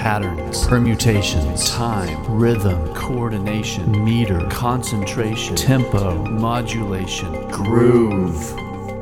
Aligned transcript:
patterns, 0.00 0.66
permutations, 0.66 1.68
time, 1.68 2.24
rhythm, 2.24 2.94
coordination, 2.94 4.02
meter, 4.02 4.40
concentration, 4.48 5.54
tempo, 5.54 6.24
modulation, 6.24 7.30
groove. 7.50 8.56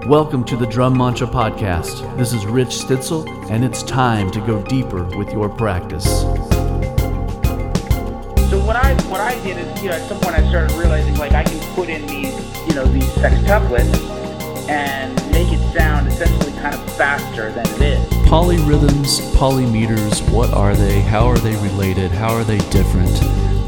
Welcome 0.09 0.43
to 0.47 0.57
the 0.57 0.67
Drum 0.67 0.99
Mantra 0.99 1.29
Podcast. 1.29 2.17
This 2.17 2.33
is 2.33 2.45
Rich 2.47 2.71
Stitzel, 2.71 3.29
and 3.49 3.65
it's 3.65 3.85
time 3.85 4.33
to 4.33 4.41
go 4.41 4.61
deeper 4.65 5.05
with 5.17 5.33
your 5.33 5.49
practice. 5.49 6.23
So 8.51 8.59
what 8.67 8.75
I 8.75 8.93
what 9.07 9.21
I 9.21 9.41
did 9.45 9.57
is, 9.57 9.81
you 9.81 9.91
know, 9.91 9.95
at 9.95 10.09
some 10.09 10.19
point 10.19 10.35
I 10.35 10.49
started 10.49 10.73
realizing 10.73 11.15
like 11.15 11.31
I 11.31 11.45
can 11.45 11.61
put 11.77 11.89
in 11.89 12.05
these, 12.09 12.35
you 12.67 12.75
know, 12.75 12.87
these 12.87 13.09
sextuplets 13.11 14.69
and 14.69 15.15
make 15.31 15.53
it 15.53 15.61
sound 15.73 16.09
essentially 16.09 16.51
kind 16.55 16.75
of 16.75 16.97
faster 16.97 17.53
than 17.53 17.69
it 17.69 17.83
is. 17.83 18.18
Polyrhythms, 18.29 19.23
polymeters, 19.37 20.21
what 20.31 20.53
are 20.53 20.77
they? 20.77 21.01
How 21.01 21.27
are 21.27 21.39
they 21.39 21.57
related? 21.67 22.11
How 22.11 22.35
are 22.35 22.45
they 22.45 22.59
different? 22.69 23.11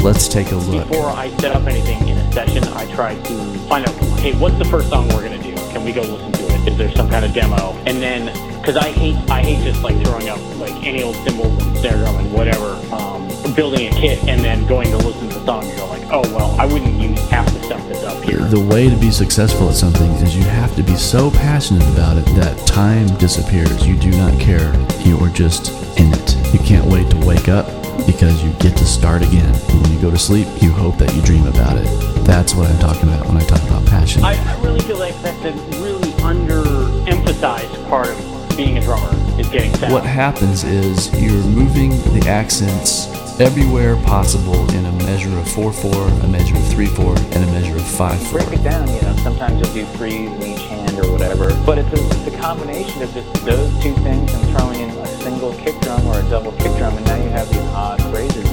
Let's 0.02 0.28
take 0.28 0.50
a 0.52 0.56
look. 0.56 0.86
Before 0.86 1.06
I 1.06 1.30
set 1.38 1.56
up 1.56 1.66
anything 1.66 2.06
in 2.06 2.18
a 2.18 2.30
session, 2.30 2.64
I 2.64 2.84
try 2.94 3.14
to 3.14 3.58
find 3.70 3.88
out, 3.88 3.94
hey, 4.18 4.34
what's 4.38 4.58
the 4.58 4.66
first 4.66 4.90
song 4.90 5.08
we're 5.08 5.22
gonna 5.22 5.42
do? 5.42 5.54
Can 5.72 5.82
we 5.82 5.94
go 5.94 6.02
listen 6.02 6.32
to 6.32 6.42
it? 6.42 6.68
Is 6.68 6.76
there 6.76 6.92
some 6.92 7.08
kind 7.08 7.24
of 7.24 7.32
demo? 7.32 7.72
And 7.86 8.02
then, 8.02 8.26
because 8.60 8.76
I 8.76 8.90
hate, 8.90 9.16
I 9.30 9.40
hate 9.40 9.64
just 9.64 9.82
like 9.82 9.96
throwing 10.04 10.28
up 10.28 10.38
like 10.58 10.74
any 10.84 11.02
old 11.02 11.16
cymbals 11.26 11.56
and 11.64 11.78
snare 11.78 11.96
drum 11.96 12.16
and 12.16 12.30
whatever, 12.30 12.78
um, 12.94 13.26
building 13.54 13.88
a 13.88 13.90
kit 13.92 14.22
and 14.28 14.42
then 14.42 14.66
going 14.66 14.90
to 14.90 14.98
listen 14.98 15.30
to 15.30 15.38
the 15.38 15.46
song 15.46 15.64
and 15.64 15.78
go 15.78 15.86
like, 15.86 15.99
oh 16.12 16.22
well, 16.34 16.54
I 16.60 16.66
wouldn't 16.66 17.00
use 17.00 17.18
half 17.28 17.46
the 17.52 17.62
stuff 17.62 17.86
that's 17.88 18.04
up 18.04 18.22
here. 18.24 18.38
The 18.38 18.60
way 18.60 18.88
to 18.88 18.96
be 18.96 19.10
successful 19.10 19.68
at 19.68 19.74
something 19.74 20.10
is 20.12 20.36
you 20.36 20.44
have 20.44 20.74
to 20.76 20.82
be 20.82 20.96
so 20.96 21.30
passionate 21.30 21.86
about 21.92 22.16
it 22.16 22.26
that 22.36 22.56
time 22.66 23.06
disappears. 23.18 23.86
You 23.86 23.96
do 23.96 24.10
not 24.12 24.38
care. 24.40 24.72
You 25.00 25.18
are 25.20 25.28
just 25.28 25.70
in 25.98 26.12
it. 26.12 26.36
You 26.52 26.58
can't 26.60 26.86
wait 26.86 27.10
to 27.10 27.26
wake 27.26 27.48
up 27.48 27.66
because 28.06 28.42
you 28.42 28.52
get 28.54 28.76
to 28.76 28.84
start 28.84 29.22
again. 29.22 29.54
And 29.54 29.82
when 29.82 29.92
you 29.92 30.00
go 30.00 30.10
to 30.10 30.18
sleep, 30.18 30.48
you 30.60 30.70
hope 30.70 30.96
that 30.98 31.14
you 31.14 31.22
dream 31.22 31.46
about 31.46 31.76
it. 31.76 31.86
That's 32.24 32.54
what 32.54 32.68
I'm 32.68 32.78
talking 32.78 33.08
about 33.08 33.26
when 33.26 33.36
I 33.36 33.44
talk 33.44 33.62
about 33.62 33.86
passion. 33.86 34.24
I, 34.24 34.34
I 34.34 34.60
really 34.62 34.80
feel 34.80 34.98
like 34.98 35.20
that's 35.22 35.44
a 35.44 35.52
really 35.80 36.10
underemphasized 36.22 37.88
part 37.88 38.08
of 38.08 38.56
being 38.56 38.78
a 38.78 38.80
drummer 38.80 39.10
is 39.38 39.48
getting 39.48 39.74
sound. 39.74 39.92
What 39.92 40.04
happens 40.04 40.64
is 40.64 41.10
you're 41.20 41.32
moving 41.32 41.90
the 42.12 42.26
accents 42.28 43.06
everywhere 43.40 43.96
possible 44.04 44.70
in 44.72 44.84
a 44.84 44.92
measure 45.04 45.30
of 45.38 45.46
4-4, 45.46 46.24
a 46.24 46.28
measure 46.28 46.54
of 46.54 46.62
3-4, 46.64 47.16
and 47.34 47.48
a 47.48 47.52
measure 47.52 47.74
of 47.74 47.80
5-4. 47.80 48.32
break 48.32 48.60
it 48.60 48.62
down, 48.62 48.86
you 48.86 49.00
know, 49.00 49.16
sometimes 49.22 49.58
you'll 49.58 49.74
do 49.74 49.90
three 49.96 50.26
in 50.26 50.42
each 50.42 50.60
hand 50.64 50.98
or 50.98 51.10
whatever. 51.10 51.48
But 51.64 51.78
it's 51.78 51.88
a, 51.88 52.06
it's 52.18 52.34
a 52.34 52.38
combination 52.38 53.00
of 53.00 53.10
just 53.14 53.32
those 53.46 53.72
two 53.82 53.94
things 54.02 54.30
and 54.34 54.58
throwing 54.58 54.80
in 54.80 54.90
a 54.90 55.06
single 55.22 55.54
kick 55.54 55.80
drum 55.80 56.06
or 56.06 56.18
a 56.18 56.22
double 56.24 56.52
kick 56.52 56.76
drum, 56.76 56.94
and 56.94 57.06
now 57.06 57.16
you 57.16 57.30
have 57.30 57.48
these 57.48 57.60
odd 57.72 58.02
phrases. 58.10 58.46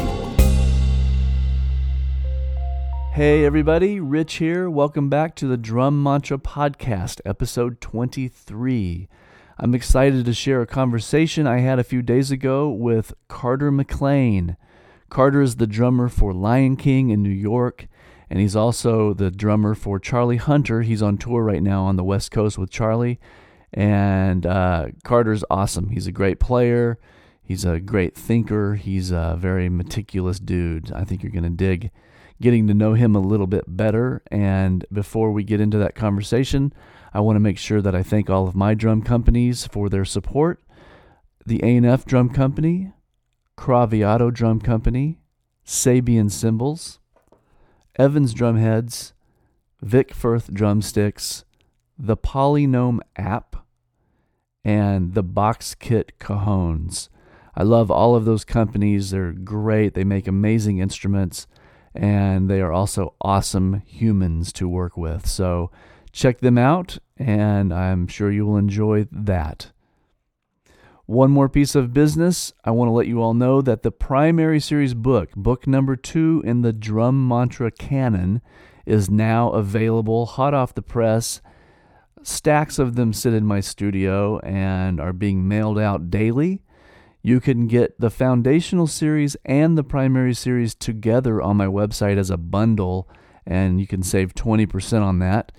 Hey 3.12 3.44
everybody, 3.44 4.00
Rich 4.00 4.36
here. 4.36 4.70
Welcome 4.70 5.10
back 5.10 5.36
to 5.36 5.48
the 5.48 5.58
Drum 5.58 6.02
Mantra 6.02 6.38
Podcast, 6.38 7.20
episode 7.26 7.82
23. 7.82 9.10
I'm 9.60 9.76
excited 9.76 10.24
to 10.24 10.34
share 10.34 10.62
a 10.62 10.68
conversation 10.68 11.46
I 11.46 11.60
had 11.60 11.78
a 11.78 11.84
few 11.84 12.02
days 12.02 12.32
ago 12.32 12.70
with 12.70 13.14
Carter 13.28 13.70
McLean. 13.70 14.56
Carter 15.10 15.42
is 15.42 15.56
the 15.56 15.68
drummer 15.68 16.10
for 16.10 16.34
Lion 16.34 16.76
King 16.76 17.10
in 17.10 17.24
New 17.24 17.30
York, 17.30 17.88
and 18.30 18.40
he's 18.40 18.56
also 18.56 19.14
the 19.14 19.32
drummer 19.32 19.74
for 19.74 20.00
Charlie 20.00 20.38
Hunter. 20.38 20.82
He's 20.82 21.02
on 21.02 21.18
tour 21.18 21.44
right 21.44 21.64
now 21.64 21.84
on 21.84 21.96
the 21.96 22.04
West 22.04 22.32
Coast 22.32 22.58
with 22.58 22.70
Charlie, 22.70 23.20
and 23.74 24.46
uh, 24.46 24.88
Carter's 25.04 25.44
awesome. 25.50 25.90
He's 25.90 26.08
a 26.08 26.12
great 26.12 26.40
player, 26.40 27.00
he's 27.42 27.66
a 27.66 27.80
great 27.80 28.16
thinker, 28.16 28.76
he's 28.76 29.12
a 29.12 29.36
very 29.40 29.70
meticulous 29.70 30.40
dude. 30.40 30.92
I 30.92 31.04
think 31.04 31.24
you're 31.24 31.32
going 31.32 31.44
to 31.44 31.50
dig 31.50 31.92
getting 32.42 32.68
to 32.68 32.74
know 32.74 32.94
him 32.94 33.16
a 33.16 33.20
little 33.20 33.48
bit 33.48 33.64
better. 33.68 34.22
And 34.30 34.86
before 34.92 35.32
we 35.32 35.44
get 35.44 35.62
into 35.62 35.78
that 35.80 35.96
conversation, 35.96 36.74
I 37.14 37.20
want 37.20 37.36
to 37.36 37.42
make 37.42 37.58
sure 37.58 37.82
that 37.82 37.96
I 37.96 38.04
thank 38.04 38.30
all 38.30 38.48
of 38.48 38.56
my 38.56 38.74
drum 38.74 39.02
companies 39.02 39.66
for 39.66 39.90
their 39.90 40.06
support. 40.06 40.62
The 41.46 41.62
A&F 41.64 42.06
Drum 42.06 42.30
Company, 42.30 42.92
Craviotto 43.58 44.32
Drum 44.32 44.62
Company, 44.62 45.20
Sabian 45.66 46.32
Cymbals, 46.32 47.00
Evans 47.98 48.34
Drumheads, 48.34 49.12
Vic 49.82 50.14
Firth 50.14 50.54
Drumsticks, 50.54 51.44
the 52.00 52.16
Polynome 52.16 53.00
app, 53.18 53.58
and 54.64 55.14
the 55.14 55.24
Box 55.24 55.76
Kit 55.76 56.14
Cajones. 56.20 57.10
I 57.56 57.64
love 57.64 57.92
all 57.92 58.16
of 58.16 58.24
those 58.24 58.46
companies. 58.46 59.10
They're 59.12 59.34
great. 59.34 59.94
They 59.94 60.04
make 60.04 60.28
amazing 60.28 60.78
instruments 60.78 61.48
and 61.98 62.48
they 62.50 62.62
are 62.62 62.72
also 62.72 63.16
awesome 63.22 63.82
humans 63.86 64.54
to 64.54 64.70
work 64.70 64.96
with. 64.96 65.26
So 65.26 65.72
check 66.12 66.40
them 66.40 66.58
out, 66.58 67.00
and 67.18 67.74
I'm 67.74 68.08
sure 68.08 68.32
you 68.32 68.46
will 68.46 68.58
enjoy 68.58 69.08
that. 69.12 69.72
One 71.08 71.32
more 71.32 71.48
piece 71.48 71.74
of 71.74 71.94
business 71.94 72.52
I 72.66 72.72
want 72.72 72.90
to 72.90 72.94
let 72.94 73.08
you 73.08 73.22
all 73.22 73.34
know 73.34 73.62
that 73.62 73.82
the 73.82 73.94
primary 73.94 74.60
series 74.60 74.94
book, 74.94 75.30
book 75.38 75.66
number 75.66 75.96
two 75.96 76.44
in 76.46 76.64
the 76.64 76.74
Drum 76.74 77.26
Mantra 77.26 77.72
canon, 77.72 78.42
is 78.86 79.10
now 79.10 79.52
available 79.52 80.26
hot 80.26 80.54
off 80.54 80.76
the 80.76 80.82
press. 80.82 81.40
Stacks 82.24 82.78
of 82.78 82.96
them 82.96 83.14
sit 83.14 83.34
in 83.34 83.46
my 83.46 83.62
studio 83.62 84.40
and 84.40 85.00
are 85.00 85.14
being 85.14 85.48
mailed 85.48 85.80
out 85.80 86.10
daily. 86.10 86.62
You 87.22 87.40
can 87.40 87.68
get 87.68 87.98
the 88.02 88.10
foundational 88.10 88.86
series 88.86 89.38
and 89.46 89.78
the 89.78 89.86
primary 89.86 90.34
series 90.34 90.76
together 90.76 91.42
on 91.42 91.56
my 91.56 91.68
website 91.68 92.18
as 92.18 92.30
a 92.30 92.36
bundle, 92.36 93.08
and 93.46 93.80
you 93.80 93.88
can 93.88 94.04
save 94.04 94.36
20% 94.36 95.02
on 95.02 95.20
that. 95.20 95.54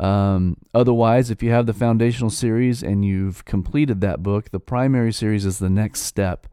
Um, 0.00 0.56
otherwise, 0.72 1.30
if 1.30 1.42
you 1.42 1.50
have 1.50 1.66
the 1.66 1.74
foundational 1.74 2.30
series 2.30 2.82
and 2.82 3.04
you've 3.04 3.44
completed 3.44 4.00
that 4.00 4.22
book, 4.22 4.50
the 4.50 4.58
primary 4.58 5.12
series 5.12 5.44
is 5.44 5.58
the 5.58 5.68
next 5.68 6.00
step. 6.00 6.46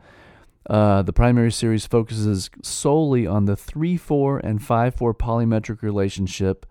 Uh, 0.70 1.02
the 1.02 1.14
primary 1.14 1.52
series 1.52 1.88
focuses 1.88 2.50
solely 2.62 3.26
on 3.26 3.46
the 3.46 3.56
3 3.56 3.96
4 3.96 4.40
and 4.40 4.62
5 4.62 4.96
4 4.96 5.14
polymetric 5.14 5.82
relationship 5.82 6.66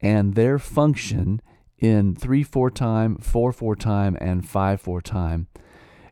and 0.00 0.34
their 0.34 0.58
function 0.58 1.42
in 1.78 2.14
3 2.14 2.42
4 2.42 2.70
time, 2.70 3.16
4 3.18 3.52
4 3.52 3.76
time, 3.76 4.16
and 4.18 4.48
5 4.48 4.80
4 4.80 5.02
time. 5.02 5.48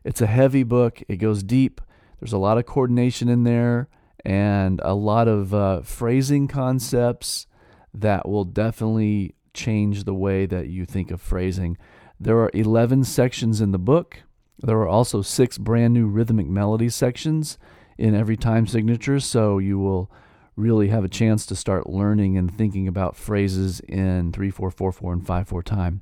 It's 0.03 0.21
a 0.21 0.27
heavy 0.27 0.61
book. 0.61 1.01
It 1.07 1.15
goes 1.15 1.41
deep. 1.41 1.81
There's 2.19 2.33
a 2.33 2.37
lot 2.37 2.59
of 2.59 2.67
coordination 2.67 3.29
in 3.29 3.45
there 3.45 3.89
and 4.23 4.79
a 4.83 4.93
lot 4.93 5.27
of 5.27 5.55
uh, 5.55 5.81
phrasing 5.81 6.47
concepts 6.47 7.47
that 7.95 8.29
will 8.29 8.45
definitely 8.45 9.33
change 9.53 10.03
the 10.03 10.13
way 10.13 10.45
that 10.45 10.67
you 10.67 10.85
think 10.85 11.11
of 11.11 11.21
phrasing. 11.21 11.77
There 12.19 12.39
are 12.39 12.51
11 12.53 13.03
sections 13.03 13.61
in 13.61 13.71
the 13.71 13.79
book. 13.79 14.23
There 14.59 14.77
are 14.77 14.87
also 14.87 15.21
six 15.21 15.57
brand 15.57 15.93
new 15.93 16.07
rhythmic 16.07 16.47
melody 16.47 16.89
sections 16.89 17.57
in 17.97 18.15
every 18.15 18.37
time 18.37 18.67
signature, 18.67 19.19
so 19.19 19.57
you 19.57 19.79
will 19.79 20.11
really 20.55 20.89
have 20.89 21.03
a 21.03 21.09
chance 21.09 21.45
to 21.47 21.55
start 21.55 21.89
learning 21.89 22.37
and 22.37 22.55
thinking 22.55 22.87
about 22.87 23.15
phrases 23.15 23.79
in 23.81 24.31
3 24.31 24.49
4 24.49 24.71
4 24.71 24.91
4 24.91 25.13
and 25.13 25.25
5 25.25 25.47
4 25.47 25.63
time. 25.63 26.01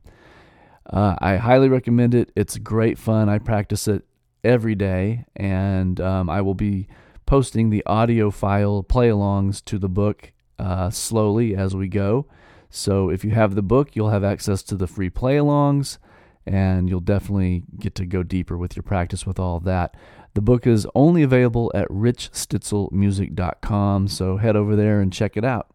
Uh, 0.90 1.16
I 1.20 1.38
highly 1.38 1.70
recommend 1.70 2.14
it. 2.14 2.32
It's 2.36 2.58
great 2.58 2.98
fun. 2.98 3.30
I 3.30 3.40
practice 3.40 3.88
it 3.88 4.04
every 4.44 4.76
day, 4.76 5.26
and 5.36 6.00
um, 6.02 6.30
I 6.30 6.42
will 6.42 6.56
be 6.56 6.88
posting 7.26 7.70
the 7.70 7.84
audio 7.86 8.30
file 8.30 8.84
play 8.84 9.10
alongs 9.10 9.64
to 9.66 9.80
the 9.80 9.88
book 9.88 10.34
uh, 10.60 10.90
slowly 10.90 11.56
as 11.56 11.76
we 11.76 11.88
go. 11.88 12.28
So 12.72 13.10
if 13.10 13.24
you 13.24 13.32
have 13.32 13.56
the 13.56 13.62
book, 13.62 13.96
you'll 13.96 14.10
have 14.10 14.24
access 14.24 14.64
to 14.64 14.76
the 14.76 14.88
free 14.88 15.10
play 15.10 15.36
alongs, 15.36 15.98
and 16.46 16.90
you'll 16.90 17.02
definitely 17.02 17.64
get 17.78 17.94
to 17.96 18.06
go 18.06 18.24
deeper 18.24 18.58
with 18.58 18.76
your 18.76 18.84
practice 18.84 19.28
with 19.28 19.40
all 19.40 19.60
that. 19.60 19.96
The 20.34 20.42
book 20.42 20.66
is 20.66 20.88
only 20.96 21.22
available 21.22 21.70
at 21.76 21.90
richstitzelmusic.com, 21.90 24.08
so 24.08 24.38
head 24.38 24.56
over 24.56 24.78
there 24.78 25.02
and 25.02 25.12
check 25.12 25.36
it 25.36 25.44
out. 25.44 25.68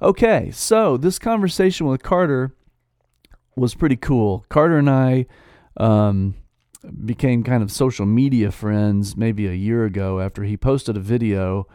Okay, 0.00 0.50
so 0.50 0.96
this 0.96 1.18
conversation 1.18 1.86
with 1.86 2.02
Carter 2.02 2.54
was 3.54 3.74
pretty 3.74 3.96
cool. 3.96 4.46
Carter 4.48 4.78
and 4.78 4.88
I 4.88 5.26
um, 5.76 6.36
became 7.04 7.44
kind 7.44 7.62
of 7.62 7.70
social 7.70 8.06
media 8.06 8.50
friends 8.50 9.14
maybe 9.14 9.46
a 9.46 9.52
year 9.52 9.84
ago 9.84 10.20
after 10.20 10.44
he 10.44 10.56
posted 10.56 10.96
a 10.96 11.00
video, 11.00 11.66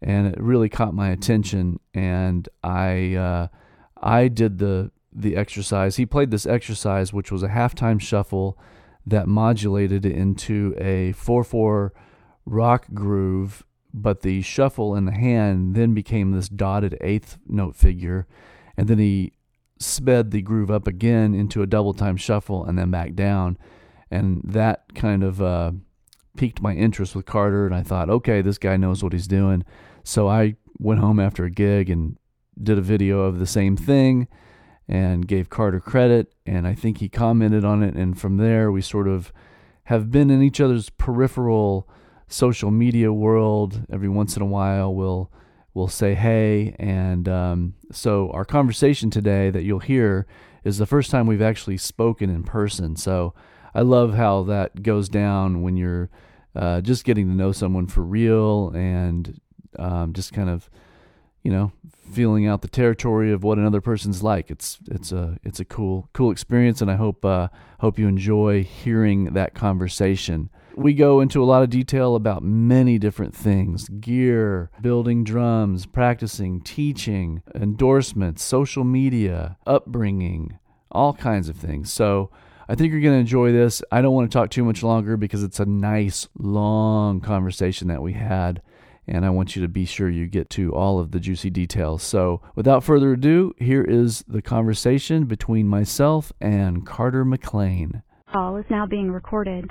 and 0.00 0.26
it 0.26 0.40
really 0.40 0.70
caught 0.70 0.94
my 0.94 1.10
attention. 1.10 1.80
And 1.92 2.48
I 2.64 3.14
uh, 3.14 3.48
I 4.06 4.28
did 4.28 4.58
the 4.58 4.92
the 5.12 5.36
exercise. 5.36 5.96
He 5.96 6.06
played 6.06 6.30
this 6.30 6.46
exercise, 6.46 7.12
which 7.12 7.32
was 7.32 7.42
a 7.42 7.48
halftime 7.48 8.00
shuffle 8.00 8.56
that 9.04 9.26
modulated 9.26 10.06
into 10.06 10.74
a 10.78 11.12
four 11.12 11.42
four 11.42 11.92
rock 12.44 12.86
groove. 12.94 13.64
But 13.92 14.20
the 14.20 14.42
shuffle 14.42 14.94
in 14.94 15.06
the 15.06 15.12
hand 15.12 15.74
then 15.74 15.94
became 15.94 16.30
this 16.30 16.48
dotted 16.48 16.96
eighth 17.00 17.38
note 17.48 17.74
figure, 17.74 18.26
and 18.76 18.86
then 18.88 18.98
he 18.98 19.32
sped 19.78 20.30
the 20.30 20.42
groove 20.42 20.70
up 20.70 20.86
again 20.86 21.34
into 21.34 21.62
a 21.62 21.66
double 21.66 21.94
time 21.94 22.16
shuffle 22.16 22.64
and 22.64 22.78
then 22.78 22.90
back 22.90 23.14
down. 23.14 23.58
And 24.10 24.40
that 24.44 24.94
kind 24.94 25.24
of 25.24 25.42
uh, 25.42 25.72
piqued 26.36 26.62
my 26.62 26.74
interest 26.74 27.16
with 27.16 27.26
Carter, 27.26 27.66
and 27.66 27.74
I 27.74 27.82
thought, 27.82 28.08
okay, 28.08 28.40
this 28.40 28.58
guy 28.58 28.76
knows 28.76 29.02
what 29.02 29.12
he's 29.12 29.26
doing. 29.26 29.64
So 30.04 30.28
I 30.28 30.56
went 30.78 31.00
home 31.00 31.18
after 31.18 31.44
a 31.44 31.50
gig 31.50 31.90
and 31.90 32.18
did 32.60 32.78
a 32.78 32.82
video 32.82 33.20
of 33.20 33.38
the 33.38 33.46
same 33.46 33.76
thing 33.76 34.28
and 34.88 35.26
gave 35.26 35.50
Carter 35.50 35.80
credit, 35.80 36.32
and 36.46 36.66
I 36.66 36.74
think 36.74 36.98
he 36.98 37.08
commented 37.08 37.64
on 37.64 37.82
it, 37.82 37.94
and 37.94 38.18
from 38.18 38.36
there 38.36 38.70
we 38.70 38.80
sort 38.80 39.08
of 39.08 39.32
have 39.84 40.10
been 40.10 40.30
in 40.30 40.42
each 40.42 40.60
other's 40.60 40.90
peripheral 40.90 41.88
social 42.28 42.70
media 42.70 43.12
world. 43.12 43.84
Every 43.90 44.08
once 44.08 44.36
in 44.36 44.42
a 44.42 44.46
while, 44.46 44.94
we'll 44.94 45.30
we'll 45.74 45.88
say 45.88 46.14
hey, 46.14 46.74
and 46.78 47.28
um, 47.28 47.74
so 47.92 48.30
our 48.30 48.44
conversation 48.44 49.10
today 49.10 49.50
that 49.50 49.62
you'll 49.62 49.80
hear 49.80 50.26
is 50.64 50.78
the 50.78 50.86
first 50.86 51.10
time 51.10 51.26
we've 51.26 51.42
actually 51.42 51.76
spoken 51.76 52.30
in 52.30 52.42
person. 52.42 52.96
So 52.96 53.34
I 53.74 53.82
love 53.82 54.14
how 54.14 54.42
that 54.44 54.82
goes 54.82 55.08
down 55.08 55.62
when 55.62 55.76
you're 55.76 56.10
uh, 56.54 56.80
just 56.80 57.04
getting 57.04 57.28
to 57.28 57.34
know 57.34 57.52
someone 57.52 57.86
for 57.86 58.02
real 58.02 58.70
and 58.70 59.38
um, 59.78 60.12
just 60.12 60.32
kind 60.32 60.48
of 60.48 60.70
you 61.46 61.52
know 61.52 61.70
feeling 62.10 62.44
out 62.44 62.60
the 62.60 62.68
territory 62.68 63.32
of 63.32 63.44
what 63.44 63.56
another 63.56 63.80
person's 63.80 64.20
like. 64.20 64.50
It's 64.50 64.78
it's 64.90 65.12
a 65.12 65.38
it's 65.44 65.60
a 65.60 65.64
cool 65.64 66.08
cool 66.12 66.32
experience, 66.32 66.80
and 66.80 66.90
I 66.90 66.96
hope 66.96 67.24
uh, 67.24 67.48
hope 67.78 68.00
you 68.00 68.08
enjoy 68.08 68.64
hearing 68.64 69.34
that 69.34 69.54
conversation. 69.54 70.50
We 70.74 70.92
go 70.92 71.20
into 71.20 71.40
a 71.40 71.46
lot 71.46 71.62
of 71.62 71.70
detail 71.70 72.16
about 72.16 72.42
many 72.42 72.98
different 72.98 73.32
things 73.32 73.88
gear, 73.88 74.70
building 74.80 75.22
drums, 75.22 75.86
practicing, 75.86 76.62
teaching, 76.62 77.44
endorsements, 77.54 78.42
social 78.42 78.82
media, 78.82 79.56
upbringing, 79.68 80.58
all 80.90 81.14
kinds 81.14 81.48
of 81.48 81.56
things. 81.56 81.92
So 81.92 82.28
I 82.68 82.74
think 82.74 82.90
you're 82.90 83.02
going 83.02 83.14
to 83.14 83.20
enjoy 83.20 83.52
this. 83.52 83.84
I 83.92 84.02
don't 84.02 84.14
want 84.14 84.28
to 84.28 84.36
talk 84.36 84.50
too 84.50 84.64
much 84.64 84.82
longer 84.82 85.16
because 85.16 85.44
it's 85.44 85.60
a 85.60 85.64
nice, 85.64 86.26
long 86.36 87.20
conversation 87.20 87.86
that 87.86 88.02
we 88.02 88.14
had. 88.14 88.62
And 89.08 89.24
I 89.24 89.30
want 89.30 89.54
you 89.54 89.62
to 89.62 89.68
be 89.68 89.84
sure 89.84 90.08
you 90.08 90.26
get 90.26 90.50
to 90.50 90.74
all 90.74 90.98
of 90.98 91.12
the 91.12 91.20
juicy 91.20 91.50
details. 91.50 92.02
So, 92.02 92.42
without 92.54 92.82
further 92.82 93.12
ado, 93.12 93.54
here 93.58 93.82
is 93.82 94.24
the 94.26 94.42
conversation 94.42 95.26
between 95.26 95.68
myself 95.68 96.32
and 96.40 96.84
Carter 96.84 97.24
McLean. 97.24 98.02
Call 98.32 98.56
is 98.56 98.64
now 98.68 98.86
being 98.86 99.10
recorded. 99.10 99.70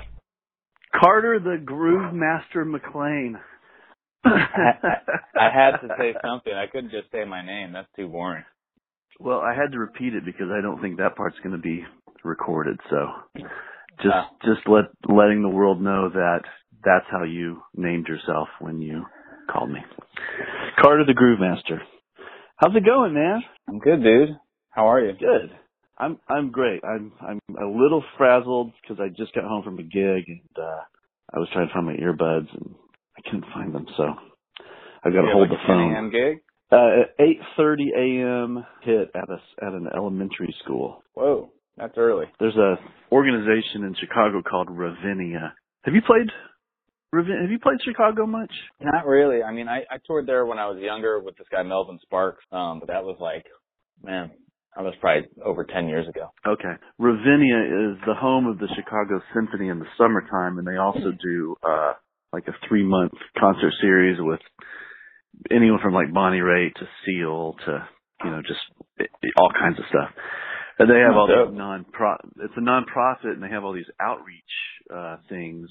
Carter 0.98 1.38
the 1.38 1.62
Groove 1.62 2.14
Master 2.14 2.64
McLean. 2.64 3.38
I, 4.24 4.28
I 5.38 5.50
had 5.52 5.76
to 5.82 5.88
say 5.98 6.14
something. 6.24 6.52
I 6.52 6.66
couldn't 6.66 6.90
just 6.90 7.10
say 7.12 7.24
my 7.24 7.44
name. 7.44 7.72
That's 7.72 7.88
too 7.96 8.08
boring. 8.08 8.44
Well, 9.20 9.40
I 9.40 9.54
had 9.54 9.72
to 9.72 9.78
repeat 9.78 10.14
it 10.14 10.24
because 10.24 10.48
I 10.50 10.60
don't 10.60 10.80
think 10.80 10.98
that 10.98 11.16
part's 11.16 11.38
going 11.42 11.56
to 11.56 11.62
be 11.62 11.84
recorded. 12.24 12.78
So, 12.90 13.06
just 14.02 14.14
uh, 14.14 14.24
just 14.44 14.68
let 14.68 14.84
letting 15.08 15.42
the 15.42 15.48
world 15.48 15.80
know 15.80 16.10
that 16.12 16.40
that's 16.84 17.06
how 17.10 17.24
you 17.24 17.62
named 17.74 18.06
yourself 18.08 18.48
when 18.60 18.80
you 18.80 19.04
called 19.46 19.70
me. 19.70 19.80
Carter 20.80 21.04
the 21.06 21.14
Groove 21.14 21.40
Master. 21.40 21.82
How's 22.56 22.74
it 22.74 22.84
going, 22.84 23.14
man? 23.14 23.42
I'm 23.68 23.78
good, 23.78 24.02
dude. 24.02 24.36
How 24.70 24.90
are 24.90 25.00
you? 25.00 25.12
Good. 25.12 25.50
I'm 25.98 26.18
I'm 26.28 26.50
great. 26.50 26.82
I'm 26.84 27.12
I'm 27.20 27.40
a 27.56 27.66
little 27.66 28.04
frazzled 28.18 28.72
because 28.82 28.98
I 29.00 29.08
just 29.08 29.34
got 29.34 29.44
home 29.44 29.62
from 29.62 29.78
a 29.78 29.82
gig 29.82 30.24
and 30.28 30.58
uh 30.58 30.80
I 31.32 31.38
was 31.38 31.48
trying 31.52 31.68
to 31.68 31.74
find 31.74 31.86
my 31.86 31.94
earbuds 31.94 32.52
and 32.52 32.74
I 33.16 33.22
couldn't 33.24 33.50
find 33.52 33.74
them, 33.74 33.86
so 33.96 34.04
I've 35.04 35.12
got 35.12 35.22
to 35.22 35.32
hold 35.32 35.48
like 35.48 35.58
the 35.58 35.66
phone. 35.66 35.90
10 35.90 35.94
a.m. 35.94 36.10
gig. 36.10 36.42
Uh, 36.70 37.02
at 37.02 37.18
8:30 37.58 37.76
a.m. 37.96 38.66
hit 38.82 39.10
at 39.14 39.28
a 39.30 39.64
at 39.64 39.72
an 39.72 39.88
elementary 39.94 40.54
school. 40.62 41.02
Whoa, 41.14 41.50
that's 41.76 41.96
early. 41.96 42.26
There's 42.40 42.56
a 42.56 42.76
organization 43.12 43.84
in 43.84 43.94
Chicago 44.00 44.42
called 44.42 44.68
Ravinia. 44.70 45.54
Have 45.84 45.94
you 45.94 46.02
played? 46.02 46.30
Have 47.14 47.50
you 47.50 47.58
played 47.58 47.78
Chicago 47.84 48.26
much? 48.26 48.52
Not 48.80 49.06
really. 49.06 49.42
I 49.42 49.52
mean, 49.52 49.68
I, 49.68 49.78
I 49.90 49.98
toured 50.06 50.26
there 50.26 50.44
when 50.44 50.58
I 50.58 50.66
was 50.66 50.78
younger 50.80 51.20
with 51.20 51.36
this 51.38 51.46
guy 51.50 51.62
Melvin 51.62 51.98
Sparks. 52.02 52.44
Um, 52.52 52.80
but 52.80 52.88
that 52.88 53.04
was 53.04 53.16
like, 53.20 53.46
man, 54.02 54.32
that 54.76 54.84
was 54.84 54.94
probably 55.00 55.28
over 55.42 55.64
10 55.64 55.88
years 55.88 56.06
ago. 56.06 56.30
Okay. 56.46 56.74
Ravinia 56.98 57.92
is 57.92 57.98
the 58.06 58.14
home 58.14 58.46
of 58.46 58.58
the 58.58 58.68
Chicago 58.76 59.22
Symphony 59.34 59.68
in 59.68 59.78
the 59.78 59.86
summertime, 59.96 60.58
and 60.58 60.66
they 60.66 60.76
also 60.76 61.12
do 61.22 61.56
uh 61.66 61.94
like 62.32 62.44
a 62.48 62.68
three 62.68 62.84
month 62.84 63.12
concert 63.38 63.72
series 63.80 64.18
with 64.20 64.40
anyone 65.50 65.78
from 65.82 65.94
like 65.94 66.12
Bonnie 66.12 66.40
Raitt 66.40 66.74
to 66.74 66.86
Seal 67.04 67.54
to 67.64 67.88
you 68.24 68.30
know 68.30 68.42
just 68.42 68.60
all 69.38 69.50
kinds 69.58 69.78
of 69.78 69.84
stuff. 69.88 70.10
And 70.78 70.90
they 70.90 71.00
have 71.00 71.16
all 71.16 71.26
these 71.26 71.56
non 71.56 71.86
pro. 71.90 72.16
It's 72.44 72.52
a 72.56 72.60
nonprofit, 72.60 73.32
and 73.32 73.42
they 73.42 73.48
have 73.48 73.64
all 73.64 73.72
these 73.72 73.90
outreach 73.98 74.42
uh 74.94 75.16
things. 75.30 75.70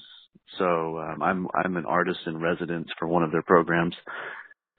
So 0.58 0.98
um, 0.98 1.22
I'm 1.22 1.46
I'm 1.54 1.76
an 1.76 1.86
artist 1.86 2.20
in 2.26 2.38
residence 2.38 2.88
for 2.98 3.08
one 3.08 3.22
of 3.22 3.32
their 3.32 3.42
programs, 3.42 3.94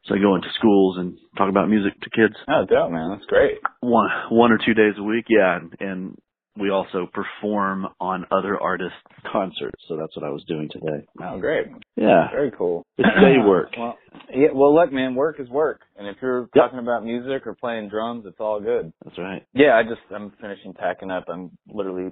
so 0.05 0.15
I 0.15 0.19
go 0.19 0.35
into 0.35 0.47
schools 0.57 0.97
and 0.97 1.17
talk 1.37 1.49
about 1.49 1.69
music 1.69 1.99
to 2.01 2.09
kids. 2.09 2.35
Oh, 2.47 2.65
dope, 2.67 2.91
man. 2.91 3.11
That's 3.11 3.25
great. 3.25 3.57
One 3.81 4.09
one 4.29 4.51
or 4.51 4.57
two 4.57 4.73
days 4.73 4.93
a 4.97 5.03
week, 5.03 5.25
yeah. 5.29 5.57
And, 5.57 5.73
and 5.79 6.17
we 6.59 6.69
also 6.71 7.07
perform 7.13 7.87
on 7.99 8.25
other 8.31 8.57
artists' 8.59 8.95
concerts. 9.31 9.81
So 9.87 9.97
that's 9.97 10.15
what 10.15 10.25
I 10.25 10.29
was 10.29 10.43
doing 10.47 10.69
today. 10.71 11.05
Oh, 11.21 11.39
great. 11.39 11.67
Yeah. 11.95 12.29
Very 12.31 12.51
cool. 12.57 12.85
It's 12.97 13.07
day 13.19 13.35
work. 13.45 13.69
well, 13.77 13.97
yeah. 14.33 14.47
Well, 14.53 14.73
look, 14.73 14.91
man, 14.91 15.13
work 15.13 15.39
is 15.39 15.49
work, 15.49 15.81
and 15.97 16.07
if 16.07 16.17
you're 16.21 16.49
yep. 16.55 16.65
talking 16.65 16.79
about 16.79 17.03
music 17.03 17.45
or 17.45 17.55
playing 17.55 17.89
drums, 17.89 18.25
it's 18.25 18.39
all 18.39 18.61
good. 18.61 18.91
That's 19.03 19.17
right. 19.17 19.45
Yeah, 19.53 19.75
I 19.75 19.83
just 19.83 20.01
I'm 20.13 20.31
finishing 20.41 20.73
packing 20.73 21.11
up. 21.11 21.25
I'm 21.27 21.51
literally 21.67 22.11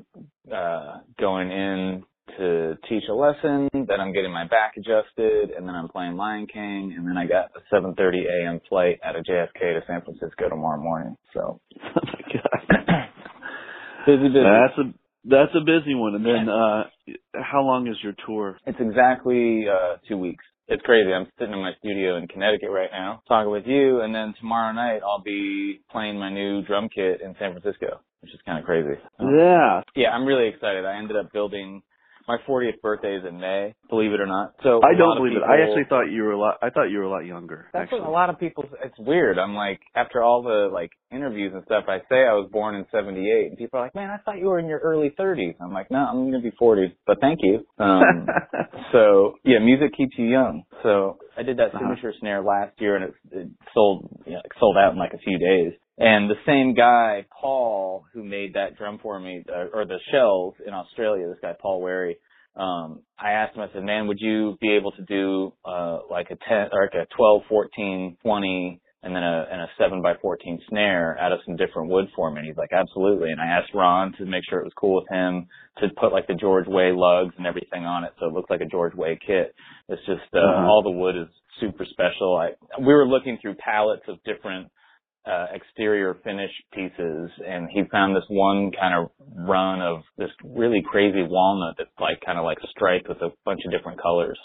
uh 0.54 0.98
going 1.20 1.52
in 1.52 2.04
to 2.38 2.78
teach 2.90 3.04
a 3.10 3.14
lesson, 3.14 3.70
then 3.74 4.00
I'm 4.00 4.14
getting 4.14 4.32
my 4.32 4.48
back 4.48 4.74
adjusted, 4.78 5.52
and 5.56 5.68
then 5.68 5.76
I'm 5.76 5.88
playing 5.88 6.16
Lion 6.18 6.48
King, 6.48 6.94
and 6.98 7.08
then 7.08 7.18
I 7.18 7.26
got 7.26 7.52
a 7.56 7.76
7:30 7.76 8.24
a.m. 8.26 8.62
flight 8.70 9.00
out 9.04 9.16
of 9.16 9.24
JFK 9.26 9.60
to 9.60 9.82
San 9.88 10.02
Francisco 10.02 10.50
tomorrow 10.50 10.82
morning. 10.82 11.16
So, 11.34 11.60
oh 11.76 11.90
my 11.96 12.22
god, 12.34 13.10
busy, 14.06 14.28
busy. 14.30 14.44
That's 14.44 14.78
a 14.78 14.94
that's 15.28 15.52
a 15.56 15.62
busy 15.62 15.96
one. 15.96 16.16
And 16.16 16.26
then, 16.26 16.50
uh 16.50 16.84
how 17.34 17.62
long 17.64 17.88
is 17.88 17.98
your 18.04 18.14
tour? 18.26 18.58
It's 18.66 18.80
exactly 18.80 19.66
uh 19.70 19.98
two 20.08 20.18
weeks. 20.18 20.44
It's 20.68 20.82
crazy. 20.82 21.14
I'm 21.14 21.28
sitting 21.38 21.54
in 21.54 21.60
my 21.62 21.74
studio 21.80 22.18
in 22.18 22.28
Connecticut 22.28 22.72
right 22.72 22.90
now, 22.92 23.22
talking 23.28 23.52
with 23.52 23.68
you, 23.68 24.02
and 24.02 24.14
then 24.16 24.34
tomorrow 24.40 24.74
night 24.74 25.02
I'll 25.06 25.22
be 25.22 25.82
playing 25.92 26.20
my 26.20 26.32
new 26.32 26.64
drum 26.64 26.90
kit 26.90 27.22
in 27.22 27.36
San 27.40 27.52
Francisco, 27.54 28.02
which 28.22 28.34
is 28.34 28.40
kind 28.46 28.58
of 28.58 28.66
crazy. 28.66 29.00
Yeah. 29.20 29.82
Yeah, 29.96 30.10
I'm 30.10 30.26
really 30.26 30.48
excited. 30.48 30.84
I 30.86 30.98
ended 30.98 31.18
up 31.18 31.32
building 31.32 31.84
my 32.28 32.38
40th 32.48 32.82
birthday 32.82 33.16
is 33.16 33.24
in 33.28 33.40
May, 33.40 33.74
believe 33.90 34.12
it 34.12 34.20
or 34.20 34.26
not. 34.26 34.54
So 34.64 34.82
I 34.84 34.98
don't 34.98 35.18
believe 35.18 35.34
people, 35.34 35.48
it. 35.48 35.52
I 35.52 35.62
actually 35.62 35.86
thought 35.88 36.12
you 36.12 36.24
were 36.24 36.32
a 36.32 36.40
lot. 36.40 36.56
I 36.62 36.70
thought 36.70 36.86
you 36.86 37.00
were 37.00 37.06
a 37.06 37.10
lot 37.10 37.26
younger. 37.26 37.68
That's 37.74 37.84
actually. 37.84 38.02
what 38.02 38.10
a 38.10 38.12
lot 38.12 38.30
of 38.30 38.40
people. 38.40 38.66
It's 38.84 38.98
weird. 38.98 39.38
I'm 39.38 39.56
like, 39.56 39.80
after 39.96 40.24
all 40.24 40.44
the 40.44 40.70
like 40.74 40.92
interviews 41.12 41.52
and 41.54 41.64
stuff, 41.66 41.86
I 41.88 42.00
say 42.10 42.26
I 42.26 42.34
was 42.34 42.50
born 42.52 42.76
in 42.76 42.86
'78, 42.92 43.50
and 43.50 43.58
people 43.58 43.80
are 43.80 43.84
like, 43.84 43.96
"Man, 43.96 44.10
I 44.10 44.18
thought 44.18 44.40
you 44.40 44.48
were 44.48 44.60
in 44.60 44.68
your 44.68 44.80
early 44.80 45.12
30s." 45.20 45.56
I'm 45.62 45.74
like, 45.74 45.92
"No, 45.92 46.00
I'm 46.00 46.32
gonna 46.32 46.42
be 46.42 46.54
40." 46.58 46.96
But 47.06 47.20
thank 47.22 47.40
you. 47.42 47.66
Um, 47.78 48.28
so 48.92 49.36
yeah, 49.44 49.60
music 49.60 49.96
keeps 49.96 50.16
you 50.18 50.26
young. 50.26 50.64
So 50.84 51.18
I 51.38 51.44
did 51.44 51.58
that 51.58 51.70
uh-huh. 51.74 51.80
signature 51.80 52.14
snare 52.20 52.42
last 52.42 52.80
year, 52.80 52.96
and 52.96 53.06
it, 53.06 53.14
it 53.32 53.50
sold, 53.74 54.08
you 54.26 54.34
know, 54.34 54.40
it 54.40 54.52
sold 54.60 54.78
out 54.78 54.94
in 54.94 55.00
like 55.00 55.14
a 55.14 55.18
few 55.18 55.38
days. 55.38 55.74
And 55.98 56.30
the 56.30 56.36
same 56.46 56.74
guy, 56.74 57.26
Paul, 57.42 58.06
who 58.14 58.24
made 58.24 58.54
that 58.56 58.78
drum 58.78 59.00
for 59.02 59.20
me, 59.20 59.44
uh, 59.50 59.68
or 59.74 59.86
the 59.86 60.00
shells 60.12 60.56
in 60.66 60.74
Australia, 60.74 61.28
this 61.28 61.38
guy 61.42 61.54
Paul 61.60 61.82
Wary, 61.82 62.18
um, 62.56 63.02
I 63.20 63.32
asked 63.32 63.56
him, 63.56 63.64
I 63.64 63.74
said, 63.74 63.84
man, 63.84 64.08
would 64.08 64.20
you 64.20 64.58
be 64.62 64.76
able 64.76 64.92
to 64.94 65.04
do, 65.04 65.54
uh, 65.66 66.00
like 66.10 66.28
a 66.32 66.38
10, 66.48 66.70
or 66.72 66.90
like 66.94 67.08
a 67.08 67.16
12, 67.16 67.42
14, 67.50 68.18
20, 68.22 68.82
and 69.06 69.16
then 69.16 69.24
a, 69.24 69.46
and 69.52 69.62
a 69.62 69.68
7 69.78 70.02
by 70.02 70.14
14 70.22 70.60
snare 70.68 71.18
out 71.20 71.32
of 71.32 71.40
some 71.46 71.56
different 71.56 71.90
wood 71.90 72.08
for 72.16 72.32
me? 72.32 72.40
And 72.40 72.48
he's 72.48 72.58
like, 72.58 72.74
absolutely. 72.74 73.30
And 73.32 73.40
I 73.40 73.46
asked 73.46 73.74
Ron 73.74 74.14
to 74.18 74.26
make 74.26 74.44
sure 74.50 74.60
it 74.60 74.66
was 74.66 74.74
cool 74.76 74.96
with 74.96 75.10
him 75.10 75.48
to 75.78 75.88
put 76.00 76.12
like 76.12 76.28
the 76.28 76.34
George 76.34 76.68
Way 76.68 76.92
lugs 76.92 77.36
and 77.38 77.46
everything 77.46 77.86
on 77.86 78.04
it 78.04 78.14
so 78.20 78.28
it 78.28 78.34
looks 78.34 78.50
like 78.50 78.62
a 78.62 78.66
George 78.66 78.96
Way 78.96 79.18
kit. 79.26 79.54
It's 79.88 80.06
just, 80.06 80.28
uh, 80.34 80.40
uh-huh. 80.40 80.68
all 80.68 80.82
the 80.84 80.92
wood 80.92 81.16
is 81.16 81.28
super 81.62 81.86
special. 81.86 82.36
I, 82.36 82.50
we 82.80 82.94
were 82.94 83.08
looking 83.08 83.38
through 83.42 83.56
pallets 83.56 84.04
of 84.08 84.18
different 84.26 84.70
uh, 85.26 85.48
exterior 85.54 86.18
finish 86.24 86.52
pieces, 86.74 87.32
and 87.46 87.68
he 87.72 87.82
found 87.92 88.16
this 88.16 88.24
one 88.30 88.72
kind 88.80 88.94
of 88.94 89.10
run 89.48 89.82
of 89.82 90.02
this 90.18 90.30
really 90.44 90.84
crazy 90.86 91.24
walnut 91.28 91.76
that's 91.78 91.90
like 92.00 92.22
kind 92.24 92.38
of 92.38 92.46
like 92.46 92.58
striped 92.70 93.10
with 93.10 93.18
a 93.22 93.30
bunch 93.44 93.62
of 93.66 93.72
different 93.72 94.02
colors. 94.02 94.40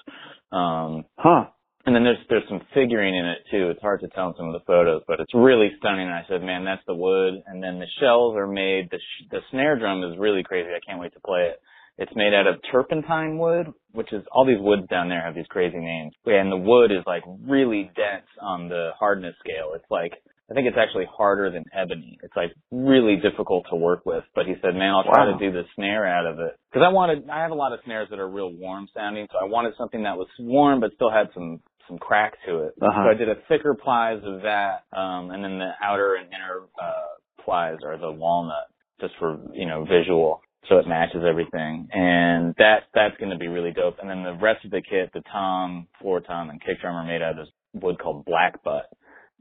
Um, 0.52 1.05
huh. 1.19 1.47
And 1.87 1.95
then 1.97 2.05
there's 2.05 2.19
there's 2.29 2.49
some 2.49 2.61
figuring 2.75 3.15
in 3.17 3.25
it 3.27 3.39
too. 3.51 3.71
It's 3.71 3.81
hard 3.81 4.01
to 4.01 4.09
tell 4.09 4.29
in 4.29 4.35
some 4.37 4.47
of 4.47 4.53
the 4.53 4.65
photos, 4.67 5.03
but 5.09 5.19
it's 5.19 5.35
really 5.35 5.71
stunning. 5.79 6.07
And 6.07 6.15
I 6.15 6.25
said, 6.29 6.43
man, 6.43 6.65
that's 6.65 6.83
the 6.87 6.95
wood. 6.95 7.35
And 7.47 7.63
then 7.63 7.79
the 7.79 7.87
shells 8.01 8.37
are 8.37 8.47
made. 8.47 8.91
The 8.91 8.99
sh- 8.99 9.29
the 9.31 9.41
snare 9.51 9.79
drum 9.79 10.05
is 10.05 10.19
really 10.19 10.43
crazy. 10.43 10.69
I 10.69 10.81
can't 10.87 11.01
wait 11.01 11.15
to 11.15 11.21
play 11.21 11.49
it. 11.51 11.61
It's 11.97 12.13
made 12.15 12.33
out 12.33 12.47
of 12.47 12.57
turpentine 12.71 13.39
wood, 13.39 13.69
which 13.93 14.13
is 14.13 14.23
all 14.33 14.47
these 14.47 14.61
woods 14.61 14.89
down 14.89 15.09
there 15.09 15.23
have 15.23 15.35
these 15.35 15.49
crazy 15.49 15.79
names. 15.79 16.13
And 16.27 16.53
the 16.53 16.57
wood 16.57 16.93
is 16.93 17.03
like 17.07 17.23
really 17.47 17.91
dense 17.97 18.29
on 18.41 18.69
the 18.69 18.91
hardness 18.99 19.35
scale. 19.41 19.73
It's 19.75 19.91
like 19.91 20.13
I 20.51 20.55
think 20.55 20.67
it's 20.67 20.77
actually 20.77 21.07
harder 21.07 21.51
than 21.51 21.65
ebony. 21.73 22.19
It's 22.25 22.35
like 22.37 22.51
really 22.73 23.17
difficult 23.17 23.67
to 23.71 23.77
work 23.77 24.05
with. 24.05 24.25
But 24.35 24.47
he 24.47 24.55
said, 24.61 24.75
man, 24.75 24.91
I'll 24.91 25.05
try 25.05 25.31
Wow. 25.31 25.39
to 25.39 25.39
do 25.39 25.53
the 25.53 25.63
snare 25.77 26.05
out 26.05 26.27
of 26.27 26.41
it. 26.41 26.59
Cause 26.75 26.83
I 26.85 26.91
wanted, 26.93 27.31
I 27.31 27.43
have 27.43 27.53
a 27.53 27.55
lot 27.55 27.73
of 27.73 27.79
snares 27.85 28.09
that 28.11 28.19
are 28.19 28.29
real 28.29 28.53
warm 28.53 28.89
sounding. 28.93 29.29
So 29.31 29.39
I 29.41 29.45
wanted 29.45 29.75
something 29.79 30.03
that 30.03 30.17
was 30.17 30.27
warm, 30.41 30.81
but 30.81 30.91
still 30.95 31.11
had 31.11 31.29
some, 31.35 31.61
some 31.91 31.99
crack 31.99 32.35
to 32.47 32.61
it. 32.61 32.75
Uh-huh. 32.81 33.05
So 33.05 33.11
I 33.11 33.15
did 33.15 33.29
a 33.29 33.35
thicker 33.49 33.75
plies 33.75 34.23
of 34.25 34.43
that. 34.43 34.85
Um, 34.97 35.31
and 35.31 35.45
then 35.45 35.59
the 35.59 35.73
outer 35.83 36.15
and 36.15 36.29
inner, 36.29 36.63
uh, 36.81 37.45
plies 37.45 37.79
are 37.85 37.99
the 37.99 38.11
walnut 38.11 38.69
just 39.01 39.15
for, 39.19 39.39
you 39.53 39.67
know, 39.67 39.85
visual. 39.85 40.41
So 40.69 40.79
it 40.79 40.87
matches 40.87 41.23
everything. 41.29 41.89
And 41.93 42.55
that, 42.59 42.85
that's 42.95 43.17
going 43.19 43.33
to 43.33 43.39
be 43.39 43.49
really 43.49 43.73
dope. 43.73 43.97
And 44.01 44.09
then 44.09 44.23
the 44.23 44.39
rest 44.41 44.65
of 44.65 44.71
the 44.71 44.83
kit, 44.83 45.11
the 45.13 45.23
tom, 45.33 45.89
floor 46.01 46.21
tom, 46.21 46.51
and 46.51 46.61
kick 46.61 46.81
drum 46.81 46.95
are 46.95 47.07
made 47.07 47.23
out 47.23 47.33
of 47.33 47.37
this 47.39 47.49
wood 47.73 47.99
called 47.99 48.25
black 48.25 48.63
butt 48.63 48.87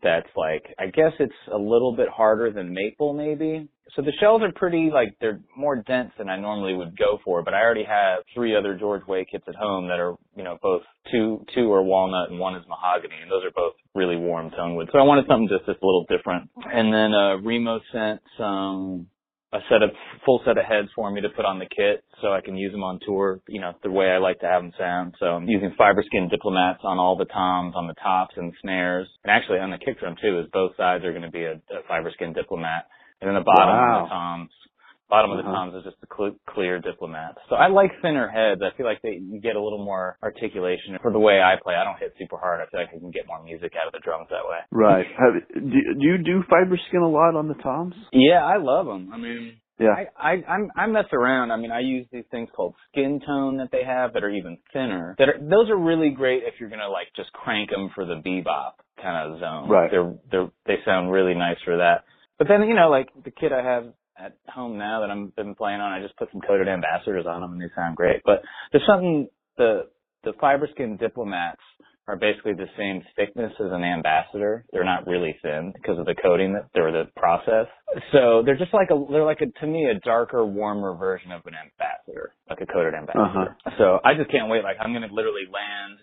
that's 0.03 0.29
like 0.35 0.63
I 0.79 0.87
guess 0.87 1.13
it's 1.19 1.33
a 1.53 1.57
little 1.57 1.95
bit 1.95 2.07
harder 2.09 2.51
than 2.51 2.73
maple 2.73 3.13
maybe. 3.13 3.67
So 3.95 4.03
the 4.03 4.11
shells 4.19 4.41
are 4.43 4.51
pretty 4.51 4.91
like 4.93 5.15
they're 5.19 5.39
more 5.57 5.75
dense 5.75 6.11
than 6.17 6.29
I 6.29 6.39
normally 6.39 6.75
would 6.75 6.97
go 6.97 7.17
for, 7.25 7.43
but 7.43 7.53
I 7.53 7.61
already 7.61 7.85
have 7.85 8.19
three 8.35 8.55
other 8.55 8.77
George 8.77 9.05
Way 9.07 9.25
kits 9.29 9.45
at 9.47 9.55
home 9.55 9.87
that 9.87 9.99
are, 9.99 10.15
you 10.35 10.43
know, 10.43 10.57
both 10.61 10.83
two 11.11 11.43
two 11.55 11.71
are 11.73 11.81
walnut 11.81 12.29
and 12.29 12.39
one 12.39 12.55
is 12.55 12.63
mahogany 12.67 13.15
and 13.21 13.31
those 13.31 13.43
are 13.43 13.51
both 13.55 13.73
really 13.95 14.17
warm 14.17 14.51
tone 14.51 14.75
wood. 14.75 14.89
So 14.91 14.99
I 14.99 15.03
wanted 15.03 15.25
something 15.27 15.49
just 15.49 15.65
just 15.65 15.81
a 15.81 15.85
little 15.85 16.05
different. 16.09 16.49
And 16.71 16.93
then 16.93 17.13
uh 17.13 17.37
Remo 17.37 17.79
sent 17.91 18.21
some 18.37 19.07
a 19.51 19.59
set 19.69 19.81
of 19.81 19.89
full 20.25 20.41
set 20.45 20.57
of 20.57 20.65
heads 20.65 20.89
for 20.95 21.09
me 21.09 21.21
to 21.21 21.29
put 21.29 21.43
on 21.45 21.57
the 21.57 21.65
kit 21.65 22.03
so 22.21 22.31
I 22.33 22.41
can 22.41 22.55
use 22.55 22.71
them 22.71 22.83
on 22.83 22.99
tour, 23.05 23.41
you 23.47 23.59
know, 23.59 23.73
the 23.81 23.89
way 23.89 24.11
I 24.11 24.17
like 24.17 24.39
to 24.41 24.45
have 24.45 24.61
them 24.61 24.73
sound. 24.77 25.15
So 25.19 25.25
I'm 25.25 25.47
using 25.47 25.73
fiber 25.77 26.03
skin 26.05 26.29
diplomats 26.29 26.81
on 26.83 26.99
all 26.99 27.17
the 27.17 27.25
toms, 27.25 27.73
on 27.75 27.87
the 27.87 27.95
tops 27.95 28.35
and 28.37 28.53
snares. 28.61 29.07
And 29.23 29.31
actually 29.31 29.57
on 29.59 29.71
the 29.71 29.79
kick 29.79 29.99
drum 29.99 30.15
too 30.21 30.39
is 30.39 30.45
both 30.53 30.77
sides 30.77 31.03
are 31.03 31.11
going 31.11 31.23
to 31.23 31.31
be 31.31 31.43
a, 31.43 31.53
a 31.53 31.81
fiber 31.87 32.11
skin 32.13 32.33
diplomat. 32.33 32.85
And 33.21 33.27
then 33.27 33.35
the 33.35 33.43
bottom 33.43 33.73
Wow. 33.75 33.97
of 33.97 34.03
the 34.03 34.09
toms, 34.09 34.49
bottom 35.09 35.31
of 35.31 35.37
the 35.37 35.43
Uh-huh. 35.43 35.53
toms 35.71 35.75
is 35.75 35.83
just 35.83 35.97
a 36.03 36.07
cl- 36.15 36.35
clear 36.47 36.79
diplomat. 36.79 37.37
So 37.49 37.55
I 37.55 37.67
like 37.67 37.91
thinner 38.01 38.27
heads. 38.29 38.61
I 38.61 38.75
feel 38.77 38.85
like 38.85 39.01
they, 39.01 39.19
you 39.21 39.39
get 39.41 39.55
a 39.55 39.61
little 39.61 39.83
more 39.83 40.17
articulation. 40.23 40.97
For 41.01 41.11
the 41.11 41.19
way 41.19 41.41
I 41.41 41.55
play, 41.61 41.75
I 41.75 41.83
don't 41.83 41.97
hit 41.99 42.13
super 42.19 42.37
hard. 42.37 42.61
I 42.61 42.69
feel 42.69 42.79
like 42.79 42.89
I 42.95 42.99
can 42.99 43.11
get 43.11 43.27
more 43.27 43.41
music 43.43 43.73
out 43.79 43.87
of 43.87 43.93
the 43.93 43.99
drums 44.03 44.27
that 44.29 44.45
way. 44.47 44.59
Right. 44.71 45.05
Have, 45.17 45.33
do, 45.53 45.61
do 45.99 46.05
you 46.05 46.17
do 46.19 46.43
fiber 46.49 46.77
skin 46.87 47.01
a 47.01 47.09
lot 47.09 47.35
on 47.35 47.47
the 47.47 47.55
toms? 47.55 47.95
Yeah, 48.11 48.43
I 48.45 48.57
love 48.57 48.85
them. 48.85 49.11
I 49.13 49.17
mean, 49.17 49.57
Yeah. 49.79 49.95
I, 49.95 50.31
I 50.31 50.31
I'm 50.53 50.71
I 50.75 50.87
mess 50.87 51.05
around. 51.13 51.51
I 51.51 51.57
mean, 51.57 51.71
I 51.71 51.79
use 51.79 52.05
these 52.11 52.25
things 52.31 52.49
called 52.55 52.75
skin 52.91 53.21
tone 53.25 53.57
that 53.57 53.69
they 53.71 53.83
have 53.85 54.13
that 54.13 54.23
are 54.23 54.29
even 54.29 54.57
thinner. 54.73 55.15
That 55.17 55.29
are 55.29 55.37
those 55.39 55.69
are 55.69 55.77
really 55.77 56.09
great 56.09 56.43
if 56.43 56.55
you're 56.59 56.69
gonna 56.69 56.89
like 56.89 57.07
just 57.15 57.31
crank 57.31 57.69
them 57.71 57.89
for 57.95 58.05
the 58.05 58.15
bebop 58.25 58.73
kind 59.01 59.17
of 59.33 59.39
zone. 59.39 59.69
Right. 59.69 59.89
They're 59.89 60.13
they're 60.31 60.49
they 60.67 60.77
sound 60.85 61.11
really 61.11 61.33
nice 61.33 61.57
for 61.63 61.77
that. 61.77 62.03
But 62.37 62.47
then 62.49 62.67
you 62.67 62.75
know 62.75 62.89
like 62.89 63.07
the 63.23 63.31
kit 63.31 63.51
I 63.53 63.63
have 63.63 63.85
at 64.19 64.37
home 64.47 64.77
now 64.77 65.01
that 65.01 65.09
I'm 65.09 65.31
been 65.35 65.55
playing 65.55 65.81
on, 65.81 65.91
I 65.91 66.01
just 66.01 66.17
put 66.17 66.29
some 66.31 66.41
coated 66.41 66.67
ambassadors 66.67 67.25
on 67.27 67.41
them 67.41 67.53
and 67.53 67.61
they 67.61 67.73
sound 67.75 67.95
great. 67.95 68.21
But 68.25 68.41
there's 68.71 68.85
something 68.87 69.27
the 69.57 69.87
the 70.23 70.33
fiber 70.39 70.67
skin 70.73 70.97
diplomats 70.97 71.61
are 72.07 72.17
basically 72.17 72.53
the 72.53 72.65
same 72.75 73.03
thickness 73.15 73.53
as 73.59 73.71
an 73.71 73.83
ambassador. 73.83 74.65
They're 74.71 74.83
not 74.83 75.05
really 75.05 75.35
thin 75.43 75.71
because 75.75 75.99
of 75.99 76.05
the 76.05 76.15
coating 76.15 76.53
that 76.53 76.65
or 76.79 76.91
the 76.91 77.05
process. 77.15 77.67
So 78.11 78.41
they're 78.43 78.57
just 78.57 78.73
like 78.73 78.89
a 78.89 79.05
they're 79.11 79.25
like 79.25 79.41
a 79.41 79.59
to 79.59 79.67
me 79.67 79.85
a 79.85 79.99
darker, 79.99 80.45
warmer 80.45 80.95
version 80.95 81.31
of 81.31 81.45
an 81.45 81.53
ambassador, 81.53 82.33
like 82.49 82.61
a 82.61 82.65
coated 82.65 82.95
ambassador. 82.95 83.55
Uh-huh. 83.55 83.71
So 83.77 83.99
I 84.03 84.15
just 84.15 84.31
can't 84.31 84.49
wait. 84.49 84.63
Like 84.63 84.77
I'm 84.81 84.91
gonna 84.91 85.13
literally 85.13 85.45
land, 85.45 85.99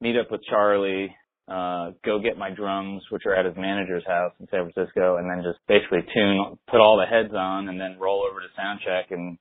meet 0.00 0.16
up 0.16 0.30
with 0.30 0.40
Charlie, 0.48 1.14
uh, 1.50 1.90
go 2.04 2.20
get 2.20 2.38
my 2.38 2.50
drums, 2.50 3.02
which 3.10 3.22
are 3.26 3.34
at 3.34 3.44
his 3.44 3.56
manager's 3.56 4.06
house 4.06 4.32
in 4.38 4.46
San 4.50 4.70
Francisco, 4.70 5.16
and 5.16 5.28
then 5.28 5.42
just 5.42 5.58
basically 5.66 6.00
tune, 6.14 6.56
put 6.70 6.80
all 6.80 6.96
the 6.96 7.06
heads 7.06 7.34
on, 7.34 7.68
and 7.68 7.80
then 7.80 7.98
roll 7.98 8.24
over 8.30 8.40
to 8.40 8.46
sound 8.56 8.80
check 8.84 9.10
and 9.10 9.36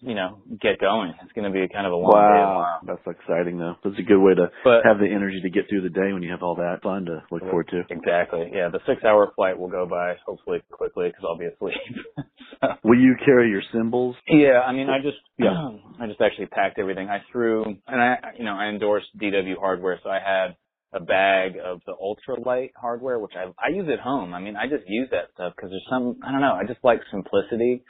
you 0.00 0.14
know 0.14 0.38
get 0.60 0.80
going. 0.80 1.12
It's 1.22 1.32
gonna 1.32 1.50
be 1.52 1.68
kind 1.72 1.86
of 1.86 1.92
a 1.92 1.96
long 1.96 2.12
day 2.12 2.18
Wow. 2.18 2.48
tomorrow. 2.48 2.78
That's 3.04 3.16
exciting 3.18 3.58
though. 3.58 3.76
That's 3.84 3.98
a 3.98 4.02
good 4.02 4.20
way 4.20 4.34
to 4.34 4.50
But 4.64 4.84
have 4.84 4.98
the 4.98 5.06
energy 5.06 5.40
to 5.42 5.50
get 5.50 5.68
through 5.68 5.82
the 5.82 5.88
day 5.90 6.12
when 6.12 6.22
you 6.22 6.30
have 6.30 6.42
all 6.42 6.56
that 6.56 6.80
fun 6.82 7.04
to 7.06 7.22
look 7.30 7.42
forward 7.42 7.68
to. 7.68 7.84
Exactly. 7.88 8.50
Yeah, 8.52 8.68
the 8.70 8.80
six-hour 8.86 9.32
flight 9.36 9.58
will 9.58 9.68
go 9.70 9.86
by 9.86 10.14
hopefully 10.26 10.62
quickly 10.70 11.08
because 11.08 11.24
I'll 11.24 11.38
be 11.38 11.46
asleep. 11.46 11.76
so, 12.60 12.68
Will 12.84 12.98
you 13.00 13.14
carry 13.24 13.50
your 13.50 13.62
cymbals? 13.72 14.16
yeah, 14.28 14.60
I 14.66 14.72
mean, 14.72 14.88
I 14.88 14.98
just 15.00 15.18
Yeah. 15.38 15.52
I 16.00 16.06
just 16.06 16.20
actually 16.20 16.46
packed 16.46 16.78
everything. 16.78 17.08
I 17.08 17.22
threw, 17.30 17.64
and 17.86 18.00
I 18.00 18.16
you 18.38 18.44
know 18.44 18.54
I 18.56 18.66
endorsed 18.68 19.06
DW 19.18 19.56
hardware, 19.58 20.00
so 20.02 20.10
I 20.10 20.18
had 20.20 20.56
a 20.94 21.00
bag 21.00 21.54
of 21.62 21.80
the 21.86 21.94
ultralight 21.94 22.70
hardware, 22.76 23.18
which 23.18 23.32
I 23.36 23.50
I 23.62 23.70
use 23.74 23.88
at 23.92 24.00
home. 24.00 24.32
I 24.32 24.40
mean, 24.40 24.56
I 24.56 24.66
just 24.68 24.84
use 24.86 25.08
that 25.10 25.26
stuff 25.34 25.52
because 25.56 25.70
there's 25.70 25.86
some 25.90 26.18
I 26.26 26.30
don't 26.32 26.40
know. 26.40 26.54
I 26.54 26.64
just 26.66 26.82
like 26.84 27.00
simplicity, 27.10 27.82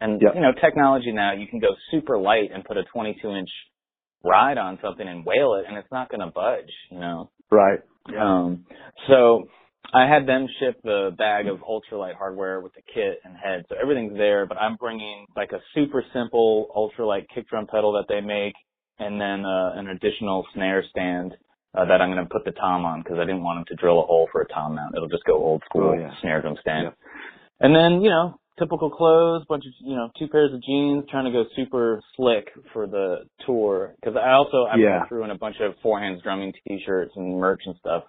and 0.00 0.20
Yep. 0.22 0.34
you 0.34 0.40
know, 0.40 0.52
technology 0.60 1.12
now 1.12 1.32
you 1.32 1.46
can 1.46 1.58
go 1.60 1.74
super 1.90 2.18
light 2.18 2.50
and 2.54 2.64
put 2.64 2.76
a 2.76 2.84
22 2.92 3.28
inch 3.30 3.50
ride 4.24 4.58
on 4.58 4.78
something 4.82 5.06
and 5.06 5.24
whale 5.26 5.54
it, 5.54 5.64
and 5.68 5.76
it's 5.76 5.90
not 5.90 6.08
going 6.08 6.20
to 6.20 6.32
budge. 6.32 6.72
You 6.90 7.00
know. 7.00 7.30
Right. 7.50 7.80
Um, 8.18 8.64
so 9.08 9.48
I 9.92 10.06
had 10.06 10.26
them 10.26 10.46
ship 10.58 10.80
the 10.82 11.10
bag 11.18 11.48
of 11.48 11.58
ultralight 11.58 12.14
hardware 12.16 12.60
with 12.60 12.72
the 12.74 12.82
kit 12.94 13.18
and 13.24 13.36
head, 13.36 13.64
so 13.68 13.76
everything's 13.80 14.16
there. 14.16 14.46
But 14.46 14.58
I'm 14.58 14.76
bringing 14.76 15.26
like 15.36 15.52
a 15.52 15.60
super 15.74 16.04
simple 16.14 16.68
ultralight 16.76 17.26
kick 17.34 17.48
drum 17.48 17.66
pedal 17.66 17.92
that 17.92 18.06
they 18.08 18.20
make, 18.20 18.54
and 18.98 19.20
then 19.20 19.44
uh, 19.44 19.72
an 19.74 19.88
additional 19.88 20.46
snare 20.54 20.84
stand 20.90 21.34
uh, 21.74 21.84
that 21.86 22.00
I'm 22.00 22.12
going 22.12 22.24
to 22.24 22.30
put 22.30 22.44
the 22.44 22.52
tom 22.52 22.84
on 22.84 23.02
because 23.02 23.18
I 23.18 23.24
didn't 23.24 23.42
want 23.42 23.58
him 23.60 23.64
to 23.68 23.74
drill 23.76 24.00
a 24.00 24.06
hole 24.06 24.28
for 24.32 24.42
a 24.42 24.48
tom 24.48 24.74
mount. 24.74 24.94
It'll 24.94 25.08
just 25.08 25.24
go 25.24 25.34
old 25.36 25.62
school 25.68 25.94
Oh, 25.96 25.98
yeah. 25.98 26.10
snare 26.20 26.40
drum 26.42 26.56
stand. 26.60 26.84
Yep. 26.84 26.96
And 27.60 27.74
then 27.74 28.02
you 28.02 28.10
know 28.10 28.38
typical 28.58 28.90
clothes, 28.90 29.44
bunch 29.48 29.64
of 29.66 29.72
you 29.80 29.94
know 29.96 30.10
two 30.18 30.28
pairs 30.28 30.52
of 30.52 30.62
jeans, 30.62 31.04
trying 31.10 31.24
to 31.24 31.30
go 31.32 31.44
super 31.56 32.02
slick 32.16 32.48
for 32.72 32.86
the 32.86 33.24
tour. 33.46 33.94
Because 34.00 34.16
I 34.16 34.32
also 34.32 34.64
I 34.70 34.76
Yeah. 34.76 35.06
threw 35.08 35.24
in 35.24 35.30
a 35.30 35.38
bunch 35.38 35.56
of 35.60 35.74
four 35.82 35.98
hands 36.00 36.20
drumming 36.22 36.52
t-shirts 36.68 37.12
and 37.16 37.38
merch 37.38 37.62
and 37.66 37.74
stuff 37.76 38.04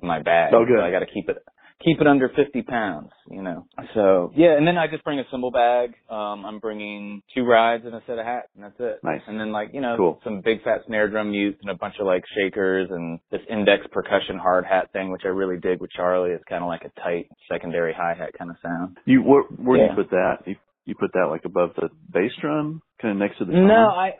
in 0.00 0.08
my 0.08 0.20
bag. 0.22 0.52
Oh, 0.54 0.64
good. 0.64 0.78
So 0.78 0.84
I 0.84 0.90
got 0.90 1.00
to 1.00 1.06
keep 1.06 1.28
it 1.28 1.38
keep 1.84 2.00
it 2.00 2.06
under 2.06 2.28
50 2.28 2.62
pounds, 2.62 3.10
you 3.30 3.42
know. 3.42 3.66
So 3.94 4.32
yeah, 4.36 4.56
and 4.56 4.66
then 4.66 4.76
I 4.76 4.86
just 4.88 5.04
bring 5.04 5.18
a 5.18 5.24
cymbal 5.30 5.50
bag. 5.50 5.94
Um, 6.10 6.44
I'm 6.44 6.58
bringing 6.58 7.22
two 7.34 7.44
rides 7.44 7.84
and 7.86 7.94
a 7.94 8.02
set 8.06 8.18
of 8.18 8.26
hats, 8.26 8.48
and 8.54 8.64
that's 8.64 8.78
it. 8.78 9.00
Nice. 9.02 9.20
And 9.26 9.38
then 9.38 9.52
like 9.52 9.70
you 9.72 9.80
know 9.80 9.96
Cool. 9.96 10.20
some 10.24 10.40
big 10.40 10.62
fat 10.64 10.80
snare 10.86 11.08
drum 11.08 11.30
mutes 11.30 11.58
and 11.62 11.70
a 11.70 11.74
bunch 11.74 11.94
of 12.00 12.06
like 12.06 12.24
shakers 12.36 12.88
and 12.90 13.20
this 13.30 13.40
index 13.48 13.86
percussion 13.92 14.38
hard 14.38 14.64
hat 14.64 14.90
thing, 14.92 15.10
which 15.10 15.22
I 15.24 15.28
really 15.28 15.58
dig 15.58 15.80
with 15.80 15.90
Charlie. 15.92 16.30
It's 16.30 16.44
kind 16.48 16.62
of 16.62 16.68
like 16.68 16.82
a 16.82 17.00
tight 17.00 17.28
secondary 17.50 17.94
hi 17.96 18.14
hat 18.18 18.30
kind 18.36 18.50
of 18.50 18.56
sound. 18.62 18.98
You 19.04 19.22
where, 19.22 19.42
where 19.42 19.78
do 19.78 19.84
you 19.84 19.96
put 19.96 20.10
that? 20.10 20.38
You, 20.46 20.56
you 20.84 20.94
put 20.98 21.12
that 21.12 21.28
like 21.30 21.44
above 21.44 21.70
the 21.76 21.88
bass 22.12 22.32
drum, 22.40 22.82
kind 23.00 23.12
of 23.12 23.18
next 23.18 23.38
to 23.38 23.44
the 23.44 23.52
Drum? 23.52 23.68
No. 23.68 23.88
I, 23.88 24.12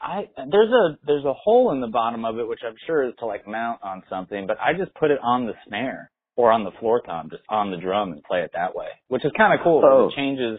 I 0.00 0.24
there's 0.36 0.70
a 0.70 0.98
there's 1.06 1.24
a 1.24 1.32
hole 1.32 1.72
in 1.72 1.80
the 1.80 1.86
bottom 1.88 2.24
of 2.24 2.38
it, 2.38 2.48
which 2.48 2.60
I'm 2.66 2.76
sure 2.86 3.06
is 3.08 3.14
to 3.18 3.26
like 3.26 3.46
mount 3.46 3.80
on 3.82 4.02
something, 4.08 4.46
but 4.46 4.58
I 4.60 4.72
just 4.78 4.94
put 4.94 5.10
it 5.10 5.18
on 5.22 5.46
the 5.46 5.54
snare 5.66 6.10
or 6.36 6.50
on 6.52 6.64
the 6.64 6.72
floor 6.80 7.00
tom, 7.04 7.28
just 7.30 7.42
on 7.48 7.70
the 7.70 7.76
drum 7.76 8.12
and 8.12 8.22
play 8.24 8.40
it 8.40 8.50
that 8.54 8.74
way, 8.74 8.88
which 9.08 9.24
is 9.24 9.32
kind 9.36 9.58
of 9.58 9.64
cool. 9.64 9.82
Oh. 9.84 10.08
It 10.08 10.16
changes 10.16 10.58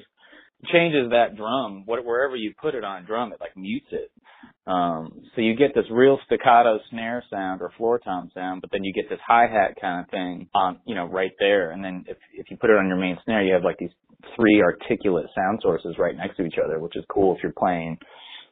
changes 0.72 1.12
that 1.12 1.36
drum, 1.36 1.84
what, 1.86 2.04
wherever 2.06 2.36
you 2.36 2.54
put 2.60 2.76
it 2.76 2.84
on 2.84 3.06
drum, 3.06 3.32
it 3.32 3.40
like 3.40 3.56
mutes 3.56 3.88
it. 3.92 4.12
Um, 4.68 5.22
so 5.36 5.42
you 5.42 5.56
get 5.56 5.76
this 5.76 5.86
real 5.92 6.18
staccato 6.26 6.80
snare 6.90 7.24
sound 7.30 7.62
or 7.62 7.72
floor 7.78 8.00
tom 8.00 8.32
sound, 8.34 8.62
but 8.62 8.72
then 8.72 8.84
you 8.84 8.94
get 8.94 9.10
this 9.10 9.20
hi 9.26 9.44
hat 9.44 9.76
kind 9.80 10.04
of 10.04 10.10
thing 10.10 10.50
on, 10.56 10.80
you 10.86 10.96
know, 10.96 11.06
right 11.06 11.34
there. 11.40 11.72
And 11.72 11.84
then 11.84 12.06
if 12.08 12.18
if 12.34 12.50
you 12.50 12.58
put 12.58 12.72
it 12.72 12.78
on 12.78 12.88
your 12.88 12.98
main 12.98 13.18
snare, 13.26 13.44
you 13.44 13.54
have 13.54 13.64
like 13.64 13.78
these 13.78 13.92
three 14.36 14.62
articulate 14.64 15.28
sound 15.36 15.60
sources 15.62 15.96
right 16.00 16.16
next 16.16 16.38
to 16.38 16.46
each 16.46 16.56
other, 16.64 16.80
which 16.80 16.96
is 16.96 17.04
cool 17.10 17.36
if 17.36 17.44
you're 17.44 17.54
playing 17.58 17.98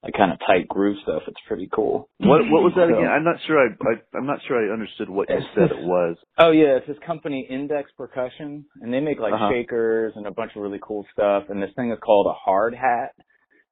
like 0.03 0.13
kind 0.13 0.31
of 0.33 0.39
tight 0.45 0.67
groove 0.67 0.97
stuff. 1.03 1.23
It's 1.27 1.39
pretty 1.47 1.69
cool. 1.73 2.09
What 2.19 2.41
what 2.49 2.61
was 2.63 2.73
that 2.75 2.89
So- 2.89 2.97
again? 2.99 3.09
I'm 3.09 3.23
not 3.23 3.37
sure. 3.47 3.57
I, 3.59 3.67
I 3.89 4.17
I'm 4.17 4.25
not 4.25 4.39
sure 4.47 4.57
I 4.59 4.71
understood 4.73 5.09
what 5.09 5.29
you 5.29 5.39
said 5.55 5.71
it 5.71 5.83
was. 5.83 6.17
Oh 6.37 6.51
yeah, 6.51 6.77
it's 6.77 6.87
this 6.87 6.97
company 7.05 7.47
Index 7.49 7.89
Percussion, 7.97 8.65
and 8.81 8.93
they 8.93 8.99
make 8.99 9.19
like 9.19 9.33
Uh-huh. 9.33 9.49
shakers 9.51 10.13
and 10.15 10.27
a 10.27 10.31
bunch 10.31 10.51
of 10.55 10.61
really 10.61 10.79
cool 10.81 11.05
stuff. 11.13 11.45
And 11.49 11.61
this 11.61 11.71
thing 11.75 11.91
is 11.91 11.99
called 12.03 12.27
a 12.27 12.33
hard 12.33 12.75
hat, 12.75 13.13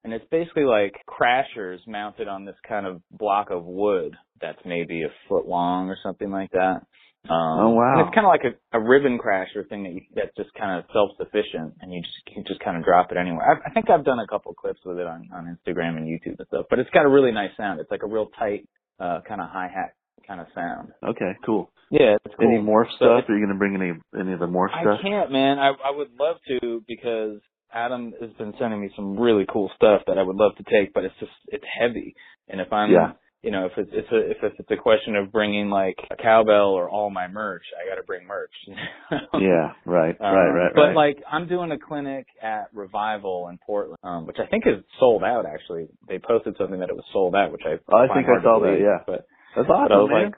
and 0.04 0.14
it's 0.14 0.26
basically 0.32 0.64
like 0.66 0.94
crashers 1.08 1.80
mounted 1.88 2.28
on 2.28 2.46
this 2.46 2.56
kind 2.68 2.86
of 2.86 3.02
block 3.12 3.50
of 3.52 3.66
wood 3.66 4.16
that's 4.40 4.60
maybe 4.66 5.04
a 5.04 5.10
foot 5.28 5.48
long 5.48 5.90
or 5.90 5.98
something 6.02 6.32
like 6.32 6.52
that. 6.52 6.82
Um, 7.30 7.60
Oh, 7.60 7.70
wow. 7.70 7.94
And 7.94 8.02
it's 8.08 8.16
kind 8.16 8.26
of 8.26 8.32
like 8.32 8.44
a, 8.46 8.78
a 8.78 8.82
ribbon 8.82 9.20
crasher 9.20 9.68
thing 9.70 9.84
that 9.84 9.94
you, 9.94 10.02
that's 10.16 10.36
just 10.36 10.50
kind 10.56 10.80
of 10.80 10.86
self-sufficient, 10.92 11.76
and 11.82 11.94
you 11.94 12.02
just 12.02 12.14
you 12.28 12.34
can 12.34 12.44
just 12.48 12.60
kind 12.62 12.78
of 12.78 12.84
drop 12.84 13.12
it 13.12 13.18
anywhere. 13.18 13.46
I, 13.46 13.70
I 13.70 13.74
think 13.74 13.90
I've 13.90 14.04
done 14.06 14.20
a 14.20 14.28
couple 14.28 14.54
clips 14.54 14.80
with 14.86 14.98
it 14.98 15.06
on 15.06 15.30
on 15.34 15.46
Instagram 15.46 15.98
and 15.98 16.08
YouTube 16.08 16.40
and 16.40 16.48
stuff, 16.48 16.66
but 16.70 16.80
it's 16.80 16.90
got 16.90 17.06
a 17.06 17.10
really 17.10 17.32
nice 17.32 17.52
sound. 17.58 17.80
It's 17.80 17.92
like 17.92 18.04
a 18.04 18.08
real 18.08 18.28
tight 18.40 18.68
uh 19.00 19.20
kind 19.28 19.40
of 19.42 19.50
hi 19.52 19.68
hat 19.74 19.94
kind 20.28 20.42
of 20.42 20.48
sound. 20.56 20.90
Okay, 21.04 21.34
cool. 21.46 21.72
Yeah, 21.92 22.16
it's 22.26 22.36
cool. 22.40 22.48
Any 22.48 22.58
morph 22.60 22.88
stuff? 22.96 23.20
it's- 23.20 23.30
Are 23.30 23.38
you 23.38 23.46
going 23.46 23.54
to 23.54 23.60
bring 23.60 23.76
any 23.76 23.92
any 24.20 24.34
of 24.34 24.40
the 24.40 24.48
morph 24.48 24.72
I 24.74 24.82
stuff? 24.82 25.00
I 25.00 25.04
can't, 25.04 25.32
man. 25.32 25.60
I 25.60 25.70
I 25.70 25.92
would 25.92 26.12
love 26.20 26.38
to 26.48 26.84
because 26.88 27.40
Adam 27.74 28.14
has 28.20 28.32
been 28.38 28.54
sending 28.60 28.82
me 28.82 28.90
some 28.96 29.18
really 29.20 29.46
cool 29.52 29.70
stuff 29.76 30.02
that 30.08 30.18
I 30.18 30.24
would 30.24 30.36
love 30.38 30.54
to 30.58 30.64
take, 30.64 30.94
but 30.94 31.06
it's 31.06 31.16
just 31.20 31.32
it's 31.48 31.64
heavy. 31.80 32.16
And 32.48 32.60
if 32.62 32.74
I'm 32.74 32.92
Yeah. 32.92 33.12
You 33.44 33.50
know, 33.52 33.66
if 33.66 33.72
it's, 33.76 33.90
it's 33.92 34.12
a, 34.12 34.32
if 34.48 34.54
it's 34.60 34.70
a 34.72 34.76
question 34.78 35.16
of 35.16 35.32
bringing 35.32 35.70
like 35.70 35.98
a 36.12 36.16
cowbell 36.16 36.74
or 36.78 36.90
all 36.90 37.10
my 37.10 37.28
merch, 37.28 37.64
I 37.76 37.90
got 37.90 38.00
to 38.00 38.06
bring 38.06 38.28
merch. 38.28 38.52
yeah, 39.40 39.72
right, 39.86 40.16
Um, 40.20 40.36
right, 40.36 40.50
right, 40.52 40.72
But 40.76 40.82
right. 40.82 40.96
like, 40.96 41.18
I'm 41.32 41.48
doing 41.48 41.72
a 41.72 41.80
clinic 41.80 42.28
at 42.42 42.70
Revival 42.74 43.48
in 43.50 43.58
Portland, 43.66 43.98
um, 44.04 44.28
which 44.28 44.38
I 44.40 44.46
think 44.48 44.66
is 44.68 44.84
sold 45.00 45.24
out. 45.24 45.46
Actually, 45.46 45.88
they 46.08 46.20
posted 46.20 46.56
something 46.58 46.80
that 46.80 46.90
it 46.90 46.96
was 46.96 47.06
sold 47.12 47.34
out, 47.36 47.52
which 47.52 47.64
I 47.66 47.78
Oh, 47.92 47.98
I 47.98 48.14
think 48.14 48.28
I 48.28 48.44
saw 48.44 48.60
that, 48.60 48.78
yeah. 48.80 49.04
But 49.08 49.26
That's 49.56 49.68
but 49.68 49.74
awesome, 49.74 49.92
I 49.92 49.98
was 49.98 50.10
man. 50.14 50.24
like, 50.26 50.36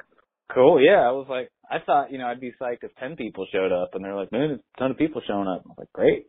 cool, 0.54 0.82
yeah. 0.82 1.02
I 1.02 1.12
was 1.12 1.28
like, 1.30 1.50
I 1.70 1.80
thought, 1.86 2.12
you 2.12 2.18
know, 2.20 2.28
I'd 2.28 2.40
be 2.40 2.54
psyched 2.62 2.84
if 2.84 2.92
10 3.00 3.16
people 3.16 3.48
showed 3.52 3.72
up 3.72 3.96
and 3.96 4.04
they're 4.04 4.16
like, 4.16 4.32
man, 4.32 4.48
there's 4.50 4.60
a 4.60 4.80
ton 4.80 4.92
of 4.92 4.98
people 4.98 5.22
showing 5.28 5.48
up. 5.48 5.64
I 5.66 5.70
was 5.70 5.78
like, 5.80 5.92
great. 5.94 6.28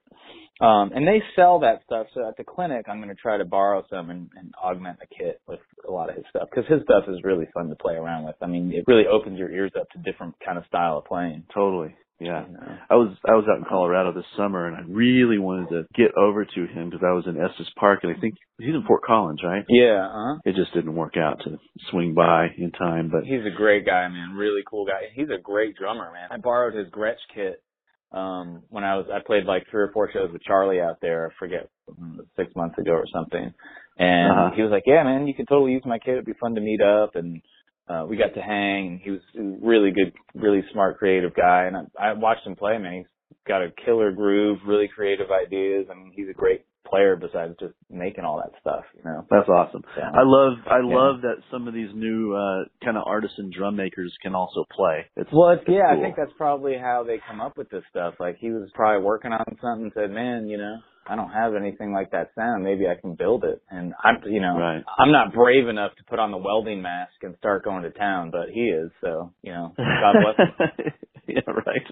Um, 0.61 0.93
and 0.95 1.07
they 1.07 1.21
sell 1.35 1.61
that 1.61 1.81
stuff. 1.85 2.07
So 2.15 2.29
at 2.29 2.37
the 2.37 2.45
clinic, 2.45 2.87
I'm 2.89 2.99
going 2.99 3.09
to 3.09 3.21
try 3.21 3.39
to 3.39 3.45
borrow 3.45 3.85
some 3.91 4.11
and, 4.11 4.31
and 4.37 4.55
augment 4.63 4.99
the 5.01 5.07
kit 5.07 5.41
with 5.49 5.61
a 5.87 5.91
lot 5.91 6.11
of 6.11 6.17
his 6.17 6.25
stuff 6.31 6.49
because 6.51 6.71
his 6.71 6.83
stuff 6.85 7.05
is 7.09 7.25
really 7.25 7.47
fun 7.53 7.69
to 7.69 7.75
play 7.75 7.95
around 7.95 8.25
with. 8.25 8.37
I 8.41 8.47
mean, 8.47 8.73
it 8.73 8.85
really 8.87 9.07
opens 9.07 9.39
your 9.39 9.51
ears 9.51 9.73
up 9.79 9.89
to 9.91 9.99
different 9.99 10.35
kind 10.45 10.59
of 10.59 10.65
style 10.67 10.99
of 10.99 11.05
playing. 11.07 11.45
totally. 11.53 11.95
Yeah. 12.21 12.47
you 12.47 12.53
know. 12.53 12.79
I 12.89 12.95
was 12.95 13.17
I 13.27 13.35
was 13.35 13.45
out 13.51 13.59
in 13.59 13.65
Colorado 13.69 14.13
this 14.13 14.25
summer, 14.37 14.69
and 14.69 14.77
I 14.77 14.83
really 14.87 15.39
wanted 15.39 15.69
to 15.71 15.83
get 15.95 16.17
over 16.17 16.45
to 16.45 16.67
him 16.67 16.89
because 16.89 17.05
I 17.05 17.13
was 17.13 17.25
in 17.27 17.37
Estes 17.37 17.67
Park, 17.77 18.01
and 18.05 18.17
I 18.17 18.21
think 18.21 18.35
he's 18.59 18.69
in 18.69 18.85
Fort 18.87 19.03
Collins, 19.03 19.41
right? 19.43 19.65
Yeah, 19.69 20.07
uh-huh. 20.07 20.39
It 20.45 20.55
just 20.55 20.73
didn't 20.75 20.95
work 20.95 21.17
out 21.17 21.41
to 21.45 21.59
swing 21.91 22.15
by 22.15 22.47
in 22.57 22.71
time, 22.71 23.11
but 23.11 23.25
He's 23.25 23.45
a 23.45 23.55
great 23.55 23.85
guy, 23.85 24.07
man. 24.09 24.37
Really 24.37 24.63
cool 24.65 24.87
guy. 24.87 25.11
He's 25.13 25.29
a 25.29 25.43
great 25.43 25.77
drummer, 25.77 26.13
man. 26.13 26.29
I 26.31 26.37
borrowed 26.37 26.75
his 26.75 26.87
Gretsch 26.89 27.19
kit 27.35 27.61
um 28.15 28.63
when 28.71 28.85
I 28.85 28.97
was 28.97 29.07
I 29.13 29.19
played 29.27 29.45
like 29.45 29.65
three 29.71 29.83
or 29.83 29.91
four 29.93 30.11
shows 30.13 30.31
with 30.33 30.43
Charlie 30.43 30.81
out 30.81 30.99
there, 31.03 31.27
I 31.31 31.39
forget 31.39 31.69
six 32.37 32.55
months 32.55 32.79
ago 32.79 32.93
or 32.93 33.07
something. 33.13 33.53
And 33.99 34.31
Uh-huh. 34.33 34.51
he 34.57 34.63
was 34.63 34.71
like, 34.71 34.85
Yeah, 34.87 35.03
man, 35.05 35.27
you 35.27 35.35
could 35.35 35.49
totally 35.49 35.73
use 35.73 35.83
my 35.85 35.99
kid, 35.99 36.13
it'd 36.13 36.25
be 36.25 36.33
fun 36.41 36.55
to 36.55 36.61
meet 36.61 36.81
up 36.81 37.17
and 37.17 37.43
uh 37.89 38.07
we 38.09 38.17
got 38.17 38.35
to 38.35 38.41
hang 38.41 38.87
and 38.89 39.01
he 39.01 39.11
was 39.11 39.21
a 39.39 39.43
really 39.67 39.91
good, 39.91 40.13
really 40.35 40.63
smart, 40.73 40.99
creative 40.99 41.35
guy 41.35 41.65
and 41.65 41.77
I, 41.77 41.83
I 42.11 42.13
watched 42.13 42.47
him 42.47 42.57
play, 42.57 42.79
man. 42.79 42.95
He's 43.29 43.37
got 43.47 43.63
a 43.63 43.71
killer 43.85 44.13
groove, 44.13 44.59
really 44.67 44.89
creative 44.89 45.29
ideas, 45.31 45.87
I 45.91 45.95
mean 45.95 46.13
he's 46.15 46.29
a 46.29 46.33
great 46.33 46.63
player 46.85 47.17
besides 47.17 47.55
just 47.61 47.75
making 47.91 48.25
all 48.25 48.37
that 48.39 48.59
stuff, 48.61 48.85
you 48.97 49.03
know. 49.05 49.27
that's 49.31 49.49
awesome. 49.49 49.83
So, 49.95 50.01
I 50.03 50.23
love 50.25 50.59
I 50.67 50.79
Yeah. 50.81 50.95
love 50.97 51.21
that 51.23 51.37
some 51.51 51.69
of 51.69 51.75
these 51.75 51.91
new 51.95 52.35
uh 52.35 52.65
kind 52.85 52.97
of 52.97 53.05
artisan 53.07 53.51
drum 53.57 53.77
makers 53.77 54.15
can 54.23 54.35
also 54.35 54.65
play. 54.71 55.07
It's 55.17 55.31
Well, 55.33 55.51
it's, 55.51 55.65
yeah, 55.69 55.91
cool. 55.91 55.99
I 55.99 56.03
think 56.03 56.17
that's 56.17 56.33
probably 56.37 56.77
how 56.79 57.05
they 57.07 57.19
come 57.27 57.41
up 57.41 57.57
with 57.57 57.71
this 57.71 57.85
stuff. 57.91 58.15
Like 58.21 58.37
he 58.39 58.51
was 58.51 58.71
probably 58.75 59.03
working 59.05 59.33
on 59.33 59.45
something 59.61 59.85
and 59.85 59.93
said, 59.95 60.11
"Man, 60.11 60.49
you 60.49 60.59
know, 60.59 60.77
I 61.07 61.17
don't 61.17 61.31
have 61.31 61.55
anything 61.55 61.93
like 61.93 62.11
that 62.13 62.31
sound. 62.35 62.65
Maybe 62.65 62.87
I 62.87 62.95
can 63.01 63.15
build 63.15 63.45
it." 63.45 63.63
And 63.71 63.95
I'm, 64.03 64.23
you 64.27 64.41
know, 64.41 64.57
Right. 64.59 64.83
I'm 64.99 65.13
not 65.13 65.33
brave 65.35 65.69
enough 65.69 65.95
to 65.97 66.05
put 66.05 66.19
on 66.19 66.31
the 66.31 66.39
welding 66.39 66.83
mask 66.83 67.13
and 67.23 67.37
start 67.39 67.65
going 67.65 67.83
to 67.83 67.91
town, 67.91 68.31
but 68.31 68.49
he 68.53 68.69
is. 68.69 68.91
So, 69.01 69.33
you 69.43 69.53
know, 69.53 69.75
God 69.77 70.15
bless 70.21 70.37
him. 70.37 70.93
yeah, 71.27 71.41
right. 71.47 71.87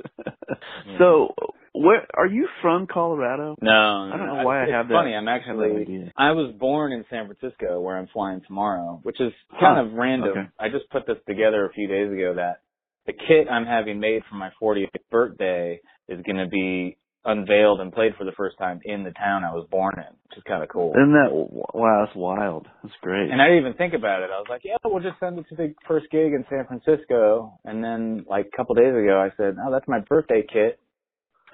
So, 0.99 1.35
where 1.75 2.07
are 2.15 2.27
you 2.27 2.49
from 2.61 2.87
Colorado? 2.87 3.57
No, 3.61 3.71
I 4.13 4.17
don't 4.17 4.27
know 4.27 4.45
why 4.45 4.61
I 4.61 4.63
it's 4.65 4.73
have 4.73 4.89
that- 4.89 4.95
funny. 4.95 5.15
I'm 5.15 5.27
I 5.29 5.37
actually 5.37 5.81
idea. 5.83 6.13
I 6.17 6.33
was 6.33 6.53
born 6.59 6.93
in 6.93 7.05
San 7.11 7.27
Francisco, 7.27 7.81
where 7.81 7.97
I'm 7.97 8.09
flying 8.13 8.41
tomorrow, 8.47 9.01
which 9.03 9.21
is 9.21 9.33
kind 9.59 9.77
Huh. 9.79 9.85
of 9.85 9.93
random. 9.95 10.31
Okay. 10.31 10.49
I 10.59 10.69
just 10.69 10.89
put 10.91 11.07
this 11.07 11.19
together 11.27 11.65
a 11.65 11.73
few 11.73 11.89
days 11.89 12.13
ago 12.13 12.35
that 12.35 12.59
the 13.07 13.13
kit 13.15 13.49
I'm 13.51 13.65
having 13.67 13.99
made 14.01 14.23
for 14.29 14.35
my 14.37 14.51
40th 14.61 14.91
birthday 15.11 15.81
is 16.09 16.21
going 16.23 16.37
to 16.37 16.47
be 16.49 16.97
unveiled 17.25 17.81
and 17.81 17.93
played 17.93 18.15
for 18.17 18.25
the 18.25 18.33
first 18.33 18.59
time 18.59 18.81
in 18.85 19.05
the 19.05 19.13
town 19.13 19.45
I 19.45 19.53
was 19.55 19.67
born 19.71 19.95
in, 19.97 20.13
which 20.29 20.37
is 20.39 20.43
kind 20.43 20.63
of 20.63 20.69
cool. 20.69 20.91
Isn't 20.93 21.13
that 21.13 21.31
wow? 21.33 22.05
That's 22.05 22.17
wild. 22.17 22.67
That's 22.83 22.95
great. 23.01 23.31
And 23.31 23.41
I 23.41 23.47
didn't 23.47 23.61
even 23.61 23.75
think 23.75 23.95
about 23.95 24.23
it. 24.23 24.31
I 24.35 24.39
was 24.39 24.47
like, 24.51 24.63
yeah, 24.65 24.75
we'll 24.85 25.03
just 25.03 25.21
send 25.21 25.39
it 25.39 25.47
to 25.51 25.55
the 25.55 25.73
first 25.87 26.07
gig 26.11 26.33
in 26.35 26.45
San 26.51 26.67
Francisco. 26.67 27.59
And 27.65 27.83
then 27.83 28.25
like 28.29 28.51
a 28.53 28.57
couple 28.57 28.75
days 28.75 28.93
ago, 28.95 29.21
I 29.21 29.31
said, 29.37 29.57
oh, 29.65 29.71
that's 29.73 29.87
my 29.89 30.01
birthday 30.01 30.43
kit. 30.53 30.79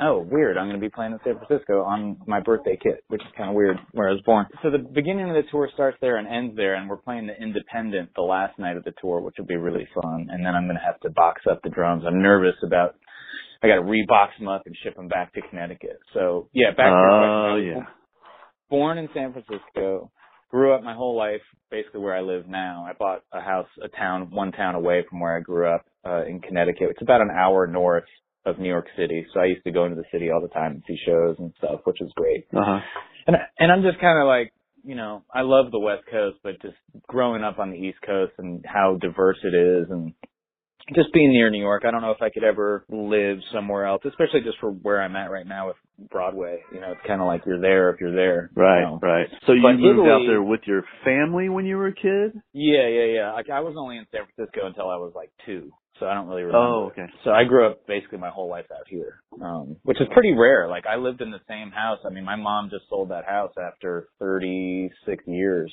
Oh, 0.01 0.21
weird. 0.21 0.57
I'm 0.57 0.69
going 0.69 0.81
to 0.81 0.85
be 0.85 0.91
playing 0.91 1.13
in 1.13 1.19
San 1.25 1.39
Francisco 1.39 1.83
on 1.83 2.19
my 2.27 2.41
birthday 2.41 2.79
kit, 2.81 3.03
which 3.09 3.21
is 3.23 3.29
kind 3.37 3.51
of 3.51 3.57
weird 3.57 3.79
where 3.93 4.09
I 4.09 4.13
was 4.13 4.23
born. 4.25 4.47
So 4.63 4.71
the 4.71 4.79
beginning 4.79 5.29
of 5.29 5.35
the 5.35 5.43
tour 5.51 5.69
starts 5.75 5.99
there 6.01 6.19
and 6.19 6.29
ends 6.29 6.57
there, 6.57 6.77
and 6.77 6.89
we're 6.89 6.99
playing 6.99 7.27
the 7.27 7.35
Independent 7.41 8.11
the 8.15 8.23
last 8.23 8.59
night 8.59 8.77
of 8.77 8.85
the 8.85 8.93
tour, 9.01 9.21
which 9.21 9.35
will 9.39 9.47
be 9.47 9.57
really 9.57 9.89
fun. 10.01 10.29
And 10.31 10.47
then 10.47 10.55
I'm 10.55 10.67
going 10.67 10.77
to 10.77 10.85
have 10.85 11.01
to 11.01 11.11
box 11.11 11.43
up 11.51 11.61
the 11.65 11.71
drums. 11.71 12.05
I'm 12.07 12.23
nervous 12.23 12.55
about. 12.65 12.95
I 13.61 13.67
got 13.67 13.77
to 13.77 13.83
rebox 13.83 14.39
them 14.39 14.47
up 14.47 14.63
and 14.67 14.77
ship 14.85 14.95
them 14.95 15.09
back 15.09 15.35
to 15.35 15.41
Connecticut. 15.51 15.99
So 16.15 16.49
yeah, 16.53 16.71
back 16.71 16.87
to 16.87 16.91
your 16.91 17.09
question. 17.09 17.75
Oh 17.75 17.81
yeah. 17.81 17.87
born 18.71 18.99
in 18.99 19.09
San 19.13 19.33
Francisco, 19.33 20.13
grew 20.49 20.75
up 20.75 20.85
my 20.85 20.95
whole 20.95 21.17
life 21.17 21.41
basically 21.69 22.01
where 22.01 22.17
I 22.17 22.21
live 22.21 22.47
now. 22.47 22.87
I 22.89 22.93
bought 22.93 23.25
a 23.33 23.41
house, 23.41 23.67
a 23.83 23.89
town, 23.89 24.31
one 24.31 24.53
town 24.53 24.77
away 24.77 25.05
from 25.11 25.19
where 25.19 25.37
I 25.37 25.41
grew 25.41 25.69
up 25.69 25.85
uh, 26.07 26.25
in 26.25 26.41
Connecticut. 26.41 26.91
It's 26.91 27.03
about 27.03 27.21
an 27.21 27.31
hour 27.31 27.67
north 27.67 28.05
of 28.47 28.59
New 28.59 28.69
York 28.69 28.87
City, 28.97 29.27
so 29.35 29.41
I 29.41 29.47
used 29.47 29.65
to 29.65 29.71
go 29.73 29.85
into 29.85 29.97
the 29.97 30.05
city 30.13 30.31
all 30.31 30.41
the 30.41 30.49
time 30.49 30.73
and 30.73 30.83
see 30.87 30.97
shows 31.05 31.37
and 31.39 31.53
stuff, 31.59 31.81
which 31.85 31.99
was 32.01 32.11
great. 32.17 32.47
Uh 32.55 32.61
huh. 32.65 32.81
And 33.27 33.37
and 33.59 33.71
I'm 33.73 33.83
just 33.83 34.01
kind 34.01 34.19
of 34.19 34.27
like, 34.27 34.53
you 34.85 34.95
know, 34.95 35.23
I 35.35 35.43
love 35.43 35.71
the 35.71 35.79
West 35.79 36.05
Coast, 36.11 36.39
but 36.43 36.61
just 36.63 36.77
growing 37.09 37.43
up 37.45 37.59
on 37.59 37.71
the 37.71 37.77
East 37.77 37.99
Coast 38.07 38.33
and 38.39 38.65
how 38.67 38.97
diverse 39.01 39.39
it 39.43 39.55
is 39.55 39.91
and 39.91 40.15
just 40.95 41.13
being 41.13 41.31
near 41.33 41.51
New 41.51 41.61
York, 41.61 41.83
I 41.87 41.91
don't 41.91 42.01
know 42.01 42.13
if 42.13 42.23
I 42.23 42.31
could 42.31 42.45
ever 42.45 42.87
live 42.89 43.39
somewhere 43.53 43.85
else, 43.85 44.01
especially 44.07 44.41
just 44.41 44.59
for 44.59 44.71
where 44.71 45.03
I'm 45.03 45.17
at 45.17 45.31
right 45.31 45.47
now 45.47 45.67
with 45.69 45.77
Broadway. 46.11 46.61
You 46.73 46.81
know, 46.81 46.93
it's 46.93 47.07
kind 47.07 47.21
of 47.21 47.27
like 47.27 47.43
you're 47.45 47.61
there 47.61 47.91
if 47.91 48.01
you're 48.01 48.15
there. 48.15 48.51
you 48.57 48.63
Right, 48.63 48.81
know? 48.81 48.99
right. 49.03 49.27
So 49.47 49.53
you 49.53 49.61
But 49.63 49.75
moved 49.75 50.09
out 50.09 50.23
there 50.27 50.43
with 50.43 50.61
your 50.65 50.85
family 51.05 51.51
when 51.51 51.67
you 51.67 51.77
were 51.77 51.89
a 51.89 51.95
kid? 51.95 52.41
Yeah, 52.55 52.89
yeah, 52.89 53.05
yeah. 53.05 53.33
Like 53.35 53.51
I 53.51 53.61
was 53.61 53.75
only 53.79 53.99
in 53.99 54.07
San 54.11 54.23
Francisco 54.35 54.67
until 54.67 54.89
I 54.89 54.97
was 54.97 55.13
like 55.15 55.31
two, 55.45 55.71
so 56.01 56.07
I 56.07 56.15
don't 56.15 56.27
really 56.29 56.43
remember. 56.43 56.59
Oh, 56.67 56.87
okay. 56.93 57.07
So 57.25 57.31
I 57.31 57.45
grew 57.45 57.67
up 57.67 57.87
basically 57.87 58.19
my 58.19 58.31
whole 58.31 58.49
life 58.49 58.67
out 58.73 58.87
here, 58.89 59.21
um, 59.43 59.77
which 59.83 60.01
is 60.01 60.07
pretty 60.13 60.33
rare. 60.33 60.69
Like 60.69 60.85
I 60.87 60.97
lived 60.97 61.21
in 61.21 61.31
the 61.31 61.41
same 61.49 61.71
house. 61.71 61.99
I 62.05 62.11
mean, 62.11 62.25
my 62.25 62.37
mom 62.37 62.71
just 62.71 62.85
sold 62.89 63.11
that 63.11 63.25
house 63.25 63.53
after 63.59 64.09
36 64.21 65.25
years. 65.27 65.73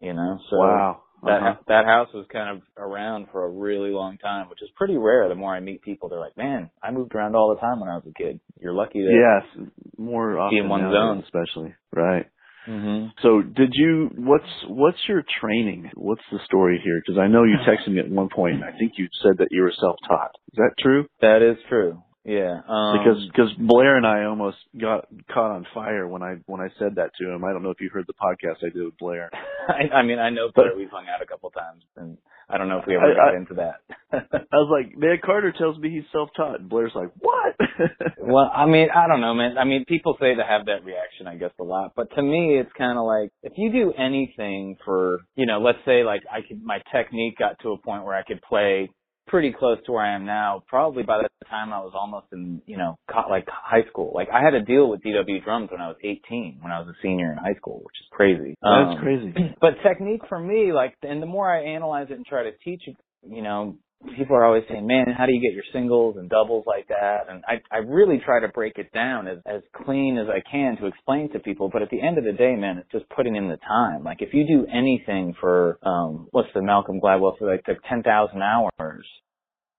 You 0.00 0.12
know, 0.12 0.38
so 0.50 0.56
wow. 0.58 1.02
that 1.22 1.40
Uh-huh. 1.40 1.54
that 1.68 1.84
house 1.86 2.08
was 2.12 2.26
kind 2.30 2.56
of 2.56 2.62
around 2.76 3.28
for 3.32 3.44
a 3.44 3.48
really 3.48 3.90
long 3.90 4.18
time, 4.18 4.50
which 4.50 4.60
is 4.60 4.68
pretty 4.76 4.98
rare. 4.98 5.28
The 5.28 5.34
more 5.34 5.54
I 5.54 5.60
meet 5.60 5.80
people, 5.80 6.08
they're 6.10 6.20
like, 6.20 6.36
"Man, 6.36 6.68
I 6.82 6.90
moved 6.90 7.14
around 7.14 7.34
all 7.36 7.54
the 7.54 7.60
time 7.60 7.80
when 7.80 7.88
I 7.88 7.94
was 7.94 8.04
a 8.06 8.12
kid. 8.12 8.38
You're 8.60 8.74
lucky 8.74 9.00
to." 9.00 9.08
Yes, 9.10 9.68
more 9.96 10.38
often 10.38 10.58
in 10.58 10.68
one 10.68 10.82
zone. 10.92 11.22
especially. 11.24 11.74
Right. 11.94 12.26
Hmm 12.64 13.06
So, 13.22 13.42
did 13.42 13.70
you? 13.74 14.10
What's 14.16 14.48
what's 14.68 14.98
your 15.08 15.22
training? 15.40 15.90
What's 15.94 16.22
the 16.32 16.38
story 16.46 16.80
here? 16.82 17.00
Because 17.04 17.18
I 17.20 17.26
know 17.28 17.44
you 17.44 17.56
texted 17.68 17.92
me 17.92 18.00
at 18.00 18.08
one 18.10 18.28
point. 18.28 18.56
and 18.56 18.64
I 18.64 18.72
think 18.78 18.92
you 18.96 19.08
said 19.22 19.38
that 19.38 19.48
you 19.50 19.62
were 19.62 19.72
self-taught. 19.78 20.30
Is 20.52 20.56
that 20.56 20.70
true? 20.80 21.06
That 21.20 21.42
is 21.42 21.56
true. 21.68 22.02
Yeah. 22.24 22.60
Um, 22.66 22.98
Because 22.98 23.26
because 23.30 23.52
Blair 23.58 23.96
and 23.96 24.06
I 24.06 24.24
almost 24.24 24.56
got 24.80 25.06
caught 25.32 25.50
on 25.50 25.66
fire 25.74 26.08
when 26.08 26.22
I 26.22 26.36
when 26.46 26.60
I 26.60 26.68
said 26.78 26.94
that 26.96 27.10
to 27.20 27.30
him. 27.30 27.44
I 27.44 27.52
don't 27.52 27.62
know 27.62 27.70
if 27.70 27.80
you 27.80 27.90
heard 27.92 28.06
the 28.06 28.14
podcast 28.14 28.64
I 28.64 28.70
did 28.72 28.82
with 28.84 28.96
Blair. 28.98 29.30
I, 29.68 29.96
I 29.98 30.02
mean, 30.02 30.18
I 30.18 30.30
know 30.30 30.50
But- 30.54 30.76
We've 30.76 30.90
hung 30.90 31.06
out 31.14 31.22
a 31.22 31.26
couple 31.26 31.50
times, 31.50 31.82
and 31.96 32.16
I 32.48 32.58
don't 32.58 32.68
know 32.68 32.78
if 32.78 32.86
we 32.86 32.96
ever 32.96 33.12
I- 33.12 33.14
got 33.14 33.34
I- 33.34 33.36
into 33.36 33.54
that. 33.54 33.80
I 34.12 34.56
was 34.56 34.70
like, 34.70 34.96
man, 34.96 35.18
Carter 35.24 35.52
tells 35.56 35.76
me 35.78 35.90
he's 35.90 36.04
self-taught, 36.12 36.60
and 36.60 36.68
Blair's 36.68 36.92
like, 36.94 37.10
what? 37.18 37.56
well, 38.18 38.50
I 38.54 38.66
mean, 38.66 38.88
I 38.94 39.08
don't 39.08 39.20
know, 39.20 39.34
man. 39.34 39.58
I 39.58 39.64
mean, 39.64 39.84
people 39.88 40.16
say 40.20 40.34
to 40.34 40.44
have 40.44 40.66
that 40.66 40.84
reaction, 40.84 41.26
I 41.26 41.34
guess, 41.36 41.50
a 41.60 41.64
lot. 41.64 41.92
But 41.96 42.14
to 42.14 42.22
me, 42.22 42.58
it's 42.58 42.70
kind 42.78 42.96
of 42.98 43.04
like 43.04 43.30
if 43.42 43.52
you 43.56 43.72
do 43.72 43.92
anything 43.98 44.76
for, 44.84 45.20
you 45.34 45.46
know, 45.46 45.58
let's 45.60 45.78
say 45.84 46.04
like 46.04 46.22
I 46.32 46.40
could, 46.46 46.62
my 46.62 46.78
technique 46.94 47.38
got 47.38 47.58
to 47.62 47.70
a 47.72 47.78
point 47.78 48.04
where 48.04 48.14
I 48.16 48.22
could 48.22 48.40
play 48.42 48.88
pretty 49.26 49.52
close 49.56 49.78
to 49.86 49.92
where 49.92 50.02
I 50.02 50.14
am 50.14 50.26
now. 50.26 50.62
Probably 50.68 51.02
by 51.02 51.18
the 51.18 51.28
time 51.46 51.72
I 51.72 51.78
was 51.78 51.92
almost 51.94 52.26
in, 52.32 52.62
you 52.66 52.76
know, 52.76 52.96
co- 53.10 53.28
like 53.30 53.46
high 53.48 53.86
school. 53.90 54.12
Like 54.14 54.28
I 54.32 54.42
had 54.42 54.54
a 54.54 54.62
deal 54.62 54.88
with 54.88 55.02
DW 55.02 55.44
Drums 55.44 55.70
when 55.70 55.80
I 55.80 55.88
was 55.88 55.96
18, 56.02 56.58
when 56.60 56.72
I 56.72 56.80
was 56.80 56.88
a 56.88 56.96
senior 57.02 57.32
in 57.32 57.38
high 57.38 57.54
school, 57.56 57.78
which 57.84 57.96
is 58.00 58.06
crazy. 58.10 58.54
That's 58.62 58.96
Um, 58.96 59.02
crazy. 59.02 59.34
but 59.60 59.74
technique 59.82 60.22
for 60.28 60.38
me, 60.38 60.72
like, 60.72 60.94
and 61.02 61.22
the 61.22 61.26
more 61.26 61.50
I 61.50 61.64
analyze 61.64 62.08
it 62.10 62.14
and 62.14 62.26
try 62.26 62.44
to 62.44 62.52
teach 62.64 62.82
it, 62.86 62.96
you 63.28 63.42
know, 63.42 63.76
people 64.16 64.36
are 64.36 64.44
always 64.44 64.64
saying, 64.68 64.86
man, 64.86 65.06
how 65.16 65.26
do 65.26 65.32
you 65.32 65.40
get 65.40 65.54
your 65.54 65.64
singles 65.72 66.16
and 66.18 66.28
doubles 66.28 66.64
like 66.66 66.88
that? 66.88 67.26
And 67.28 67.42
I, 67.46 67.60
I 67.74 67.78
really 67.78 68.20
try 68.24 68.40
to 68.40 68.48
break 68.48 68.78
it 68.78 68.92
down 68.92 69.26
as, 69.28 69.38
as 69.46 69.62
clean 69.84 70.18
as 70.18 70.26
I 70.28 70.42
can 70.50 70.76
to 70.78 70.86
explain 70.86 71.32
to 71.32 71.38
people. 71.38 71.70
But 71.72 71.82
at 71.82 71.90
the 71.90 72.00
end 72.00 72.18
of 72.18 72.24
the 72.24 72.32
day, 72.32 72.56
man, 72.56 72.78
it's 72.78 72.90
just 72.92 73.08
putting 73.10 73.36
in 73.36 73.48
the 73.48 73.58
time. 73.58 74.04
Like, 74.04 74.20
if 74.20 74.32
you 74.32 74.46
do 74.46 74.66
anything 74.72 75.34
for, 75.40 75.78
um, 75.82 76.28
what's 76.30 76.48
the 76.54 76.62
Malcolm 76.62 77.00
Gladwell 77.00 77.38
for 77.38 77.50
like 77.50 77.64
the 77.66 77.74
10,000 77.88 78.42
hours, 78.42 79.06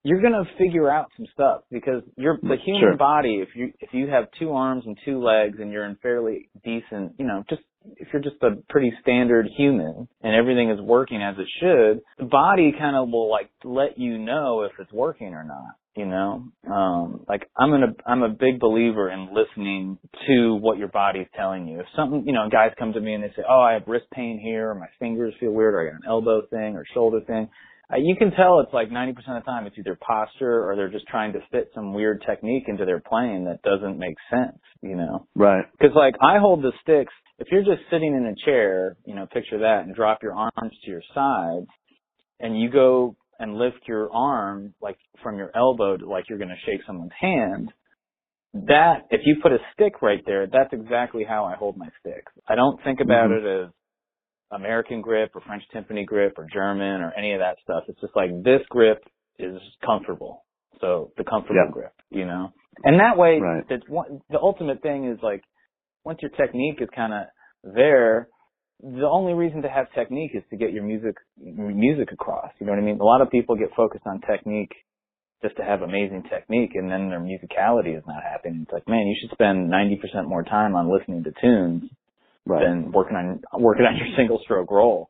you're 0.04 0.22
gonna 0.22 0.44
figure 0.60 0.88
out 0.88 1.08
some 1.18 1.26
stuff 1.34 1.62
because 1.72 2.04
you're 2.16 2.38
the 2.44 2.58
human 2.64 2.92
Sure. 2.92 2.96
body. 2.96 3.38
If 3.42 3.56
you 3.56 3.74
if 3.80 3.92
you 3.92 4.08
have 4.08 4.26
two 4.38 4.54
arms 4.54 4.84
and 4.86 4.96
two 5.04 5.20
legs 5.20 5.58
and 5.60 5.72
you're 5.72 5.86
in 5.86 5.96
fairly 5.96 6.48
decent, 6.64 7.14
you 7.18 7.26
know, 7.26 7.44
just 7.50 7.64
if 7.98 8.08
you're 8.12 8.22
just 8.22 8.42
a 8.42 8.62
pretty 8.70 8.92
standard 9.02 9.48
human 9.58 10.08
and 10.22 10.36
everything 10.36 10.70
is 10.70 10.80
working 10.82 11.22
as 11.22 11.36
it 11.38 11.48
should, 11.60 12.02
the 12.18 12.30
body 12.30 12.74
kind 12.78 12.96
of 12.96 13.10
will 13.10 13.30
like 13.30 13.50
let 13.64 13.98
you 13.98 14.18
know 14.18 14.64
if 14.64 14.72
it's 14.80 14.92
working 14.92 15.34
or 15.34 15.44
not. 15.44 15.76
You 15.96 16.06
know, 16.06 16.44
um, 16.70 17.24
like 17.26 17.50
I'm 17.58 17.74
in 17.74 17.84
a 17.84 17.96
I'm 18.06 18.22
a 18.22 18.28
big 18.28 18.60
believer 18.60 19.10
in 19.10 19.30
listening 19.34 19.98
to 20.28 20.56
what 20.56 20.78
your 20.78 20.90
body's 20.90 21.28
telling 21.38 21.70
you. 21.70 21.80
If 21.80 21.86
something, 21.96 22.24
you 22.26 22.34
know, 22.34 22.50
guys 22.52 22.72
come 22.78 22.92
to 22.92 23.00
me 23.00 23.14
and 23.14 23.24
they 23.24 23.30
say, 23.30 23.44
"Oh, 23.48 23.62
I 23.62 23.74
have 23.74 23.84
wrist 23.88 24.08
pain 24.12 24.38
here, 24.38 24.72
or 24.72 24.76
my 24.76 24.90
fingers 25.00 25.34
feel 25.40 25.52
weird, 25.52 25.74
or 25.74 25.82
I 25.82 25.92
got 25.92 26.02
an 26.02 26.06
elbow 26.06 26.42
thing 26.50 26.76
or 26.76 26.84
shoulder 26.94 27.22
thing," 27.22 27.48
uh, 27.92 27.98
you 27.98 28.16
can 28.16 28.32
tell 28.32 28.60
it's 28.60 28.74
like 28.74 28.90
90% 28.90 29.10
of 29.10 29.16
the 29.26 29.42
time 29.46 29.66
it's 29.68 29.78
either 29.78 29.98
posture 30.02 30.70
or 30.70 30.76
they're 30.76 30.90
just 30.92 31.08
trying 31.08 31.34
to 31.34 31.40
fit 31.52 31.70
some 31.76 31.94
weird 31.94 32.24
technique 32.28 32.64
into 32.68 32.86
their 32.86 33.00
playing 33.02 33.46
that 33.46 33.62
doesn't 33.62 33.98
make 34.00 34.16
sense, 34.30 34.60
you 34.82 34.96
know? 34.96 35.28
Right. 35.36 35.66
Cause 35.82 35.92
like 35.96 36.16
I 36.22 36.40
hold 36.40 36.64
the 36.64 36.72
sticks, 36.82 37.14
if 37.38 37.48
you're 37.52 37.64
just 37.64 37.82
sitting 37.92 38.16
in 38.16 38.26
a 38.26 38.46
chair, 38.46 38.98
you 39.06 39.16
know, 39.16 39.26
picture 39.26 39.60
that 39.60 39.82
and 39.86 39.96
drop 39.96 40.24
your 40.24 40.36
arms 40.36 40.74
to 40.84 40.92
your 40.92 41.04
sides 41.14 41.68
and 42.40 42.60
you 42.60 42.70
go 42.70 43.16
and 43.40 43.58
lift 43.58 43.88
your 43.88 44.12
arm 44.14 44.74
like 44.82 44.98
from 45.22 45.38
your 45.38 45.52
elbow 45.56 45.98
to 45.98 46.08
like 46.08 46.26
you're 46.30 46.38
going 46.38 46.50
to 46.50 46.72
shake 46.72 46.82
someone's 46.88 47.12
hand, 47.20 47.72
that, 48.54 49.08
if 49.10 49.22
you 49.26 49.38
put 49.44 49.52
a 49.52 49.58
stick 49.74 50.02
right 50.02 50.22
there, 50.26 50.48
that's 50.48 50.72
exactly 50.72 51.26
how 51.28 51.44
I 51.44 51.56
hold 51.56 51.76
my 51.78 51.90
sticks. 52.00 52.32
I 52.48 52.56
don't 52.56 52.82
think 52.84 53.02
about 53.02 53.30
Mhm. 53.30 53.38
it 53.44 53.66
as 53.66 53.72
American 54.52 55.02
grip 55.02 55.32
or 55.36 55.42
French 55.42 55.64
timpani 55.74 56.06
grip 56.06 56.34
or 56.38 56.48
German 56.52 57.02
or 57.02 57.12
any 57.18 57.34
of 57.34 57.40
that 57.40 57.58
stuff. 57.64 57.84
It's 57.88 58.00
just 58.00 58.16
like 58.16 58.30
this 58.44 58.62
grip 58.70 59.04
is 59.40 59.60
comfortable. 59.86 60.46
So 60.82 61.12
the 61.18 61.24
comfortable 61.24 61.64
Yeah. 61.66 61.72
grip, 61.72 61.94
you 62.10 62.26
know? 62.26 62.54
And 62.84 63.00
that 63.00 63.18
way, 63.18 63.40
Right. 63.40 63.68
that's 63.68 63.88
one, 63.88 64.22
the 64.30 64.40
ultimate 64.40 64.82
thing 64.82 65.06
is 65.06 65.22
like, 65.24 65.44
once 66.04 66.22
your 66.22 66.32
technique 66.32 66.82
is 66.82 66.90
kind 66.92 67.14
of 67.14 67.28
there, 67.64 68.28
the 68.82 69.08
only 69.08 69.34
reason 69.34 69.62
to 69.64 69.70
have 69.70 69.92
technique 69.94 70.36
is 70.36 70.44
to 70.50 70.58
get 70.58 70.74
your 70.74 70.84
music, 70.84 71.16
music 71.38 72.12
across. 72.12 72.52
You 72.60 72.68
know 72.68 72.74
what 72.74 72.80
I 72.80 72.84
mean? 72.84 73.00
A 73.00 73.04
lot 73.04 73.22
of 73.22 73.30
people 73.32 73.56
get 73.56 73.74
focused 73.74 74.06
on 74.06 74.22
technique 74.22 74.74
just 75.42 75.56
to 75.58 75.64
have 75.64 75.82
amazing 75.82 76.24
technique 76.24 76.76
and 76.76 76.90
then 76.92 77.10
their 77.10 77.20
musicality 77.20 77.98
is 77.98 78.04
not 78.06 78.22
happening. 78.24 78.62
It's 78.64 78.72
like, 78.72 78.88
man, 78.88 79.08
you 79.08 79.16
should 79.20 79.32
spend 79.32 79.70
90% 79.72 80.28
more 80.28 80.44
time 80.44 80.76
on 80.76 80.92
listening 80.92 81.24
to 81.24 81.32
tunes 81.42 81.90
Right. 82.46 82.64
than 82.64 82.92
working 82.92 83.16
on 83.18 83.42
working 83.60 83.86
on 83.86 83.98
your 83.98 84.08
single 84.18 84.40
stroke 84.44 84.72
roll, 84.72 85.10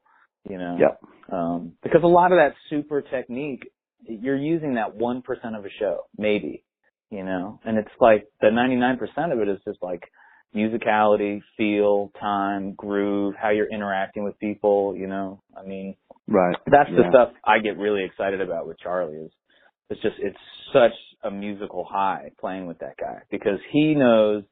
you 0.49 0.57
know. 0.57 0.77
Yep. 0.79 0.99
Um, 1.31 1.73
because 1.83 2.01
a 2.03 2.07
lot 2.07 2.31
of 2.31 2.37
that 2.37 2.53
super 2.69 3.01
technique, 3.01 3.63
you're 4.03 4.37
using 4.37 4.75
that 4.75 4.95
one 4.95 5.21
percent 5.21 5.55
of 5.55 5.65
a 5.65 5.69
show, 5.79 6.01
maybe, 6.17 6.63
you 7.09 7.23
know, 7.23 7.59
and 7.65 7.77
it's 7.77 7.89
like 7.99 8.27
the 8.41 8.47
99% 8.47 9.33
of 9.33 9.39
it 9.39 9.49
is 9.49 9.59
just 9.67 9.79
like 9.81 10.03
musicality, 10.55 11.41
feel, 11.57 12.11
time, 12.19 12.73
groove, 12.73 13.35
how 13.41 13.49
you're 13.49 13.69
interacting 13.69 14.23
with 14.23 14.39
people, 14.39 14.95
you 14.95 15.07
know. 15.07 15.41
I 15.57 15.63
mean, 15.65 15.95
Right. 16.27 16.55
that's 16.67 16.89
the 16.89 17.03
stuff 17.09 17.33
I 17.43 17.59
get 17.59 17.77
really 17.77 18.03
excited 18.03 18.41
about 18.41 18.67
with 18.67 18.79
Charlie 18.79 19.17
is 19.17 19.31
it's 19.89 20.01
just 20.01 20.15
it's 20.19 20.37
such 20.73 20.93
a 21.23 21.31
musical 21.31 21.83
high 21.83 22.31
playing 22.39 22.65
with 22.65 22.79
that 22.79 22.97
guy 22.99 23.21
because 23.29 23.59
he 23.71 23.93
knows 23.93 24.43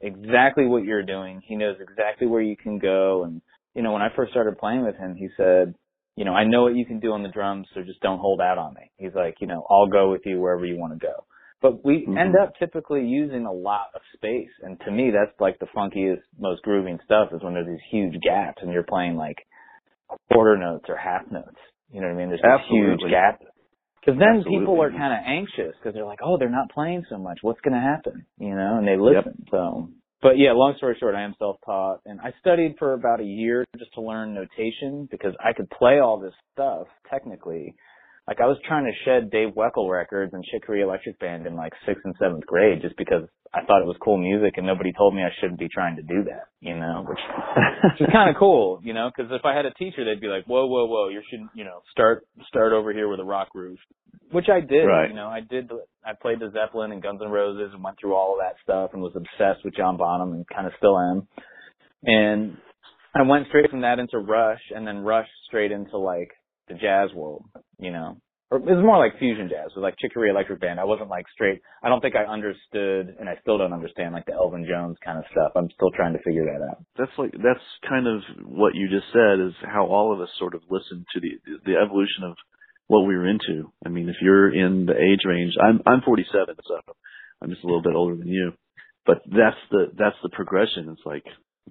exactly 0.00 0.66
what 0.66 0.84
you're 0.84 1.04
doing. 1.04 1.42
He 1.46 1.56
knows 1.56 1.76
exactly 1.80 2.26
where 2.26 2.42
you 2.42 2.56
can 2.56 2.78
go 2.78 3.24
and 3.24 3.40
you 3.76 3.82
know, 3.82 3.92
when 3.92 4.00
I 4.00 4.08
first 4.16 4.30
started 4.32 4.56
playing 4.58 4.84
with 4.84 4.96
him, 4.96 5.14
he 5.14 5.28
said, 5.36 5.74
you 6.16 6.24
know, 6.24 6.32
I 6.32 6.44
know 6.44 6.62
what 6.62 6.74
you 6.74 6.86
can 6.86 6.98
do 6.98 7.12
on 7.12 7.22
the 7.22 7.28
drums, 7.28 7.68
so 7.74 7.82
just 7.82 8.00
don't 8.00 8.18
hold 8.18 8.40
out 8.40 8.56
on 8.56 8.72
me. 8.72 8.90
He's 8.96 9.14
like, 9.14 9.36
you 9.38 9.46
know, 9.46 9.66
I'll 9.70 9.86
go 9.86 10.10
with 10.10 10.22
you 10.24 10.40
wherever 10.40 10.64
you 10.64 10.78
want 10.78 10.94
to 10.94 10.98
go. 10.98 11.26
But 11.60 11.84
we 11.84 12.06
Mhm. 12.06 12.18
end 12.18 12.36
up 12.36 12.54
typically 12.58 13.04
using 13.06 13.44
a 13.44 13.52
lot 13.52 13.88
of 13.94 14.00
space. 14.14 14.50
And 14.62 14.80
to 14.80 14.90
me, 14.90 15.10
that's 15.10 15.38
like 15.40 15.58
the 15.58 15.66
funkiest, 15.66 16.22
most 16.38 16.62
grooving 16.62 16.98
stuff 17.04 17.34
is 17.34 17.42
when 17.42 17.52
there's 17.52 17.66
these 17.66 17.84
huge 17.90 18.18
gaps 18.22 18.62
and 18.62 18.72
you're 18.72 18.82
playing 18.82 19.16
like 19.16 19.46
quarter 20.32 20.56
notes 20.56 20.86
or 20.88 20.96
half 20.96 21.30
notes. 21.30 21.58
You 21.90 22.00
know 22.00 22.08
what 22.08 22.14
I 22.14 22.16
mean? 22.16 22.28
There's 22.28 22.40
this 22.42 22.66
huge 22.70 23.00
Absolutely. 23.00 23.10
gap. 23.10 23.42
Because 24.06 24.20
then 24.20 24.38
Absolutely. 24.38 24.60
people 24.60 24.80
are 24.80 24.90
kind 24.90 25.12
of 25.12 25.18
anxious 25.26 25.74
because 25.78 25.92
they're 25.92 26.06
like, 26.06 26.20
oh, 26.24 26.38
they're 26.38 26.48
not 26.48 26.70
playing 26.70 27.04
so 27.10 27.18
much. 27.18 27.38
What's 27.42 27.60
going 27.60 27.74
to 27.74 27.80
happen? 27.80 28.24
You 28.38 28.54
know, 28.54 28.78
and 28.78 28.86
they 28.86 28.96
listen. 28.96 29.44
So, 29.50 29.90
but 30.22 30.38
yeah, 30.38 30.52
long 30.52 30.74
story 30.76 30.96
short, 31.00 31.16
I 31.16 31.22
am 31.22 31.34
self-taught 31.38 32.02
and 32.06 32.20
I 32.20 32.32
studied 32.38 32.76
for 32.78 32.92
about 32.92 33.20
a 33.20 33.24
year 33.24 33.64
just 33.76 33.92
to 33.94 34.00
learn 34.02 34.32
notation 34.32 35.08
because 35.10 35.34
I 35.44 35.52
could 35.54 35.68
play 35.70 35.98
all 35.98 36.20
this 36.20 36.34
stuff 36.52 36.86
technically. 37.10 37.74
Like 38.26 38.40
I 38.40 38.46
was 38.46 38.58
trying 38.66 38.84
to 38.84 39.04
shed 39.04 39.30
Dave 39.30 39.54
Weckl 39.54 39.88
records 39.88 40.34
and 40.34 40.44
Chick 40.44 40.66
Corea 40.66 40.84
Electric 40.84 41.18
Band 41.20 41.46
in 41.46 41.54
like 41.54 41.72
sixth 41.86 42.02
and 42.04 42.14
seventh 42.18 42.44
grade 42.44 42.82
just 42.82 42.96
because 42.96 43.22
I 43.54 43.64
thought 43.64 43.82
it 43.82 43.86
was 43.86 43.96
cool 44.02 44.18
music 44.18 44.54
and 44.56 44.66
nobody 44.66 44.92
told 44.92 45.14
me 45.14 45.22
I 45.22 45.30
shouldn't 45.40 45.60
be 45.60 45.68
trying 45.72 45.94
to 45.96 46.02
do 46.02 46.24
that, 46.24 46.50
you 46.60 46.76
know, 46.76 47.06
which 47.08 47.20
which 47.84 48.00
is 48.00 48.06
kind 48.12 48.28
of 48.28 48.36
cool, 48.36 48.80
you 48.82 48.92
know, 48.94 49.10
because 49.14 49.30
if 49.30 49.44
I 49.44 49.54
had 49.54 49.64
a 49.64 49.72
teacher, 49.74 50.04
they'd 50.04 50.20
be 50.20 50.26
like, 50.26 50.44
"Whoa, 50.46 50.66
whoa, 50.66 50.86
whoa, 50.86 51.08
you 51.08 51.22
shouldn't, 51.30 51.50
you 51.54 51.64
know, 51.64 51.82
start 51.92 52.26
start 52.48 52.72
over 52.72 52.92
here 52.92 53.08
with 53.08 53.20
a 53.20 53.24
rock 53.24 53.50
groove," 53.50 53.78
which 54.32 54.46
I 54.52 54.60
did. 54.60 54.84
Right. 54.84 55.08
You 55.08 55.14
know, 55.14 55.28
I 55.28 55.40
did. 55.40 55.70
I 56.04 56.12
played 56.20 56.40
the 56.40 56.50
Zeppelin 56.50 56.90
and 56.90 57.02
Guns 57.02 57.20
N' 57.24 57.30
Roses 57.30 57.70
and 57.72 57.82
went 57.82 57.96
through 58.00 58.14
all 58.14 58.34
of 58.34 58.40
that 58.42 58.56
stuff 58.64 58.90
and 58.92 59.00
was 59.02 59.14
obsessed 59.14 59.64
with 59.64 59.76
John 59.76 59.96
Bonham 59.96 60.32
and 60.32 60.44
kind 60.48 60.66
of 60.66 60.72
still 60.78 60.98
am. 60.98 61.28
And 62.02 62.56
I 63.14 63.22
went 63.22 63.46
straight 63.48 63.70
from 63.70 63.82
that 63.82 63.98
into 63.98 64.18
Rush 64.18 64.60
and 64.74 64.86
then 64.86 64.98
Rush 64.98 65.28
straight 65.46 65.72
into 65.72 65.96
like 65.96 66.30
the 66.68 66.74
jazz 66.74 67.10
world, 67.14 67.44
you 67.78 67.90
know. 67.90 68.18
Or 68.48 68.58
it 68.58 68.64
was 68.64 68.84
more 68.84 68.98
like 68.98 69.18
fusion 69.18 69.48
jazz, 69.50 69.74
it 69.74 69.78
was 69.78 69.82
like 69.82 69.98
Chick 69.98 70.14
Corea 70.14 70.30
Electric 70.30 70.60
Band. 70.60 70.78
I 70.78 70.84
wasn't 70.84 71.10
like 71.10 71.26
straight. 71.34 71.60
I 71.82 71.88
don't 71.88 72.00
think 72.00 72.14
I 72.14 72.30
understood, 72.30 73.16
and 73.18 73.28
I 73.28 73.34
still 73.42 73.58
don't 73.58 73.72
understand 73.72 74.14
like 74.14 74.26
the 74.26 74.34
Elvin 74.38 74.64
Jones 74.70 74.96
kind 75.04 75.18
of 75.18 75.24
stuff. 75.32 75.50
I'm 75.56 75.68
still 75.74 75.90
trying 75.90 76.12
to 76.12 76.22
figure 76.22 76.46
that 76.46 76.62
out. 76.62 76.78
that's 76.96 77.10
like 77.18 77.32
that's 77.32 77.66
kind 77.88 78.06
of 78.06 78.22
what 78.46 78.76
you 78.76 78.86
just 78.88 79.10
said 79.12 79.42
is 79.42 79.52
how 79.66 79.86
all 79.86 80.14
of 80.14 80.20
us 80.20 80.30
sort 80.38 80.54
of 80.54 80.62
listen 80.70 81.04
to 81.14 81.20
the 81.20 81.58
the 81.66 81.74
evolution 81.74 82.22
of 82.22 82.36
what 82.86 83.02
we 83.02 83.16
were 83.16 83.28
into. 83.28 83.72
I 83.84 83.88
mean, 83.88 84.08
if 84.08 84.16
you're 84.22 84.54
in 84.54 84.86
the 84.86 84.94
age 84.94 85.26
range, 85.26 85.54
I'm 85.60 85.80
I'm 85.84 86.02
47, 86.02 86.54
so 86.62 86.80
I'm 87.42 87.50
just 87.50 87.64
a 87.64 87.66
little 87.66 87.82
bit 87.82 87.96
older 87.96 88.16
than 88.16 88.28
you, 88.28 88.52
but 89.04 89.22
that's 89.26 89.58
the 89.70 89.86
that's 89.98 90.16
the 90.22 90.30
progression. 90.30 90.88
It's 90.90 91.04
like 91.04 91.24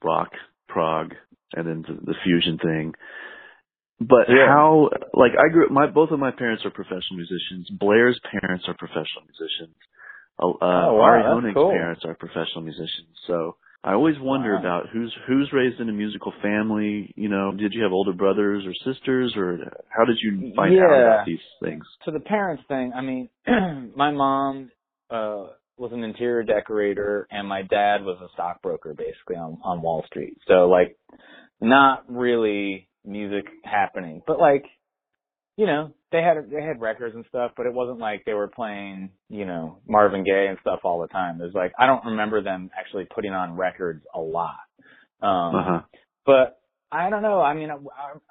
rock, 0.03 0.31
prog, 0.67 1.13
and 1.53 1.67
then 1.67 1.85
the, 1.87 2.05
the 2.05 2.15
fusion 2.23 2.57
thing. 2.57 2.93
But 3.99 4.27
Yeah. 4.29 4.47
how 4.47 4.89
like 5.13 5.31
I 5.37 5.49
grew 5.51 5.65
up 5.65 5.71
my 5.71 5.87
both 5.87 6.11
of 6.11 6.19
my 6.19 6.31
parents 6.31 6.65
are 6.65 6.71
professional 6.71 7.15
musicians. 7.15 7.69
Blair's 7.69 8.19
parents 8.31 8.65
are 8.67 8.75
professional 8.75 9.23
musicians. 9.25 9.75
Uh, 10.37 10.47
Oh, 10.61 10.93
wow, 10.95 11.03
Ari 11.03 11.23
Hoenig's 11.23 11.53
cool. 11.53 11.71
parents 11.71 12.03
are 12.03 12.13
professional 12.15 12.61
musicians. 12.61 13.15
So 13.25 13.55
I 13.85 13.93
always 13.93 14.19
wonder 14.19 14.53
Wow. 14.53 14.59
about 14.59 14.89
who's 14.89 15.13
who's 15.27 15.53
raised 15.53 15.79
in 15.79 15.87
a 15.87 15.93
musical 15.93 16.33
family. 16.41 17.13
You 17.15 17.29
know, 17.29 17.51
did 17.53 17.73
you 17.73 17.83
have 17.83 17.93
older 17.93 18.11
brothers 18.13 18.65
or 18.65 18.73
sisters, 18.93 19.33
or 19.37 19.59
how 19.89 20.03
did 20.03 20.17
you 20.21 20.51
find 20.55 20.77
out 20.77 20.99
about 20.99 21.25
these 21.25 21.39
things? 21.63 21.85
to 22.03 22.11
the 22.11 22.19
parents 22.19 22.63
thing, 22.67 22.91
I 22.93 23.01
mean, 23.01 23.29
my 23.95 24.11
mom 24.11 24.71
uh 25.09 25.47
was 25.77 25.91
an 25.91 26.03
interior 26.03 26.41
decorator 26.43 27.27
and 27.31 27.47
my 27.47 27.61
dad 27.61 28.03
was 28.03 28.17
a 28.21 28.29
stockbroker 28.33 28.93
basically 28.93 29.35
on 29.35 29.57
on 29.63 29.81
Wall 29.81 30.03
Street. 30.07 30.37
So 30.47 30.67
like 30.67 30.97
not 31.61 32.05
really 32.09 32.87
music 33.07 33.45
happening, 33.63 34.21
but 34.27 34.39
like 34.39 34.65
you 35.57 35.65
know, 35.65 35.93
they 36.11 36.21
had 36.21 36.49
they 36.51 36.61
had 36.61 36.81
records 36.81 37.15
and 37.15 37.25
stuff, 37.29 37.51
but 37.55 37.65
it 37.65 37.73
wasn't 37.73 37.99
like 37.99 38.23
they 38.25 38.33
were 38.33 38.49
playing, 38.49 39.09
you 39.29 39.45
know, 39.45 39.77
Marvin 39.87 40.23
Gaye 40.25 40.47
and 40.49 40.57
stuff 40.59 40.81
all 40.83 40.99
the 41.01 41.07
time. 41.07 41.39
It 41.39 41.45
was 41.45 41.53
like 41.53 41.71
I 41.79 41.85
don't 41.85 42.05
remember 42.05 42.41
them 42.43 42.69
actually 42.77 43.07
putting 43.13 43.31
on 43.31 43.55
records 43.55 44.03
a 44.13 44.19
lot. 44.19 44.55
Um 45.21 45.55
Uh 45.55 45.63
huh. 45.63 45.81
but 46.25 46.59
I 46.91 47.09
don't 47.09 47.23
know. 47.23 47.41
I 47.41 47.53
mean, 47.53 47.69
I, 47.71 47.77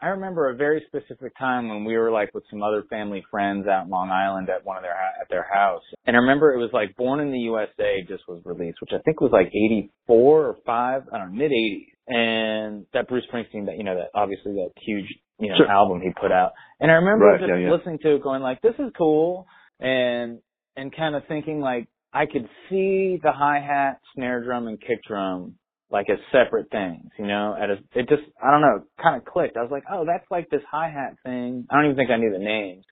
I 0.00 0.08
remember 0.10 0.48
a 0.48 0.54
very 0.54 0.82
specific 0.86 1.36
time 1.38 1.68
when 1.68 1.84
we 1.84 1.96
were 1.96 2.10
like 2.10 2.32
with 2.32 2.44
some 2.50 2.62
other 2.62 2.84
family 2.88 3.22
friends 3.30 3.66
out 3.66 3.84
in 3.84 3.90
Long 3.90 4.10
Island 4.10 4.48
at 4.48 4.64
one 4.64 4.76
of 4.76 4.82
their 4.82 4.92
at 4.92 5.28
their 5.28 5.46
house, 5.52 5.82
and 6.06 6.16
I 6.16 6.20
remember 6.20 6.52
it 6.54 6.58
was 6.58 6.70
like 6.72 6.96
Born 6.96 7.20
in 7.20 7.32
the 7.32 7.38
USA 7.40 8.02
just 8.06 8.22
was 8.28 8.40
released, 8.44 8.80
which 8.80 8.92
I 8.94 8.98
think 9.04 9.20
was 9.20 9.32
like 9.32 9.48
'84 9.48 10.46
or 10.46 10.56
five, 10.64 11.02
I 11.12 11.18
don't 11.18 11.34
know, 11.34 11.38
mid 11.42 11.50
'80s, 11.50 11.93
and 12.08 12.86
that 12.92 13.08
Bruce 13.08 13.24
Springsteen, 13.32 13.66
that 13.66 13.76
you 13.76 13.84
know, 13.84 13.96
that 13.96 14.08
obviously 14.14 14.52
that 14.54 14.70
huge 14.80 15.06
you 15.38 15.48
know 15.50 15.56
Sure. 15.58 15.68
album 15.70 16.00
he 16.00 16.10
put 16.20 16.32
out, 16.32 16.52
and 16.80 16.90
I 16.90 16.94
remember 16.94 17.26
Right, 17.26 17.40
just 17.40 17.48
yeah, 17.48 17.56
yeah. 17.56 17.70
listening 17.72 17.98
to 18.02 18.14
it, 18.16 18.22
going 18.22 18.42
like, 18.42 18.60
this 18.62 18.74
is 18.78 18.92
cool, 18.96 19.46
and 19.80 20.38
and 20.76 20.94
kind 20.94 21.14
of 21.14 21.22
thinking 21.28 21.60
like 21.60 21.88
I 22.12 22.26
could 22.26 22.48
see 22.68 23.18
the 23.22 23.32
hi 23.32 23.58
hat, 23.60 24.00
snare 24.14 24.44
drum, 24.44 24.68
and 24.68 24.80
kick 24.80 25.02
drum 25.06 25.54
like 25.90 26.08
as 26.10 26.18
separate 26.32 26.70
things, 26.70 27.10
you 27.18 27.26
know. 27.26 27.56
At 27.60 27.70
a, 27.70 27.74
it 27.94 28.08
just 28.08 28.22
I 28.42 28.50
don't 28.50 28.60
know, 28.62 28.84
kind 29.02 29.16
of 29.16 29.24
clicked. 29.24 29.56
I 29.56 29.62
was 29.62 29.70
like, 29.70 29.84
oh, 29.90 30.04
that's 30.06 30.24
like 30.30 30.48
this 30.50 30.62
hi 30.70 30.88
hat 30.90 31.16
thing. 31.24 31.66
I 31.70 31.74
don't 31.76 31.84
even 31.86 31.96
think 31.96 32.10
I 32.10 32.16
knew 32.16 32.32
the 32.32 32.38
names, 32.38 32.84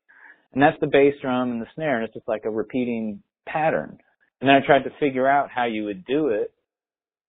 and 0.52 0.62
that's 0.62 0.78
the 0.80 0.86
bass 0.86 1.14
drum 1.22 1.50
and 1.52 1.60
the 1.62 1.66
snare, 1.74 1.96
and 1.96 2.04
it's 2.04 2.14
just 2.14 2.28
like 2.28 2.42
a 2.44 2.50
repeating 2.50 3.22
pattern. 3.46 3.98
And 4.40 4.48
then 4.48 4.56
I 4.56 4.66
tried 4.66 4.82
to 4.84 4.90
figure 4.98 5.28
out 5.28 5.50
how 5.54 5.64
you 5.66 5.84
would 5.84 6.04
do 6.04 6.28
it, 6.28 6.52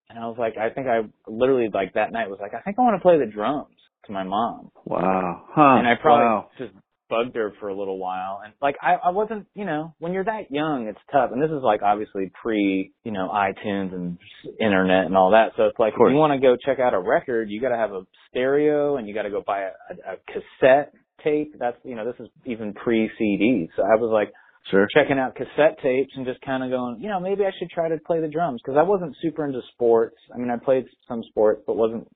and 0.09 0.19
I 0.19 0.27
was 0.27 0.37
like, 0.37 0.57
I 0.57 0.69
think 0.69 0.87
I 0.87 1.01
literally 1.27 1.69
like 1.73 1.93
that 1.93 2.11
night 2.11 2.29
was 2.29 2.39
like, 2.41 2.53
I 2.53 2.61
think 2.61 2.77
I 2.77 2.81
want 2.81 2.97
to 2.99 3.01
play 3.01 3.17
the 3.17 3.25
drums 3.31 3.75
to 4.05 4.11
my 4.11 4.23
mom, 4.23 4.69
Wow. 4.85 5.43
Huh. 5.49 5.77
and 5.79 5.87
I 5.87 5.93
probably 6.01 6.25
Wow. 6.25 6.49
just 6.57 6.73
bugged 7.09 7.35
her 7.35 7.53
for 7.59 7.67
a 7.69 7.75
little 7.77 7.99
while. 7.99 8.41
And 8.43 8.53
like 8.61 8.75
I, 8.81 8.95
I 8.95 9.09
wasn't 9.11 9.45
you 9.55 9.65
know 9.65 9.93
when 9.99 10.13
you're 10.13 10.23
that 10.25 10.49
young 10.51 10.87
it's 10.87 10.99
tough. 11.11 11.31
And 11.31 11.41
this 11.41 11.51
is 11.51 11.61
like 11.63 11.81
obviously 11.83 12.31
pre 12.41 12.91
you 13.03 13.11
know 13.11 13.29
iTunes 13.33 13.93
and 13.93 14.17
internet 14.59 15.05
and 15.05 15.15
all 15.15 15.31
that. 15.31 15.51
So 15.57 15.65
it's 15.67 15.79
like 15.79 15.93
if 15.93 15.99
you 15.99 16.15
want 16.17 16.33
to 16.33 16.39
go 16.45 16.55
check 16.65 16.79
out 16.79 16.93
a 16.93 16.99
record 16.99 17.49
you 17.49 17.61
got 17.61 17.69
to 17.69 17.77
have 17.77 17.91
a 17.91 18.01
stereo 18.29 18.97
and 18.97 19.07
you 19.07 19.13
got 19.13 19.23
to 19.23 19.29
go 19.29 19.43
buy 19.45 19.61
a, 19.61 19.71
a, 19.89 20.13
a 20.13 20.17
cassette 20.27 20.93
tape. 21.23 21.55
That's 21.59 21.77
you 21.83 21.95
know 21.95 22.05
this 22.05 22.19
is 22.19 22.27
even 22.45 22.73
pre 22.73 23.09
CD 23.17 23.69
so 23.75 23.83
I 23.83 23.95
was 23.95 24.09
like 24.11 24.33
Sure. 24.69 24.87
checking 24.93 25.19
out 25.19 25.35
cassette 25.35 25.77
tapes 25.83 26.13
and 26.15 26.25
just 26.25 26.41
kind 26.41 26.63
of 26.63 26.69
going, 26.69 26.99
you 27.01 27.09
know, 27.09 27.19
maybe 27.19 27.43
I 27.43 27.51
should 27.59 27.69
try 27.69 27.89
to 27.89 27.97
play 28.05 28.21
the 28.21 28.27
drums 28.27 28.61
because 28.63 28.77
I 28.77 28.83
wasn't 28.83 29.15
super 29.21 29.45
into 29.45 29.61
sports. 29.73 30.15
I 30.33 30.37
mean, 30.37 30.49
I 30.49 30.57
played 30.57 30.85
some 31.07 31.21
sports, 31.29 31.61
but 31.67 31.75
wasn't 31.75 32.07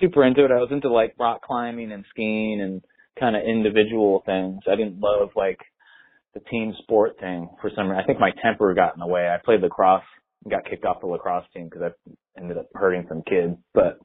super 0.00 0.24
into 0.24 0.44
it. 0.44 0.50
I 0.50 0.60
was 0.60 0.70
into 0.70 0.88
like 0.88 1.14
rock 1.18 1.42
climbing 1.42 1.92
and 1.92 2.04
skiing 2.10 2.60
and 2.60 2.82
kind 3.18 3.36
of 3.36 3.42
individual 3.42 4.22
things. 4.24 4.60
I 4.70 4.76
didn't 4.76 5.00
love 5.00 5.30
like 5.34 5.58
the 6.34 6.40
team 6.40 6.74
sport 6.82 7.16
thing 7.18 7.48
for 7.60 7.70
some 7.74 7.88
reason. 7.88 8.02
I 8.02 8.06
think 8.06 8.20
my 8.20 8.30
temper 8.42 8.72
got 8.74 8.94
in 8.94 9.00
the 9.00 9.06
way. 9.06 9.28
I 9.28 9.38
played 9.44 9.60
lacrosse, 9.60 10.02
got 10.48 10.64
kicked 10.64 10.84
off 10.84 11.00
the 11.00 11.06
lacrosse 11.06 11.44
team 11.54 11.68
because 11.68 11.92
I 11.92 12.40
ended 12.40 12.56
up 12.56 12.68
hurting 12.74 13.06
some 13.08 13.22
kids, 13.22 13.56
but 13.74 13.98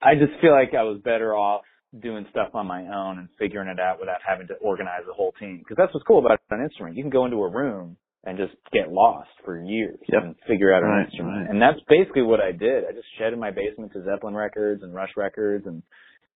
I 0.00 0.14
just 0.14 0.40
feel 0.40 0.52
like 0.52 0.74
I 0.74 0.84
was 0.84 1.00
better 1.02 1.34
off 1.34 1.62
doing 2.00 2.26
stuff 2.30 2.54
on 2.54 2.66
my 2.66 2.82
own 2.86 3.18
and 3.18 3.28
figuring 3.38 3.68
it 3.68 3.78
out 3.80 4.00
without 4.00 4.20
having 4.26 4.46
to 4.48 4.54
organize 4.54 5.02
the 5.06 5.12
whole 5.12 5.32
team. 5.38 5.58
Because 5.58 5.76
that's 5.76 5.92
what's 5.92 6.06
cool 6.06 6.18
about 6.24 6.40
an 6.50 6.62
instrument. 6.62 6.96
You 6.96 7.02
can 7.02 7.10
go 7.10 7.24
into 7.26 7.36
a 7.42 7.50
room 7.50 7.96
and 8.24 8.38
just 8.38 8.54
get 8.72 8.90
lost 8.92 9.28
for 9.44 9.60
years 9.62 9.98
Yep. 10.08 10.22
and 10.22 10.34
figure 10.46 10.72
out 10.72 10.82
an 10.82 10.88
Right, 10.90 11.04
instrument. 11.06 11.36
right. 11.38 11.50
And 11.50 11.60
that's 11.60 11.80
basically 11.88 12.22
what 12.22 12.40
I 12.40 12.52
did. 12.52 12.84
I 12.86 12.92
just 12.92 13.08
shed 13.18 13.32
in 13.32 13.38
my 13.40 13.50
basement 13.50 13.92
to 13.92 14.02
Zeppelin 14.04 14.34
records 14.34 14.82
and 14.82 14.94
Rush 14.94 15.16
records 15.16 15.66
and 15.66 15.82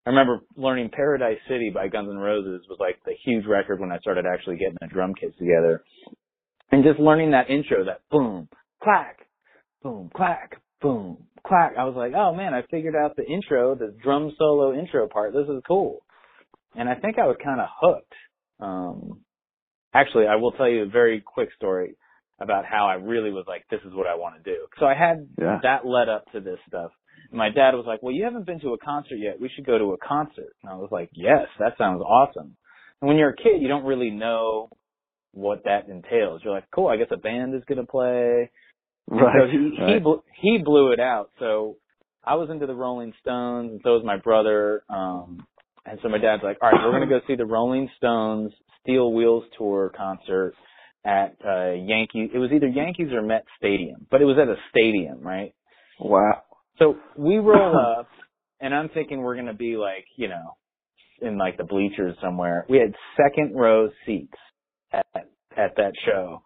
I 0.04 0.10
remember 0.10 0.42
learning 0.54 0.90
Paradise 0.90 1.38
City 1.48 1.68
by 1.70 1.88
Guns 1.88 2.08
N' 2.08 2.16
Roses 2.18 2.64
was 2.68 2.78
like 2.78 2.96
the 3.04 3.14
huge 3.24 3.44
record 3.44 3.80
when 3.80 3.90
I 3.90 3.98
started 3.98 4.24
actually 4.24 4.56
getting 4.56 4.76
the 4.80 4.86
drum 4.86 5.14
kits 5.14 5.36
together. 5.36 5.82
And 6.70 6.84
just 6.84 7.00
learning 7.00 7.32
that 7.32 7.50
intro, 7.50 7.84
that 7.84 8.02
boom, 8.08 8.48
clack, 8.80 9.26
boom, 9.82 10.10
clack, 10.14 10.60
boom, 10.80 11.26
clack. 11.46 11.74
I 11.78 11.84
was 11.84 11.94
like, 11.96 12.12
oh 12.14 12.34
man, 12.34 12.54
I 12.54 12.62
figured 12.70 12.94
out 12.96 13.16
the 13.16 13.24
intro, 13.26 13.74
the 13.74 13.94
drum 14.02 14.32
solo 14.38 14.72
intro 14.78 15.08
part. 15.08 15.32
This 15.32 15.48
is 15.48 15.62
cool. 15.66 16.00
And 16.74 16.88
I 16.88 16.94
think 16.94 17.18
I 17.18 17.26
was 17.26 17.36
kind 17.42 17.60
of 17.60 17.68
hooked. 17.80 18.12
Um, 18.60 19.20
actually, 19.94 20.26
I 20.26 20.36
will 20.36 20.52
tell 20.52 20.68
you 20.68 20.82
a 20.82 20.88
very 20.88 21.20
quick 21.20 21.48
story 21.56 21.96
about 22.40 22.64
how 22.66 22.86
I 22.86 22.94
really 22.94 23.30
was 23.30 23.44
like, 23.48 23.64
this 23.70 23.80
is 23.86 23.94
what 23.94 24.06
I 24.06 24.14
want 24.14 24.42
to 24.42 24.50
do. 24.50 24.66
So 24.78 24.84
I 24.84 24.94
had 24.94 25.26
Yeah. 25.40 25.58
that 25.62 25.86
led 25.86 26.08
up 26.10 26.30
to 26.32 26.40
this 26.40 26.58
stuff. 26.68 26.90
My 27.32 27.48
dad 27.48 27.74
was 27.74 27.86
like, 27.86 28.02
well, 28.02 28.12
you 28.12 28.24
haven't 28.24 28.44
been 28.46 28.60
to 28.60 28.74
a 28.74 28.78
concert 28.78 29.16
yet. 29.16 29.40
We 29.40 29.48
should 29.48 29.64
go 29.66 29.78
to 29.78 29.92
a 29.94 29.98
concert. 29.98 30.52
And 30.62 30.70
I 30.70 30.76
was 30.76 30.90
like, 30.92 31.08
yes, 31.14 31.48
that 31.58 31.78
sounds 31.78 32.02
awesome. 32.02 32.56
And 33.00 33.08
when 33.08 33.16
you're 33.16 33.30
a 33.30 33.36
kid, 33.36 33.60
you 33.62 33.68
don't 33.68 33.84
really 33.84 34.10
know 34.10 34.68
what 35.32 35.64
that 35.64 35.88
entails. 35.88 36.42
You're 36.44 36.52
like, 36.54 36.64
cool, 36.74 36.88
I 36.88 36.96
guess 36.96 37.08
a 37.10 37.16
band 37.16 37.54
is 37.54 37.64
going 37.64 37.78
to 37.80 37.86
play. 37.90 38.50
Right. 39.08 39.34
So 39.40 39.46
he 39.50 39.92
he 39.92 39.98
blew, 39.98 40.22
he 40.40 40.58
blew 40.58 40.92
it 40.92 41.00
out. 41.00 41.30
So 41.38 41.76
I 42.24 42.34
was 42.34 42.50
into 42.50 42.66
the 42.66 42.74
Rolling 42.74 43.12
Stones, 43.20 43.70
and 43.72 43.80
so 43.84 43.94
was 43.94 44.04
my 44.04 44.16
brother. 44.16 44.82
Um, 44.88 45.46
and 45.84 45.98
so 46.02 46.08
my 46.08 46.18
dad's 46.18 46.42
like, 46.42 46.58
"All 46.60 46.70
right, 46.70 46.80
we're 46.84 46.92
gonna 46.92 47.06
go 47.06 47.20
see 47.26 47.36
the 47.36 47.46
Rolling 47.46 47.88
Stones 47.98 48.52
Steel 48.82 49.12
Wheels 49.12 49.44
tour 49.56 49.92
concert 49.96 50.54
at 51.04 51.36
uh, 51.46 51.72
Yankee. 51.72 52.28
It 52.32 52.38
was 52.38 52.50
either 52.52 52.66
Yankees 52.66 53.12
or 53.12 53.22
Met 53.22 53.44
Stadium, 53.58 54.06
but 54.10 54.20
it 54.20 54.24
was 54.24 54.36
at 54.40 54.48
a 54.48 54.56
stadium, 54.70 55.20
right? 55.20 55.54
wow. 56.00 56.42
So 56.78 56.96
we 57.16 57.36
roll 57.38 57.74
up, 57.78 58.08
and 58.60 58.74
I'm 58.74 58.90
thinking 58.90 59.22
we're 59.22 59.36
gonna 59.36 59.54
be 59.54 59.76
like, 59.76 60.04
you 60.16 60.28
know, 60.28 60.56
in 61.20 61.38
like 61.38 61.56
the 61.56 61.64
bleachers 61.64 62.16
somewhere. 62.20 62.66
We 62.68 62.78
had 62.78 62.94
second 63.16 63.54
row 63.54 63.88
seats 64.04 64.38
at 64.92 65.06
at 65.56 65.76
that 65.76 65.92
show, 66.04 66.42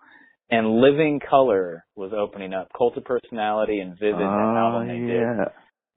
and 0.50 0.80
Living 0.80 1.20
Colour 1.20 1.84
was 1.96 2.12
opening 2.16 2.52
up. 2.54 2.68
Cult 2.76 2.96
of 2.96 3.04
Personality 3.04 3.80
and 3.80 3.98
Vivid, 3.98 4.20
Oh, 4.20 4.56
album 4.56 4.88
they 4.88 4.98
did, 4.98 5.36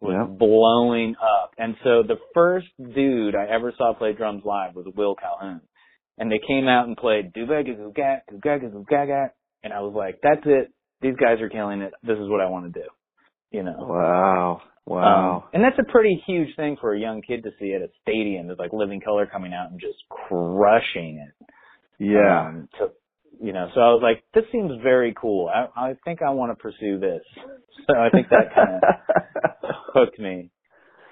was 0.02 0.28
Yep. 0.30 0.38
blowing 0.38 1.16
up. 1.22 1.54
And 1.58 1.76
so 1.84 2.04
the 2.04 2.18
first 2.34 2.68
dude 2.94 3.36
I 3.36 3.46
ever 3.48 3.72
saw 3.78 3.94
play 3.94 4.14
drums 4.14 4.44
live 4.46 4.76
was 4.76 4.86
Will 4.96 5.16
Calhoun, 5.16 5.62
and 6.18 6.32
they 6.32 6.40
came 6.46 6.68
out 6.68 6.88
and 6.88 6.98
played 6.98 7.34
"Do 7.34 7.46
Gaga 7.48 7.74
Goo 7.76 7.92
Gat 7.96 8.24
Goo 8.30 8.40
Gaga 8.42 8.70
Goo 8.70 8.86
Gaga," 8.90 9.32
and 9.64 9.74
I 9.74 9.80
was 9.82 9.94
like, 9.96 10.20
"That's 10.22 10.46
it. 10.46 10.72
These 11.02 11.16
guys 11.16 11.42
are 11.42 11.50
killing 11.50 11.82
it. 11.82 11.94
This 12.04 12.18
is 12.20 12.30
what 12.30 12.42
I 12.42 12.50
want 12.50 12.74
to 12.74 12.80
do." 12.82 12.88
You 13.52 13.64
know. 13.64 13.76
Wow. 13.80 14.62
Um, 14.62 14.70
Wow. 14.86 15.44
and 15.54 15.64
that's 15.64 15.80
a 15.80 15.90
pretty 15.90 16.22
huge 16.28 16.54
thing 16.58 16.76
for 16.82 16.94
a 16.94 17.00
young 17.00 17.22
kid 17.22 17.44
to 17.44 17.52
see 17.58 17.74
at 17.74 17.82
a 17.82 17.88
stadium. 18.02 18.48
There's 18.48 18.60
like 18.60 18.74
Living 18.74 19.00
Colour 19.00 19.26
coming 19.26 19.54
out 19.54 19.72
and 19.72 19.80
just 19.80 19.98
crushing 20.10 21.26
it. 21.26 21.46
yeah. 22.00 22.48
Um, 22.48 22.68
to, 22.80 22.92
you 23.42 23.54
know, 23.54 23.68
so 23.74 23.82
I 23.82 23.90
was 23.94 24.02
like, 24.04 24.24
this 24.34 24.46
seems 24.52 24.72
very 24.82 25.14
cool. 25.20 25.50
I, 25.50 25.68
I 25.90 25.94
think 26.06 26.22
I 26.22 26.32
want 26.32 26.52
to 26.52 26.62
pursue 26.62 27.00
this. 27.00 27.22
So 27.90 27.98
I 28.00 28.10
think 28.12 28.30
that 28.30 28.54
kind 28.56 28.76
of 28.76 28.82
hooked 29.94 30.18
me. 30.18 30.52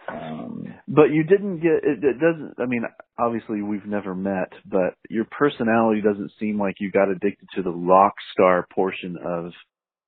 Um, 0.07 0.67
But 0.87 1.11
you 1.11 1.23
didn't 1.23 1.57
get 1.59 1.83
it, 1.83 2.03
it 2.03 2.19
doesn't 2.19 2.53
I 2.59 2.65
mean 2.65 2.83
obviously 3.19 3.61
we've 3.61 3.85
never 3.85 4.15
met 4.15 4.53
but 4.65 4.93
your 5.09 5.25
personality 5.25 6.01
doesn't 6.01 6.31
seem 6.39 6.59
like 6.59 6.75
you 6.79 6.91
got 6.91 7.09
addicted 7.09 7.47
to 7.55 7.61
the 7.61 7.71
rock 7.71 8.13
star 8.33 8.67
portion 8.73 9.17
of 9.23 9.51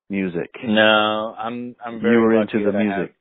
music. 0.08 0.50
no, 0.66 1.34
I'm 1.38 1.76
I'm 1.84 2.00
very 2.00 2.14
you 2.14 2.20
were 2.20 2.40
into 2.40 2.58
the 2.64 2.70
that 2.72 2.76
I 2.76 2.82
have- 2.84 2.98
music. 2.98 3.14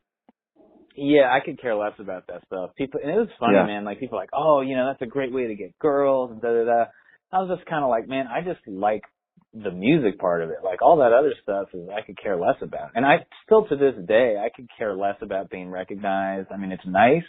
Yeah, 0.96 1.30
I 1.34 1.40
could 1.44 1.60
care 1.60 1.76
less 1.76 1.94
about 2.00 2.28
that 2.28 2.44
stuff. 2.46 2.70
People, 2.78 3.00
and 3.04 3.12
it 3.12 3.18
was 3.18 3.30
funny, 3.40 3.56
Yeah. 3.56 3.66
man. 3.66 3.84
Like 3.84 4.00
people, 4.00 4.20
are 4.20 4.22
like, 4.22 4.30
oh, 4.32 4.62
you 4.62 4.76
know, 4.78 4.86
that's 4.86 5.02
a 5.02 5.08
great 5.12 5.34
way 5.34 5.48
to 5.48 5.56
get 5.56 5.78
girls 5.80 6.30
and 6.32 6.40
da 6.40 6.50
da 6.50 6.64
da. 6.66 6.86
I 7.34 7.40
was 7.40 7.58
just 7.58 7.68
kind 7.68 7.84
of 7.84 7.90
like, 7.90 8.08
man, 8.08 8.28
I 8.28 8.42
just 8.42 8.66
like 8.68 9.02
the 9.54 9.72
music 9.72 10.20
part 10.20 10.44
of 10.44 10.50
it. 10.50 10.58
Like 10.64 10.82
all 10.82 10.98
that 10.98 11.14
other 11.14 11.34
stuff 11.42 11.68
is 11.74 11.90
I 11.90 12.06
could 12.06 12.18
care 12.22 12.38
less 12.38 12.58
about. 12.62 12.92
And 12.96 13.06
I 13.06 13.26
still 13.46 13.66
to 13.68 13.76
this 13.76 13.96
day, 14.08 14.36
I 14.38 14.50
could 14.56 14.68
care 14.78 14.96
less 14.96 15.16
about 15.22 15.50
being 15.50 15.70
recognized. 15.70 16.50
I 16.54 16.58
mean, 16.58 16.72
it's 16.72 16.86
nice, 16.86 17.24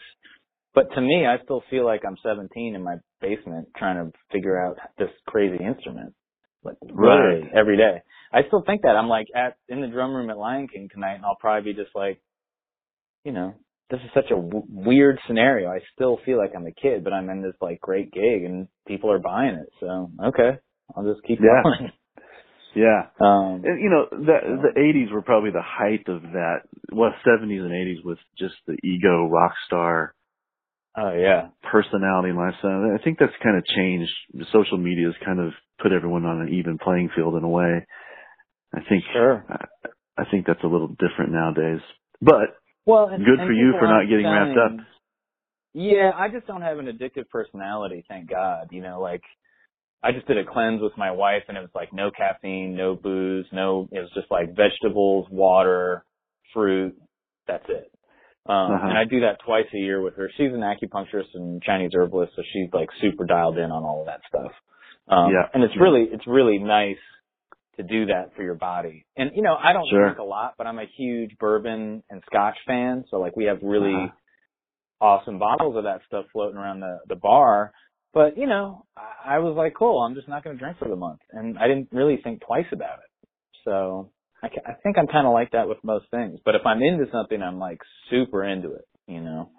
but 0.75 0.93
to 0.95 1.01
me, 1.01 1.25
I 1.27 1.43
still 1.45 1.63
feel 1.71 1.85
like 1.85 2.03
I'm 2.07 2.17
17 2.23 2.75
in 2.75 2.83
my 2.83 2.97
basement 3.21 3.69
trying 3.77 3.97
to 3.97 4.13
figure 4.33 4.61
out 4.61 4.77
this 4.99 5.11
crazy 5.27 5.63
instrument. 5.65 6.15
Like 6.63 6.77
literally 6.83 7.43
Right. 7.43 7.53
every 7.55 7.77
day. 7.77 8.03
I 8.33 8.43
still 8.47 8.63
think 8.67 8.83
that 8.83 8.97
I'm 8.97 9.09
like 9.09 9.29
at 9.35 9.57
in 9.69 9.81
the 9.81 9.87
drum 9.87 10.15
room 10.15 10.31
at 10.31 10.39
Lion 10.39 10.67
King 10.69 10.89
tonight, 10.93 11.15
and 11.15 11.25
I'll 11.25 11.37
probably 11.37 11.73
be 11.73 11.83
just 11.83 11.95
like, 11.95 12.21
you 13.25 13.33
know, 13.33 13.55
this 13.91 14.01
is 14.01 14.11
such 14.15 14.31
a 14.31 14.37
w- 14.37 14.65
weird 14.69 15.19
scenario. 15.27 15.69
I 15.71 15.81
still 15.95 16.19
feel 16.25 16.39
like 16.39 16.53
I'm 16.57 16.67
a 16.67 16.73
kid, 16.73 17.05
but 17.05 17.13
I'm 17.13 17.29
in 17.31 17.43
this 17.43 17.55
like 17.61 17.81
great 17.81 18.13
gig 18.13 18.45
and 18.45 18.69
people 18.87 19.11
are 19.13 19.19
buying 19.19 19.55
it. 19.57 19.69
So 19.81 20.11
okay, 20.29 20.59
I'll 20.97 21.05
just 21.05 21.25
keep 21.27 21.41
Yeah. 21.41 21.63
going. 21.63 21.91
Yeah. 22.77 23.07
Um, 23.21 23.63
And, 23.65 23.81
you 23.81 23.89
know, 23.89 24.07
the 24.11 24.73
the 24.75 24.81
80s 24.81 25.13
were 25.13 25.23
probably 25.23 25.51
the 25.53 25.63
height 25.63 26.09
of 26.09 26.23
that. 26.23 26.63
Well, 26.93 27.13
70s 27.25 27.61
and 27.63 27.71
80s 27.71 28.05
with 28.05 28.19
just 28.37 28.55
the 28.67 28.77
ego 28.83 29.29
rock 29.29 29.53
star 29.67 30.15
oh 30.97 31.13
yeah, 31.13 31.49
personality 31.71 32.31
and 32.31 32.39
lifestyle. 32.39 32.91
I 32.99 33.03
think 33.03 33.19
that's 33.21 33.33
kind 33.45 33.57
of 33.57 33.65
changed. 33.77 34.11
Social 34.53 34.77
media 34.79 35.07
has 35.07 35.15
kind 35.25 35.39
of 35.39 35.53
put 35.81 35.93
everyone 35.93 36.25
on 36.25 36.41
an 36.43 36.49
even 36.55 36.79
playing 36.79 37.11
field 37.15 37.37
in 37.37 37.45
a 37.45 37.49
way. 37.49 37.87
I 38.75 38.81
think 38.89 39.05
sure. 39.13 39.45
I, 39.49 40.23
I 40.23 40.25
think 40.31 40.47
that's 40.47 40.65
a 40.65 40.69
little 40.69 40.89
different 40.89 41.31
nowadays. 41.33 41.81
But 42.21 42.59
Well, 42.87 43.09
and, 43.09 43.25
Good 43.25 43.39
and 43.41 43.47
for 43.49 43.53
you 43.53 43.73
for 43.79 43.87
not 43.87 44.09
getting 44.09 44.27
wrapped 44.27 44.59
up. 44.59 44.87
Yeah, 45.73 46.13
I 46.15 46.29
just 46.29 46.47
don't 46.47 46.63
have 46.63 46.79
an 46.79 46.87
addictive 46.87 47.29
personality, 47.31 48.05
thank 48.09 48.31
God. 48.31 48.69
You 48.71 48.83
know, 48.83 49.01
like 49.01 49.23
I 50.03 50.13
just 50.13 50.27
did 50.29 50.39
a 50.39 50.45
cleanse 50.45 50.81
with 50.83 50.97
my 50.97 51.11
wife 51.11 51.45
and 51.49 51.57
it 51.57 51.61
was 51.61 51.71
like 51.75 51.93
no 51.93 52.11
caffeine, 52.17 52.77
no 52.77 52.95
booze, 52.95 53.47
no 53.53 53.89
it 53.91 54.01
was 54.01 54.11
just 54.15 54.31
like 54.31 54.55
vegetables, 54.55 55.27
water, 55.31 56.05
fruit, 56.53 56.95
that's 57.49 57.65
it. 57.69 57.91
Um 58.47 58.73
Uh-huh. 58.73 58.89
and 58.91 58.99
I 58.99 59.05
do 59.05 59.21
that 59.21 59.39
twice 59.45 59.67
a 59.75 59.79
year 59.79 60.01
with 60.03 60.15
her. 60.17 60.31
She's 60.37 60.53
an 60.53 60.61
acupuncturist 60.61 61.35
and 61.35 61.63
Chinese 61.63 61.93
herbalist, 61.95 62.35
so 62.37 62.43
she's 62.53 62.69
like 62.73 62.89
super 63.01 63.25
dialed 63.25 63.59
in 63.59 63.71
on 63.73 63.83
all 63.83 64.01
of 64.01 64.07
that 64.07 64.21
stuff. 64.29 64.53
Um 65.09 65.33
Yeah. 65.33 65.49
and 65.55 65.65
it's 65.65 65.77
really 65.81 66.05
it's 66.13 66.27
really 66.27 66.59
nice 66.59 66.99
to 67.77 67.83
do 67.83 68.07
that 68.07 68.35
for 68.37 68.43
your 68.43 68.55
body. 68.55 69.05
And 69.17 69.31
you 69.35 69.43
know, 69.43 69.55
I 69.55 69.73
don't 69.73 69.89
Sure. 69.89 70.01
drink 70.05 70.19
a 70.19 70.23
lot, 70.25 70.55
but 70.59 70.67
I'm 70.67 70.79
a 70.79 70.87
huge 70.97 71.37
bourbon 71.39 72.03
and 72.11 72.23
scotch 72.27 72.57
fan, 72.67 73.05
so 73.11 73.19
like 73.19 73.37
we 73.37 73.45
have 73.45 73.59
really 73.63 73.95
Uh-huh. 73.95 74.09
awesome 75.01 75.39
bottles 75.39 75.77
of 75.77 75.85
that 75.85 76.01
stuff 76.07 76.27
floating 76.33 76.57
around 76.59 76.81
the 76.81 77.01
the 77.09 77.17
bar. 77.17 77.73
But 78.13 78.37
you 78.39 78.47
know, 78.47 78.87
I, 78.97 79.37
I 79.37 79.39
was 79.41 79.57
like, 79.57 79.75
cool. 79.75 80.01
I'm 80.03 80.15
just 80.15 80.29
not 80.29 80.45
going 80.45 80.57
to 80.57 80.61
drink 80.63 80.79
for 80.79 80.89
the 80.89 80.97
month, 80.97 81.21
and 81.33 81.59
I 81.59 81.67
didn't 81.69 81.89
really 81.93 82.19
think 82.23 82.41
twice 82.47 82.67
about 82.73 82.99
it. 83.01 83.29
So 83.65 84.11
I, 84.43 84.47
I 84.67 84.73
think 84.83 84.99
I'm 84.99 85.07
kind 85.09 85.27
of 85.27 85.33
like 85.33 85.51
that 85.53 85.69
with 85.69 85.79
most 85.83 86.07
things. 86.11 86.39
But 86.45 86.55
if 86.55 86.63
I'm 86.65 86.83
into 86.83 87.07
something, 87.11 87.43
I'm 87.43 87.59
like 87.59 87.81
super 88.11 88.45
into 88.45 88.73
it. 88.73 88.87
You 89.09 89.21
know. 89.21 89.51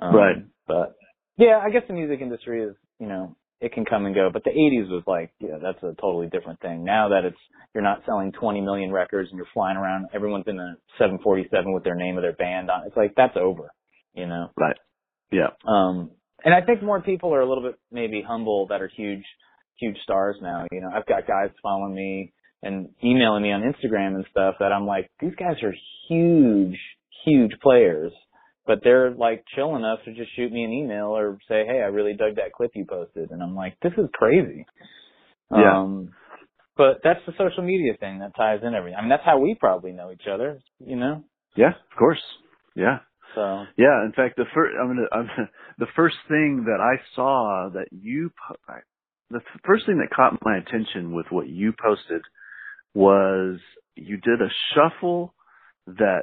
Um, 0.00 0.14
Right. 0.14 0.36
But 0.66 0.96
yeah, 1.38 1.58
I 1.62 1.70
guess 1.70 1.82
the 1.88 1.94
music 1.94 2.20
industry 2.20 2.62
is, 2.62 2.74
you 3.00 3.06
know, 3.06 3.36
it 3.60 3.72
can 3.72 3.84
come 3.84 4.06
and 4.06 4.14
go. 4.14 4.30
But 4.32 4.44
the 4.44 4.50
80s 4.50 4.90
was 4.90 5.02
like, 5.06 5.32
yeah, 5.40 5.58
that's 5.60 5.82
a 5.82 5.94
totally 6.00 6.28
different 6.28 6.60
thing. 6.60 6.84
Now 6.84 7.08
that 7.08 7.24
it's 7.24 7.36
you're 7.74 7.82
not 7.82 8.02
selling 8.06 8.32
20 8.32 8.60
million 8.60 8.92
records 8.92 9.28
and 9.30 9.36
you're 9.36 9.46
flying 9.52 9.76
around, 9.76 10.06
everyone's 10.14 10.46
in 10.46 10.58
a 10.58 10.76
747 10.98 11.72
with 11.72 11.84
their 11.84 11.94
name 11.94 12.16
of 12.16 12.22
their 12.22 12.32
band 12.32 12.70
on. 12.70 12.86
It's 12.86 12.96
like 12.96 13.14
that's 13.16 13.36
over. 13.36 13.70
You 14.14 14.26
know. 14.26 14.50
right. 14.56 14.76
Yeah. 15.30 15.48
Um, 15.66 16.10
And 16.44 16.54
I 16.54 16.62
think 16.62 16.82
more 16.82 17.00
people 17.00 17.34
are 17.34 17.40
a 17.40 17.48
little 17.48 17.62
bit 17.62 17.78
maybe 17.92 18.22
humble 18.26 18.66
that 18.68 18.80
are 18.80 18.88
huge, 18.88 19.24
huge 19.76 19.96
stars 20.02 20.36
now. 20.40 20.66
You 20.72 20.80
know, 20.80 20.90
I've 20.94 21.06
got 21.06 21.26
guys 21.26 21.50
following 21.62 21.94
me 21.94 22.32
and 22.62 22.88
emailing 23.04 23.42
me 23.42 23.52
on 23.52 23.62
Instagram 23.62 24.14
and 24.14 24.24
stuff 24.30 24.56
that 24.60 24.72
I'm 24.72 24.86
like, 24.86 25.10
these 25.20 25.34
guys 25.38 25.56
are 25.62 25.74
huge, 26.08 26.78
huge 27.24 27.52
players, 27.62 28.12
but 28.68 28.80
they're 28.84 29.10
like 29.10 29.44
chill 29.56 29.74
enough 29.76 30.00
to 30.04 30.12
just 30.12 30.30
shoot 30.36 30.52
me 30.52 30.62
an 30.62 30.70
email 30.70 31.06
or 31.06 31.38
say, 31.48 31.64
hey, 31.66 31.80
I 31.82 31.86
really 31.86 32.12
dug 32.12 32.36
that 32.36 32.52
clip 32.52 32.72
you 32.74 32.84
posted. 32.84 33.30
And 33.30 33.42
I'm 33.42 33.56
like, 33.56 33.76
this 33.82 33.94
is 33.96 34.08
crazy. 34.12 34.66
Yeah. 35.50 35.80
Um, 35.80 36.10
but 36.76 37.00
that's 37.02 37.20
the 37.26 37.32
social 37.38 37.64
media 37.64 37.94
thing 37.98 38.20
that 38.20 38.36
ties 38.36 38.60
in 38.62 38.74
everything. 38.74 38.96
I 38.96 39.00
mean, 39.00 39.08
that's 39.08 39.24
how 39.24 39.38
we 39.38 39.56
probably 39.58 39.92
know 39.92 40.12
each 40.12 40.28
other, 40.32 40.60
you 40.78 40.96
know? 40.96 41.24
Yeah, 41.56 41.70
of 41.70 41.98
course. 41.98 42.20
Yeah. 42.76 42.98
So, 43.34 43.64
Yeah, 43.78 44.04
in 44.04 44.12
fact, 44.14 44.36
the 44.36 44.44
first 44.54 44.74
I'm 44.80 44.88
gonna, 44.88 45.08
I'm 45.10 45.48
the 45.78 45.86
first 45.96 46.16
thing 46.28 46.66
that 46.66 46.80
I 46.80 47.02
saw 47.16 47.70
that 47.72 47.86
you 47.90 48.30
I- 48.68 48.80
the 49.30 49.40
first 49.66 49.84
thing 49.86 49.98
that 49.98 50.14
caught 50.14 50.38
my 50.42 50.56
attention 50.56 51.14
with 51.14 51.26
what 51.30 51.48
you 51.48 51.74
posted 51.82 52.22
was 52.94 53.58
you 53.94 54.16
did 54.16 54.40
a 54.40 54.48
shuffle 54.74 55.34
that 55.86 56.22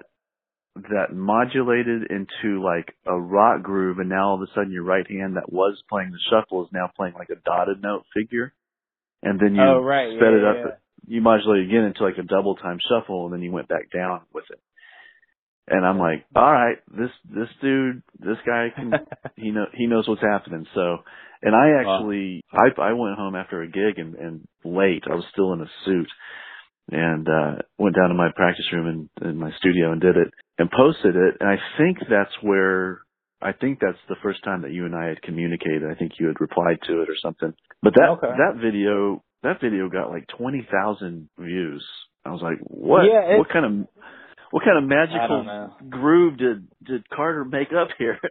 that 0.76 1.14
modulated 1.14 2.12
into 2.12 2.62
like 2.62 2.94
a 3.06 3.18
rock 3.18 3.64
groove, 3.64 4.00
and 4.00 4.10
now 4.10 4.30
all 4.30 4.36
of 4.36 4.42
a 4.42 4.52
sudden 4.54 4.72
your 4.72 4.84
right 4.84 5.10
hand 5.10 5.38
that 5.38 5.52
was 5.52 5.82
playing 5.90 6.12
the 6.12 6.20
shuffle 6.30 6.64
is 6.66 6.70
now 6.74 6.90
playing 6.96 7.14
like 7.14 7.30
a 7.30 7.42
dotted 7.46 7.82
note 7.82 8.04
figure, 8.14 8.54
and 9.24 9.40
then 9.40 9.56
you 9.56 9.62
oh, 9.62 9.80
right. 9.80 10.10
sped 10.12 10.34
yeah, 10.34 10.38
it 10.38 10.44
up. 10.44 10.56
yeah. 10.58 10.76
You 11.08 11.22
modulated 11.22 11.70
again 11.70 11.86
into 11.86 12.04
like 12.04 12.18
a 12.18 12.24
double 12.24 12.56
time 12.56 12.80
shuffle, 12.90 13.26
and 13.26 13.34
then 13.34 13.42
you 13.42 13.52
went 13.52 13.70
back 13.70 13.90
down 13.92 14.22
with 14.34 14.46
it. 14.50 14.60
And 15.68 15.86
I'm 15.86 15.98
like, 15.98 16.26
all 16.36 16.52
right, 16.52 16.78
this 16.92 17.10
this 17.34 17.50
dude, 17.62 18.04
this 18.20 18.38
guy 18.46 18.68
can 18.76 18.92
he 19.36 19.52
know 19.52 19.66
he 19.74 19.88
knows 19.88 20.08
what's 20.08 20.22
happening. 20.22 20.66
So, 20.76 20.98
and 21.42 21.56
I 21.56 21.80
actually 21.80 22.44
I 22.52 22.70
I 22.82 22.94
went 22.94 23.16
home 23.16 23.36
after 23.36 23.62
a 23.62 23.68
gig 23.68 23.98
and 23.98 24.16
and 24.16 24.48
late. 24.66 25.04
I 25.10 25.16
was 25.16 25.26
still 25.32 25.54
in 25.54 25.62
a 25.62 25.70
suit, 25.86 26.10
and 26.91 27.28
uh 27.28 27.56
went 27.78 27.95
down 27.95 28.10
to 28.10 28.15
my 28.15 28.30
practice 28.36 28.65
room 28.71 29.10
in, 29.21 29.28
in 29.30 29.38
my 29.38 29.52
studio 29.60 29.91
and 29.91 30.02
did 30.02 30.17
it 30.17 30.28
and 30.58 30.69
posted 30.71 31.15
it. 31.15 31.36
And 31.39 31.50
I 31.50 31.58
think 31.78 31.98
that's 32.10 32.32
where 32.41 33.02
I 33.41 33.52
think 33.54 33.80
that's 33.80 33.98
the 34.10 34.15
first 34.24 34.43
time 34.43 34.62
that 34.62 34.71
you 34.71 34.86
and 34.86 34.95
I 34.95 35.08
had 35.08 35.21
communicated. 35.21 35.84
I 35.89 35.95
think 35.95 36.13
you 36.19 36.28
had 36.28 36.39
replied 36.39 36.80
to 36.88 37.02
it 37.02 37.10
or 37.10 37.15
something. 37.21 37.54
But 37.82 37.93
that 37.95 38.10
Okay. 38.17 38.28
that 38.38 38.62
video 38.62 39.24
that 39.43 39.62
video 39.62 39.89
got 39.89 40.10
like 40.10 40.28
twenty 40.28 40.67
thousand 40.71 41.30
views. 41.38 41.86
I 42.24 42.32
was 42.32 42.41
like, 42.41 42.58
what? 42.62 43.04
Yeah, 43.06 43.38
what 43.38 43.50
kind 43.50 43.65
of 43.65 43.88
what 44.56 44.63
kind 44.63 44.78
of 44.78 44.88
magical 44.88 45.70
groove 45.89 46.38
did 46.38 46.65
did 46.82 47.10
Carter 47.10 47.44
make 47.44 47.74
up 47.78 47.89
here? 47.98 48.18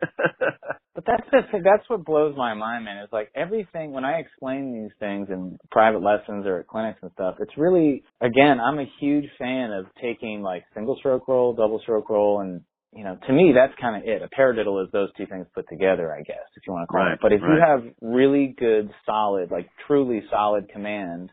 But 0.95 1.07
that's 1.09 1.29
the 1.33 1.41
thing, 1.51 1.63
that's 1.65 1.83
what 1.91 2.05
blows 2.05 2.37
my 2.37 2.55
mind, 2.55 2.85
man. 2.85 2.99
It's 2.99 3.13
like 3.13 3.29
everything 3.35 3.91
when 3.91 4.05
I 4.05 4.21
explain 4.21 4.81
these 4.81 4.93
things 5.01 5.27
in 5.29 5.59
private 5.73 6.03
lessons 6.03 6.47
or 6.47 6.61
at 6.61 6.69
clinics 6.69 7.01
and 7.03 7.11
stuff. 7.15 7.35
It's 7.41 7.51
really 7.59 8.05
again, 8.21 8.61
I'm 8.61 8.79
a 8.79 8.87
huge 9.01 9.25
fan 9.37 9.73
of 9.73 9.87
taking 10.01 10.41
like 10.41 10.63
single 10.73 10.97
stroke 11.01 11.27
roll, 11.27 11.53
double 11.53 11.81
stroke 11.83 12.09
roll, 12.09 12.41
and 12.43 12.61
you 12.93 13.03
know, 13.03 13.19
to 13.27 13.33
me 13.33 13.53
that's 13.53 13.75
kind 13.81 13.97
of 13.97 14.09
it. 14.09 14.23
A 14.23 14.29
paradiddle 14.41 14.85
is 14.85 14.93
those 14.93 15.09
two 15.17 15.27
things 15.27 15.49
put 15.53 15.67
together, 15.69 16.15
I 16.15 16.23
guess, 16.23 16.47
if 16.57 16.63
you 16.65 16.73
want 16.73 16.85
to 16.85 16.93
call 16.93 17.01
Right, 17.01 17.15
it. 17.15 17.19
But 17.21 17.33
if 17.33 17.41
you 17.41 17.59
have 17.61 17.83
really 18.01 18.55
good, 18.57 18.89
solid, 19.05 19.51
like 19.51 19.69
truly 19.89 20.23
solid 20.31 20.69
command 20.69 21.31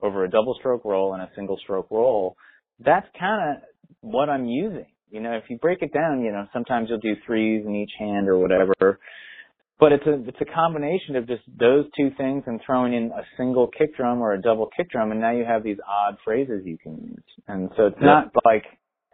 over 0.00 0.24
a 0.24 0.30
double 0.30 0.54
stroke 0.60 0.84
roll 0.84 1.14
and 1.14 1.22
a 1.22 1.30
single 1.34 1.58
stroke 1.58 1.88
roll, 1.90 2.36
that's 2.78 3.06
kind 3.18 3.56
of 3.56 3.62
what 4.00 4.28
I'm 4.28 4.46
using. 4.46 4.86
You 5.10 5.20
know, 5.20 5.32
if 5.32 5.44
you 5.48 5.58
break 5.58 5.82
it 5.82 5.92
down, 5.92 6.22
you 6.22 6.30
know, 6.30 6.46
sometimes 6.52 6.88
you'll 6.88 7.00
do 7.00 7.16
threes 7.26 7.64
in 7.66 7.74
each 7.74 7.92
hand 7.98 8.28
or 8.28 8.38
whatever. 8.38 9.00
But 9.80 9.92
it's 9.92 10.06
a 10.06 10.12
it's 10.28 10.40
a 10.40 10.54
combination 10.54 11.16
of 11.16 11.26
just 11.26 11.42
those 11.58 11.86
two 11.96 12.10
things 12.18 12.44
and 12.46 12.60
throwing 12.64 12.92
in 12.92 13.10
a 13.12 13.22
single 13.38 13.66
kick 13.66 13.96
drum 13.96 14.20
or 14.20 14.34
a 14.34 14.40
double 14.40 14.68
kick 14.76 14.90
drum, 14.90 15.10
and 15.10 15.20
now 15.20 15.32
you 15.32 15.44
have 15.44 15.62
these 15.64 15.78
odd 15.88 16.18
phrases 16.22 16.62
you 16.66 16.76
can 16.76 16.96
use. 17.02 17.24
And 17.48 17.70
so 17.76 17.86
it's 17.86 17.96
Yeah. 17.98 18.06
not 18.06 18.30
like 18.44 18.66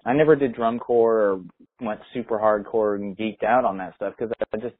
I 0.04 0.12
never 0.12 0.34
did 0.36 0.54
drum 0.54 0.78
corps 0.80 1.20
or 1.20 1.40
went 1.80 2.00
super 2.12 2.38
hardcore 2.38 2.96
and 2.96 3.16
geeked 3.16 3.44
out 3.44 3.64
on 3.64 3.78
that 3.78 3.94
stuff 3.94 4.14
because 4.18 4.32
I 4.52 4.56
just 4.58 4.76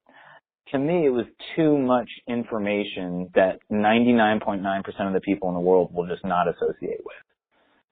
to 0.72 0.78
me 0.78 1.06
it 1.06 1.10
was 1.10 1.26
too 1.54 1.78
much 1.78 2.08
information 2.26 3.30
that 3.34 3.60
99.9% 3.70 5.06
of 5.06 5.12
the 5.12 5.20
people 5.20 5.48
in 5.48 5.54
the 5.54 5.60
world 5.60 5.94
will 5.94 6.06
just 6.06 6.24
not 6.24 6.48
associate 6.48 7.00
with. 7.04 7.16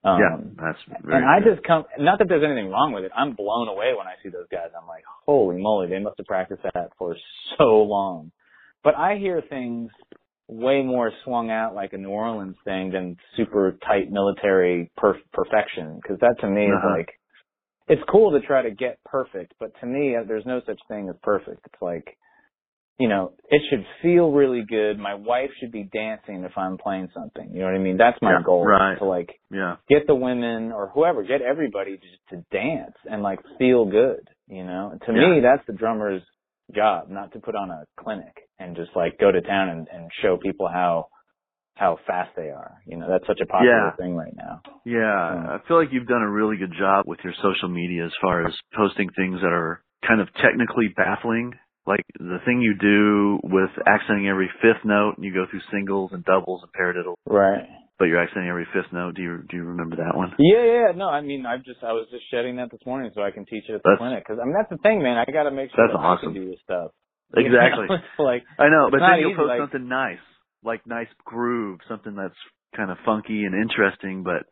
Um, 0.04 0.20
yeah, 0.20 0.36
that's 0.66 0.78
very 1.02 1.16
and 1.16 1.24
I 1.24 1.40
good. 1.40 1.54
just 1.56 1.66
come, 1.66 1.84
not 1.98 2.18
that 2.18 2.28
there's 2.28 2.44
anything 2.44 2.70
wrong 2.70 2.92
with 2.92 3.04
it. 3.04 3.12
I'm 3.16 3.34
blown 3.34 3.68
away 3.68 3.94
when 3.96 4.06
I 4.06 4.14
see 4.22 4.28
those 4.28 4.46
guys. 4.52 4.68
I'm 4.80 4.86
like, 4.86 5.04
holy 5.26 5.56
moly, 5.60 5.88
they 5.88 5.98
must 5.98 6.18
have 6.18 6.26
practiced 6.26 6.62
that 6.62 6.90
for 6.98 7.16
so 7.58 7.82
long. 7.82 8.30
But 8.84 8.96
I 8.96 9.16
hear 9.16 9.42
things 9.48 9.90
way 10.46 10.82
more 10.82 11.10
swung 11.24 11.50
out 11.50 11.74
like 11.74 11.94
a 11.94 11.98
New 11.98 12.10
Orleans 12.10 12.56
thing 12.64 12.90
than 12.92 13.16
super 13.36 13.78
tight 13.86 14.10
military 14.10 14.90
perf- 14.98 15.22
perfection. 15.32 16.00
Cause 16.06 16.18
that 16.20 16.36
to 16.40 16.48
me 16.48 16.66
Uh-huh. 16.66 16.90
is 16.90 16.98
like, 16.98 17.08
it's 17.88 18.02
cool 18.10 18.32
to 18.38 18.46
try 18.46 18.62
to 18.62 18.70
get 18.70 18.98
perfect, 19.04 19.54
but 19.60 19.72
to 19.80 19.86
me, 19.86 20.16
uh, 20.16 20.24
there's 20.26 20.46
no 20.46 20.60
such 20.66 20.80
thing 20.88 21.08
as 21.10 21.16
perfect. 21.22 21.60
It's 21.66 21.82
like, 21.82 22.16
you 22.98 23.08
know, 23.08 23.32
it 23.50 23.60
should 23.70 23.84
feel 24.02 24.30
really 24.30 24.64
good. 24.68 24.98
My 24.98 25.14
wife 25.14 25.50
should 25.58 25.72
be 25.72 25.82
dancing 25.92 26.44
if 26.44 26.56
I'm 26.56 26.78
playing 26.78 27.08
something. 27.12 27.50
You 27.52 27.60
know 27.60 27.66
what 27.66 27.74
I 27.74 27.78
mean? 27.78 27.96
That's 27.96 28.20
my 28.22 28.32
Yeah, 28.32 28.42
goal. 28.44 28.64
right. 28.64 28.96
To 28.98 29.04
like, 29.04 29.30
yeah, 29.50 29.76
get 29.88 30.06
the 30.06 30.14
women 30.14 30.70
or 30.72 30.90
whoever, 30.94 31.22
get 31.24 31.42
everybody 31.42 31.96
just 31.96 32.22
to 32.30 32.44
dance 32.56 32.94
and 33.10 33.22
like 33.22 33.40
feel 33.58 33.84
good, 33.86 34.20
you 34.46 34.64
know? 34.64 34.96
To 35.06 35.12
me, 35.12 35.40
that's 35.42 35.66
the 35.66 35.72
drummer's 35.72 36.22
job, 36.74 37.08
not 37.10 37.32
to 37.32 37.40
put 37.40 37.54
on 37.56 37.70
a 37.70 37.84
clinic 38.00 38.34
and 38.60 38.76
just 38.76 38.90
like 38.94 39.18
go 39.18 39.30
to 39.32 39.40
town 39.42 39.68
and, 39.70 39.88
and 39.92 40.10
show 40.22 40.36
people 40.36 40.68
how, 40.68 41.08
how 41.74 41.98
fast 42.06 42.30
they 42.36 42.50
are. 42.50 42.76
You 42.86 42.96
know, 42.96 43.08
that's 43.10 43.26
such 43.26 43.40
a 43.42 43.46
popular 43.46 43.86
Yeah. 43.86 43.96
thing 43.96 44.14
right 44.14 44.34
now. 44.36 44.60
yeah. 44.84 45.56
I 45.56 45.58
feel 45.66 45.78
like 45.78 45.88
you've 45.90 46.06
done 46.06 46.22
a 46.22 46.30
really 46.30 46.56
good 46.56 46.72
job 46.78 47.04
with 47.08 47.18
your 47.24 47.34
social 47.42 47.68
media 47.68 48.04
as 48.06 48.12
far 48.22 48.46
as 48.46 48.54
posting 48.76 49.10
things 49.16 49.40
that 49.40 49.52
are 49.52 49.82
kind 50.06 50.20
of 50.20 50.28
technically 50.34 50.88
baffling. 50.96 51.54
Like 51.86 52.04
the 52.18 52.38
thing 52.46 52.62
you 52.62 52.74
do 52.80 53.40
with 53.44 53.70
accenting 53.86 54.26
every 54.28 54.48
fifth 54.62 54.84
note, 54.84 55.14
and 55.16 55.24
you 55.24 55.34
go 55.34 55.44
through 55.50 55.60
singles 55.70 56.10
and 56.12 56.24
doubles 56.24 56.62
and 56.64 56.72
paradiddles, 56.72 57.16
Right. 57.26 57.68
but 57.98 58.06
you're 58.06 58.22
accenting 58.22 58.48
every 58.48 58.64
fifth 58.72 58.90
note. 58.92 59.16
Do 59.16 59.22
you 59.22 59.44
do 59.50 59.56
you 59.56 59.64
remember 59.64 59.96
that 59.96 60.16
one? 60.16 60.32
Yeah, 60.38 60.64
yeah, 60.64 60.88
no, 60.96 61.08
I 61.10 61.20
mean, 61.20 61.44
I've 61.44 61.62
just, 61.62 61.84
I 61.84 61.92
was 61.92 62.06
just 62.10 62.24
shedding 62.30 62.56
that 62.56 62.70
this 62.70 62.80
morning 62.86 63.10
so 63.14 63.20
I 63.22 63.30
can 63.32 63.44
teach 63.44 63.64
it 63.68 63.74
at 63.74 63.82
the 63.82 63.90
That's- 63.90 63.98
clinic. 64.00 64.24
Cause 64.26 64.38
I 64.40 64.44
mean, 64.46 64.54
that's 64.56 64.70
the 64.70 64.78
thing, 64.78 65.02
man. 65.02 65.18
I 65.18 65.30
gotta 65.30 65.50
make 65.50 65.70
sure 65.76 65.84
That's 65.84 65.92
that 65.92 66.00
awesome. 66.00 66.30
I 66.30 66.32
can 66.32 66.40
do 66.40 66.50
this 66.50 66.60
stuff. 66.64 66.90
You 67.36 67.46
Exactly. 67.46 67.86
know? 67.90 68.24
Like, 68.24 68.44
I 68.58 68.68
know, 68.70 68.88
but 68.90 69.00
then 69.00 69.18
you'll 69.20 69.32
easy, 69.32 69.36
post 69.36 69.48
like- 69.48 69.60
something 69.60 69.88
nice, 69.88 70.22
like 70.62 70.86
nice 70.86 71.08
groove, 71.24 71.80
something 71.88 72.14
that's 72.16 72.38
kind 72.76 72.90
of 72.90 72.96
funky 73.04 73.44
and 73.44 73.52
interesting, 73.54 74.22
but 74.24 74.48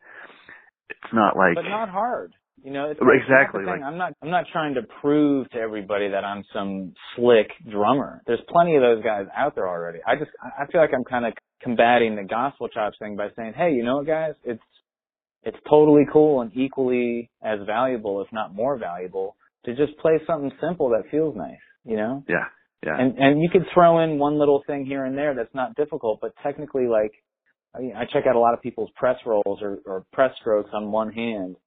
it's 0.89 1.13
not 1.13 1.35
like 1.35 1.55
but 1.55 1.65
not 1.65 1.89
hard. 1.89 2.33
You 2.63 2.71
know, 2.71 2.89
it's 2.89 2.99
like, 2.99 3.19
exactly, 3.21 3.65
like- 3.65 3.81
I'm 3.81 3.97
not. 3.97 4.13
I'm 4.21 4.29
not 4.29 4.45
trying 4.51 4.75
to 4.75 4.81
prove 5.01 5.49
to 5.51 5.57
everybody 5.57 6.09
that 6.09 6.23
I'm 6.23 6.43
some 6.53 6.93
slick 7.15 7.47
drummer. 7.69 8.21
There's 8.25 8.39
plenty 8.47 8.75
of 8.75 8.81
those 8.81 9.03
guys 9.03 9.25
out 9.35 9.55
there 9.55 9.67
already. 9.67 9.99
I 10.07 10.15
just. 10.15 10.31
I 10.41 10.65
feel 10.71 10.79
like 10.79 10.91
I'm 10.95 11.03
kind 11.03 11.25
of 11.25 11.33
combating 11.61 12.15
the 12.15 12.23
gospel 12.23 12.69
chops 12.69 12.95
thing 12.99 13.15
by 13.17 13.27
saying, 13.35 13.53
hey, 13.55 13.71
you 13.71 13.83
know 13.83 13.97
what, 13.97 14.07
guys? 14.07 14.33
It's 14.45 14.61
it's 15.43 15.57
totally 15.69 16.03
cool 16.11 16.41
and 16.41 16.55
equally 16.55 17.29
as 17.43 17.59
valuable, 17.65 18.21
if 18.21 18.27
not 18.31 18.55
more 18.55 18.77
valuable, 18.77 19.35
to 19.65 19.75
just 19.75 19.97
play 19.97 20.13
something 20.25 20.51
simple 20.61 20.89
that 20.89 21.03
feels 21.11 21.35
nice. 21.35 21.57
You 21.83 21.97
know. 21.97 22.23
yeah, 22.29 22.45
yeah, 22.85 22.97
And 22.97 23.17
and 23.17 23.41
you 23.41 23.49
could 23.51 23.65
throw 23.73 23.99
in 24.05 24.19
one 24.19 24.39
little 24.39 24.63
thing 24.65 24.85
here 24.85 25.03
and 25.03 25.17
there 25.17 25.35
that's 25.35 25.53
not 25.53 25.75
difficult, 25.75 26.19
but 26.21 26.31
technically, 26.41 26.87
like 26.87 27.11
I, 27.75 28.03
I 28.03 28.05
check 28.11 28.23
out 28.25 28.37
a 28.37 28.39
lot 28.39 28.53
of 28.53 28.61
people's 28.61 28.91
press 28.95 29.17
rolls 29.25 29.59
or, 29.61 29.79
or 29.85 30.05
press 30.13 30.31
strokes 30.39 30.69
on 30.73 30.91
one 30.91 31.11
hand, 31.11 31.57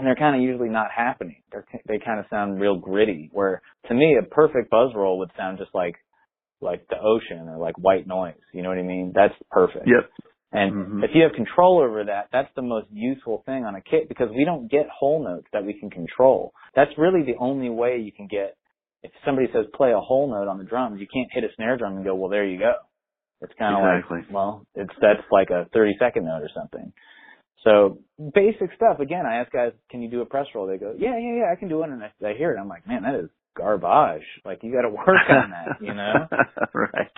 and 0.00 0.06
they're 0.06 0.16
kind 0.16 0.34
of 0.34 0.40
usually 0.42 0.70
not 0.70 0.88
happening. 0.90 1.42
They're 1.52 1.66
they 1.86 1.98
kind 1.98 2.18
of 2.18 2.24
sound 2.30 2.58
real 2.58 2.76
gritty. 2.78 3.28
Where 3.32 3.60
to 3.88 3.94
me, 3.94 4.16
a 4.18 4.24
perfect 4.24 4.70
buzz 4.70 4.92
roll 4.94 5.18
would 5.18 5.30
sound 5.36 5.58
just 5.58 5.74
like 5.74 5.96
like 6.62 6.86
the 6.88 6.96
ocean 6.98 7.48
or 7.48 7.58
like 7.58 7.76
white 7.78 8.06
noise. 8.06 8.40
You 8.54 8.62
know 8.62 8.70
what 8.70 8.78
I 8.78 8.82
mean? 8.82 9.12
That's 9.14 9.34
perfect. 9.50 9.86
yep, 9.86 10.10
And 10.52 10.72
Mhm. 10.72 11.04
if 11.04 11.14
you 11.14 11.22
have 11.22 11.32
control 11.34 11.80
over 11.80 12.04
that, 12.04 12.28
that's 12.32 12.52
the 12.54 12.62
most 12.62 12.88
useful 12.90 13.42
thing 13.44 13.64
on 13.66 13.74
a 13.74 13.82
kit 13.82 14.08
because 14.08 14.30
we 14.30 14.44
don't 14.46 14.68
get 14.70 14.88
whole 14.88 15.22
notes 15.22 15.46
that 15.52 15.64
we 15.64 15.74
can 15.74 15.90
control. 15.90 16.52
That's 16.74 16.96
really 16.98 17.22
the 17.22 17.36
only 17.36 17.68
way 17.70 17.98
you 17.98 18.12
can 18.12 18.26
get. 18.26 18.56
If 19.02 19.12
somebody 19.24 19.48
says 19.52 19.66
play 19.74 19.92
a 19.92 20.00
whole 20.00 20.28
note 20.28 20.48
on 20.48 20.58
the 20.58 20.64
drums, 20.64 21.00
you 21.00 21.06
can't 21.12 21.32
hit 21.32 21.44
a 21.44 21.52
snare 21.56 21.76
drum 21.76 21.96
and 21.96 22.04
go, 22.04 22.14
well, 22.14 22.30
there 22.30 22.44
you 22.46 22.58
go. 22.58 22.74
It's 23.42 23.54
kind 23.58 23.74
of 23.76 23.82
Exactly. 23.84 24.18
like, 24.18 24.30
well, 24.30 24.66
it's 24.74 24.94
that's 25.00 25.24
like 25.30 25.50
a 25.50 25.66
30 25.72 25.96
second 25.98 26.24
note 26.24 26.42
or 26.42 26.50
something. 26.54 26.92
So 27.64 27.98
basic 28.34 28.70
stuff. 28.76 29.00
Again, 29.00 29.26
I 29.26 29.36
ask 29.36 29.52
guys, 29.52 29.72
can 29.90 30.02
you 30.02 30.10
do 30.10 30.22
a 30.22 30.26
press 30.26 30.46
roll? 30.54 30.66
They 30.66 30.78
go, 30.78 30.94
yeah, 30.98 31.18
yeah, 31.18 31.40
yeah, 31.40 31.52
I 31.52 31.56
can 31.56 31.68
do 31.68 31.82
it. 31.82 31.90
And 31.90 32.02
I, 32.02 32.10
I 32.26 32.34
hear 32.34 32.52
it. 32.54 32.58
I'm 32.58 32.68
like, 32.68 32.86
man, 32.86 33.02
that 33.02 33.14
is 33.14 33.30
garbage. 33.56 34.26
Like 34.44 34.60
you 34.62 34.72
got 34.72 34.82
to 34.82 34.88
work 34.90 35.08
on 35.28 35.50
that, 35.50 35.80
you 35.80 35.94
know? 35.94 36.26
right. 36.74 37.10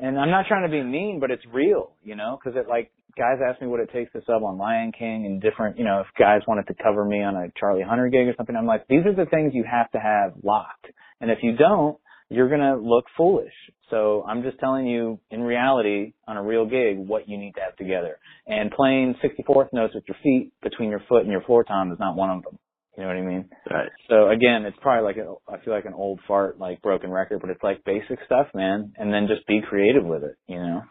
and 0.00 0.18
I'm 0.18 0.30
not 0.30 0.46
trying 0.48 0.68
to 0.68 0.70
be 0.70 0.82
mean, 0.82 1.18
but 1.20 1.30
it's 1.30 1.44
real, 1.52 1.92
you 2.02 2.16
know, 2.16 2.38
because 2.42 2.58
it 2.58 2.68
like 2.68 2.90
guys 3.16 3.38
ask 3.46 3.60
me 3.60 3.66
what 3.66 3.80
it 3.80 3.90
takes 3.92 4.12
to 4.12 4.20
sub 4.26 4.42
on 4.42 4.56
Lion 4.56 4.92
King 4.92 5.26
and 5.26 5.42
different, 5.42 5.78
you 5.78 5.84
know, 5.84 6.00
if 6.00 6.06
guys 6.18 6.40
wanted 6.46 6.66
to 6.68 6.74
cover 6.82 7.04
me 7.04 7.22
on 7.22 7.36
a 7.36 7.48
Charlie 7.58 7.82
Hunter 7.82 8.08
gig 8.08 8.26
or 8.28 8.34
something, 8.36 8.56
I'm 8.56 8.66
like, 8.66 8.86
these 8.88 9.04
are 9.04 9.14
the 9.14 9.28
things 9.28 9.52
you 9.54 9.64
have 9.70 9.90
to 9.92 9.98
have 9.98 10.32
locked, 10.42 10.86
and 11.20 11.30
if 11.30 11.38
you 11.42 11.56
don't, 11.56 11.98
you're 12.30 12.48
gonna 12.48 12.76
look 12.76 13.04
foolish. 13.16 13.52
So 13.90 14.24
I'm 14.26 14.42
just 14.42 14.58
telling 14.58 14.86
you, 14.86 15.18
in 15.30 15.42
reality, 15.42 16.12
on 16.26 16.36
a 16.36 16.42
real 16.42 16.64
gig, 16.64 16.96
what 16.96 17.28
you 17.28 17.36
need 17.36 17.52
to 17.56 17.60
have 17.60 17.76
together. 17.76 18.18
And 18.46 18.70
playing 18.70 19.16
64th 19.22 19.72
notes 19.72 19.94
with 19.94 20.04
your 20.06 20.16
feet 20.22 20.52
between 20.62 20.90
your 20.90 21.02
foot 21.08 21.22
and 21.22 21.30
your 21.30 21.42
floor 21.42 21.64
tom 21.64 21.92
is 21.92 21.98
not 21.98 22.16
one 22.16 22.30
of 22.30 22.42
them. 22.44 22.58
You 22.96 23.02
know 23.02 23.08
what 23.08 23.16
I 23.16 23.22
mean? 23.22 23.48
Right. 23.70 23.88
So 24.08 24.28
again, 24.28 24.64
it's 24.64 24.76
probably 24.80 25.04
like 25.04 25.16
a, 25.16 25.34
I 25.52 25.64
feel 25.64 25.74
like 25.74 25.86
an 25.86 25.94
old 25.94 26.20
fart, 26.28 26.58
like 26.58 26.82
broken 26.82 27.10
record, 27.10 27.40
but 27.40 27.50
it's 27.50 27.62
like 27.62 27.84
basic 27.84 28.18
stuff, 28.26 28.46
man. 28.54 28.92
And 28.96 29.12
then 29.12 29.26
just 29.26 29.46
be 29.46 29.60
creative 29.66 30.04
with 30.04 30.22
it, 30.22 30.36
you 30.46 30.56
know? 30.56 30.82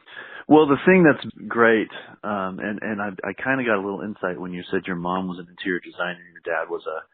Well, 0.49 0.65
the 0.65 0.81
thing 0.83 1.05
that's 1.05 1.23
great, 1.47 1.89
um, 2.23 2.57
and 2.57 2.79
and 2.81 2.99
I, 2.99 3.09
I 3.21 3.33
kind 3.37 3.61
of 3.61 3.67
got 3.67 3.77
a 3.77 3.85
little 3.85 4.01
insight 4.01 4.41
when 4.41 4.51
you 4.51 4.63
said 4.71 4.81
your 4.87 4.95
mom 4.95 5.27
was 5.27 5.37
an 5.37 5.45
interior 5.47 5.79
designer, 5.79 6.17
and 6.17 6.33
your 6.33 6.41
dad 6.41 6.71
was 6.71 6.81
a 6.89 7.05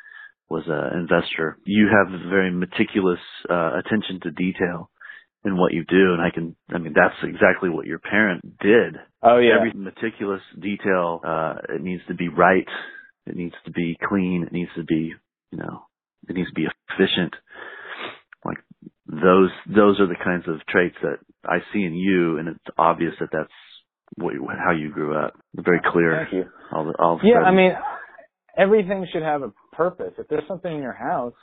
was 0.50 0.64
an 0.68 1.00
investor. 1.00 1.58
You 1.66 1.88
have 1.88 2.20
very 2.30 2.52
meticulous 2.52 3.20
uh, 3.50 3.80
attention 3.80 4.20
to 4.24 4.32
detail 4.32 4.90
in 5.44 5.58
what 5.58 5.74
you 5.74 5.86
do, 5.88 6.14
and 6.14 6.22
I 6.22 6.32
can, 6.34 6.56
I 6.74 6.80
mean, 6.80 6.94
that's 6.96 7.16
exactly 7.24 7.70
what 7.70 7.86
your 7.86 8.00
parent 8.00 8.60
did. 8.60 8.96
Oh 9.22 9.38
yeah. 9.38 9.58
Every 9.58 9.74
meticulous 9.74 10.42
detail, 10.60 11.22
uh, 11.26 11.56
it 11.70 11.82
needs 11.82 12.02
to 12.08 12.16
be 12.16 12.30
right. 12.30 12.68
It 13.28 13.36
needs 13.36 13.56
to 13.66 13.72
be 13.72 13.98
clean. 14.08 14.44
It 14.46 14.54
needs 14.54 14.72
to 14.76 14.84
be, 14.84 15.14
you 15.52 15.58
know, 15.58 15.84
it 16.28 16.36
needs 16.36 16.50
to 16.50 16.56
be 16.56 16.68
efficient. 16.90 17.34
Like 18.44 18.58
those, 19.08 19.52
those 19.68 20.00
are 20.00 20.08
the 20.08 20.18
kinds 20.24 20.48
of 20.48 20.66
traits 20.68 20.96
that 21.02 21.18
I 21.44 21.60
see 21.74 21.84
in 21.84 21.94
you, 21.94 22.38
and 22.38 22.48
it's 22.50 22.60
obvious 22.78 23.14
that 23.20 23.30
that's 23.32 23.50
what, 24.18 24.34
how 24.64 24.72
you 24.72 24.92
grew 24.92 25.18
up. 25.18 25.34
Very 25.56 25.82
clear. 25.92 26.28
Thank 26.30 26.34
you. 26.34 26.50
All 26.72 26.86
the, 26.86 26.94
all 27.00 27.18
the 27.18 27.28
Yeah, 27.28 27.40
I 27.40 27.52
mean, 27.52 27.72
everything 28.58 29.08
should 29.12 29.24
have 29.24 29.42
a 29.42 29.52
purpose. 29.76 30.14
If 30.18 30.28
there's 30.28 30.48
something 30.48 30.72
in 30.74 30.82
your 30.82 30.94
house, 30.94 31.34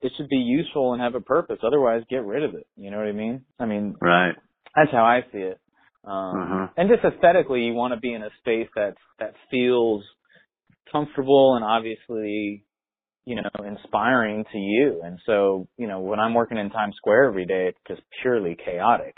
it 0.00 0.12
should 0.16 0.28
be 0.28 0.36
useful 0.36 0.92
and 0.92 1.02
have 1.02 1.14
a 1.14 1.20
purpose. 1.20 1.58
Otherwise, 1.62 2.02
get 2.08 2.24
rid 2.24 2.44
of 2.44 2.54
it. 2.54 2.66
You 2.76 2.90
know 2.90 2.98
what 2.98 3.06
I 3.06 3.12
mean? 3.12 3.44
I 3.58 3.66
mean, 3.66 3.96
right. 4.00 4.34
that's 4.76 4.92
how 4.92 5.04
I 5.04 5.22
see 5.32 5.38
it. 5.38 5.60
Um, 6.04 6.36
Uh-huh. 6.36 6.66
And 6.76 6.88
just 6.88 7.04
aesthetically, 7.04 7.62
you 7.62 7.74
want 7.74 7.94
to 7.94 8.00
be 8.00 8.12
in 8.14 8.22
a 8.22 8.30
space 8.40 8.68
that 8.76 8.94
that 9.18 9.34
feels 9.50 10.04
comfortable 10.92 11.56
and 11.56 11.64
obviously, 11.64 12.64
you 13.24 13.36
know, 13.36 13.50
inspiring 13.66 14.44
to 14.52 14.58
you. 14.58 15.02
And 15.04 15.18
so, 15.26 15.68
you 15.76 15.86
know, 15.86 16.00
when 16.00 16.20
I'm 16.20 16.34
working 16.34 16.58
in 16.58 16.70
Times 16.70 16.94
Square 16.96 17.24
every 17.24 17.44
day, 17.46 17.66
it's 17.68 17.78
just 17.88 18.02
purely 18.22 18.56
chaotic. 18.64 19.16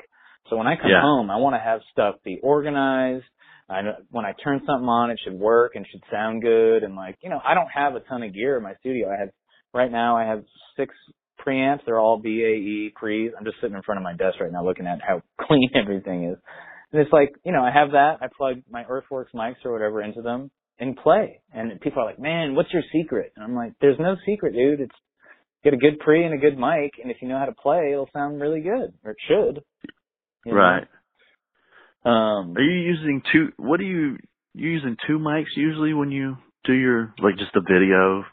So 0.49 0.57
when 0.57 0.67
I 0.67 0.77
come 0.77 0.91
Yeah. 0.91 1.01
home, 1.01 1.31
I 1.31 1.37
want 1.37 1.55
to 1.55 1.61
have 1.61 1.81
stuff 1.93 2.17
be 2.25 2.41
organized. 2.43 3.27
I 3.71 3.83
when 4.11 4.25
I 4.25 4.33
turn 4.43 4.61
something 4.67 4.89
on, 4.89 5.11
it 5.11 5.21
should 5.23 5.39
work 5.39 5.73
and 5.77 5.87
should 5.91 6.03
sound 6.11 6.43
good. 6.43 6.83
And 6.83 6.97
like, 6.97 7.17
you 7.23 7.31
know, 7.31 7.41
I 7.45 7.55
don't 7.55 7.69
have 7.73 7.95
a 7.95 8.01
ton 8.01 8.23
of 8.23 8.35
gear 8.35 8.57
in 8.57 8.63
my 8.63 8.75
studio. 8.81 9.09
I 9.09 9.21
have 9.21 9.31
right 9.73 9.91
now. 9.91 10.17
I 10.17 10.25
have 10.25 10.43
six 10.77 10.95
preamps. 11.47 11.81
They're 11.87 11.99
all 11.99 12.19
BAE 12.19 12.93
pre's. 12.97 13.33
I'm 13.39 13.45
just 13.45 13.57
sitting 13.61 13.77
in 13.77 13.83
front 13.83 13.99
of 13.99 14.05
my 14.05 14.15
desk 14.15 14.41
right 14.41 14.53
now, 14.53 14.65
looking 14.65 14.87
at 14.87 14.99
how 15.07 15.23
clean 15.47 15.71
everything 15.75 16.25
is. 16.25 16.39
And 16.93 17.01
it's 17.01 17.13
like, 17.13 17.31
you 17.45 17.53
know, 17.53 17.63
I 17.63 17.71
have 17.71 17.93
that. 17.93 18.19
I 18.21 18.27
plug 18.37 18.63
my 18.69 18.85
Earthworks 18.89 19.33
mics 19.33 19.65
or 19.65 19.73
whatever 19.73 20.03
into 20.03 20.23
them 20.23 20.51
and 20.81 20.97
play. 20.97 21.41
And 21.53 21.81
people 21.81 22.03
are 22.03 22.07
like, 22.07 22.19
man, 22.19 22.57
what's 22.57 22.73
your 22.73 22.83
secret? 22.93 23.33
And 23.37 23.45
I'm 23.45 23.55
like, 23.55 23.73
there's 23.81 23.99
no 24.01 24.17
secret, 24.27 24.55
dude. 24.55 24.81
It's 24.81 24.95
get 25.63 25.75
a 25.75 25.77
good 25.77 26.01
pre 26.01 26.25
and 26.25 26.35
a 26.35 26.39
good 26.39 26.59
mic. 26.59 26.93
And 27.01 27.11
if 27.11 27.19
you 27.23 27.29
know 27.29 27.39
how 27.39 27.45
to 27.45 27.53
play, 27.53 27.91
it'll 27.93 28.09
sound 28.13 28.41
really 28.41 28.61
good 28.61 28.93
or 29.05 29.13
it 29.13 29.17
should. 29.29 29.63
you 30.45 30.53
know? 30.53 30.59
Right. 30.59 30.89
Um, 32.05 32.55
Are 32.57 32.63
you 32.63 32.81
using 32.81 33.23
two? 33.33 33.53
What 33.59 33.81
are 33.81 33.85
you 33.85 34.17
you 34.55 34.71
using 34.71 34.97
two 35.07 35.19
mics 35.19 35.57
usually 35.57 35.93
when 35.95 36.11
you 36.11 36.37
do 36.65 36.73
your 36.73 37.15
like 37.23 37.37
just 37.37 37.55
a 37.55 37.61
video 37.61 38.25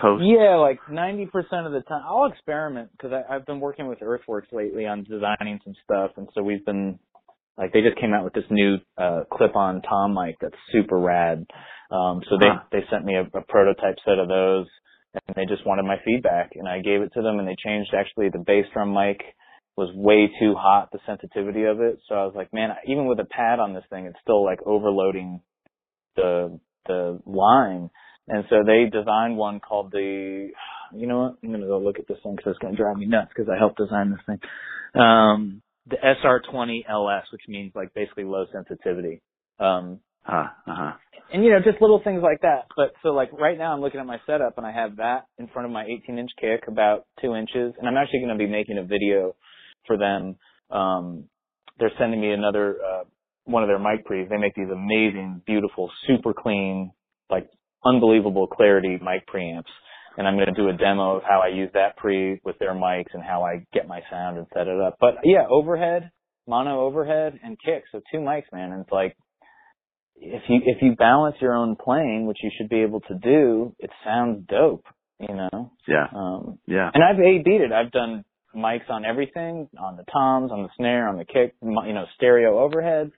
post? 0.00 0.24
Yeah, 0.24 0.56
like 0.56 0.78
90% 0.90 1.26
of 1.66 1.72
the 1.72 1.82
time. 1.88 2.02
I'll 2.06 2.26
experiment 2.26 2.90
because 2.92 3.12
I've 3.28 3.46
been 3.46 3.60
working 3.60 3.86
with 3.88 3.98
Earthworks 4.02 4.48
lately 4.52 4.86
on 4.86 5.04
designing 5.04 5.60
some 5.64 5.74
stuff. 5.84 6.12
And 6.16 6.28
so 6.34 6.42
we've 6.42 6.64
been, 6.64 6.98
like, 7.56 7.72
they 7.72 7.80
just 7.80 7.98
came 7.98 8.14
out 8.14 8.24
with 8.24 8.32
this 8.34 8.44
new 8.50 8.76
uh, 8.96 9.24
clip-on 9.32 9.82
tom 9.82 10.14
mic 10.14 10.36
that's 10.40 10.54
super 10.72 10.98
rad. 10.98 11.46
Um, 11.90 12.22
so 12.28 12.36
they, 12.38 12.46
Huh. 12.46 12.60
they 12.70 12.84
sent 12.90 13.04
me 13.04 13.16
a, 13.16 13.22
a 13.36 13.42
prototype 13.48 13.96
set 14.04 14.18
of 14.18 14.28
those 14.28 14.66
and 15.26 15.34
they 15.36 15.46
just 15.46 15.66
wanted 15.66 15.84
my 15.84 15.96
feedback 16.04 16.50
and 16.54 16.68
I 16.68 16.80
gave 16.80 17.00
it 17.00 17.12
to 17.14 17.22
them 17.22 17.38
and 17.38 17.48
they 17.48 17.56
changed 17.64 17.94
actually 17.94 18.28
the 18.28 18.44
bass 18.46 18.66
drum 18.72 18.92
mic 18.92 19.22
was 19.78 19.94
way 19.94 20.28
too 20.40 20.54
hot, 20.58 20.90
the 20.90 20.98
sensitivity 21.06 21.62
of 21.62 21.80
it. 21.80 22.00
So 22.08 22.16
I 22.16 22.24
was 22.24 22.34
like, 22.34 22.52
man, 22.52 22.70
even 22.88 23.06
with 23.06 23.20
a 23.20 23.24
pad 23.24 23.60
on 23.60 23.74
this 23.74 23.84
thing, 23.88 24.06
it's 24.06 24.18
still 24.20 24.44
like 24.44 24.58
overloading 24.66 25.40
the, 26.16 26.58
the 26.86 27.20
line. 27.24 27.88
And 28.26 28.44
so 28.50 28.56
they 28.66 28.90
designed 28.90 29.36
one 29.36 29.60
called 29.60 29.92
the, 29.92 30.48
you 30.92 31.06
know 31.06 31.20
what? 31.20 31.36
I'm 31.44 31.50
going 31.50 31.60
to 31.60 31.68
go 31.68 31.78
look 31.78 32.00
at 32.00 32.08
this 32.08 32.18
thing 32.24 32.34
because 32.34 32.50
it's 32.50 32.58
going 32.58 32.74
to 32.74 32.82
drive 32.82 32.96
me 32.96 33.06
nuts 33.06 33.30
because 33.34 33.48
I 33.48 33.56
helped 33.56 33.78
design 33.78 34.10
this 34.10 34.20
thing. 34.26 35.00
Um, 35.00 35.62
the 35.86 35.96
SR20 35.96 36.80
LS, 36.90 37.26
which 37.32 37.42
means 37.46 37.70
like 37.76 37.94
basically 37.94 38.24
low 38.24 38.46
sensitivity. 38.52 39.22
Um, 39.60 40.00
Uh 40.26 40.48
huh. 40.66 40.92
and 41.32 41.44
you 41.44 41.50
know, 41.50 41.60
just 41.64 41.80
little 41.80 42.00
things 42.02 42.20
like 42.22 42.40
that. 42.42 42.66
But 42.76 42.94
so 43.04 43.10
like 43.10 43.32
right 43.32 43.56
now 43.56 43.72
I'm 43.72 43.80
looking 43.80 44.00
at 44.00 44.06
my 44.06 44.18
setup 44.26 44.58
and 44.58 44.66
I 44.66 44.72
have 44.72 44.96
that 44.96 45.26
in 45.38 45.46
front 45.46 45.66
of 45.66 45.72
my 45.72 45.84
18 45.84 46.18
inch 46.18 46.30
kick 46.40 46.64
about 46.66 47.06
two 47.22 47.36
inches 47.36 47.74
and 47.78 47.86
I'm 47.86 47.96
actually 47.96 48.20
going 48.20 48.36
to 48.36 48.44
be 48.44 48.50
making 48.50 48.76
a 48.76 48.82
video 48.84 49.36
for 49.88 49.96
them. 49.96 50.36
Um, 50.70 51.24
they're 51.80 51.90
sending 51.98 52.20
me 52.20 52.30
another, 52.30 52.76
uh, 52.80 53.04
one 53.44 53.62
of 53.64 53.68
their 53.68 53.78
mic 53.78 54.04
pre's. 54.04 54.28
They 54.28 54.36
make 54.36 54.54
these 54.54 54.70
amazing, 54.70 55.42
beautiful, 55.46 55.90
super 56.06 56.32
clean, 56.34 56.92
like 57.30 57.48
unbelievable 57.84 58.46
clarity 58.46 59.00
mic 59.02 59.26
preamps. 59.26 59.72
And 60.16 60.26
I'm 60.28 60.34
going 60.34 60.52
to 60.52 60.60
do 60.60 60.68
a 60.68 60.72
demo 60.72 61.16
of 61.16 61.22
how 61.22 61.40
I 61.40 61.48
use 61.48 61.70
that 61.74 61.96
pre 61.96 62.40
with 62.44 62.58
their 62.58 62.74
mics 62.74 63.14
and 63.14 63.22
how 63.22 63.44
I 63.44 63.64
get 63.72 63.88
my 63.88 64.00
sound 64.10 64.36
and 64.36 64.46
set 64.52 64.66
it 64.66 64.80
up. 64.80 64.96
But 65.00 65.14
yeah, 65.24 65.44
overhead, 65.48 66.10
mono 66.46 66.80
overhead 66.82 67.38
and 67.42 67.56
kick. 67.64 67.84
So 67.92 68.00
two 68.12 68.18
mics, 68.18 68.52
man. 68.52 68.72
And 68.72 68.82
it's 68.82 68.92
like, 68.92 69.16
if 70.16 70.42
you 70.48 70.60
if 70.66 70.82
you 70.82 70.96
balance 70.96 71.36
your 71.40 71.54
own 71.54 71.76
playing, 71.76 72.26
which 72.26 72.38
you 72.42 72.50
should 72.58 72.68
be 72.68 72.82
able 72.82 73.00
to 73.02 73.14
do, 73.14 73.74
it 73.78 73.90
sounds 74.04 74.44
dope, 74.48 74.84
you 75.20 75.34
know. 75.34 75.70
Yeah. 75.86 76.06
Um, 76.12 76.58
Yeah. 76.66 76.90
and 76.92 77.04
I've 77.04 77.20
A 77.20 77.42
beat 77.44 77.60
it. 77.60 77.70
I've 77.70 77.92
done 77.92 78.24
mics 78.54 78.88
on 78.88 79.04
everything, 79.04 79.68
on 79.78 79.96
the 79.96 80.04
toms, 80.04 80.50
on 80.52 80.62
the 80.62 80.68
snare, 80.76 81.08
on 81.08 81.16
the 81.18 81.24
kick, 81.24 81.54
you 81.62 81.70
know, 81.70 82.04
stereo 82.16 82.68
overheads. 82.68 83.12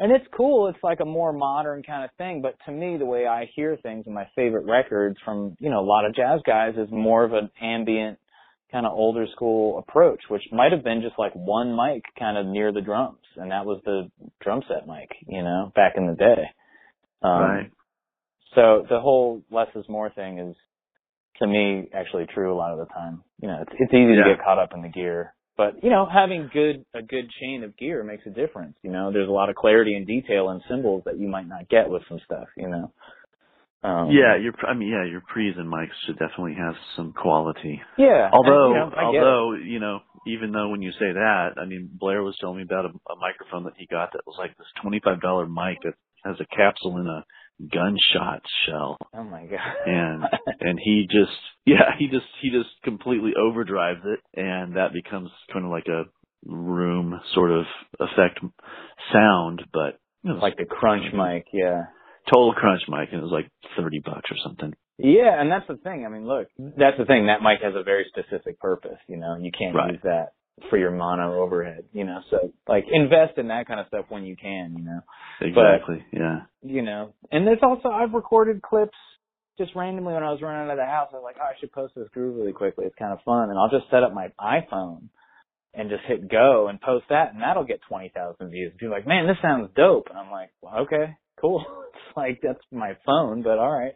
And 0.00 0.12
it's 0.12 0.26
cool. 0.36 0.68
It's 0.68 0.78
like 0.82 1.00
a 1.00 1.04
more 1.04 1.32
modern 1.32 1.82
kind 1.82 2.04
of 2.04 2.10
thing. 2.18 2.40
But 2.40 2.54
to 2.66 2.72
me, 2.72 2.96
the 2.98 3.04
way 3.04 3.26
I 3.26 3.50
hear 3.54 3.76
things 3.82 4.04
and 4.06 4.14
my 4.14 4.28
favorite 4.36 4.64
records 4.64 5.16
from, 5.24 5.56
you 5.58 5.70
know, 5.70 5.80
a 5.80 5.86
lot 5.86 6.04
of 6.04 6.14
jazz 6.14 6.40
guys 6.46 6.74
is 6.76 6.88
more 6.92 7.24
of 7.24 7.32
an 7.32 7.50
ambient 7.60 8.18
kind 8.70 8.86
of 8.86 8.92
older 8.92 9.26
school 9.34 9.78
approach, 9.78 10.20
which 10.28 10.42
might 10.52 10.72
have 10.72 10.84
been 10.84 11.02
just 11.02 11.18
like 11.18 11.32
one 11.32 11.74
mic 11.74 12.02
kind 12.18 12.38
of 12.38 12.46
near 12.46 12.72
the 12.72 12.80
drums. 12.80 13.18
And 13.36 13.50
that 13.50 13.66
was 13.66 13.80
the 13.84 14.10
drum 14.40 14.62
set 14.68 14.86
mic, 14.86 15.10
you 15.26 15.42
know, 15.42 15.72
back 15.74 15.94
in 15.96 16.06
the 16.06 16.14
day. 16.14 16.44
Um, 17.20 17.40
right. 17.40 17.70
so 18.54 18.86
the 18.88 19.00
whole 19.00 19.42
less 19.50 19.68
is 19.74 19.84
more 19.88 20.10
thing 20.10 20.38
is, 20.38 20.56
to 21.40 21.46
me, 21.46 21.88
actually 21.94 22.26
true 22.34 22.52
a 22.52 22.56
lot 22.56 22.72
of 22.72 22.78
the 22.78 22.86
time. 22.92 23.22
You 23.40 23.48
know, 23.48 23.58
it's, 23.62 23.72
it's 23.78 23.92
easy 23.92 24.14
Yeah. 24.16 24.24
to 24.24 24.34
get 24.36 24.44
caught 24.44 24.58
up 24.58 24.70
in 24.74 24.82
the 24.82 24.88
gear, 24.88 25.34
but 25.56 25.82
you 25.82 25.90
know, 25.90 26.06
having 26.06 26.50
good 26.52 26.84
a 26.94 27.02
good 27.02 27.30
chain 27.40 27.62
of 27.64 27.76
gear 27.76 28.02
makes 28.04 28.26
a 28.26 28.30
difference. 28.30 28.74
You 28.82 28.90
know, 28.90 29.12
there's 29.12 29.28
a 29.28 29.32
lot 29.32 29.48
of 29.50 29.56
clarity 29.56 29.94
and 29.94 30.06
detail 30.06 30.48
and 30.50 30.62
cymbals 30.68 31.02
that 31.06 31.18
you 31.18 31.28
might 31.28 31.48
not 31.48 31.68
get 31.68 31.88
with 31.88 32.02
some 32.08 32.20
stuff. 32.24 32.48
You 32.56 32.68
know. 32.68 32.92
Um, 33.82 34.10
Yeah, 34.10 34.36
your 34.36 34.54
I 34.66 34.74
mean, 34.74 34.88
yeah, 34.88 35.04
your 35.08 35.22
pre's 35.32 35.54
and 35.56 35.72
mics 35.72 35.94
should 36.04 36.18
definitely 36.18 36.54
have 36.58 36.74
some 36.96 37.12
quality. 37.12 37.80
Yeah. 37.96 38.28
Although, 38.32 38.66
and, 38.66 38.74
you 38.74 38.80
know, 38.80 38.90
get 38.90 38.98
it. 38.98 39.04
although 39.22 39.52
you 39.54 39.78
know, 39.78 39.98
even 40.26 40.50
though 40.50 40.68
when 40.68 40.82
you 40.82 40.90
say 40.92 41.12
that, 41.12 41.50
I 41.56 41.64
mean, 41.64 41.88
Blair 41.92 42.22
was 42.24 42.36
telling 42.40 42.56
me 42.56 42.64
about 42.64 42.86
a, 42.86 42.88
a 42.88 43.16
microphone 43.20 43.64
that 43.64 43.74
he 43.76 43.86
got 43.86 44.12
that 44.12 44.26
was 44.26 44.34
like 44.38 44.56
this 44.58 44.66
twenty-five 44.82 45.20
dollar 45.20 45.46
mic 45.46 45.78
that 45.84 45.94
has 46.24 46.34
a 46.40 46.56
capsule 46.56 46.98
in 46.98 47.06
a 47.06 47.24
gunshot 47.60 48.42
shell, 48.66 48.98
Oh 49.14 49.24
my 49.24 49.46
god. 49.46 49.60
and 49.86 50.22
and 50.60 50.78
he 50.82 51.06
just 51.10 51.36
yeah, 51.64 51.90
he 51.98 52.06
just 52.08 52.26
he 52.40 52.50
just 52.50 52.70
completely 52.84 53.32
overdrives 53.38 54.04
it, 54.04 54.20
and 54.34 54.76
that 54.76 54.92
becomes 54.92 55.30
kind 55.52 55.64
of 55.64 55.70
like 55.70 55.86
a 55.88 56.04
room 56.46 57.20
sort 57.34 57.50
of 57.50 57.64
effect 58.00 58.40
sound, 59.12 59.62
but 59.72 59.98
it 60.24 60.32
was 60.32 60.38
like 60.42 60.56
the 60.56 60.64
crunch 60.64 61.04
mic. 61.12 61.46
Yeah. 61.52 61.84
total 62.32 62.52
crunch 62.52 62.82
mic, 62.88 63.08
and 63.12 63.20
it 63.20 63.22
was 63.24 63.32
like 63.32 63.50
thirty 63.76 64.00
bucks 64.04 64.30
or 64.30 64.36
something. 64.44 64.74
Yeah, 64.98 65.40
and 65.40 65.50
that's 65.50 65.66
the 65.68 65.76
thing. 65.76 66.04
I 66.04 66.08
mean, 66.08 66.26
look, 66.26 66.48
that's 66.58 66.98
the 66.98 67.04
thing. 67.04 67.26
That 67.26 67.40
mic 67.42 67.60
has 67.62 67.74
a 67.76 67.84
very 67.84 68.06
specific 68.08 68.58
purpose. 68.58 68.98
You 69.08 69.16
know, 69.16 69.36
you 69.40 69.52
can't 69.56 69.74
Right. 69.74 69.92
use 69.92 70.00
that 70.02 70.30
for 70.70 70.78
your 70.78 70.90
mono 70.90 71.40
overhead. 71.42 71.84
You 71.92 72.04
know, 72.04 72.20
so 72.30 72.52
like 72.66 72.84
invest 72.90 73.38
in 73.38 73.48
that 73.48 73.66
kind 73.66 73.80
of 73.80 73.86
stuff 73.88 74.06
when 74.08 74.24
you 74.24 74.36
can. 74.36 74.74
You 74.78 74.84
know, 74.84 75.00
Exactly. 75.40 76.04
yeah. 76.12 76.40
you 76.62 76.82
know. 76.82 77.14
And 77.30 77.46
there's 77.46 77.58
also 77.62 77.88
I've 77.88 78.12
recorded 78.14 78.62
clips 78.62 78.96
just 79.58 79.74
randomly 79.74 80.14
when 80.14 80.22
I 80.22 80.30
was 80.30 80.40
running 80.40 80.62
out 80.66 80.70
of 80.70 80.78
the 80.78 80.84
house. 80.84 81.08
I 81.12 81.16
was 81.16 81.24
like, 81.24 81.36
oh, 81.40 81.44
I 81.44 81.58
should 81.58 81.72
post 81.72 81.94
this 81.96 82.08
groove 82.14 82.36
really 82.36 82.52
quickly. 82.52 82.84
It's 82.86 82.94
kind 82.98 83.12
of 83.12 83.18
fun, 83.24 83.50
and 83.50 83.58
I'll 83.58 83.70
just 83.70 83.90
set 83.90 84.02
up 84.02 84.12
my 84.14 84.28
iPhone 84.40 85.08
and 85.74 85.90
just 85.90 86.02
hit 86.06 86.30
go 86.30 86.68
and 86.68 86.80
post 86.80 87.04
that, 87.10 87.32
and 87.34 87.42
that'll 87.42 87.64
get 87.64 87.80
twenty 87.88 88.10
thousand 88.14 88.50
views. 88.50 88.72
People 88.78 88.94
are 88.94 88.98
like, 88.98 89.06
man, 89.06 89.26
this 89.26 89.36
sounds 89.42 89.70
dope, 89.76 90.06
and 90.10 90.18
I'm 90.18 90.30
like, 90.30 90.50
well, 90.62 90.78
okay, 90.82 91.16
cool. 91.40 91.64
it's 91.94 92.16
like 92.16 92.40
that's 92.42 92.62
my 92.72 92.96
phone, 93.04 93.42
but 93.42 93.58
all 93.58 93.70
right. 93.72 93.94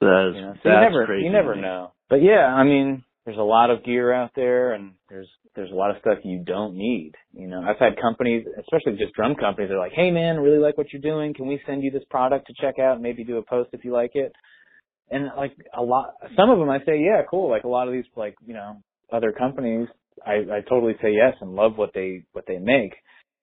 That 0.00 0.28
is 0.30 0.36
You 0.36 0.42
know, 0.42 0.52
so 0.62 0.68
that's 0.68 0.74
you 0.76 0.80
never 0.90 1.06
crazy. 1.06 1.24
you 1.26 1.32
never 1.32 1.54
know. 1.56 1.92
But 2.08 2.22
yeah, 2.22 2.46
I 2.46 2.62
mean, 2.64 3.02
there's 3.28 3.36
a 3.36 3.42
lot 3.42 3.68
of 3.68 3.84
gear 3.84 4.10
out 4.10 4.30
there, 4.34 4.72
and 4.72 4.92
there's 5.10 5.28
there's 5.54 5.70
a 5.70 5.74
lot 5.74 5.90
of 5.90 5.98
stuff 6.00 6.16
you 6.24 6.42
don't 6.46 6.74
need. 6.74 7.12
You 7.34 7.46
know, 7.46 7.60
I've 7.60 7.76
had 7.78 8.00
companies, 8.00 8.46
especially 8.58 8.96
just 8.98 9.12
drum 9.12 9.34
companies, 9.34 9.68
they're 9.68 9.78
like, 9.78 9.92
"Hey 9.92 10.10
man, 10.10 10.40
really 10.40 10.56
like 10.56 10.78
what 10.78 10.90
you're 10.94 11.02
doing. 11.02 11.34
Can 11.34 11.46
we 11.46 11.60
send 11.66 11.82
you 11.82 11.90
this 11.90 12.04
product 12.08 12.46
to 12.46 12.54
check 12.58 12.78
out 12.78 12.94
and 12.94 13.02
maybe 13.02 13.24
do 13.24 13.36
a 13.36 13.42
post 13.42 13.68
if 13.74 13.84
you 13.84 13.92
like 13.92 14.12
it?" 14.14 14.32
And 15.10 15.26
like 15.36 15.52
a 15.76 15.82
lot, 15.82 16.14
some 16.36 16.48
of 16.48 16.58
them 16.58 16.70
I 16.70 16.78
say, 16.86 17.00
"Yeah, 17.00 17.20
cool." 17.30 17.50
Like 17.50 17.64
a 17.64 17.68
lot 17.68 17.86
of 17.86 17.92
these, 17.92 18.06
like 18.16 18.34
you 18.46 18.54
know, 18.54 18.78
other 19.12 19.32
companies, 19.32 19.88
I 20.26 20.36
I 20.50 20.60
totally 20.66 20.94
say 21.02 21.12
yes 21.12 21.34
and 21.42 21.54
love 21.54 21.76
what 21.76 21.90
they 21.94 22.22
what 22.32 22.46
they 22.48 22.56
make. 22.56 22.94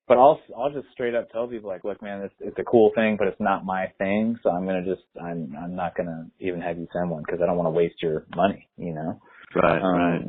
But 0.07 0.17
I'll 0.17 0.41
I'll 0.57 0.71
just 0.71 0.87
straight 0.93 1.13
up 1.13 1.29
tell 1.29 1.47
people 1.47 1.69
like, 1.69 1.83
look, 1.83 2.01
man, 2.01 2.21
it's 2.21 2.33
it's 2.39 2.57
a 2.57 2.63
cool 2.63 2.89
thing, 2.95 3.17
but 3.19 3.27
it's 3.27 3.39
not 3.39 3.63
my 3.63 3.85
thing. 3.99 4.35
So 4.41 4.49
I'm 4.49 4.65
gonna 4.65 4.83
just 4.83 5.05
I'm 5.23 5.55
I'm 5.55 5.75
not 5.75 5.95
gonna 5.95 6.25
even 6.39 6.59
have 6.61 6.79
you 6.79 6.87
send 6.91 7.11
one 7.11 7.21
because 7.23 7.39
I 7.39 7.45
don't 7.45 7.57
want 7.57 7.67
to 7.67 7.77
waste 7.77 8.01
your 8.01 8.25
money. 8.35 8.67
You 8.77 8.95
know. 8.95 9.19
Right. 9.55 9.81
Um, 9.81 9.95
right. 9.95 10.21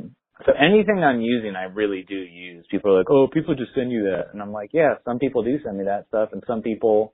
So 0.45 0.51
anything 0.53 1.03
I'm 1.03 1.19
using, 1.19 1.55
I 1.55 1.63
really 1.63 2.05
do 2.07 2.15
use. 2.15 2.65
People 2.69 2.93
are 2.93 2.99
like, 2.99 3.09
oh, 3.09 3.27
people 3.31 3.55
just 3.55 3.73
send 3.75 3.91
you 3.91 4.03
that, 4.03 4.33
and 4.33 4.41
I'm 4.41 4.51
like, 4.51 4.69
yeah, 4.71 4.95
some 5.03 5.19
people 5.19 5.43
do 5.43 5.57
send 5.63 5.77
me 5.77 5.85
that 5.85 6.05
stuff, 6.09 6.29
and 6.31 6.43
some 6.45 6.61
people, 6.61 7.13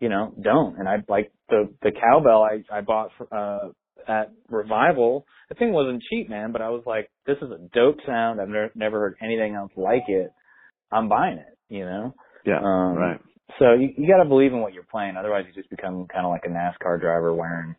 you 0.00 0.08
know, 0.08 0.32
don't. 0.42 0.78
And 0.78 0.88
I 0.88 0.96
like 1.08 1.30
the 1.48 1.68
the 1.82 1.92
cowbell 1.92 2.42
I 2.42 2.62
I 2.74 2.80
bought 2.80 3.10
for, 3.18 3.28
uh 3.32 3.70
at 4.08 4.32
Revival. 4.48 5.26
The 5.48 5.54
thing 5.54 5.72
wasn't 5.72 6.02
cheap, 6.10 6.28
man, 6.28 6.52
but 6.52 6.62
I 6.62 6.70
was 6.70 6.82
like, 6.86 7.10
this 7.26 7.36
is 7.36 7.50
a 7.50 7.58
dope 7.74 7.98
sound. 8.06 8.40
I've 8.40 8.48
never 8.48 8.70
never 8.74 9.00
heard 9.00 9.16
anything 9.22 9.54
else 9.54 9.72
like 9.76 10.04
it. 10.08 10.32
I'm 10.90 11.08
buying 11.08 11.38
it. 11.38 11.58
You 11.68 11.84
know. 11.84 12.14
Yeah. 12.46 12.58
Um, 12.58 12.94
right. 12.94 13.20
So 13.58 13.72
you 13.74 13.90
you 13.96 14.08
got 14.08 14.22
to 14.22 14.28
believe 14.28 14.52
in 14.52 14.60
what 14.60 14.72
you're 14.72 14.84
playing. 14.90 15.16
Otherwise, 15.18 15.44
you 15.46 15.54
just 15.54 15.70
become 15.70 16.06
kind 16.12 16.24
of 16.24 16.30
like 16.30 16.44
a 16.44 16.48
NASCAR 16.48 17.00
driver 17.00 17.34
wearing 17.34 17.76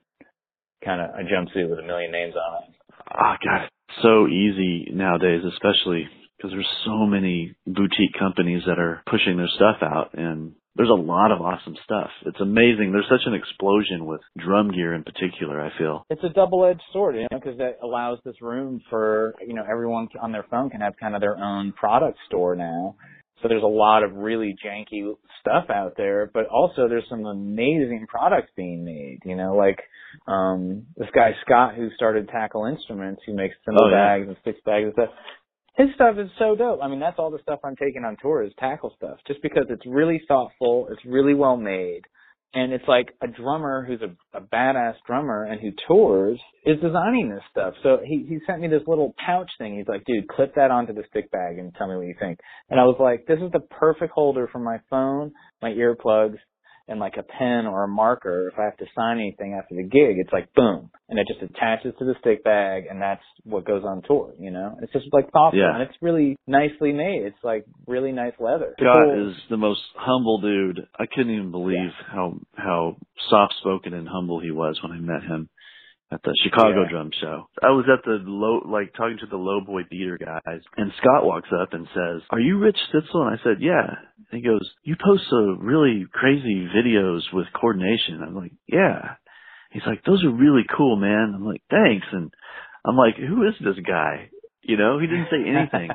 kind 0.84 1.02
of 1.02 1.10
a 1.16 1.24
jumpsuit 1.24 1.70
with 1.70 1.80
a 1.80 1.84
million 1.84 2.12
names 2.12 2.36
on 2.36 2.64
it. 2.64 2.76
Ah, 3.10 3.38
God, 3.44 3.64
it's 3.64 4.02
so 4.02 4.28
easy 4.28 4.90
nowadays, 4.92 5.42
especially 5.46 6.08
because 6.38 6.52
there's 6.52 6.68
so 6.86 7.06
many 7.06 7.56
boutique 7.66 8.14
companies 8.20 8.64
that 8.68 8.80
are 8.80 9.02
pushing 9.10 9.38
their 9.38 9.48
stuff 9.56 9.78
out, 9.82 10.14
and 10.14 10.54
there's 10.76 10.90
a 10.90 10.94
lot 10.94 11.32
of 11.32 11.40
awesome 11.42 11.76
stuff. 11.84 12.10
It's 12.26 12.40
amazing. 12.42 12.92
There's 12.92 13.08
such 13.10 13.26
an 13.26 13.34
explosion 13.34 14.06
with 14.06 14.20
drum 14.38 14.72
gear 14.72 14.94
in 14.94 15.04
particular. 15.04 15.62
I 15.62 15.72
feel. 15.78 16.06
it's 16.10 16.24
a 16.24 16.30
double-edged 16.30 16.82
sword, 16.92 17.16
you 17.16 17.22
know, 17.32 17.40
because 17.40 17.58
that 17.58 17.78
allows 17.82 18.20
this 18.26 18.42
room 18.42 18.82
for 18.90 19.36
you 19.46 19.54
know 19.54 19.64
everyone 19.70 20.08
on 20.22 20.32
their 20.32 20.46
phone 20.50 20.70
can 20.70 20.82
have 20.82 20.94
kind 21.00 21.16
of 21.16 21.22
their 21.22 21.38
own 21.38 21.72
product 21.74 22.18
store 22.28 22.56
now. 22.56 22.96
So 23.46 23.50
there's 23.50 23.62
a 23.62 23.68
lot 23.68 24.02
of 24.02 24.16
really 24.16 24.56
janky 24.66 25.14
stuff 25.40 25.66
out 25.70 25.94
there, 25.98 26.32
but 26.34 26.48
also 26.48 26.88
there's 26.88 27.06
some 27.08 27.28
amazing 27.28 28.08
products 28.10 28.50
being 28.56 28.84
made. 28.84 29.20
You 29.24 29.36
know, 29.36 29.56
like 29.56 29.80
um 30.28 30.88
this 30.98 31.10
guy 31.14 31.30
Scott 31.46 31.76
who 31.76 31.90
started 31.96 32.28
Tackle 32.28 32.66
Instruments, 32.66 33.22
who 33.24 33.36
makes 33.36 33.54
cymbal 33.64 33.84
Oh, 33.86 33.90
yeah. 33.92 34.18
bags 34.18 34.28
and 34.30 34.38
six 34.44 34.58
bags 34.66 34.86
and 34.86 34.94
stuff. 34.94 35.10
His 35.76 35.90
stuff 35.94 36.16
is 36.18 36.32
so 36.40 36.56
dope. 36.56 36.80
I 36.82 36.88
mean, 36.88 37.00
that's 37.00 37.20
all 37.20 37.30
the 37.30 37.38
stuff 37.44 37.60
I'm 37.64 37.76
taking 37.76 38.04
on 38.04 38.18
tour 38.20 38.42
is 38.42 38.52
tackle 38.58 38.92
stuff, 38.98 39.18
just 39.28 39.44
because 39.44 39.66
it's 39.70 39.86
really 39.86 40.24
thoughtful, 40.28 40.88
it's 40.90 41.06
really 41.06 41.36
well 41.36 41.58
made, 41.58 42.02
and 42.56 42.72
it's 42.72 42.88
like 42.88 43.10
a 43.22 43.28
drummer 43.28 43.86
who's 43.86 44.02
a, 44.02 44.38
a 44.38 44.42
badass 44.42 44.96
drummer 45.06 45.44
and 45.44 45.60
who 45.60 45.72
tours 45.88 46.40
is 46.66 46.80
designing 46.82 47.30
this 47.30 47.44
stuff. 47.52 47.74
So 47.84 48.00
he 48.04 48.26
he 48.28 48.40
sent 48.48 48.62
me 48.62 48.70
this 48.70 48.82
little 48.88 49.14
pouch 49.24 49.52
thing. 49.60 49.78
He's 49.78 49.88
like, 49.88 50.06
dude, 50.06 50.28
clip 50.30 50.56
that 50.56 50.72
onto 50.72 50.94
the 50.94 51.04
stick 51.10 51.30
bag 51.32 51.60
and 51.60 51.76
tell 51.76 51.88
me 51.88 51.98
what 51.98 52.08
you 52.08 52.16
think. 52.20 52.40
And 52.70 52.80
I 52.80 52.84
was 52.84 52.96
like, 53.00 53.26
this 53.28 53.40
is 53.40 53.52
the 53.52 53.60
perfect 53.60 54.14
holder 54.14 54.48
for 54.52 54.60
my 54.60 54.78
phone, 54.90 55.34
my 55.62 55.72
earplugs, 55.72 56.38
and 56.88 57.00
like 57.00 57.16
a 57.18 57.24
pen 57.24 57.66
or 57.66 57.84
a 57.84 57.88
marker. 57.88 58.50
If 58.52 58.60
I 58.60 58.64
have 58.66 58.78
to 58.78 58.86
sign 58.96 59.18
anything 59.18 59.54
after 59.54 59.76
the 59.76 59.84
gig, 59.84 60.18
it's 60.18 60.32
like 60.32 60.54
boom, 60.54 60.92
and 61.10 61.18
it 61.20 61.28
just 61.28 61.42
attaches 61.42 61.94
to 62.00 62.06
the 62.06 62.16
stick 62.20 62.44
bag, 62.44 62.86
and 62.90 63.02
that's 63.02 63.24
what 63.44 63.66
goes 63.66 63.84
on 63.84 64.02
tour. 64.08 64.34
You 64.40 64.52
know, 64.52 64.78
it's 64.82 64.94
just 64.94 65.08
like 65.12 65.32
thoughtful, 65.32 65.60
Yeah. 65.60 65.74
and 65.74 65.82
it's 65.84 65.96
really 66.02 66.38
nicely 66.48 66.94
made. 66.94 67.24
It's 67.24 67.44
like 67.44 67.66
really 67.88 68.12
nice 68.12 68.34
leather. 68.40 68.76
Scott 68.80 68.96
People- 68.96 69.30
is 69.30 69.36
the 69.50 69.58
most 69.58 69.82
humble 69.96 70.40
dude. 70.40 70.86
I 70.98 71.06
couldn't 71.08 71.34
even 71.34 71.52
believe 71.52 71.92
how 72.08 72.36
how 72.56 72.98
soft 73.30 73.56
spoken 73.60 73.94
and 73.94 74.08
humble 74.08 74.40
he 74.40 74.52
was 74.52 74.82
when 74.84 74.92
I 74.92 75.00
met 75.00 75.24
him 75.24 75.50
at 76.12 76.22
the 76.24 76.34
Chicago 76.44 76.84
Yeah. 76.84 76.90
drum 76.90 77.10
show. 77.20 77.48
I 77.64 77.72
was 77.72 77.86
at 77.92 78.04
the 78.06 78.20
low 78.24 78.62
like 78.66 78.94
talking 78.94 79.18
to 79.20 79.26
the 79.26 79.38
low 79.38 79.62
boy 79.62 79.84
beater 79.90 80.18
guys 80.18 80.62
and 80.78 80.92
Scott 81.02 81.26
walks 81.26 81.50
up 81.52 81.74
and 81.74 81.88
says, 81.94 82.22
Are 82.30 82.40
you 82.40 82.58
Rich 82.60 82.78
Stitzel? 82.94 83.28
And 83.28 83.40
I 83.40 83.44
said, 83.44 83.58
Yeah. 83.62 83.88
And 84.32 84.42
he 84.42 84.42
goes, 84.42 84.62
You 84.84 84.96
post 85.04 85.24
some 85.30 85.60
really 85.62 86.06
crazy 86.14 86.68
videos 86.76 87.22
with 87.34 87.48
coordination. 87.60 88.22
I'm 88.22 88.36
like, 88.36 88.52
Yeah. 88.68 89.16
He's 89.72 89.86
like, 89.88 90.04
Those 90.04 90.24
are 90.24 90.30
really 90.32 90.64
cool, 90.78 90.96
man. 90.96 91.34
I'm 91.36 91.46
like, 91.46 91.64
Thanks 91.70 92.06
and 92.12 92.32
I'm 92.86 92.96
like, 92.96 93.16
Who 93.18 93.48
is 93.48 93.56
this 93.60 93.84
guy? 93.86 94.30
You 94.68 94.78
know, 94.78 94.98
he 95.00 95.06
didn't 95.06 95.28
say 95.30 95.46
anything. 95.48 95.90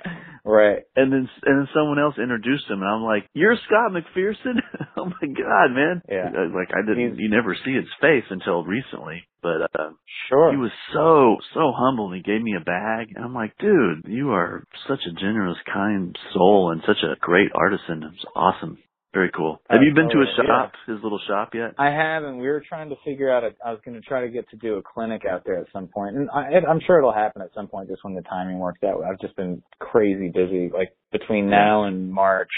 right. 0.44 0.82
and 0.96 1.12
then 1.12 1.28
and 1.44 1.54
then 1.60 1.68
someone 1.74 1.98
else 1.98 2.14
introduced 2.18 2.68
him, 2.68 2.82
and 2.82 2.90
I'm 2.90 3.02
like, 3.02 3.28
"You're 3.34 3.56
Scott 3.66 3.92
McPherson." 3.92 4.58
oh 4.96 5.06
my 5.06 5.26
god, 5.28 5.70
man! 5.74 6.02
Yeah. 6.08 6.30
Uh, 6.34 6.50
like 6.54 6.70
I 6.74 6.82
didn't. 6.86 6.98
He's- 7.14 7.18
you 7.18 7.30
never 7.30 7.54
see 7.64 7.74
his 7.74 7.88
face 8.00 8.24
until 8.30 8.64
recently, 8.64 9.22
but 9.42 9.62
uh, 9.78 9.90
Sure. 10.28 10.50
he 10.50 10.56
was 10.56 10.72
so 10.92 11.36
so 11.54 11.72
humble. 11.76 12.06
and 12.12 12.16
He 12.16 12.22
gave 12.22 12.42
me 12.42 12.54
a 12.60 12.64
bag, 12.64 13.12
and 13.14 13.24
I'm 13.24 13.34
like, 13.34 13.56
"Dude, 13.58 14.04
you 14.06 14.32
are 14.32 14.64
such 14.88 15.00
a 15.06 15.12
generous, 15.20 15.58
kind 15.72 16.16
soul, 16.34 16.72
and 16.72 16.82
such 16.86 17.02
a 17.04 17.14
great 17.20 17.52
artisan. 17.54 18.02
It 18.02 18.06
was 18.10 18.26
awesome. 18.34 18.78
Very 19.16 19.30
cool. 19.34 19.62
Have 19.70 19.80
Uh, 19.80 19.82
you 19.82 19.94
been 19.94 20.10
to 20.10 20.20
his 20.20 20.28
oh, 20.38 20.42
yeah. 20.42 20.46
shop, 20.46 20.72
his 20.86 21.02
little 21.02 21.18
shop 21.26 21.54
yet? 21.54 21.72
I 21.78 21.88
have, 21.88 22.24
and 22.24 22.38
we 22.38 22.48
were 22.48 22.60
trying 22.68 22.90
to 22.90 22.96
figure 23.02 23.32
out. 23.32 23.44
A, 23.44 23.50
I 23.64 23.70
was 23.72 23.80
going 23.82 23.94
to 23.98 24.06
try 24.06 24.20
to 24.20 24.28
get 24.28 24.46
to 24.50 24.56
do 24.56 24.74
a 24.76 24.82
clinic 24.82 25.22
out 25.24 25.42
there 25.46 25.56
at 25.56 25.68
some 25.72 25.86
point, 25.88 26.16
and 26.16 26.28
I, 26.28 26.50
I'm 26.68 26.80
sure 26.86 26.98
it'll 26.98 27.14
happen 27.14 27.40
at 27.40 27.48
some 27.54 27.66
point, 27.66 27.88
just 27.88 28.04
when 28.04 28.14
the 28.14 28.20
timing 28.20 28.58
works 28.58 28.80
out. 28.84 29.02
I've 29.02 29.18
just 29.18 29.34
been 29.34 29.62
crazy 29.78 30.28
busy. 30.28 30.68
Like 30.70 30.90
between 31.12 31.48
now 31.48 31.84
and 31.84 32.12
March, 32.12 32.50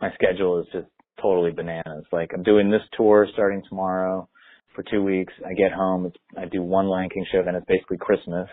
my 0.00 0.08
schedule 0.14 0.58
is 0.60 0.66
just 0.72 0.86
totally 1.20 1.50
bananas. 1.50 2.06
Like 2.12 2.30
I'm 2.32 2.44
doing 2.44 2.70
this 2.70 2.80
tour 2.96 3.28
starting 3.34 3.62
tomorrow 3.68 4.26
for 4.74 4.82
two 4.90 5.02
weeks. 5.02 5.34
I 5.46 5.52
get 5.52 5.70
home, 5.70 6.06
it's, 6.06 6.16
I 6.34 6.46
do 6.46 6.62
one 6.62 6.86
Lion 6.86 7.10
King 7.10 7.26
show, 7.30 7.42
then 7.44 7.56
it's 7.56 7.66
basically 7.66 7.98
Christmas, 7.98 8.48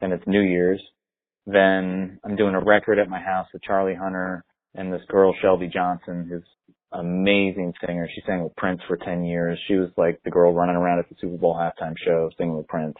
then 0.00 0.12
it's 0.12 0.22
New 0.28 0.42
Year's, 0.42 0.80
then 1.46 2.20
I'm 2.24 2.36
doing 2.36 2.54
a 2.54 2.60
record 2.64 3.00
at 3.00 3.08
my 3.08 3.18
house 3.20 3.48
with 3.52 3.62
Charlie 3.64 3.96
Hunter 3.96 4.44
and 4.76 4.92
this 4.92 5.02
girl 5.08 5.34
Shelby 5.42 5.66
Johnson, 5.66 6.28
who's 6.30 6.44
amazing 6.92 7.72
singer. 7.84 8.08
She 8.14 8.22
sang 8.26 8.42
with 8.42 8.54
Prince 8.56 8.80
for 8.86 8.96
10 8.96 9.24
years. 9.24 9.58
She 9.68 9.74
was 9.74 9.90
like 9.96 10.20
the 10.24 10.30
girl 10.30 10.52
running 10.52 10.76
around 10.76 10.98
at 10.98 11.08
the 11.08 11.16
Super 11.20 11.36
Bowl 11.36 11.54
halftime 11.54 11.94
show 12.04 12.30
singing 12.38 12.56
with 12.56 12.68
Prince. 12.68 12.96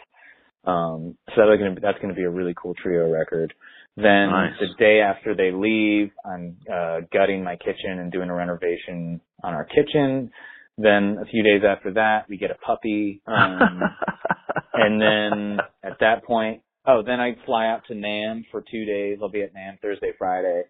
Um, 0.65 1.17
so 1.35 1.47
that's 1.49 1.59
going 1.59 1.75
to 1.75 1.81
that's 1.81 1.99
going 1.99 2.11
to 2.11 2.15
be 2.15 2.23
a 2.23 2.31
really 2.31 2.55
cool 2.61 2.75
trio 2.75 3.11
record. 3.11 3.53
Then 3.97 4.31
Nice. 4.31 4.53
the 4.61 4.69
day 4.79 5.01
after 5.01 5.35
they 5.35 5.51
leave, 5.51 6.13
I'm 6.25 6.57
uh, 6.73 7.01
gutting 7.13 7.45
my 7.45 7.57
kitchen 7.57 7.99
and 7.99 8.11
doing 8.11 8.31
a 8.31 8.35
renovation 8.35 9.21
on 9.43 9.55
our 9.55 9.65
kitchen. 9.65 10.31
Then 10.79 11.19
a 11.21 11.27
few 11.27 11.43
days 11.43 11.63
after 11.69 11.93
that, 11.95 12.29
we 12.29 12.39
get 12.39 12.51
a 12.51 12.55
puppy. 12.55 13.21
Um, 13.27 13.83
and 14.73 15.01
then 15.01 15.59
at 15.83 15.99
that 16.01 16.25
point, 16.25 16.63
oh, 16.87 17.03
then 17.05 17.21
I 17.21 17.37
fly 17.45 17.67
out 17.67 17.83
to 17.89 17.95
NAMM 17.95 18.45
for 18.51 18.63
two 18.71 18.85
days. 18.87 19.19
I'll 19.21 19.29
be 19.29 19.43
at 19.43 19.55
NAMM 19.55 19.81
Thursday, 19.81 20.13
Friday. 20.19 20.63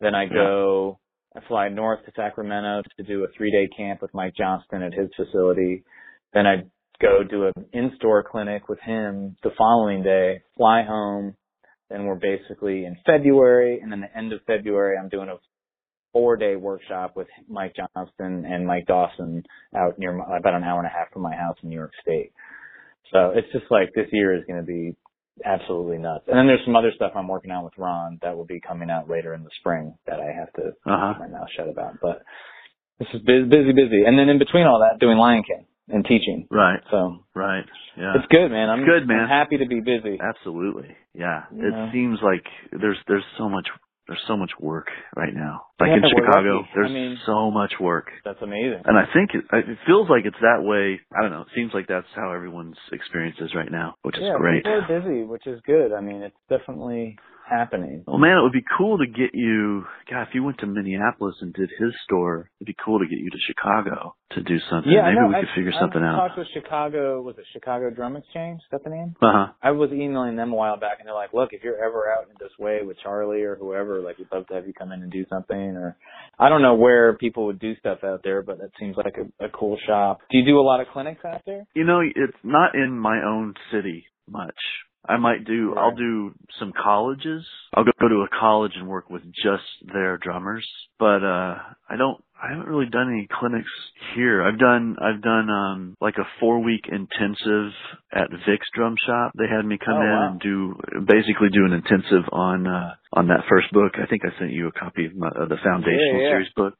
Then 0.00 0.14
I 0.14 0.26
go, 0.26 0.98
I 1.36 1.40
fly 1.48 1.68
north 1.68 2.04
to 2.04 2.12
Sacramento 2.14 2.82
to 2.96 3.02
do 3.02 3.24
a 3.24 3.28
three 3.36 3.50
day 3.50 3.68
camp 3.76 4.02
with 4.02 4.14
Mike 4.14 4.34
Johnston 4.36 4.82
at 4.82 4.94
his 4.94 5.10
facility. 5.16 5.84
Then 6.32 6.46
I 6.46 6.56
go 7.00 7.22
do 7.28 7.46
an 7.46 7.66
in-store 7.72 8.24
clinic 8.30 8.68
with 8.68 8.78
him 8.80 9.36
the 9.42 9.50
following 9.58 10.02
day, 10.02 10.42
fly 10.56 10.82
home. 10.86 11.34
Then 11.90 12.06
we're 12.06 12.14
basically 12.14 12.84
in 12.84 12.96
February 13.04 13.80
and 13.80 13.90
then 13.90 14.00
the 14.00 14.16
end 14.16 14.32
of 14.32 14.40
February 14.46 14.96
I'm 14.96 15.08
doing 15.08 15.28
a 15.28 15.36
four 16.12 16.36
day 16.36 16.56
workshop 16.56 17.16
with 17.16 17.26
Mike 17.48 17.74
Johnston 17.74 18.44
and 18.46 18.66
Mike 18.66 18.86
Dawson 18.86 19.42
out 19.76 19.98
near 19.98 20.12
my, 20.12 20.24
about 20.38 20.54
an 20.54 20.62
hour 20.62 20.78
and 20.78 20.86
a 20.86 20.90
half 20.90 21.12
from 21.12 21.22
my 21.22 21.34
house 21.34 21.56
in 21.62 21.68
New 21.68 21.76
York 21.76 21.92
State. 22.00 22.32
So 23.12 23.32
it's 23.34 23.50
just 23.52 23.66
like 23.70 23.90
this 23.94 24.08
year 24.12 24.34
is 24.36 24.44
going 24.46 24.60
to 24.60 24.66
be 24.66 24.96
absolutely 25.44 25.98
nuts. 25.98 26.24
And 26.28 26.38
then 26.38 26.46
there's 26.46 26.64
some 26.64 26.76
other 26.76 26.92
stuff 26.94 27.12
I'm 27.14 27.28
working 27.28 27.50
on 27.50 27.64
with 27.64 27.74
Ron 27.76 28.18
that 28.22 28.36
will 28.36 28.44
be 28.44 28.60
coming 28.60 28.90
out 28.90 29.08
later 29.08 29.34
in 29.34 29.42
the 29.42 29.50
spring 29.60 29.96
that 30.06 30.20
I 30.20 30.32
have 30.32 30.52
to 30.54 30.72
uh-huh. 30.86 31.14
keep 31.14 31.20
my 31.20 31.38
mouth 31.38 31.48
shut 31.56 31.68
about. 31.68 31.98
But 32.00 32.22
this 32.98 33.08
is 33.14 33.22
busy, 33.22 33.44
busy, 33.44 33.72
busy. 33.72 34.04
And 34.06 34.18
then 34.18 34.28
in 34.28 34.38
between 34.38 34.66
all 34.66 34.80
that, 34.80 35.00
doing 35.00 35.18
Lion 35.18 35.42
King 35.42 35.66
and 35.88 36.04
teaching. 36.04 36.46
Right. 36.50 36.80
So 36.90 37.24
Right. 37.34 37.64
Yeah. 37.96 38.14
it's 38.16 38.26
good, 38.30 38.50
man. 38.50 38.70
I'm 38.70 38.84
Good, 38.84 39.06
man. 39.06 39.20
I'm 39.20 39.28
happy 39.28 39.58
to 39.58 39.66
be 39.66 39.80
busy. 39.80 40.18
Absolutely. 40.20 40.96
Yeah. 41.14 41.44
Yeah. 41.54 41.86
It 41.86 41.92
seems 41.92 42.18
like 42.22 42.44
there's 42.72 42.98
there's 43.06 43.24
so 43.38 43.48
much 43.48 43.68
there's 44.06 44.22
so 44.28 44.36
much 44.36 44.50
work 44.60 44.88
right 45.16 45.32
now. 45.34 45.66
Like 45.80 45.88
Yeah, 45.88 45.96
in 45.96 46.02
Chicago, 46.08 46.56
lucky. 46.58 46.68
I 46.68 46.74
there's 46.74 46.92
mean- 46.92 47.18
so 47.26 47.50
much 47.50 47.74
work. 47.80 48.10
That's 48.24 48.40
amazing. 48.42 48.82
And 48.84 48.98
I 48.98 49.04
think 49.12 49.30
it, 49.34 49.44
it 49.52 49.78
feels 49.86 50.08
like 50.10 50.24
it's 50.26 50.36
that 50.40 50.62
way. 50.62 51.00
I 51.16 51.22
don't 51.22 51.30
know. 51.30 51.42
It 51.42 51.48
seems 51.54 51.72
like 51.72 51.86
that's 51.88 52.06
how 52.14 52.32
everyone's 52.32 52.76
experience 52.92 53.36
is 53.40 53.54
right 53.54 53.70
now, 53.70 53.96
which 54.02 54.16
is 54.16 54.24
great. 54.36 54.62
yeah, 54.64 54.80
people 54.80 54.94
are 54.96 55.00
busy, 55.00 55.22
which 55.24 55.46
is 55.46 55.60
good. 55.66 55.92
I 55.92 56.00
mean, 56.00 56.22
it's 56.22 56.36
definitely 56.50 57.16
happening. 57.48 58.04
Well, 58.06 58.18
man, 58.18 58.38
it 58.38 58.42
would 58.42 58.52
be 58.52 58.64
cool 58.76 58.98
to 58.98 59.06
get 59.06 59.34
you. 59.34 59.84
God, 60.10 60.22
if 60.22 60.28
you 60.34 60.42
went 60.42 60.58
to 60.58 60.66
Minneapolis 60.66 61.36
and 61.40 61.52
did 61.52 61.70
his 61.78 61.92
store, 62.04 62.50
it'd 62.60 62.66
be 62.66 62.76
cool 62.84 62.98
to 62.98 63.06
get 63.06 63.18
you 63.18 63.30
to 63.30 63.38
Chicago 63.46 64.14
to 64.32 64.42
do 64.42 64.56
something. 64.70 64.90
Yeah, 64.90 65.02
Maybe 65.02 65.18
I 65.18 65.20
know. 65.22 65.28
we 65.28 65.34
I, 65.36 65.40
could 65.40 65.48
figure 65.54 65.72
I 65.76 65.80
something 65.80 66.02
out. 66.02 66.14
I 66.20 66.28
talked 66.28 66.38
with 66.38 66.48
Chicago. 66.54 67.20
Was 67.22 67.36
it 67.38 67.44
Chicago 67.52 67.90
Drum 67.90 68.16
Exchange? 68.16 68.58
Is 68.60 68.66
that 68.72 68.82
the 68.84 68.90
name? 68.90 69.14
Uh 69.22 69.32
huh. 69.32 69.46
I 69.62 69.70
was 69.72 69.90
emailing 69.92 70.36
them 70.36 70.52
a 70.52 70.56
while 70.56 70.78
back, 70.78 70.98
and 70.98 71.06
they're 71.06 71.14
like, 71.14 71.32
"Look, 71.32 71.50
if 71.52 71.62
you're 71.62 71.76
ever 71.82 72.10
out 72.10 72.24
in 72.28 72.34
this 72.40 72.52
way 72.58 72.80
with 72.82 72.96
Charlie 73.02 73.42
or 73.42 73.56
whoever, 73.56 74.00
like, 74.00 74.18
we'd 74.18 74.28
love 74.32 74.46
to 74.48 74.54
have 74.54 74.66
you 74.66 74.72
come 74.72 74.92
in 74.92 75.02
and 75.02 75.12
do 75.12 75.24
something." 75.28 75.76
Or 75.76 75.96
I 76.38 76.48
don't 76.48 76.62
know 76.62 76.74
where 76.74 77.16
people 77.16 77.46
would 77.46 77.58
do 77.58 77.76
stuff 77.76 77.98
out 78.04 78.20
there, 78.24 78.42
but 78.42 78.58
that 78.58 78.70
seems 78.78 78.96
like 78.96 79.16
a, 79.18 79.44
a 79.44 79.48
cool 79.50 79.78
shop. 79.86 80.20
Do 80.30 80.38
you 80.38 80.44
do 80.44 80.58
a 80.58 80.62
lot 80.62 80.80
of 80.80 80.88
clinics 80.92 81.24
out 81.24 81.42
there? 81.46 81.66
You 81.74 81.84
know, 81.84 82.00
it's 82.00 82.36
not 82.42 82.74
in 82.74 82.98
my 82.98 83.22
own 83.22 83.54
city 83.72 84.06
much. 84.28 84.54
I 85.06 85.18
might 85.18 85.44
do. 85.44 85.74
I'll 85.76 85.94
do 85.94 86.32
some 86.58 86.72
colleges. 86.72 87.44
I'll 87.74 87.84
go, 87.84 87.90
go 88.00 88.08
to 88.08 88.24
a 88.24 88.28
college 88.40 88.72
and 88.76 88.88
work 88.88 89.10
with 89.10 89.22
just 89.24 89.64
their 89.92 90.16
drummers. 90.18 90.66
But 90.98 91.22
uh 91.22 91.56
I 91.90 91.96
don't. 91.98 92.22
I 92.42 92.50
haven't 92.50 92.68
really 92.68 92.90
done 92.90 93.08
any 93.12 93.28
clinics 93.30 93.70
here. 94.14 94.42
I've 94.42 94.58
done. 94.58 94.96
I've 95.00 95.22
done 95.22 95.48
um 95.50 95.96
like 96.00 96.16
a 96.18 96.26
four 96.40 96.60
week 96.62 96.86
intensive 96.90 97.72
at 98.12 98.30
Vic's 98.48 98.66
Drum 98.74 98.94
Shop. 99.06 99.32
They 99.36 99.44
had 99.48 99.64
me 99.64 99.78
come 99.78 99.96
Oh, 99.96 100.00
in 100.02 100.08
wow. 100.08 100.30
and 100.32 100.40
do 100.40 100.74
basically 101.06 101.48
do 101.52 101.64
an 101.66 101.72
intensive 101.74 102.24
on 102.32 102.66
uh 102.66 102.94
on 103.12 103.28
that 103.28 103.44
first 103.48 103.70
book. 103.72 103.92
I 104.02 104.06
think 104.06 104.22
I 104.24 104.38
sent 104.38 104.52
you 104.52 104.68
a 104.68 104.72
copy 104.72 105.06
of, 105.06 105.14
my, 105.14 105.28
of 105.28 105.48
the 105.48 105.56
foundational 105.62 106.20
yeah. 106.22 106.30
series 106.30 106.52
book. 106.56 106.74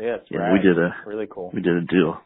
Yes, 0.00 0.20
Yeah, 0.30 0.52
we 0.52 0.58
did 0.60 0.78
a 0.78 0.94
really 1.06 1.26
cool. 1.30 1.50
we 1.52 1.60
did 1.60 1.76
a 1.76 1.82
deal. 1.86 2.20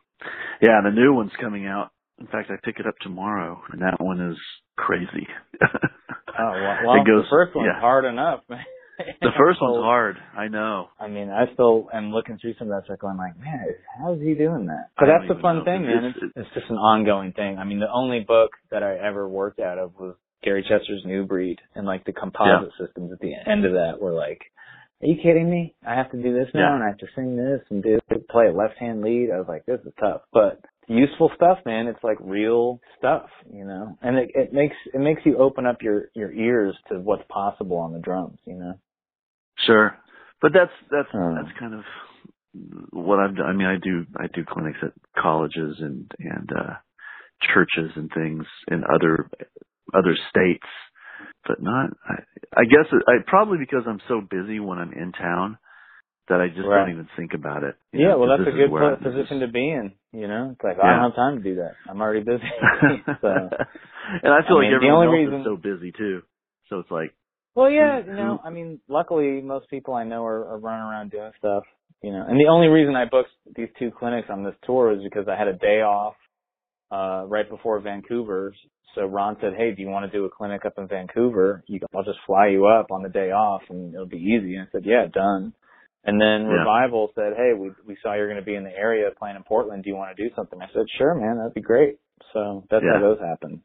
Yeah, 0.63 0.81
the 0.85 0.91
new 0.93 1.13
one's 1.15 1.33
coming 1.41 1.67
out. 1.67 1.91
In 2.19 2.27
fact, 2.29 2.51
I 2.51 2.57
pick 2.65 2.79
it 2.81 2.87
up 2.87 2.95
tomorrow, 3.03 3.61
and 3.73 3.83
that 3.83 4.01
one 4.01 4.21
is 4.21 4.39
crazy. 4.77 5.27
Oh 6.39 6.53
well, 6.53 6.77
well 6.85 6.95
It 7.01 7.07
goes- 7.07 7.25
the 7.25 7.31
first 7.31 7.57
one's 7.57 7.69
yeah. 7.73 7.81
hard 7.81 8.05
enough, 8.05 8.41
man. 8.51 8.61
the 9.23 9.31
first 9.39 9.59
one's 9.63 9.83
hard. 9.83 10.17
I 10.37 10.49
know. 10.49 10.89
I 11.01 11.09
mean, 11.09 11.31
I 11.31 11.51
still 11.55 11.89
am 11.95 12.13
looking 12.13 12.37
through 12.39 12.53
some 12.59 12.71
of 12.71 12.77
that 12.77 12.85
stuff 12.85 12.99
going 12.99 13.17
like, 13.17 13.39
man, 13.41 13.65
how's 13.99 14.21
he 14.21 14.35
doing 14.35 14.67
that? 14.67 14.91
But 14.99 15.07
that's 15.07 15.29
the 15.29 15.41
fun 15.41 15.59
know, 15.61 15.65
thing, 15.65 15.83
man. 15.87 16.05
it's- 16.05 16.15
It's, 16.23 16.33
it's 16.37 16.55
just 16.55 16.69
an 16.69 16.77
ongoing 16.77 17.33
thing. 17.33 17.57
I 17.59 17.65
mean, 17.65 17.81
the 17.81 17.91
only 17.91 18.21
book 18.21 18.51
that 18.71 18.83
I 18.83 18.97
ever 18.99 19.27
worked 19.27 19.61
out 19.61 19.79
of 19.79 19.95
was 19.99 20.15
Gary 20.45 20.61
Chester's 20.63 21.03
New 21.07 21.25
Breed 21.25 21.59
and 21.75 21.87
like 21.87 22.05
the 22.05 22.13
composite 22.13 22.73
systems 22.79 23.13
at 23.13 23.21
the 23.21 23.33
end 23.51 23.65
of 23.65 23.73
that 23.73 23.99
were 23.99 24.13
like, 24.13 24.43
are 25.03 25.07
you 25.07 25.17
kidding 25.23 25.49
me? 25.51 25.75
I 25.87 25.95
have 25.95 26.11
to 26.11 26.23
do 26.23 26.35
this 26.35 26.49
now 26.53 26.69
Yeah. 26.69 26.75
and 26.75 26.85
I 26.85 26.89
have 26.89 26.99
to 26.99 27.07
sing 27.17 27.35
this 27.37 27.63
and 27.71 27.83
do 27.83 27.99
play 28.31 28.49
a 28.49 28.53
left 28.53 28.77
hand 28.79 29.01
lead. 29.01 29.31
I 29.33 29.39
was 29.39 29.49
like, 29.49 29.65
this 29.65 29.81
is 29.87 29.93
tough, 29.99 30.21
but 30.35 30.61
useful 30.89 31.31
stuff, 31.37 31.59
man. 31.67 31.87
It's 31.89 32.03
like 32.05 32.19
real 32.21 32.81
stuff, 32.99 33.29
you 33.53 33.65
know, 33.65 33.99
and 34.03 34.17
it, 34.19 34.31
it 34.35 34.53
makes, 34.53 34.77
it 34.95 35.01
makes 35.01 35.23
you 35.25 35.39
open 35.39 35.67
up 35.67 35.83
your, 35.83 36.11
your 36.15 36.33
ears 36.33 36.75
to 36.91 37.01
what's 37.01 37.25
possible 37.29 37.79
on 37.79 37.93
the 37.93 37.99
drums, 38.01 38.39
you 38.47 38.55
know? 38.55 38.75
Sure, 39.67 39.97
but 40.43 40.53
that's 40.53 40.73
that's 40.91 41.09
Hmm. 41.13 41.35
that's 41.37 41.59
kind 41.59 41.75
of 41.75 41.85
what 42.93 43.19
I've 43.19 43.37
done. 43.37 43.47
I 43.47 43.53
mean, 43.53 43.67
I 43.67 43.77
do 43.83 44.07
I 44.19 44.27
do 44.35 44.45
clinics 44.45 44.79
at 44.83 44.93
colleges 45.21 45.77
and 45.81 46.11
and 46.19 46.51
uh 46.53 46.75
churches 47.55 47.91
and 47.97 48.11
things 48.15 48.45
in 48.69 48.85
other 48.85 49.31
other 49.95 50.17
states, 50.31 50.67
but 51.47 51.63
not. 51.63 51.91
I, 52.09 52.15
I 52.61 52.65
guess 52.65 52.87
it, 52.93 53.03
I 53.09 53.23
probably 53.27 53.59
because 53.59 53.85
I'm 53.87 54.01
so 54.09 54.21
busy 54.21 54.61
when 54.61 54.79
I'm 54.79 54.93
in 54.93 55.13
town 55.13 55.59
that 56.29 56.41
I 56.41 56.49
just 56.49 56.67
Right. 56.67 56.81
don't 56.87 56.91
even 56.91 57.09
think 57.17 57.35
about 57.35 57.63
it. 57.63 57.77
Yeah, 57.93 58.09
know, 58.09 58.19
well, 58.19 58.29
that's 58.37 58.49
a 58.49 58.53
good 58.53 58.73
I- 58.75 58.97
position 58.97 59.41
to 59.41 59.49
be 59.49 59.71
in. 59.71 59.93
You 60.13 60.29
know, 60.29 60.51
it's 60.53 60.63
like 60.65 60.79
I 60.83 60.91
don't 60.91 61.11
have 61.11 61.15
time 61.15 61.37
to 61.39 61.43
do 61.43 61.57
that. 61.57 61.75
I'm 61.89 62.01
already 62.01 62.23
busy. 62.25 62.43
so, 63.21 63.29
and 63.29 64.33
I 64.35 64.43
feel 64.47 64.57
I 64.59 64.61
mean, 64.61 64.73
like 64.73 64.81
the 64.81 64.87
everyone 64.87 65.07
else 65.07 65.13
reason- 65.15 65.41
is 65.41 65.45
so 65.45 65.57
busy 65.57 65.93
too. 65.93 66.23
So 66.69 66.79
it's 66.81 66.91
like, 66.91 67.15
well, 67.55 67.71
yeah, 67.71 67.99
you 68.05 68.13
know, 68.13 68.41
I 68.45 68.51
mean, 68.51 68.81
luckily 68.89 69.41
most 69.41 69.71
people 69.71 69.95
I 69.95 70.05
know 70.05 70.25
are, 70.27 70.47
are 70.49 70.59
running 70.59 70.83
around 70.85 71.11
doing 71.11 71.33
stuff. 71.39 71.63
You 72.03 72.13
know, 72.13 72.25
and 72.29 72.39
the 72.39 72.49
only 72.49 72.69
reason 72.69 72.95
I 72.95 73.07
booked 73.07 73.31
these 73.57 73.69
two 73.79 73.91
clinics 73.91 74.29
on 74.31 74.45
this 74.45 74.55
tour 74.65 74.93
is 74.93 75.03
because 75.03 75.27
I 75.29 75.37
had 75.37 75.49
a 75.49 75.55
day 75.55 75.81
off 75.83 76.15
uh 76.91 77.25
right 77.27 77.49
before 77.49 77.81
Vancouver. 77.81 78.55
So 78.95 79.07
Ron 79.07 79.37
said, 79.41 79.55
"Hey, 79.57 79.73
do 79.75 79.83
you 79.83 79.89
want 79.89 80.11
to 80.11 80.17
do 80.17 80.25
a 80.25 80.31
clinic 80.31 80.65
up 80.65 80.75
in 80.79 80.87
Vancouver? 80.89 81.63
You, 81.67 81.81
I'll 81.95 82.05
just 82.05 82.19
fly 82.27 82.49
you 82.49 82.67
up 82.67 82.91
on 82.91 83.03
the 83.03 83.09
day 83.09 83.31
off, 83.31 83.63
and 83.71 83.93
it'll 83.95 84.07
be 84.07 84.19
easy." 84.19 84.55
And 84.57 84.69
I 84.69 84.71
said, 84.73 84.85
"Yeah, 84.85 85.07
done." 85.13 85.53
And 86.07 86.21
then 86.21 86.47
Yeah. 86.47 86.59
Revival 86.59 87.11
said, 87.15 87.35
"Hey, 87.37 87.53
we 87.59 87.71
we 87.87 87.97
saw 88.03 88.15
you're 88.15 88.29
going 88.29 88.41
to 88.41 88.45
be 88.47 88.55
in 88.55 88.65
the 88.65 88.77
area 88.77 89.11
playing 89.19 89.37
in 89.37 89.43
Portland. 89.43 89.83
Do 89.83 89.91
you 89.91 89.97
want 89.97 90.17
to 90.17 90.23
do 90.29 90.35
something?" 90.35 90.61
I 90.63 90.69
said, 90.73 90.87
"Sure, 90.97 91.15
man, 91.15 91.39
that'd 91.39 91.55
be 91.55 91.61
great." 91.61 91.99
So 92.33 92.65
that's 92.71 92.85
Yeah. 92.85 92.95
how 92.95 93.01
those 93.01 93.21
happen. 93.21 93.63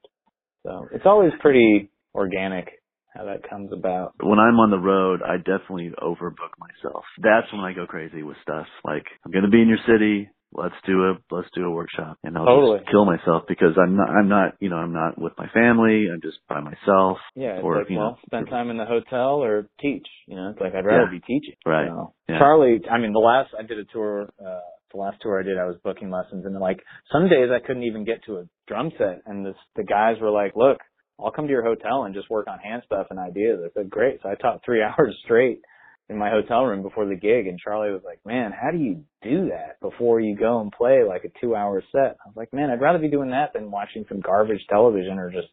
So 0.63 0.89
it's 0.91 1.05
always 1.05 1.31
pretty 1.39 1.89
organic 2.13 2.69
how 3.13 3.25
that 3.25 3.43
comes 3.49 3.71
about. 3.73 4.13
when 4.23 4.39
I'm 4.39 4.59
on 4.59 4.69
the 4.71 4.79
road, 4.79 5.21
I 5.21 5.37
definitely 5.37 5.91
overbook 6.01 6.55
myself. 6.57 7.03
That's 7.17 7.51
when 7.51 7.61
I 7.61 7.73
go 7.73 7.85
crazy 7.85 8.23
with 8.23 8.37
stuff. 8.41 8.67
Like 8.85 9.05
I'm 9.25 9.31
going 9.31 9.43
to 9.43 9.49
be 9.51 9.61
in 9.61 9.67
your 9.67 9.79
city. 9.85 10.29
Let's 10.53 10.75
do 10.85 11.03
a 11.05 11.13
let's 11.33 11.47
do 11.55 11.63
a 11.65 11.71
workshop, 11.71 12.17
and 12.23 12.37
I'll 12.37 12.45
Totally. 12.45 12.79
just 12.79 12.91
kill 12.91 13.05
myself 13.05 13.43
because 13.47 13.77
I'm 13.81 13.95
not 13.95 14.09
I'm 14.09 14.27
not 14.27 14.55
you 14.59 14.69
know 14.69 14.75
I'm 14.75 14.91
not 14.91 15.19
with 15.19 15.31
my 15.37 15.47
family. 15.53 16.07
I'm 16.11 16.21
just 16.21 16.39
by 16.49 16.59
myself. 16.59 17.19
Yeah, 17.35 17.61
Or, 17.61 17.77
like, 17.79 17.89
you 17.89 17.97
well, 17.97 18.11
know, 18.11 18.17
spend 18.25 18.49
time 18.49 18.69
in 18.69 18.77
the 18.77 18.85
hotel 18.85 19.41
or 19.43 19.67
teach. 19.79 20.07
You 20.27 20.35
know, 20.35 20.49
it's 20.49 20.59
like 20.59 20.75
I'd 20.75 20.85
rather 20.85 21.05
Yeah. 21.11 21.19
be 21.19 21.21
teaching. 21.21 21.55
Right. 21.65 21.87
So, 21.87 22.13
Yeah. 22.27 22.39
Charlie, 22.39 22.81
I 22.89 22.97
mean, 22.97 23.13
the 23.13 23.19
last 23.19 23.53
I 23.57 23.63
did 23.63 23.79
a 23.79 23.85
tour, 23.85 24.27
uh, 24.45 24.59
the 24.91 24.97
last 24.97 25.21
tour 25.21 25.39
I 25.39 25.43
did, 25.43 25.57
I 25.57 25.65
was 25.65 25.77
booking 25.83 26.09
lessons, 26.11 26.45
and 26.45 26.59
like 26.59 26.83
some 27.11 27.29
days 27.29 27.49
I 27.49 27.59
couldn't 27.65 27.83
even 27.83 28.03
get 28.03 28.23
to 28.25 28.39
a 28.39 28.43
drum 28.67 28.91
set, 28.97 29.21
and 29.25 29.45
this, 29.45 29.55
the 29.77 29.83
guys 29.83 30.19
were 30.19 30.31
like, 30.31 30.55
"Look, 30.57 30.79
I'll 31.17 31.31
come 31.31 31.45
to 31.47 31.51
your 31.51 31.63
hotel 31.63 32.03
and 32.03 32.13
just 32.13 32.29
work 32.29 32.47
on 32.47 32.59
hand 32.59 32.83
stuff 32.85 33.07
and 33.09 33.19
ideas." 33.19 33.61
I 33.63 33.69
said, 33.73 33.89
"Great." 33.89 34.21
So 34.21 34.29
I 34.29 34.35
taught 34.35 34.61
three 34.65 34.81
hours 34.83 35.17
straight 35.23 35.61
in 36.09 36.17
my 36.17 36.29
hotel 36.29 36.65
room 36.65 36.81
before 36.81 37.05
the 37.05 37.15
gig, 37.15 37.47
and 37.47 37.57
Charlie 37.59 37.91
was 37.91 38.01
like, 38.03 38.19
"Man, 38.25 38.51
how 38.51 38.71
do 38.71 38.77
you 38.77 39.03
do 39.21 39.49
that 39.49 39.79
before 39.79 40.19
you 40.19 40.35
go 40.35 40.59
and 40.59 40.71
play 40.71 41.03
like 41.07 41.23
a 41.23 41.39
two-hour 41.39 41.83
set?" 41.91 42.17
I 42.23 42.27
was 42.27 42.35
like, 42.35 42.53
"Man, 42.53 42.69
I'd 42.69 42.81
rather 42.81 42.99
be 42.99 43.09
doing 43.09 43.29
that 43.31 43.53
than 43.53 43.71
watching 43.71 44.05
some 44.09 44.19
garbage 44.19 44.65
television 44.69 45.19
or 45.19 45.31
just, 45.31 45.47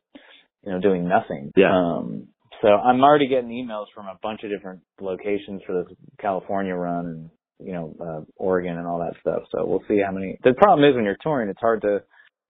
you 0.65 0.73
know, 0.73 0.81
doing 0.81 1.09
nothing." 1.09 1.53
Yeah. 1.57 1.73
Um, 1.73 2.29
so 2.61 2.69
I'm 2.69 3.03
already 3.03 3.29
getting 3.29 3.51
emails 3.51 3.87
from 3.95 4.07
a 4.07 4.19
bunch 4.23 4.43
of 4.43 4.51
different 4.51 4.81
locations 5.01 5.63
for 5.67 5.85
this 5.85 5.97
California 6.21 6.75
run 6.75 7.07
and 7.07 7.31
you 7.61 7.73
know 7.73 7.95
uh, 8.01 8.21
Oregon 8.37 8.77
and 8.77 8.87
all 8.87 8.99
that 8.99 9.15
stuff. 9.21 9.43
So 9.53 9.65
we'll 9.65 9.85
see 9.89 10.01
how 10.05 10.13
many. 10.13 10.39
The 10.43 10.55
problem 10.55 10.89
is 10.89 10.95
when 10.95 11.05
you're 11.05 11.19
touring, 11.23 11.49
it's 11.49 11.61
hard 11.61 11.83
to, 11.83 12.03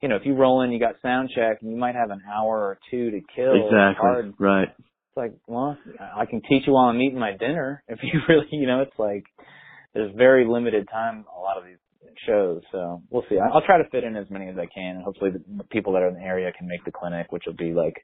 you 0.03 0.09
know, 0.09 0.17
if 0.17 0.23
you 0.25 0.35
roll 0.35 0.63
in, 0.63 0.73
you 0.73 0.81
got 0.81 0.95
sound 1.03 1.31
check, 1.35 1.59
and 1.61 1.71
you 1.71 1.77
might 1.77 1.95
have 1.95 2.11
an 2.11 2.23
hour 2.33 2.57
or 2.57 2.79
two 2.91 3.11
to 3.11 3.21
kill. 3.35 3.55
Exactly. 3.55 3.97
hard. 4.01 4.35
Right. 4.39 4.69
Like, 5.19 5.35
well, 5.47 5.77
I 6.17 6.25
can 6.27 6.41
teach 6.49 6.67
you 6.67 6.73
while 6.75 6.87
I'm 6.89 7.01
eating 7.01 7.19
my 7.19 7.33
dinner. 7.37 7.83
If 7.89 7.99
you 8.03 8.21
really, 8.29 8.47
you 8.53 8.67
know, 8.67 8.81
it's 8.83 8.99
like 8.99 9.25
there's 9.95 10.15
very 10.17 10.47
limited 10.47 10.89
time. 10.91 11.25
A 11.37 11.41
lot 11.41 11.59
of 11.59 11.65
these 11.65 11.77
shows, 12.27 12.63
so 12.73 13.03
we'll 13.11 13.25
see. 13.29 13.39
I'll 13.39 13.63
try 13.63 13.79
to 13.79 13.89
fit 13.91 14.05
in 14.05 14.17
as 14.17 14.27
many 14.31 14.49
as 14.49 14.57
I 14.57 14.67
can, 14.67 14.97
and 14.97 15.05
hopefully 15.05 15.31
the 15.33 15.65
people 15.65 15.93
that 15.95 16.03
are 16.03 16.09
in 16.09 16.15
the 16.15 16.21
area 16.21 16.51
can 16.57 16.67
make 16.67 16.85
the 16.85 16.91
clinic, 16.93 17.31
which 17.31 17.45
will 17.47 17.55
be 17.55 17.73
like, 17.73 17.95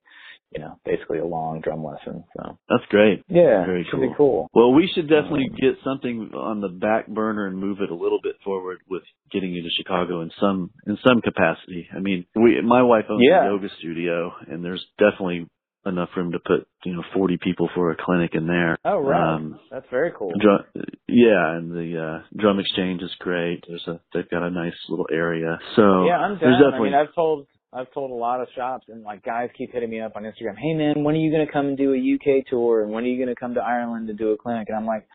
you 0.50 0.60
know, 0.60 0.78
basically 0.84 1.18
a 1.18 1.24
long 1.24 1.60
drum 1.60 1.82
lesson. 1.84 2.24
So 2.36 2.58
That's 2.68 2.84
great. 2.90 3.24
yeah, 3.28 3.64
Very 3.66 3.86
cool. 3.90 4.00
be 4.00 4.14
cool. 4.16 4.48
Well, 4.54 4.72
we 4.72 4.88
should 4.94 5.08
definitely 5.08 5.48
get 5.60 5.74
something 5.84 6.30
on 6.34 6.60
the 6.60 6.68
back 6.68 7.06
burner 7.08 7.46
and 7.46 7.58
move 7.58 7.78
it 7.80 7.90
a 7.90 7.94
little 7.94 8.20
bit 8.22 8.36
forward 8.44 8.78
with 8.88 9.02
getting 9.32 9.50
you 9.52 9.62
to 9.62 9.70
Chicago 9.76 10.20
in 10.22 10.30
some 10.40 10.70
in 10.86 10.96
some 11.06 11.20
capacity. 11.20 11.88
I 11.94 11.98
mean, 12.00 12.26
we 12.36 12.60
my 12.62 12.82
wife 12.82 13.06
owns 13.10 13.22
Yeah. 13.28 13.42
a 13.42 13.46
yoga 13.46 13.68
studio, 13.78 14.32
and 14.48 14.64
there's 14.64 14.84
definitely 14.98 15.46
enough 15.87 16.11
room 16.16 16.32
to 16.32 16.39
put 16.39 16.66
you 16.85 16.95
know 16.95 17.03
40 17.14 17.39
people 17.43 17.68
for 17.74 17.91
a 17.91 17.97
clinic 17.99 18.30
in 18.35 18.47
there. 18.47 18.76
Oh 18.85 18.99
right, 18.99 19.35
Um, 19.35 19.59
that's 19.70 19.87
very 19.91 20.12
cool. 20.16 20.32
Drum, 20.41 20.64
yeah, 21.09 21.57
and 21.57 21.70
the 21.70 22.22
uh, 22.22 22.37
drum 22.37 22.59
exchange 22.59 23.03
is 23.03 23.14
great. 23.18 23.64
There's 23.68 23.87
a 23.87 24.01
they've 24.12 24.28
got 24.30 24.43
a 24.43 24.51
nice 24.51 24.74
little 24.89 25.07
area. 25.11 25.59
So 25.76 26.07
yeah, 26.07 26.18
I'm 26.18 26.39
down. 26.39 26.55
I 26.55 26.59
definitely 26.59 26.91
mean, 26.91 26.99
I've 26.99 27.14
told 27.14 27.47
I've 27.72 27.93
told 27.93 28.11
a 28.11 28.14
lot 28.14 28.41
of 28.41 28.49
shops, 28.55 28.87
and 28.89 29.03
like 29.03 29.24
guys 29.24 29.51
keep 29.57 29.72
hitting 29.72 29.91
me 29.91 30.01
up 30.01 30.12
on 30.16 30.22
Instagram. 30.22 30.57
Hey 30.57 30.74
man, 30.74 31.03
when 31.03 31.14
are 31.14 31.18
you 31.18 31.32
gonna 31.32 31.51
come 31.51 31.66
and 31.66 31.76
do 31.76 31.93
a 31.93 31.97
UK 31.97 32.47
tour? 32.47 32.82
And 32.82 32.93
when 32.93 33.05
are 33.05 33.09
you 33.09 33.18
gonna 33.18 33.35
come 33.35 33.55
to 33.55 33.61
Ireland 33.61 34.09
to 34.09 34.14
do 34.14 34.30
a 34.30 34.37
clinic? 34.37 34.68
And 34.68 34.76
I'm 34.76 34.87
like, 34.87 35.07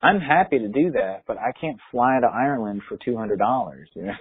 I'm 0.00 0.20
happy 0.20 0.60
to 0.60 0.68
do 0.68 0.92
that, 0.92 1.24
but 1.26 1.38
I 1.38 1.50
can't 1.60 1.78
fly 1.90 2.18
to 2.20 2.26
Ireland 2.26 2.82
for 2.88 2.96
two 3.04 3.16
hundred 3.16 3.38
dollars. 3.38 3.88
You 3.96 4.04
know, 4.04 4.12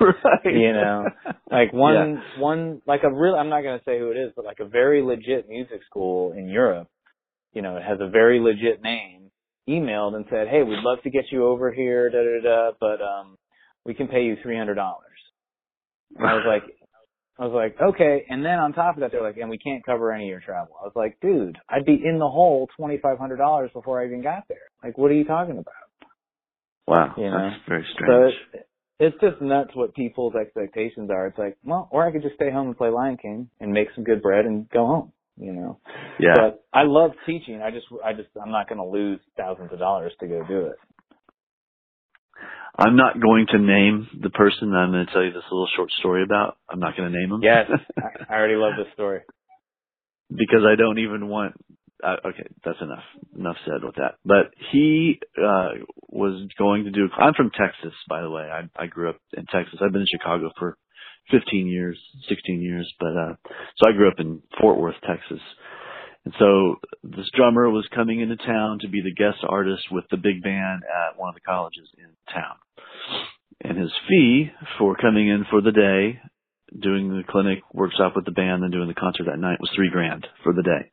like 0.00 0.24
right. 0.24 0.54
you 0.54 0.72
know, 0.72 1.04
like 1.50 1.72
one 1.72 2.22
one 2.38 2.82
like 2.86 3.02
a 3.02 3.12
real 3.12 3.34
I'm 3.34 3.50
not 3.50 3.62
gonna 3.62 3.82
say 3.84 3.98
who 3.98 4.10
it 4.10 4.16
is, 4.16 4.32
but 4.34 4.44
like 4.44 4.60
a 4.60 4.64
very 4.64 5.02
legit 5.02 5.48
music 5.48 5.80
school 5.88 6.32
in 6.32 6.48
Europe, 6.48 6.88
you 7.52 7.60
know, 7.60 7.76
it 7.76 7.82
has 7.82 7.98
a 8.00 8.08
very 8.08 8.40
legit 8.40 8.82
name, 8.82 9.30
emailed 9.68 10.14
and 10.14 10.24
said, 10.30 10.48
Hey, 10.48 10.62
we'd 10.62 10.78
love 10.82 11.02
to 11.02 11.10
get 11.10 11.24
you 11.30 11.46
over 11.46 11.70
here, 11.70 12.08
da 12.08 12.18
da 12.18 12.40
da, 12.42 12.70
but 12.80 13.04
um 13.04 13.36
we 13.84 13.92
can 13.94 14.08
pay 14.08 14.22
you 14.22 14.36
three 14.42 14.56
hundred 14.56 14.76
dollars. 14.76 15.04
And 16.16 16.26
I 16.26 16.34
was 16.34 16.44
like 16.46 16.62
I 17.38 17.44
was 17.44 17.52
like, 17.54 17.76
okay, 17.80 18.24
and 18.28 18.44
then 18.44 18.58
on 18.58 18.72
top 18.72 18.96
of 18.96 19.00
that 19.00 19.12
they're 19.12 19.22
like, 19.22 19.36
and 19.36 19.48
we 19.48 19.58
can't 19.58 19.84
cover 19.86 20.12
any 20.12 20.24
of 20.24 20.28
your 20.30 20.40
travel. 20.40 20.74
I 20.80 20.84
was 20.84 20.92
like, 20.96 21.18
dude, 21.20 21.56
I'd 21.68 21.84
be 21.84 22.00
in 22.04 22.18
the 22.18 22.28
hole 22.28 22.68
twenty 22.76 22.98
five 22.98 23.18
hundred 23.18 23.36
dollars 23.36 23.70
before 23.72 24.00
I 24.02 24.06
even 24.06 24.22
got 24.22 24.44
there. 24.48 24.58
Like 24.82 24.98
what 24.98 25.10
are 25.10 25.14
you 25.14 25.24
talking 25.24 25.58
about? 25.58 25.74
wow, 26.86 27.14
You 27.16 27.30
know, 27.30 27.50
that's 27.50 27.62
very 27.68 27.84
So 27.84 27.94
strange. 27.94 28.34
it's, 28.54 28.64
it's 29.00 29.16
just 29.20 29.40
nuts 29.42 29.70
what 29.74 29.94
people's 29.94 30.34
expectations 30.34 31.10
are. 31.10 31.26
It's 31.28 31.38
like, 31.38 31.56
well, 31.64 31.88
or 31.92 32.06
I 32.06 32.10
could 32.12 32.22
just 32.22 32.34
stay 32.34 32.50
home 32.50 32.68
and 32.68 32.76
play 32.76 32.88
Lion 32.88 33.16
King 33.20 33.48
and 33.60 33.72
make 33.72 33.88
some 33.94 34.04
good 34.04 34.22
bread 34.22 34.44
and 34.46 34.68
go 34.70 34.86
home. 34.86 35.12
you 35.36 35.52
know. 35.52 35.78
Yeah. 36.18 36.32
But 36.34 36.64
I 36.72 36.82
love 36.84 37.12
teaching. 37.26 37.60
I 37.62 37.70
just, 37.70 37.86
I 38.04 38.12
just, 38.14 38.28
I'm 38.42 38.50
not 38.50 38.68
going 38.68 38.78
to 38.80 38.86
lose 38.88 39.20
thousands 39.36 39.72
of 39.72 39.78
dollars 39.78 40.12
to 40.20 40.26
go 40.26 40.42
do 40.48 40.66
it. 40.66 40.76
I'm 42.76 42.96
not 42.96 43.20
going 43.20 43.46
to 43.52 43.58
name 43.58 44.08
the 44.20 44.30
person 44.30 44.70
that 44.70 44.78
I'm 44.78 44.92
going 44.92 45.06
to 45.06 45.12
tell 45.12 45.22
you 45.24 45.32
this 45.32 45.42
little 45.50 45.68
short 45.76 45.90
story 45.98 46.22
about. 46.22 46.56
I'm 46.68 46.80
not 46.80 46.96
going 46.96 47.12
to 47.12 47.18
name 47.18 47.32
him. 47.32 47.42
Yes, 47.42 47.66
I, 47.98 48.32
I 48.34 48.36
already 48.36 48.54
love 48.54 48.74
this 48.76 48.92
story. 48.94 49.20
because 50.30 50.62
I 50.70 50.76
don't 50.76 50.98
even 50.98 51.28
want. 51.28 51.54
Uh, 52.02 52.14
okay, 52.26 52.46
that's 52.64 52.80
enough. 52.80 53.02
Enough 53.36 53.56
said 53.64 53.82
with 53.82 53.96
that. 53.96 54.14
But 54.24 54.52
he 54.70 55.18
uh 55.36 55.70
was 56.08 56.46
going 56.56 56.84
to 56.84 56.90
do. 56.90 57.08
I'm 57.18 57.34
from 57.34 57.50
Texas, 57.50 57.92
by 58.08 58.22
the 58.22 58.30
way. 58.30 58.42
I 58.42 58.68
I 58.80 58.86
grew 58.86 59.10
up 59.10 59.18
in 59.36 59.46
Texas. 59.46 59.80
I've 59.82 59.92
been 59.92 60.02
in 60.02 60.06
Chicago 60.20 60.50
for 60.58 60.76
15 61.32 61.66
years, 61.66 61.98
16 62.28 62.62
years, 62.62 62.92
but 63.00 63.08
uh 63.16 63.34
so 63.76 63.88
I 63.88 63.92
grew 63.92 64.08
up 64.08 64.20
in 64.20 64.40
Fort 64.60 64.78
Worth, 64.78 64.94
Texas. 65.06 65.40
And 66.28 66.34
so 66.38 66.76
this 67.02 67.24
drummer 67.34 67.70
was 67.70 67.88
coming 67.94 68.20
into 68.20 68.36
town 68.36 68.80
to 68.80 68.88
be 68.88 69.00
the 69.00 69.14
guest 69.14 69.38
artist 69.48 69.84
with 69.90 70.04
the 70.10 70.18
big 70.18 70.42
band 70.42 70.82
at 70.84 71.18
one 71.18 71.30
of 71.30 71.34
the 71.34 71.40
colleges 71.40 71.88
in 71.96 72.04
town. 72.30 72.56
And 73.64 73.78
his 73.78 73.90
fee 74.06 74.50
for 74.78 74.94
coming 74.94 75.28
in 75.28 75.46
for 75.48 75.62
the 75.62 75.72
day, 75.72 76.20
doing 76.78 77.08
the 77.08 77.22
clinic 77.26 77.60
workshop 77.72 78.12
with 78.14 78.26
the 78.26 78.30
band 78.30 78.62
and 78.62 78.70
doing 78.70 78.88
the 78.88 78.94
concert 78.94 79.24
that 79.24 79.38
night 79.38 79.58
was 79.58 79.70
three 79.74 79.88
grand 79.90 80.26
for 80.44 80.52
the 80.52 80.62
day. 80.62 80.92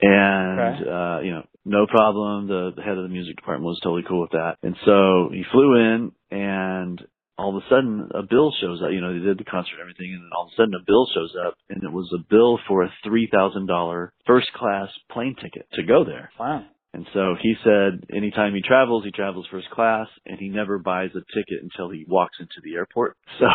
And, 0.00 0.58
Okay. 0.58 0.90
uh, 0.90 1.20
you 1.20 1.30
know, 1.30 1.46
no 1.64 1.86
problem. 1.86 2.48
The, 2.48 2.72
the 2.74 2.82
head 2.82 2.98
of 2.98 3.04
the 3.04 3.08
music 3.08 3.36
department 3.36 3.68
was 3.68 3.78
totally 3.84 4.02
cool 4.02 4.22
with 4.22 4.32
that. 4.32 4.56
And 4.64 4.74
so 4.84 5.28
he 5.32 5.44
flew 5.52 5.76
in 5.76 6.10
and 6.32 7.00
all 7.42 7.56
of 7.56 7.62
a 7.62 7.66
sudden 7.68 8.08
a 8.14 8.22
bill 8.22 8.52
shows 8.60 8.80
up. 8.82 8.92
You 8.92 9.00
know, 9.00 9.12
they 9.12 9.24
did 9.24 9.38
the 9.38 9.44
concert 9.44 9.74
and 9.74 9.82
everything 9.82 10.14
and 10.14 10.22
then 10.22 10.30
all 10.36 10.46
of 10.46 10.52
a 10.52 10.56
sudden 10.56 10.74
a 10.74 10.84
bill 10.86 11.06
shows 11.12 11.34
up 11.46 11.54
and 11.68 11.82
it 11.82 11.92
was 11.92 12.10
a 12.14 12.22
bill 12.30 12.58
for 12.68 12.84
a 12.84 12.92
$3,000 13.04 14.08
first 14.26 14.52
class 14.54 14.88
plane 15.10 15.34
ticket 15.40 15.66
to 15.74 15.82
go 15.82 16.04
there. 16.04 16.30
Wow. 16.38 16.64
And 16.94 17.06
so 17.14 17.34
he 17.40 17.54
said 17.64 18.04
anytime 18.14 18.54
he 18.54 18.60
travels, 18.60 19.02
he 19.02 19.12
travels 19.12 19.46
first 19.50 19.70
class 19.70 20.08
and 20.26 20.38
he 20.38 20.48
never 20.48 20.78
buys 20.78 21.10
a 21.14 21.24
ticket 21.34 21.62
until 21.62 21.88
he 21.88 22.04
walks 22.06 22.36
into 22.38 22.60
the 22.62 22.74
airport. 22.74 23.16
So 23.40 23.48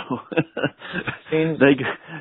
they 1.32 1.76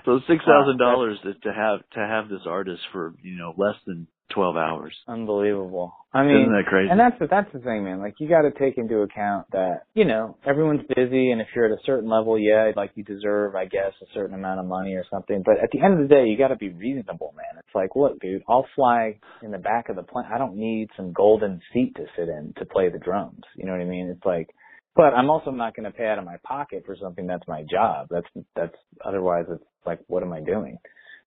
so 0.04 0.20
six 0.28 0.44
thousand 0.44 0.78
dollars 0.78 1.18
to 1.24 1.52
have 1.52 1.80
to 1.94 2.00
have 2.00 2.28
this 2.28 2.42
artist 2.46 2.82
for, 2.92 3.14
you 3.22 3.38
know, 3.38 3.54
less 3.56 3.76
than 3.86 4.06
twelve 4.34 4.56
hours. 4.56 4.94
Unbelievable. 5.08 5.94
I 6.12 6.24
mean, 6.24 6.42
Isn't 6.42 6.52
that 6.52 6.66
crazy? 6.66 6.88
And 6.90 6.98
that's 6.98 7.18
the, 7.18 7.26
that's 7.26 7.52
the 7.52 7.58
thing, 7.58 7.84
man. 7.84 7.98
Like 7.98 8.14
you 8.18 8.28
got 8.28 8.42
to 8.42 8.50
take 8.50 8.78
into 8.78 9.00
account 9.00 9.46
that 9.52 9.82
you 9.94 10.04
know 10.04 10.36
everyone's 10.46 10.86
busy, 10.94 11.30
and 11.30 11.40
if 11.40 11.48
you're 11.54 11.66
at 11.66 11.72
a 11.72 11.82
certain 11.84 12.08
level, 12.08 12.38
yeah, 12.38 12.72
like 12.74 12.92
you 12.94 13.04
deserve, 13.04 13.54
I 13.54 13.66
guess, 13.66 13.92
a 14.02 14.06
certain 14.14 14.34
amount 14.34 14.60
of 14.60 14.66
money 14.66 14.94
or 14.94 15.04
something. 15.10 15.42
But 15.44 15.62
at 15.62 15.70
the 15.72 15.82
end 15.82 16.00
of 16.00 16.08
the 16.08 16.14
day, 16.14 16.24
you 16.24 16.38
got 16.38 16.48
to 16.48 16.56
be 16.56 16.70
reasonable, 16.70 17.34
man. 17.36 17.58
It's 17.58 17.74
like, 17.74 17.90
look, 17.94 18.18
dude, 18.20 18.42
I'll 18.48 18.66
fly 18.74 19.18
in 19.42 19.50
the 19.50 19.58
back 19.58 19.88
of 19.88 19.96
the 19.96 20.02
plane. 20.02 20.26
I 20.32 20.38
don't 20.38 20.56
need 20.56 20.88
some 20.96 21.12
golden 21.12 21.60
seat 21.72 21.94
to 21.96 22.04
sit 22.16 22.28
in 22.28 22.54
to 22.58 22.64
play 22.64 22.88
the 22.88 22.98
drums. 22.98 23.42
You 23.56 23.66
know 23.66 23.72
what 23.72 23.82
I 23.82 23.84
mean? 23.84 24.08
It's 24.08 24.24
like, 24.24 24.48
but 24.94 25.12
I'm 25.12 25.28
also 25.28 25.50
not 25.50 25.76
going 25.76 25.84
to 25.84 25.96
pay 25.96 26.06
out 26.06 26.18
of 26.18 26.24
my 26.24 26.36
pocket 26.42 26.84
for 26.86 26.96
something 27.00 27.26
that's 27.26 27.46
my 27.46 27.64
job. 27.70 28.06
That's 28.10 28.46
that's 28.54 28.76
otherwise 29.04 29.44
it's 29.50 29.62
like, 29.84 30.00
what 30.06 30.22
am 30.22 30.32
I 30.32 30.40
doing? 30.40 30.78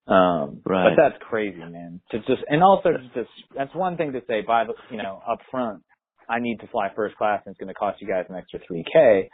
Um, 0.07 0.61
Right. 0.65 0.95
but 0.95 1.01
that's 1.01 1.21
crazy, 1.23 1.59
man. 1.59 2.01
To 2.11 2.19
just 2.19 2.41
and 2.47 2.63
also 2.63 2.91
to 2.91 3.03
just 3.13 3.29
that's 3.55 3.73
one 3.75 3.97
thing 3.97 4.13
to 4.13 4.21
say 4.27 4.41
by 4.41 4.65
the 4.65 4.73
you 4.89 4.97
know 4.97 5.21
up 5.27 5.39
front. 5.51 5.83
I 6.27 6.39
need 6.39 6.59
to 6.59 6.67
fly 6.67 6.89
first 6.95 7.15
class 7.17 7.41
and 7.45 7.53
it's 7.53 7.59
going 7.59 7.69
to 7.69 7.73
cost 7.73 8.01
you 8.01 8.07
guys 8.07 8.25
an 8.29 8.35
extra 8.35 8.59
three 8.67 8.83
k. 8.91 9.29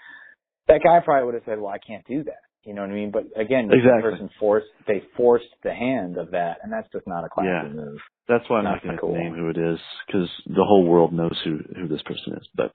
That 0.67 0.81
guy 0.83 0.99
probably 1.03 1.25
would 1.25 1.33
have 1.35 1.43
said, 1.45 1.59
"Well, 1.59 1.71
I 1.71 1.77
can't 1.77 2.05
do 2.07 2.23
that." 2.23 2.41
You 2.65 2.73
know 2.73 2.81
what 2.81 2.89
I 2.89 2.93
mean? 2.93 3.11
But 3.11 3.25
again, 3.39 3.67
the 3.67 3.77
person 4.01 4.29
forced 4.39 4.67
they 4.87 5.03
forced 5.15 5.45
the 5.63 5.73
hand 5.73 6.17
of 6.17 6.31
that, 6.31 6.57
and 6.63 6.73
that's 6.73 6.91
just 6.91 7.05
not 7.05 7.23
a 7.23 7.29
classy 7.29 7.49
Yeah. 7.49 7.69
move. 7.69 7.99
That's 8.27 8.49
why 8.49 8.57
I'm 8.57 8.63
Not 8.63 8.81
going 8.81 8.97
to 8.97 9.11
name 9.11 9.35
who 9.35 9.49
it 9.49 9.57
is 9.57 9.79
because 10.07 10.27
the 10.47 10.63
whole 10.63 10.83
world 10.83 11.13
knows 11.13 11.39
who 11.43 11.59
who 11.75 11.87
this 11.87 12.01
person 12.01 12.33
is. 12.33 12.47
But 12.55 12.71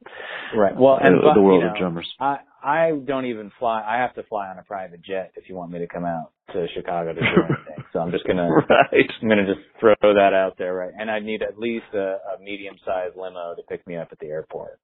Right. 0.55 0.77
Well, 0.77 0.97
and 1.03 1.19
the, 1.19 1.23
but, 1.23 1.35
the 1.35 1.43
world 1.43 1.63
you 1.63 1.69
of 1.71 1.77
drummers. 1.77 2.09
I 2.21 2.39
I 2.63 2.93
don't 3.07 3.27
even 3.27 3.51
fly. 3.59 3.83
I 3.87 3.99
have 3.99 4.15
to 4.15 4.23
fly 4.25 4.49
on 4.49 4.59
a 4.59 4.63
private 4.63 5.03
jet 5.03 5.33
if 5.37 5.49
you 5.49 5.55
want 5.55 5.71
me 5.73 5.79
to 5.79 5.87
come 5.87 6.05
out 6.05 6.33
to 6.53 6.67
Chicago 6.75 7.13
to 7.15 7.21
do 7.21 7.27
anything. 7.45 7.85
so 7.93 8.01
I'm 8.01 8.11
just 8.11 8.27
gonna 8.27 8.49
right. 8.51 9.11
I'm 9.23 9.29
gonna 9.29 9.47
just 9.47 9.67
throw 9.79 9.95
that 10.03 10.33
out 10.35 10.55
there, 10.59 10.75
right? 10.75 10.93
And 10.99 11.11
I 11.11 11.21
need 11.21 11.43
at 11.43 11.59
least 11.59 11.87
a, 11.95 12.19
a 12.37 12.43
medium 12.43 12.77
sized 12.85 13.17
limo 13.17 13.55
to 13.55 13.63
pick 13.69 13.87
me 13.87 13.97
up 13.97 14.09
at 14.13 14.19
the 14.19 14.27
airport. 14.27 14.79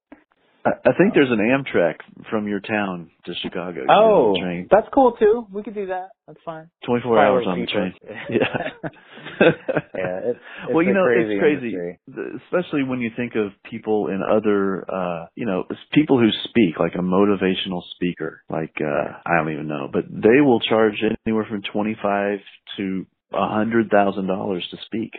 I, 0.85 0.91
think 0.97 1.13
there's 1.13 1.31
an 1.31 1.39
Amtrak 1.39 1.95
from 2.29 2.47
your 2.47 2.59
town 2.59 3.09
to 3.25 3.33
Chicago. 3.41 3.85
Oh, 3.89 4.35
that's 4.69 4.87
cool 4.93 5.13
too. 5.13 5.47
We 5.51 5.63
could 5.63 5.75
do 5.75 5.87
that. 5.87 6.09
That's 6.27 6.39
fine. 6.45 6.69
24 6.85 7.15
Probably 7.15 7.25
hours 7.25 7.45
on 7.47 7.59
the 7.61 7.65
train. 7.67 7.93
Yeah. 8.29 9.47
yeah. 9.95 10.19
It's, 10.23 10.39
it's 10.63 10.73
well, 10.73 10.83
you 10.83 10.93
know, 10.93 11.03
crazy 11.03 11.33
it's 11.33 11.39
crazy, 11.39 11.75
industry. 11.75 12.39
especially 12.45 12.83
when 12.83 12.99
you 12.99 13.11
think 13.15 13.33
of 13.35 13.51
people 13.69 14.07
in 14.07 14.21
other, 14.21 14.85
uh, 14.91 15.25
you 15.35 15.45
know, 15.45 15.63
people 15.93 16.19
who 16.19 16.29
speak 16.49 16.79
like 16.79 16.95
a 16.95 17.01
motivational 17.01 17.81
speaker, 17.95 18.41
like, 18.49 18.73
uh, 18.81 19.19
I 19.25 19.37
don't 19.37 19.51
even 19.51 19.67
know, 19.67 19.89
but 19.91 20.05
they 20.09 20.41
will 20.41 20.59
charge 20.59 20.95
anywhere 21.25 21.45
from 21.49 21.61
25 21.71 22.39
to 22.77 23.05
a 23.33 23.47
hundred 23.47 23.89
thousand 23.89 24.27
dollars 24.27 24.65
to 24.71 24.77
speak 24.85 25.11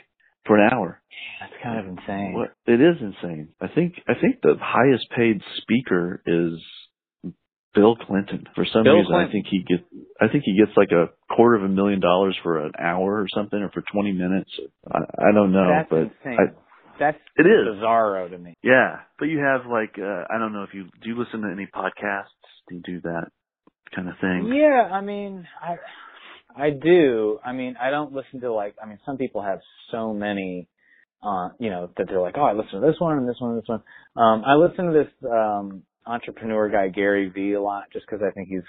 for 0.47 0.59
an 0.59 0.71
hour. 0.73 1.01
That's 1.41 1.53
kind 1.63 1.79
of 1.79 1.87
insane. 1.99 2.35
What, 2.35 2.55
it 2.67 2.81
is 2.81 2.97
insane. 3.01 3.49
I 3.61 3.69
think, 3.69 3.95
I 4.09 4.15
think 4.21 4.41
the 4.43 4.55
highest 4.61 5.07
paid 5.17 5.41
speaker 5.63 6.23
is 6.27 7.33
Bill 7.75 7.97
Clinton. 7.97 8.45
For 8.55 8.65
some 8.73 8.85
Bill 8.85 8.97
reason, 8.97 9.15
I 9.15 9.31
think 9.31 9.47
he 9.51 9.59
gets, 9.63 9.83
I 10.21 10.29
think 10.29 10.45
he 10.45 10.59
gets 10.59 10.77
like 10.77 10.91
a 10.91 11.11
quarter 11.35 11.57
of 11.57 11.65
a 11.65 11.69
million 11.69 12.01
dollars 12.01 12.37
for 12.43 12.65
an 12.65 12.73
hour 12.79 13.21
or 13.21 13.27
something, 13.35 13.59
or 13.59 13.71
for 13.71 13.83
20 13.93 14.13
minutes. 14.13 14.51
I, 14.91 14.99
I 15.29 15.33
don't 15.33 15.53
know, 15.53 15.69
That's 15.71 15.91
but 15.91 15.99
insane. 15.99 16.39
I, 16.39 16.45
That's 16.99 17.19
It 17.37 17.43
is. 17.47 17.77
bizarro 17.77 18.31
to 18.31 18.39
me. 18.39 18.55
yeah, 18.63 19.01
but 19.19 19.27
you 19.27 19.39
have 19.39 19.71
like 19.71 19.95
uh, 19.99 20.25
I 20.35 20.39
don't 20.39 20.53
know 20.53 20.63
if 20.65 20.75
you 20.75 20.85
do 21.03 21.09
you 21.11 21.19
listen 21.19 21.43
to 21.43 21.53
any 21.53 21.67
podcasts? 21.67 22.33
Do 22.69 22.77
you 22.77 22.83
do 22.85 23.01
that 23.03 23.29
kind 23.95 24.09
of 24.09 24.15
thing? 24.21 24.53
Yeah, 24.55 24.89
I 24.93 25.01
mean, 25.01 25.47
I 25.63 25.77
I 26.59 26.71
do. 26.71 27.39
I 27.45 27.53
mean, 27.53 27.77
I 27.81 27.91
don't 27.91 28.13
listen 28.13 28.41
to 28.41 28.53
like. 28.53 28.75
I 28.83 28.87
mean, 28.87 28.99
some 29.07 29.17
people 29.17 29.43
have 29.43 29.61
so 29.91 30.13
many, 30.13 30.69
uh, 31.23 31.51
you 31.59 31.71
know, 31.71 31.91
that 31.97 32.07
they're 32.09 32.21
like, 32.21 32.35
oh, 32.37 32.43
I 32.43 32.53
listen 32.53 32.81
to 32.81 32.87
this 32.87 32.97
one 32.99 33.17
and 33.19 33.29
this 33.29 33.37
one 33.39 33.53
and 33.53 33.63
this 33.63 33.69
one. 33.69 33.83
Um, 34.17 34.43
I 34.45 34.55
listen 34.55 34.87
to 34.87 34.93
this 34.93 35.31
um 35.31 35.83
entrepreneur 36.07 36.69
guy 36.71 36.89
Gary 36.89 37.29
Vee 37.29 37.53
a 37.53 37.63
lot, 37.63 37.85
just 37.93 38.07
because 38.07 38.23
I 38.27 38.31
think 38.33 38.49
he's 38.49 38.63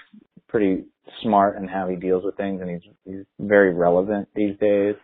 pretty 0.48 0.84
smart 1.22 1.56
in 1.56 1.66
how 1.68 1.88
he 1.88 1.96
deals 1.96 2.24
with 2.24 2.36
things, 2.36 2.60
and 2.60 2.70
he's 2.70 2.92
he's 3.04 3.24
very 3.38 3.72
relevant 3.74 4.28
these 4.34 4.56
days. 4.58 4.94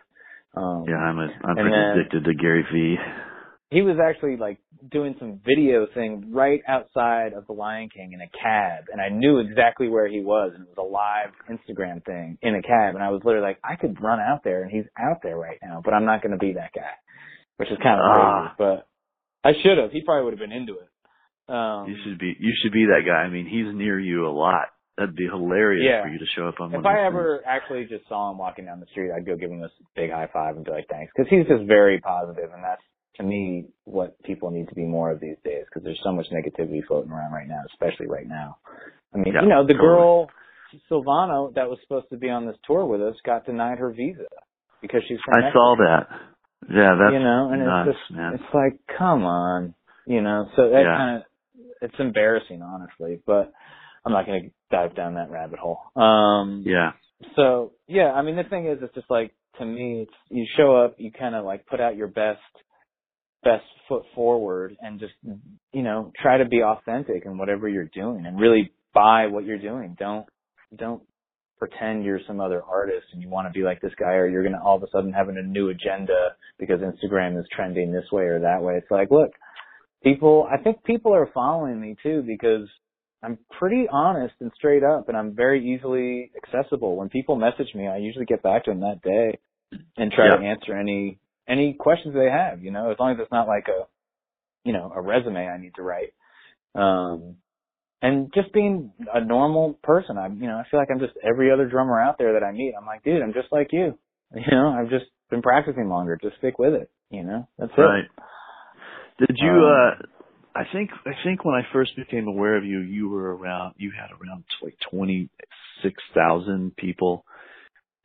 Um, 0.55 0.85
Yeah, 0.87 0.97
I'm 0.97 1.19
a 1.19 1.27
I'm 1.43 1.55
pretty 1.55 1.69
then- 1.71 1.97
addicted 1.99 2.23
to 2.25 2.33
Gary 2.33 2.65
Vee. 2.71 2.95
he 3.69 3.81
was 3.81 3.97
actually 3.99 4.37
like 4.37 4.59
doing 4.91 5.15
some 5.19 5.39
video 5.45 5.87
thing 5.93 6.31
right 6.33 6.61
outside 6.67 7.33
of 7.33 7.45
the 7.47 7.53
Lion 7.53 7.89
King 7.89 8.13
in 8.13 8.21
a 8.21 8.29
cab, 8.29 8.85
and 8.91 9.01
I 9.01 9.09
knew 9.09 9.39
exactly 9.39 9.89
where 9.89 10.07
he 10.07 10.21
was, 10.21 10.51
and 10.55 10.63
it 10.63 10.69
was 10.75 10.77
a 10.77 10.81
live 10.81 11.31
Instagram 11.49 12.03
thing 12.05 12.37
in 12.41 12.55
a 12.55 12.61
cab, 12.61 12.95
and 12.95 13.03
I 13.03 13.09
was 13.09 13.21
literally 13.25 13.47
like, 13.47 13.59
I 13.63 13.75
could 13.75 14.01
run 14.01 14.19
out 14.19 14.43
there, 14.43 14.61
and 14.63 14.71
he's 14.71 14.85
out 14.99 15.17
there 15.23 15.37
right 15.37 15.57
now, 15.63 15.81
but 15.83 15.93
I'm 15.93 16.05
not 16.05 16.21
going 16.21 16.31
to 16.33 16.37
be 16.37 16.53
that 16.53 16.71
guy, 16.73 16.91
which 17.57 17.69
is 17.71 17.77
kind 17.83 17.99
of 17.99 18.05
Ah. 18.05 18.41
crazy, 18.41 18.55
but 18.57 18.87
I 19.49 19.53
should 19.63 19.77
have. 19.77 19.91
He 19.91 20.03
probably 20.03 20.25
would 20.25 20.33
have 20.33 20.39
been 20.39 20.51
into 20.55 20.73
it. 20.73 20.89
Um, 21.49 21.87
You 21.89 21.95
should 22.03 22.19
be 22.19 22.35
you 22.39 22.53
should 22.61 22.73
be 22.73 22.85
that 22.87 23.03
guy. 23.05 23.23
I 23.23 23.29
mean, 23.29 23.45
he's 23.47 23.73
near 23.73 23.97
you 23.99 24.27
a 24.27 24.33
lot. 24.35 24.67
That'd 24.97 25.15
be 25.15 25.27
hilarious 25.27 25.85
Yeah. 25.87 26.01
for 26.03 26.09
you 26.09 26.19
to 26.19 26.25
show 26.35 26.47
up 26.49 26.59
on 26.59 26.73
if 26.73 26.85
I 26.85 27.05
ever 27.05 27.41
actually 27.45 27.85
just 27.85 28.05
saw 28.09 28.31
him 28.31 28.37
walking 28.37 28.65
down 28.65 28.79
the 28.81 28.87
street, 28.87 29.11
I'd 29.15 29.25
go 29.25 29.35
give 29.37 29.51
him 29.51 29.61
this 29.61 29.71
big 29.95 30.11
high 30.11 30.27
five 30.33 30.55
and 30.57 30.65
be 30.65 30.71
like, 30.71 30.87
thanks. 30.89 31.13
Cause 31.15 31.27
he's 31.29 31.45
just 31.47 31.63
very 31.65 31.99
positive 32.01 32.51
and 32.51 32.63
that's 32.63 32.81
to 33.17 33.23
me 33.23 33.65
what 33.85 34.21
people 34.23 34.51
need 34.51 34.69
to 34.69 34.75
be 34.75 34.83
more 34.83 35.11
of 35.11 35.19
these 35.19 35.37
days 35.43 35.65
because 35.65 35.83
there's 35.83 35.99
so 36.03 36.11
much 36.11 36.27
negativity 36.31 36.85
floating 36.85 37.11
around 37.11 37.33
right 37.33 37.47
now, 37.47 37.61
especially 37.71 38.07
right 38.07 38.27
now. 38.27 38.57
I 39.13 39.17
mean, 39.17 39.33
Yeah, 39.33 39.41
you 39.43 39.49
know, 39.49 39.63
the 39.65 39.73
totally. 39.73 39.79
girl 39.89 40.29
Silvana 40.91 41.53
that 41.55 41.69
was 41.69 41.79
supposed 41.83 42.09
to 42.11 42.17
be 42.17 42.29
on 42.29 42.45
this 42.45 42.57
tour 42.65 42.85
with 42.85 43.01
us 43.01 43.15
got 43.25 43.45
denied 43.45 43.79
her 43.79 43.91
visa 43.91 44.25
because 44.81 45.01
she's 45.07 45.19
from 45.25 45.43
I 45.43 45.51
saw 45.51 45.75
that. 45.77 46.07
Yeah, 46.69 46.95
that's 46.99 47.13
you 47.13 47.19
know, 47.19 47.49
and 47.51 47.63
nuts, 47.65 47.89
it's 47.89 47.97
just 47.97 48.17
man. 48.17 48.33
it's 48.33 48.53
like, 48.53 48.79
come 48.97 49.23
on, 49.23 49.73
you 50.05 50.21
know. 50.21 50.49
So 50.55 50.69
that 50.69 50.83
Yeah. 50.83 50.97
kind 50.97 51.17
of 51.17 51.23
it's 51.81 51.95
embarrassing, 51.99 52.61
honestly. 52.61 53.21
But 53.25 53.53
I'm 54.05 54.11
not 54.11 54.25
going 54.25 54.43
to 54.43 54.49
dive 54.69 54.95
down 54.95 55.15
that 55.15 55.31
rabbit 55.31 55.59
hole. 55.59 55.79
Um, 55.95 56.63
yeah, 56.65 56.91
so 57.35 57.73
yeah, 57.87 58.11
I 58.11 58.21
mean 58.21 58.35
the 58.35 58.43
thing 58.43 58.67
is, 58.67 58.79
it's 58.81 58.93
just 58.93 59.09
like 59.09 59.33
to 59.59 59.65
me, 59.65 60.01
it's 60.03 60.13
you 60.29 60.45
show 60.57 60.75
up, 60.75 60.95
you 60.97 61.11
kind 61.11 61.35
of 61.35 61.45
like 61.45 61.65
put 61.65 61.79
out 61.79 61.95
your 61.95 62.07
best 62.07 62.39
best 63.43 63.63
foot 63.87 64.03
forward, 64.15 64.75
and 64.81 64.99
just 64.99 65.13
you 65.71 65.83
know 65.83 66.11
try 66.21 66.37
to 66.37 66.45
be 66.45 66.61
authentic 66.63 67.25
in 67.25 67.37
whatever 67.37 67.67
you're 67.67 67.89
doing, 67.93 68.25
and 68.25 68.39
really 68.39 68.71
buy 68.93 69.27
what 69.27 69.45
you're 69.45 69.57
doing. 69.59 69.95
Don't 69.99 70.25
don't 70.75 71.01
pretend 71.57 72.03
you're 72.03 72.19
some 72.27 72.39
other 72.39 72.61
artist 72.61 73.07
and 73.13 73.21
you 73.21 73.29
want 73.29 73.47
to 73.47 73.51
be 73.57 73.63
like 73.63 73.81
this 73.81 73.93
guy, 73.99 74.13
or 74.13 74.27
you're 74.27 74.43
gonna 74.43 74.63
all 74.63 74.77
of 74.77 74.83
a 74.83 74.87
sudden 74.91 75.11
having 75.13 75.37
a 75.37 75.41
new 75.41 75.69
agenda 75.69 76.35
because 76.59 76.79
Instagram 76.81 77.39
is 77.39 77.45
trending 77.55 77.91
this 77.91 78.05
way 78.11 78.23
or 78.23 78.39
that 78.41 78.61
way. 78.61 78.75
It's 78.75 78.91
like, 78.91 79.09
look, 79.11 79.31
people. 80.03 80.47
I 80.51 80.61
think 80.61 80.83
people 80.83 81.13
are 81.13 81.29
following 81.33 81.79
me 81.79 81.95
too 82.03 82.23
because 82.25 82.67
I'm 83.23 83.39
pretty 83.57 83.87
honest 83.91 84.35
and 84.41 84.51
straight 84.55 84.83
up, 84.83 85.07
and 85.09 85.17
I'm 85.17 85.35
very 85.35 85.73
easily 85.73 86.31
accessible. 86.37 86.95
When 86.95 87.09
people 87.09 87.35
message 87.35 87.73
me, 87.73 87.87
I 87.87 87.97
usually 87.97 88.25
get 88.25 88.43
back 88.43 88.65
to 88.65 88.71
them 88.71 88.81
that 88.81 89.01
day. 89.03 89.39
and 89.97 90.13
try 90.13 90.27
Yeah. 90.27 90.37
to 90.37 90.45
answer 90.45 90.77
any 90.77 91.17
any 91.47 91.73
questions 91.73 92.13
they 92.13 92.29
have. 92.29 92.61
You 92.63 92.71
know, 92.71 92.91
as 92.91 92.97
long 92.99 93.11
as 93.11 93.17
it's 93.19 93.31
not 93.31 93.47
like 93.47 93.67
a 93.67 93.85
you 94.63 94.73
know 94.73 94.91
a 94.95 95.01
resume 95.01 95.47
I 95.47 95.57
need 95.57 95.75
to 95.75 95.81
write. 95.81 96.13
Um, 96.75 97.37
and 98.01 98.31
just 98.33 98.53
being 98.53 98.91
a 99.13 99.23
normal 99.23 99.79
person. 99.83 100.17
I 100.17 100.27
you 100.27 100.47
know 100.47 100.57
I 100.57 100.63
feel 100.69 100.79
like 100.79 100.89
I'm 100.91 100.99
just 100.99 101.13
every 101.23 101.51
other 101.51 101.67
drummer 101.67 101.99
out 101.99 102.17
there 102.17 102.33
that 102.33 102.45
I 102.45 102.51
meet. 102.51 102.73
I'm 102.79 102.85
like, 102.85 103.03
dude, 103.03 103.21
I'm 103.21 103.33
just 103.33 103.51
like 103.51 103.69
you. 103.71 103.97
You 104.35 104.43
know, 104.51 104.67
I've 104.67 104.89
just 104.89 105.05
been 105.29 105.41
practicing 105.41 105.87
longer. 105.87 106.19
Just 106.21 106.35
stick 106.39 106.59
with 106.59 106.73
it. 106.73 106.91
You 107.09 107.23
know, 107.23 107.47
that's 107.57 107.71
it. 107.77 107.81
Right. 107.81 108.03
Did 109.19 109.37
you? 109.39 109.51
Um, 109.51 109.63
uh 109.63 110.05
I 110.57 110.63
think 110.73 110.89
I 111.05 111.11
think 111.23 111.45
when 111.45 111.53
I 111.53 111.61
first 111.71 111.95
became 111.95 112.27
aware 112.27 112.57
of 112.57 112.65
you, 112.65 112.79
you 112.79 113.09
were 113.09 113.35
around. 113.35 113.75
You 113.77 113.91
had 113.91 114.09
around 114.09 114.43
like 114.63 114.75
twenty 114.89 115.29
six 115.83 116.01
thousand 116.15 116.75
people. 116.75 117.25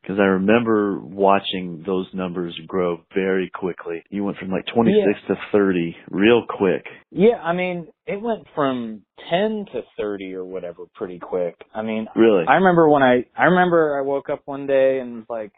Because 0.03 0.19
I 0.19 0.25
remember 0.25 0.99
watching 0.99 1.85
those 1.87 2.09
numbers 2.13 2.59
grow 2.67 3.03
very 3.15 3.51
quickly. 3.55 4.03
You 4.11 4.25
went 4.25 4.37
from 4.39 4.51
like 4.51 4.67
26 4.75 5.19
to 5.29 5.35
30 5.53 5.97
real 6.11 6.43
quick. 6.49 6.85
Yeah, 7.11 7.37
I 7.37 7.53
mean, 7.53 7.87
it 8.07 8.21
went 8.21 8.47
from 8.55 9.03
10 9.31 9.67
to 9.73 9.83
30 9.97 10.35
or 10.35 10.45
whatever 10.45 10.85
pretty 10.97 11.21
quick. 11.21 11.55
I 11.73 11.83
mean, 11.83 12.09
Really? 12.17 12.45
I 12.49 12.55
remember 12.55 12.89
when 12.89 13.05
I, 13.05 13.27
I 13.39 13.45
remember 13.45 13.97
I 13.97 14.03
woke 14.05 14.29
up 14.29 14.43
one 14.45 14.67
day 14.67 14.99
and 14.99 15.19
was 15.19 15.27
like, 15.29 15.53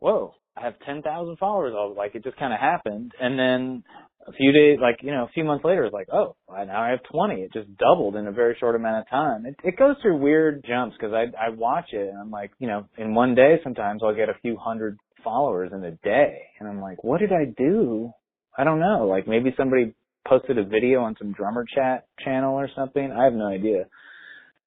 whoa, 0.00 0.34
I 0.54 0.64
have 0.64 0.74
10,000 0.84 1.38
followers. 1.38 1.72
I 1.74 1.84
was 1.86 1.94
like, 1.96 2.14
it 2.14 2.24
just 2.24 2.36
kind 2.36 2.52
of 2.52 2.60
happened. 2.60 3.12
And 3.18 3.38
then 3.38 3.84
a 4.26 4.32
few 4.32 4.52
days, 4.52 4.78
like, 4.80 4.98
you 5.02 5.10
know, 5.10 5.24
a 5.24 5.32
few 5.32 5.44
months 5.44 5.64
later, 5.64 5.84
it's 5.84 5.92
like, 5.94 6.08
oh, 6.12 6.36
now 6.50 6.82
I 6.82 6.90
have 6.90 7.02
20. 7.10 7.34
It 7.36 7.52
just 7.52 7.74
doubled 7.78 8.16
in 8.16 8.26
a 8.26 8.32
very 8.32 8.56
short 8.58 8.74
amount 8.74 9.00
of 9.00 9.08
time. 9.08 9.46
It, 9.46 9.56
it 9.64 9.78
goes 9.78 9.96
through 10.02 10.18
weird 10.18 10.64
jumps 10.68 10.96
because 10.98 11.14
I, 11.14 11.26
I 11.46 11.50
watch 11.50 11.92
it 11.92 12.08
and 12.08 12.18
I'm 12.18 12.30
like, 12.30 12.50
you 12.58 12.66
know, 12.66 12.86
in 12.98 13.14
one 13.14 13.34
day 13.34 13.58
sometimes 13.62 14.02
I'll 14.04 14.14
get 14.14 14.28
a 14.28 14.36
few 14.42 14.56
hundred 14.56 14.98
followers 15.24 15.70
in 15.72 15.82
a 15.84 15.92
day. 15.92 16.42
And 16.60 16.68
I'm 16.68 16.80
like, 16.80 17.02
what 17.04 17.20
did 17.20 17.32
I 17.32 17.46
do? 17.56 18.10
I 18.56 18.64
don't 18.64 18.80
know. 18.80 19.06
Like 19.08 19.26
maybe 19.26 19.54
somebody 19.56 19.94
posted 20.26 20.58
a 20.58 20.64
video 20.64 21.00
on 21.02 21.16
some 21.18 21.32
drummer 21.32 21.64
chat 21.74 22.06
channel 22.22 22.54
or 22.54 22.68
something. 22.76 23.10
I 23.12 23.24
have 23.24 23.32
no 23.32 23.46
idea. 23.46 23.84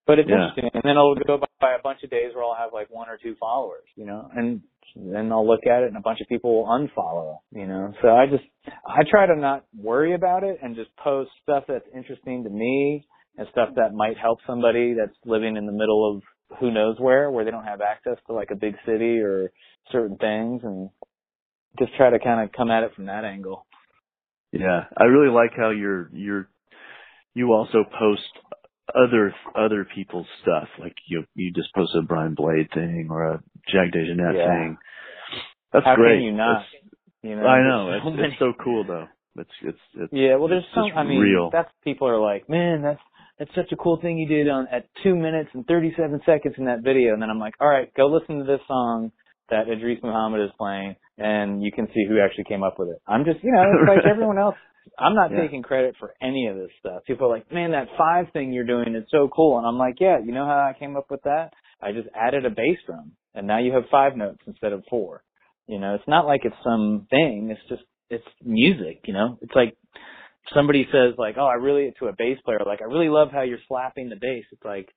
But 0.08 0.20
it's 0.20 0.30
Yeah. 0.30 0.50
interesting. 0.50 0.70
And 0.74 0.84
then 0.84 0.92
it'll 0.92 1.16
go 1.16 1.38
by 1.60 1.74
a 1.74 1.82
bunch 1.82 2.04
of 2.04 2.10
days 2.10 2.34
where 2.34 2.44
I'll 2.44 2.56
have 2.56 2.74
like 2.74 2.90
one 2.90 3.10
or 3.10 3.18
two 3.22 3.36
followers, 3.40 3.84
you 3.96 4.06
know, 4.06 4.30
and 4.36 4.62
then 4.96 5.32
I'll 5.32 5.48
look 5.48 5.66
at 5.66 5.84
it 5.84 5.88
and 5.88 5.98
a 5.98 6.02
bunch 6.02 6.22
of 6.22 6.28
people 6.28 6.56
will 6.56 6.70
unfollow, 6.70 7.38
you 7.52 7.68
know. 7.68 7.94
So 8.02 8.10
I 8.10 8.26
just, 8.28 8.44
I 8.86 9.04
try 9.10 9.26
to 9.28 9.36
not 9.36 9.66
worry 9.78 10.14
about 10.14 10.44
it 10.44 10.60
and 10.62 10.76
just 10.76 10.96
post 10.98 11.32
stuff 11.44 11.64
that's 11.68 11.86
interesting 11.96 12.44
to 12.44 12.50
me 12.50 13.06
and 13.38 13.48
stuff 13.52 13.70
that 13.76 13.94
might 13.94 14.18
help 14.18 14.40
somebody 14.46 14.94
that's 14.94 15.18
living 15.26 15.58
in 15.58 15.66
the 15.66 15.72
middle 15.72 16.16
of 16.16 16.60
who 16.60 16.72
knows 16.72 16.98
where, 17.00 17.32
where 17.32 17.46
they 17.46 17.52
don't 17.52 17.66
have 17.66 17.82
access 17.82 18.18
to 18.28 18.34
like 18.34 18.50
a 18.52 18.56
big 18.56 18.76
city 18.86 19.20
or 19.20 19.52
certain 19.92 20.18
things 20.18 20.62
and 20.64 20.90
just 21.80 21.96
try 21.96 22.10
to 22.10 22.20
kind 22.20 22.42
of 22.42 22.52
come 22.52 22.70
at 22.70 22.84
it 22.84 22.92
from 22.96 23.06
that 23.06 23.24
angle. 23.24 23.66
Yeah, 24.52 24.84
I 24.98 25.06
really 25.06 25.34
like 25.34 25.52
how 25.56 25.70
you're 25.70 26.10
you're 26.14 26.50
you 27.34 27.54
also 27.54 27.86
post 27.98 28.22
other 28.96 29.34
other 29.56 29.86
people's 29.96 30.28
stuff. 30.42 30.68
Like 30.80 30.96
you 31.08 31.24
you 31.36 31.52
just 31.54 31.74
posted 31.74 32.04
a 32.04 32.06
Brian 32.06 32.34
Blade 32.36 32.70
thing 32.74 33.08
or 33.10 33.24
a 33.34 33.44
Jack 33.72 33.92
DeJohnette 33.94 34.36
Yeah. 34.38 34.48
thing. 34.48 34.78
That's 35.74 35.86
How 35.86 35.96
great. 35.96 36.18
can 36.18 36.24
you 36.24 36.32
not? 36.34 36.64
You 37.24 37.36
know, 37.36 37.46
I 37.46 37.62
know. 37.62 38.00
so 38.04 38.08
It's, 38.10 38.16
many- 38.18 38.28
it's 38.30 38.40
so 38.40 38.54
cool 38.64 38.84
though. 38.86 39.08
It's 39.38 39.50
it's 39.64 39.80
it's 39.96 40.12
Yeah, 40.14 40.36
well, 40.36 40.50
there's 40.50 40.66
some. 40.76 40.90
I 40.96 41.04
mean, 41.04 41.20
real. 41.20 41.50
that's 41.52 41.70
people 41.84 42.08
are 42.10 42.20
like, 42.20 42.50
man, 42.50 42.82
that's 42.82 43.00
that's 43.40 43.56
such 43.56 43.72
a 43.72 43.78
cool 43.78 43.98
thing 44.02 44.18
you 44.18 44.28
did 44.28 44.50
on 44.50 44.68
at 44.72 44.86
two 45.04 45.16
minutes 45.16 45.50
and 45.54 45.66
37 45.66 46.22
seconds 46.26 46.56
in 46.58 46.66
that 46.66 46.82
video. 46.84 47.14
And 47.14 47.22
then 47.22 47.30
I'm 47.30 47.40
like, 47.40 47.54
all 47.62 47.68
right, 47.70 47.92
go 47.96 48.08
listen 48.08 48.40
to 48.40 48.44
this 48.46 48.60
song 48.68 49.12
that 49.50 49.68
Idris 49.70 50.00
Muhammad 50.04 50.42
is 50.42 50.52
playing, 50.58 50.96
and 51.18 51.62
you 51.64 51.72
can 51.72 51.88
see 51.94 52.06
who 52.08 52.20
actually 52.20 52.44
came 52.46 52.64
up 52.64 52.78
with 52.78 52.90
it. 52.90 53.02
I'm 53.08 53.24
just, 53.26 53.44
you 53.44 53.52
know, 53.52 53.64
it's 53.64 53.88
like 53.88 54.06
everyone 54.10 54.38
else. 54.38 54.56
I'm 54.98 55.16
not 55.16 55.32
Yeah. 55.32 55.42
taking 55.42 55.62
credit 55.64 55.96
for 56.00 56.14
any 56.22 56.48
of 56.48 56.56
this 56.56 56.72
stuff. 56.80 57.04
People 57.06 57.28
are 57.28 57.30
like, 57.30 57.52
man, 57.52 57.72
that 57.72 57.88
five 57.98 58.32
thing 58.32 58.52
you're 58.52 58.66
doing 58.66 58.96
is 58.96 59.06
so 59.10 59.30
cool. 59.30 59.58
And 59.58 59.68
I'm 59.68 59.78
like, 59.78 60.00
yeah, 60.00 60.20
you 60.20 60.32
know 60.32 60.46
how 60.46 60.60
I 60.60 60.78
came 60.78 60.96
up 60.96 61.10
with 61.10 61.24
that? 61.24 61.54
I 61.82 61.92
just 61.92 62.08
added 62.16 62.46
a 62.46 62.50
bass 62.50 62.78
drum, 62.86 63.14
and 63.34 63.48
now 63.48 63.60
you 63.60 63.74
have 63.74 63.84
five 63.90 64.16
notes 64.16 64.42
instead 64.46 64.74
of 64.74 64.84
four. 64.90 65.24
You 65.68 65.80
know, 65.80 65.96
it's 65.96 66.08
not 66.08 66.26
like 66.26 66.42
it's 66.44 66.56
some 66.64 67.08
thing. 67.10 67.50
It's 67.52 67.70
just, 67.70 67.84
it's 68.10 68.28
music, 68.44 69.02
you 69.06 69.14
know? 69.14 69.38
It's 69.42 69.56
like 69.56 69.76
somebody 70.54 70.86
says 70.92 71.16
like, 71.18 71.36
oh, 71.38 71.46
I 71.46 71.54
really, 71.54 71.94
to 72.00 72.08
a 72.08 72.14
bass 72.16 72.38
player, 72.44 72.60
like, 72.66 72.82
I 72.82 72.86
really 72.86 73.10
love 73.10 73.30
how 73.32 73.42
you're 73.42 73.60
slapping 73.68 74.10
the 74.10 74.16
bass. 74.16 74.46
It's 74.52 74.66
like, 74.66 74.90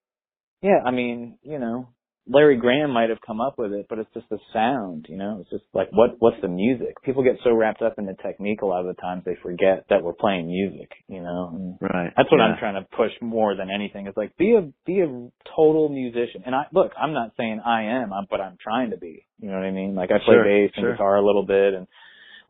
yeah, 0.62 0.80
I 0.84 0.90
mean, 0.90 1.38
you 1.42 1.58
know, 1.58 1.88
Larry 2.26 2.56
Graham 2.56 2.90
might 2.90 3.10
have 3.10 3.18
come 3.26 3.40
up 3.40 3.58
with 3.58 3.72
it, 3.72 3.86
but 3.88 3.98
it's 3.98 4.08
just 4.14 4.28
the 4.30 4.38
sound, 4.52 5.06
you 5.10 5.16
know? 5.16 5.38
It's 5.42 5.50
just 5.50 5.64
like, 5.74 5.88
what, 5.92 6.16
what's 6.20 6.40
the 6.40 6.48
music? 6.48 7.02
People 7.02 7.22
get 7.22 7.36
so 7.44 7.52
wrapped 7.52 7.82
up 7.82 7.96
in 7.98 8.06
the 8.06 8.14
technique 8.22 8.62
a 8.62 8.66
lot 8.66 8.80
of 8.80 8.86
the 8.86 9.00
times 9.00 9.24
they 9.26 9.36
forget 9.42 9.84
that 9.90 10.02
we're 10.02 10.14
playing 10.14 10.46
music, 10.46 10.90
you 11.06 11.20
know? 11.20 11.50
And 11.52 11.78
right. 11.82 12.12
that's 12.16 12.30
what 12.30 12.38
yeah. 12.38 12.44
I'm 12.44 12.58
trying 12.58 12.82
to 12.82 12.88
push 12.96 13.10
more 13.20 13.54
than 13.54 13.68
anything. 13.70 14.06
Is 14.06 14.14
like 14.16 14.36
be 14.38 14.54
a 14.54 14.72
be 14.86 15.00
a 15.00 15.28
total 15.54 15.90
musician. 15.90 16.44
And 16.46 16.54
I 16.54 16.64
look, 16.72 16.92
I'm 17.00 17.12
not 17.12 17.32
saying 17.36 17.60
I 17.64 18.00
am, 18.00 18.12
I'm, 18.12 18.26
but 18.30 18.40
I'm 18.40 18.56
trying 18.62 18.90
to 18.90 18.96
be. 18.96 19.26
You 19.38 19.50
know 19.50 19.56
what 19.56 19.64
I 19.64 19.70
mean? 19.70 19.94
Like 19.94 20.10
I 20.10 20.18
play 20.24 20.36
Sure, 20.36 20.44
bass 20.44 20.72
and 20.76 20.84
sure. 20.84 20.92
guitar 20.92 21.16
a 21.16 21.26
little 21.26 21.44
bit, 21.44 21.74
and 21.74 21.86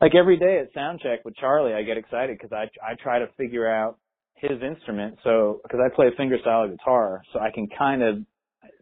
like 0.01 0.15
every 0.15 0.39
day 0.39 0.61
at 0.61 0.73
soundcheck 0.75 1.25
with 1.25 1.35
Charlie, 1.37 1.75
I 1.75 1.83
get 1.83 1.97
excited 1.97 2.39
because 2.39 2.53
I 2.53 2.71
I 2.85 2.95
try 3.03 3.19
to 3.19 3.27
figure 3.37 3.69
out 3.69 3.99
his 4.37 4.63
instrument. 4.63 5.19
So 5.25 5.61
because 5.65 5.81
I 5.85 5.95
play 5.95 6.07
a 6.07 6.21
fingerstyle 6.21 6.71
guitar, 6.71 7.23
so 7.33 7.41
I 7.41 7.51
can 7.53 7.69
kind 7.77 8.03
of. 8.03 8.19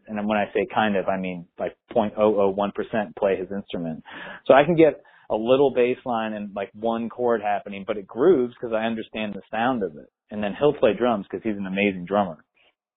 And 0.07 0.27
when 0.27 0.37
I 0.37 0.45
say 0.53 0.67
kind 0.73 0.95
of, 0.95 1.07
I 1.07 1.17
mean 1.17 1.45
like 1.59 1.75
0.001% 1.95 3.15
play 3.17 3.37
his 3.37 3.49
instrument. 3.51 4.03
So 4.45 4.53
I 4.53 4.63
can 4.63 4.75
get 4.75 5.01
a 5.29 5.35
little 5.35 5.71
bass 5.73 5.97
line 6.05 6.33
and 6.33 6.53
like 6.55 6.69
one 6.73 7.09
chord 7.09 7.41
happening, 7.41 7.83
but 7.87 7.97
it 7.97 8.05
grooves 8.07 8.53
because 8.53 8.73
I 8.73 8.85
understand 8.85 9.33
the 9.33 9.41
sound 9.51 9.83
of 9.83 9.95
it. 9.95 10.11
And 10.31 10.43
then 10.43 10.53
he'll 10.57 10.73
play 10.73 10.93
drums 10.97 11.25
because 11.29 11.43
he's 11.43 11.57
an 11.57 11.65
amazing 11.67 12.05
drummer. 12.05 12.43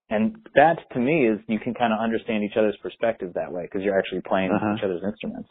And 0.08 0.36
that 0.54 0.78
to 0.92 1.00
me 1.00 1.26
is 1.26 1.38
you 1.48 1.58
can 1.58 1.74
kind 1.74 1.92
of 1.92 1.98
understand 2.00 2.44
each 2.44 2.56
other's 2.56 2.76
perspective 2.82 3.32
that 3.34 3.52
way 3.52 3.62
because 3.62 3.82
you're 3.82 3.98
actually 3.98 4.22
playing 4.22 4.50
Uh-huh. 4.52 4.74
each 4.76 4.84
other's 4.84 5.02
instruments. 5.04 5.48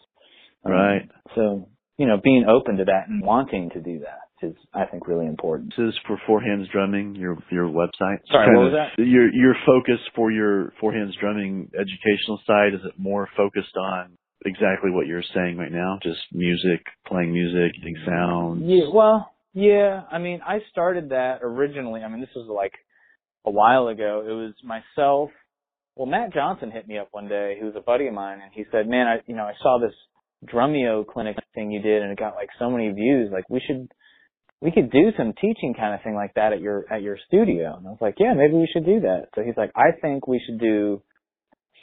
Um, 0.64 0.72
Right. 0.72 1.10
So, 1.36 1.68
you 1.98 2.06
know, 2.06 2.18
being 2.24 2.46
open 2.48 2.78
to 2.78 2.86
that 2.86 3.08
and 3.08 3.22
wanting 3.24 3.70
to 3.72 3.82
do 3.82 4.00
that 4.00 4.25
is, 4.42 4.56
I 4.74 4.86
think, 4.86 5.08
really 5.08 5.26
important. 5.26 5.74
This 5.78 5.90
is 5.90 6.00
for 6.08 6.20
Four 6.28 6.42
Hands 6.42 6.68
Drumming, 6.72 7.16
your 7.16 7.38
your 7.52 7.66
website. 7.66 8.20
Sorry, 8.32 8.56
what 8.56 8.72
was 8.72 8.74
that? 8.74 9.02
Your 9.02 9.34
your 9.34 9.56
focus 9.66 10.00
for 10.16 10.32
your 10.32 10.74
Four 10.80 10.94
Hands 10.94 11.16
Drumming 11.20 11.72
educational 11.74 12.40
side 12.46 12.74
is 12.74 12.82
it 12.86 12.94
more 12.98 13.28
focused 13.36 13.76
on 13.78 14.18
exactly 14.46 14.92
what 14.92 15.08
you're 15.08 15.24
saying 15.34 15.58
right 15.58 15.72
now, 15.72 16.00
just 16.04 16.20
music, 16.32 16.86
playing 17.08 17.34
music, 17.34 17.76
getting 17.78 17.98
sounds. 18.06 18.62
Yeah, 18.66 18.90
well, 18.94 19.32
yeah. 19.54 20.04
I 20.12 20.20
mean, 20.20 20.42
I 20.46 20.60
started 20.72 21.10
that 21.10 21.40
originally. 21.42 22.02
I 22.02 22.10
mean, 22.10 22.22
this 22.22 22.30
was 22.36 22.48
like 22.48 22.74
a 23.46 23.52
while 23.52 23.88
ago. 23.88 24.24
It 24.28 24.34
was 24.34 24.54
myself. 24.64 25.30
Well, 25.96 26.08
Matt 26.08 26.34
Johnson 26.34 26.72
hit 26.72 26.88
me 26.88 26.98
up 26.98 27.08
one 27.12 27.30
day. 27.30 27.56
He 27.58 27.64
was 27.64 27.76
a 27.78 27.82
buddy 27.82 28.08
of 28.08 28.14
mine, 28.14 28.40
and 28.44 28.52
he 28.54 28.66
said, 28.72 28.88
"Man, 28.88 29.08
I, 29.08 29.22
you 29.28 29.36
know, 29.36 29.46
I 29.46 29.54
saw 29.62 29.80
this 29.80 29.94
Drumeo 30.46 31.08
clinic 31.08 31.38
thing 31.54 31.72
you 31.72 31.82
did, 31.82 32.04
and 32.04 32.12
it 32.12 32.20
got 32.20 32.36
like 32.36 32.50
so 32.60 32.70
many 32.70 32.92
views. 32.92 33.30
Like, 33.32 33.50
we 33.50 33.62
should, 33.66 33.90
we 34.62 34.72
could 34.72 34.92
do 34.92 35.12
some 35.18 35.34
teaching 35.34 35.76
kind 35.78 35.94
of 35.94 36.02
thing 36.02 36.16
like 36.16 36.34
that 36.36 36.54
at 36.54 36.62
your 36.62 36.86
at 36.92 37.02
your 37.02 37.18
studio." 37.28 37.76
And 37.78 37.88
I 37.88 37.92
was 37.92 38.02
like, 38.02 38.16
"Yeah, 38.20 38.34
maybe 38.34 38.54
we 38.54 38.70
should 38.72 38.86
do 38.86 39.02
that." 39.02 39.30
So 39.36 39.42
he's 39.44 39.58
like, 39.58 39.72
"I 39.76 39.92
think 40.02 40.28
we 40.28 40.42
should 40.46 40.60
do 40.60 41.02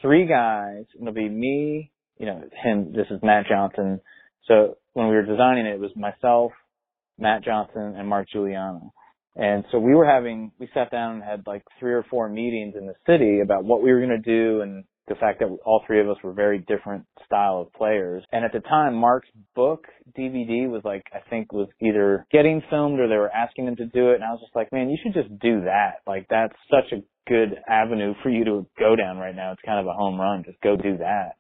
three 0.02 0.26
guys. 0.26 0.84
It'll 1.00 1.12
be 1.12 1.28
me, 1.28 1.92
you 2.18 2.26
know, 2.26 2.42
him. 2.62 2.92
This 2.92 3.06
is 3.10 3.20
Matt 3.22 3.46
Johnson. 3.48 4.00
So 4.46 4.76
when 4.92 5.08
we 5.08 5.14
were 5.14 5.24
designing 5.24 5.66
it, 5.66 5.74
it 5.74 5.80
was 5.80 5.92
myself, 5.96 6.52
Matt 7.18 7.44
Johnson, 7.44 7.94
and 7.96 8.08
Mark 8.08 8.28
Guiliana. 8.34 8.90
And 9.34 9.64
so 9.70 9.78
we 9.78 9.94
were 9.94 10.04
having, 10.04 10.52
we 10.58 10.68
sat 10.74 10.90
down 10.90 11.14
and 11.14 11.24
had 11.24 11.46
like 11.46 11.62
three 11.80 11.94
or 11.94 12.04
four 12.10 12.28
meetings 12.28 12.74
in 12.76 12.86
the 12.86 12.94
city 13.06 13.40
about 13.40 13.64
what 13.64 13.82
we 13.82 13.90
were 13.90 14.04
going 14.04 14.10
to 14.10 14.18
do 14.18 14.60
and 14.60 14.84
the 15.12 15.20
fact 15.20 15.40
that 15.40 15.54
all 15.66 15.82
three 15.86 16.00
of 16.00 16.08
us 16.08 16.16
were 16.24 16.32
very 16.32 16.58
different 16.58 17.04
style 17.26 17.60
of 17.60 17.72
players. 17.74 18.24
And 18.32 18.44
at 18.44 18.52
the 18.52 18.60
time, 18.60 18.94
Mark's 18.94 19.28
book 19.54 19.84
DVD 20.18 20.68
was 20.68 20.80
like, 20.84 21.04
I 21.12 21.18
think 21.28 21.52
was 21.52 21.68
either 21.80 22.26
getting 22.32 22.62
filmed 22.70 22.98
or 22.98 23.08
they 23.08 23.16
were 23.16 23.30
asking 23.30 23.66
him 23.68 23.76
to 23.76 23.86
do 23.86 24.10
it. 24.10 24.16
And 24.16 24.24
I 24.24 24.30
was 24.30 24.40
just 24.40 24.56
like, 24.56 24.72
man, 24.72 24.88
you 24.88 24.96
should 25.02 25.12
just 25.12 25.28
do 25.38 25.62
that. 25.64 26.00
Like 26.06 26.26
that's 26.30 26.54
such 26.70 26.98
a 26.98 27.02
good 27.28 27.58
avenue 27.68 28.14
for 28.22 28.30
you 28.30 28.44
to 28.46 28.66
go 28.78 28.96
down 28.96 29.18
right 29.18 29.36
now. 29.36 29.52
It's 29.52 29.60
kind 29.66 29.80
of 29.80 29.86
a 29.86 29.92
home 29.92 30.18
run. 30.18 30.44
Just 30.44 30.60
go 30.62 30.76
do 30.76 30.96
that. 30.98 31.36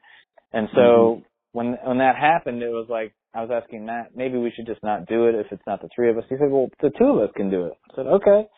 And 0.52 0.68
so 0.74 1.22
when, 1.52 1.78
when 1.82 1.98
that 1.98 2.16
happened, 2.16 2.62
it 2.62 2.68
was 2.68 2.88
like, 2.90 3.14
I 3.34 3.40
was 3.40 3.50
asking 3.50 3.86
Matt, 3.86 4.14
maybe 4.14 4.36
we 4.36 4.52
should 4.54 4.66
just 4.66 4.82
not 4.82 5.06
do 5.06 5.28
it 5.28 5.34
if 5.34 5.46
it's 5.50 5.66
not 5.66 5.80
the 5.80 5.88
three 5.94 6.10
of 6.10 6.18
us. 6.18 6.24
He 6.28 6.36
said, 6.36 6.50
well, 6.50 6.68
the 6.82 6.90
two 6.98 7.06
of 7.06 7.18
us 7.18 7.30
can 7.34 7.50
do 7.50 7.64
it. 7.64 7.72
I 7.90 7.96
said, 7.96 8.06
okay. 8.06 8.48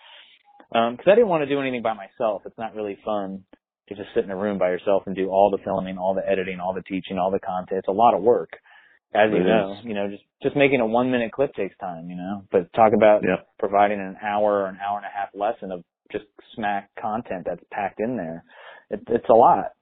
Um, 0.75 0.97
cause 0.97 1.07
I 1.07 1.15
didn't 1.15 1.29
want 1.29 1.43
to 1.43 1.49
do 1.49 1.61
anything 1.61 1.83
by 1.83 1.95
myself. 1.95 2.43
It's 2.45 2.59
not 2.59 2.75
really 2.75 2.99
fun 3.05 3.45
to 3.89 3.95
just 3.95 4.09
sit 4.14 4.24
in 4.24 4.30
a 4.30 4.37
room 4.37 4.59
by 4.59 4.70
yourself 4.70 5.03
and 5.07 5.14
do 5.14 5.28
all 5.28 5.51
the 5.51 5.62
filming, 5.64 5.99
all 5.99 6.14
the 6.14 6.26
editing, 6.28 6.61
all 6.61 6.72
the 6.74 6.82
teaching, 6.82 7.18
all 7.18 7.30
the 7.30 7.41
content. 7.41 7.78
It's 7.78 7.89
a 7.89 7.93
lot 7.93 8.14
of 8.14 8.22
work. 8.22 8.51
As 9.14 9.30
you 9.30 9.41
It 9.41 9.45
know, 9.45 9.76
is. 9.78 9.85
you 9.85 9.95
know, 9.95 10.09
just, 10.09 10.22
just 10.43 10.57
making 10.57 10.80
a 10.80 10.87
one 10.87 11.11
minute 11.11 11.32
clip 11.32 11.55
takes 11.55 11.76
time, 11.78 12.11
you 12.11 12.16
know, 12.16 12.43
but 12.51 12.72
talk 12.72 12.93
about 12.97 13.22
Yeah. 13.22 13.43
providing 13.59 14.01
an 14.01 14.16
hour 14.22 14.62
or 14.62 14.66
an 14.66 14.78
hour 14.85 14.97
and 14.97 15.07
a 15.07 15.11
half 15.11 15.28
lesson 15.35 15.70
of 15.70 15.85
just 16.11 16.24
smack 16.55 16.91
content 17.01 17.45
that's 17.47 17.62
packed 17.70 18.01
in 18.01 18.16
there. 18.16 18.43
It, 18.91 19.01
it's 19.09 19.28
a 19.28 19.35
lot. 19.35 19.72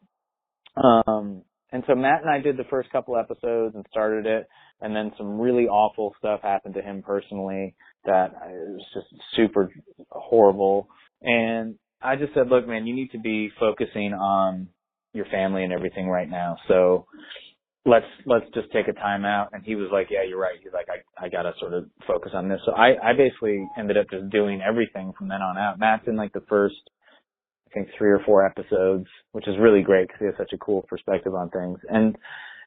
Um, 0.77 1.43
And 1.73 1.83
so 1.87 1.95
Matt 1.95 2.21
and 2.21 2.31
I 2.31 2.39
did 2.41 2.59
the 2.59 2.65
first 2.69 2.91
couple 2.91 3.17
episodes 3.17 3.75
and 3.75 3.87
started 3.91 4.27
it, 4.27 4.47
and 4.83 4.95
then 4.95 5.13
some 5.17 5.41
really 5.41 5.65
awful 5.69 6.15
stuff 6.19 6.41
happened 6.43 6.75
to 6.75 6.83
him 6.83 7.03
personally 7.03 7.75
that 8.05 8.35
was 8.35 8.85
just 8.93 9.07
super 9.37 9.71
horrible. 10.11 10.89
And 11.23 11.77
I 12.05 12.17
just 12.17 12.35
said, 12.35 12.49
look, 12.49 12.67
man, 12.67 12.87
you 12.87 12.95
need 12.95 13.11
to 13.13 13.19
be 13.19 13.51
focusing 13.59 14.13
on 14.13 14.69
your 15.13 15.27
family 15.27 15.65
and 15.65 15.73
everything 15.73 16.09
right 16.09 16.29
now. 16.29 16.57
So 16.69 17.07
let's 17.85 18.07
let's 18.27 18.47
just 18.55 18.71
take 18.73 18.89
a 18.89 18.93
time 18.93 19.25
out. 19.25 19.49
And 19.53 19.65
he 19.65 19.75
was 19.75 19.89
like 19.93 20.09
yeah 20.11 20.23
you're 20.27 20.41
right. 20.41 20.57
He's 20.63 20.73
like 20.73 20.87
i 20.89 21.25
i 21.25 21.29
gotta 21.29 21.53
sort 21.59 21.75
of 21.75 21.87
focus 22.07 22.33
on 22.35 22.49
this. 22.49 22.61
So 22.65 22.73
i 22.73 22.95
i 23.03 23.13
basically 23.17 23.67
ended 23.79 23.97
up 23.97 24.07
just 24.11 24.31
doing 24.31 24.61
everything 24.67 25.13
from 25.19 25.29
then 25.29 25.43
on 25.43 25.59
out. 25.59 25.79
Matt's 25.79 26.05
in 26.07 26.17
like 26.17 26.33
the 26.33 26.45
first 26.49 26.77
i 27.69 27.75
think 27.75 27.89
three 27.97 28.11
or 28.11 28.21
four 28.25 28.47
episodes 28.47 29.07
which 29.33 29.49
is 29.49 29.55
really 29.59 29.83
great 29.83 30.07
because 30.07 30.21
he 30.21 30.27
has 30.27 30.35
such 30.37 30.53
a 30.53 30.59
cool 30.59 30.83
perspective 30.83 31.35
on 31.35 31.51
things. 31.51 31.79
And 31.89 32.17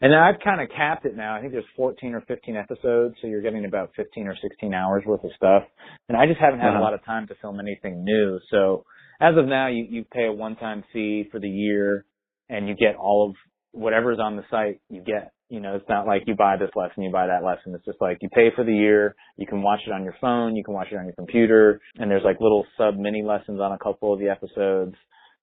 and 0.01 0.13
i've 0.13 0.41
kind 0.43 0.61
of 0.61 0.69
capped 0.75 1.05
it 1.05 1.15
now. 1.15 1.35
I 1.35 1.39
think 1.39 1.53
there's 1.53 1.63
14 1.77 2.13
or 2.13 2.21
15 2.21 2.55
episodes. 2.57 3.15
So 3.21 3.27
you're 3.27 3.41
getting 3.41 3.65
about 3.65 3.91
15 3.95 4.27
or 4.27 4.35
16 4.41 4.73
hours 4.73 5.03
worth 5.05 5.23
of 5.23 5.31
stuff. 5.37 5.63
And 6.09 6.17
i 6.17 6.27
just 6.27 6.39
haven't 6.39 6.59
had 6.59 6.69
uh-huh. 6.71 6.79
a 6.79 6.83
lot 6.83 6.93
of 6.93 7.03
time 7.05 7.27
to 7.27 7.35
film 7.41 7.59
anything 7.59 8.03
new. 8.03 8.39
So 8.51 8.85
as 9.19 9.37
of 9.37 9.45
now 9.45 9.67
you 9.67 9.85
you 9.89 10.05
pay 10.11 10.25
a 10.25 10.31
one 10.31 10.55
time 10.55 10.83
fee 10.91 11.27
for 11.31 11.39
the 11.39 11.49
year 11.49 12.05
and 12.49 12.67
you 12.67 12.75
get 12.75 12.95
all 12.95 13.29
of 13.29 13.35
whatever's 13.71 14.19
on 14.19 14.35
the 14.35 14.43
site 14.49 14.79
you 14.89 15.01
get. 15.01 15.31
You 15.49 15.59
know, 15.59 15.75
it's 15.75 15.87
not 15.87 16.07
like 16.07 16.23
you 16.25 16.35
buy 16.35 16.57
this 16.57 16.71
lesson, 16.75 17.03
you 17.03 17.11
buy 17.11 17.27
that 17.27 17.43
lesson. 17.43 17.75
It's 17.75 17.85
just 17.85 18.01
like 18.01 18.17
you 18.21 18.29
pay 18.29 18.49
for 18.55 18.63
the 18.63 18.73
year, 18.73 19.15
you 19.37 19.45
can 19.45 19.61
watch 19.61 19.81
it 19.85 19.91
on 19.91 20.03
your 20.03 20.15
phone, 20.19 20.55
you 20.55 20.63
can 20.63 20.73
watch 20.73 20.87
it 20.91 20.97
on 20.97 21.05
your 21.05 21.13
computer, 21.13 21.81
and 21.97 22.09
there's 22.09 22.23
like 22.23 22.39
little 22.39 22.65
sub 22.77 22.97
mini 22.97 23.21
lessons 23.21 23.59
on 23.59 23.71
a 23.71 23.77
couple 23.77 24.11
of 24.11 24.19
the 24.19 24.29
episodes. 24.29 24.95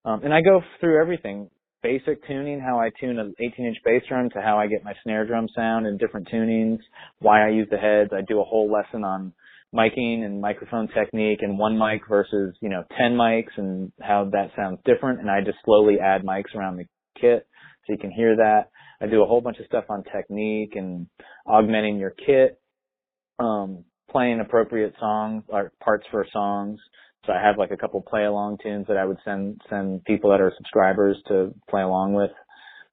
Um, 0.04 0.22
and 0.24 0.34
I 0.34 0.40
go 0.40 0.60
through 0.80 1.00
everything. 1.00 1.48
Basic 1.84 2.24
tuning, 2.26 2.60
how 2.60 2.78
I 2.78 2.90
tune 3.00 3.18
an 3.18 3.34
18 3.40 3.66
inch 3.66 3.76
bass 3.84 4.02
drum 4.08 4.30
to 4.30 4.40
how 4.40 4.58
I 4.58 4.66
get 4.66 4.84
my 4.84 4.94
snare 5.02 5.26
drum 5.26 5.48
sound 5.54 5.86
in 5.86 5.98
different 5.98 6.28
tunings, 6.28 6.78
why 7.18 7.44
I 7.44 7.50
use 7.50 7.68
the 7.70 7.76
heads. 7.76 8.10
I 8.12 8.22
do 8.26 8.40
a 8.40 8.44
whole 8.44 8.70
lesson 8.70 9.04
on 9.04 9.32
miking 9.74 10.24
and 10.24 10.40
microphone 10.40 10.88
technique 10.88 11.38
and 11.42 11.58
one 11.58 11.78
mic 11.78 12.02
versus, 12.08 12.54
you 12.60 12.68
know, 12.68 12.84
10 12.98 13.12
mics 13.12 13.56
and 13.56 13.92
how 14.00 14.28
that 14.32 14.50
sounds 14.56 14.78
different. 14.84 15.20
And 15.20 15.30
I 15.30 15.40
just 15.40 15.58
slowly 15.64 15.96
add 16.00 16.24
mics 16.24 16.54
around 16.54 16.76
the 16.76 16.84
kit 17.20 17.46
so 17.86 17.92
you 17.92 17.98
can 17.98 18.10
hear 18.10 18.36
that. 18.36 18.70
I 19.00 19.06
do 19.06 19.22
a 19.22 19.26
whole 19.26 19.40
bunch 19.40 19.58
of 19.58 19.66
stuff 19.66 19.84
on 19.88 20.04
technique 20.04 20.72
and 20.76 21.06
augmenting 21.46 21.98
your 21.98 22.10
kit, 22.10 22.60
um, 23.38 23.84
playing 24.10 24.40
appropriate 24.40 24.94
songs 25.00 25.42
or 25.48 25.72
parts 25.82 26.06
for 26.10 26.26
songs. 26.32 26.78
So 27.26 27.32
I 27.32 27.42
have 27.42 27.56
like 27.56 27.70
a 27.70 27.76
couple 27.76 28.00
play 28.02 28.24
along 28.24 28.58
tunes 28.62 28.86
that 28.88 28.96
I 28.96 29.04
would 29.04 29.18
send 29.24 29.60
send 29.70 30.04
people 30.04 30.30
that 30.30 30.40
are 30.40 30.52
subscribers 30.56 31.16
to 31.28 31.54
play 31.70 31.82
along 31.82 32.14
with. 32.14 32.30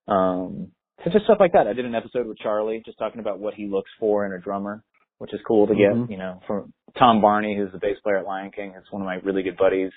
Um, 0.07 0.71
so 1.03 1.09
just 1.11 1.25
stuff 1.25 1.37
like 1.39 1.53
that. 1.53 1.67
I 1.67 1.73
did 1.73 1.85
an 1.85 1.95
episode 1.95 2.27
with 2.27 2.37
Charlie 2.37 2.81
just 2.85 2.99
talking 2.99 3.19
about 3.19 3.39
what 3.39 3.53
he 3.53 3.67
looks 3.67 3.89
for 3.99 4.25
in 4.25 4.33
a 4.33 4.39
drummer, 4.39 4.83
which 5.19 5.33
is 5.33 5.39
cool 5.47 5.67
to 5.67 5.75
get, 5.75 5.93
mm-hmm. 5.93 6.11
you 6.11 6.17
know, 6.17 6.41
from 6.47 6.73
Tom 6.97 7.21
Barney, 7.21 7.55
who's 7.55 7.71
the 7.71 7.77
bass 7.77 7.97
player 8.03 8.17
at 8.17 8.25
Lion 8.25 8.51
King. 8.51 8.73
It's 8.75 8.91
one 8.91 9.01
of 9.01 9.05
my 9.05 9.15
really 9.15 9.43
good 9.43 9.57
buddies 9.57 9.91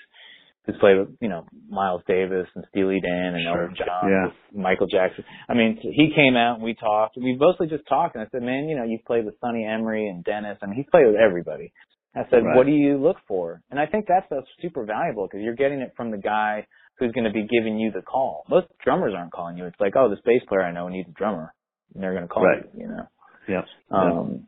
who's 0.65 0.75
played 0.79 0.97
with, 0.97 1.09
you 1.19 1.29
know, 1.29 1.45
Miles 1.69 2.01
Davis 2.07 2.47
and 2.55 2.65
Steely 2.69 2.99
Dan 3.01 3.33
and 3.35 3.43
sure. 3.43 3.63
Elton 3.63 3.75
John, 3.77 4.09
yeah. 4.09 4.61
Michael 4.61 4.87
Jackson. 4.87 5.23
I 5.49 5.53
mean, 5.53 5.79
he 5.81 6.11
came 6.15 6.35
out 6.35 6.55
and 6.55 6.63
we 6.63 6.73
talked. 6.75 7.17
We 7.17 7.35
mostly 7.39 7.67
just 7.67 7.87
talked, 7.87 8.15
and 8.15 8.23
I 8.23 8.27
said, 8.31 8.43
"Man, 8.43 8.69
you 8.69 8.75
know, 8.77 8.83
you've 8.83 9.05
played 9.05 9.25
with 9.25 9.35
Sonny 9.41 9.65
Emory 9.65 10.07
and 10.07 10.23
Dennis. 10.23 10.57
I 10.61 10.67
mean, 10.67 10.75
he's 10.75 10.89
played 10.91 11.07
with 11.07 11.15
everybody." 11.15 11.73
I 12.15 12.23
said, 12.29 12.45
right. 12.45 12.55
"What 12.55 12.65
do 12.65 12.71
you 12.71 12.97
look 12.97 13.17
for?" 13.27 13.61
And 13.71 13.79
I 13.79 13.87
think 13.87 14.05
that's 14.07 14.27
that's 14.29 14.47
super 14.61 14.85
valuable 14.85 15.27
because 15.27 15.43
you're 15.43 15.55
getting 15.55 15.79
it 15.79 15.93
from 15.97 16.11
the 16.11 16.17
guy 16.17 16.67
who's 16.99 17.11
going 17.11 17.25
to 17.25 17.33
be 17.33 17.47
giving 17.47 17.79
you 17.79 17.91
the 17.91 18.01
call. 18.01 18.45
Most 18.49 18.67
drummers 18.83 19.13
aren't 19.17 19.31
calling 19.31 19.57
you. 19.57 19.65
It's 19.65 19.79
like, 19.79 19.95
"Oh, 19.95 20.09
this 20.09 20.19
bass 20.25 20.41
player 20.47 20.63
I 20.63 20.71
know 20.71 20.87
needs 20.87 21.09
a 21.09 21.13
drummer," 21.13 21.53
and 21.93 22.03
they're 22.03 22.13
going 22.13 22.27
to 22.27 22.33
call 22.33 22.45
right. 22.45 22.63
you. 22.73 22.81
You 22.81 22.87
know. 22.87 23.07
Yeah. 23.47 23.61
Um, 23.91 24.47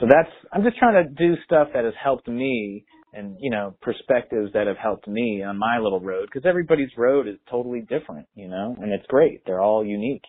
so 0.00 0.06
that's 0.08 0.30
I'm 0.52 0.62
just 0.62 0.78
trying 0.78 1.04
to 1.04 1.10
do 1.10 1.34
stuff 1.44 1.68
that 1.74 1.84
has 1.84 1.94
helped 2.02 2.28
me 2.28 2.84
and 3.12 3.36
you 3.40 3.50
know 3.50 3.74
perspectives 3.80 4.52
that 4.54 4.66
have 4.66 4.76
helped 4.76 5.06
me 5.08 5.42
on 5.42 5.58
my 5.58 5.78
little 5.78 6.00
road 6.00 6.28
because 6.32 6.46
everybody's 6.46 6.90
road 6.96 7.28
is 7.28 7.36
totally 7.50 7.80
different 7.80 8.26
you 8.34 8.48
know 8.48 8.76
and 8.80 8.92
it's 8.92 9.06
great 9.08 9.42
they're 9.46 9.60
all 9.60 9.84
unique 9.84 10.24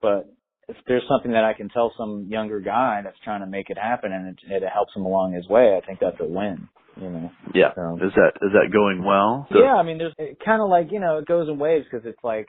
but 0.00 0.28
if 0.70 0.76
there's 0.86 1.02
something 1.08 1.32
that 1.32 1.44
I 1.44 1.52
can 1.52 1.68
tell 1.68 1.92
some 1.98 2.26
younger 2.28 2.60
guy 2.60 3.00
that's 3.02 3.18
trying 3.24 3.40
to 3.40 3.46
make 3.46 3.70
it 3.70 3.78
happen 3.78 4.12
and 4.12 4.28
it, 4.28 4.62
it 4.62 4.68
helps 4.72 4.94
him 4.94 5.04
along 5.04 5.32
his 5.32 5.48
way, 5.48 5.76
I 5.76 5.84
think 5.84 5.98
that's 6.00 6.16
a 6.20 6.24
win. 6.24 6.68
You 7.00 7.10
know. 7.10 7.30
Yeah. 7.54 7.74
So, 7.74 7.98
is 8.02 8.12
that 8.14 8.32
is 8.42 8.52
that 8.52 8.72
going 8.72 9.04
well? 9.04 9.46
So, 9.50 9.58
yeah, 9.58 9.74
I 9.74 9.82
mean, 9.82 9.98
there's 9.98 10.14
kind 10.44 10.60
of 10.60 10.68
like 10.68 10.88
you 10.90 11.00
know 11.00 11.18
it 11.18 11.26
goes 11.26 11.48
in 11.48 11.58
waves 11.58 11.86
because 11.90 12.06
it's 12.06 12.22
like 12.22 12.48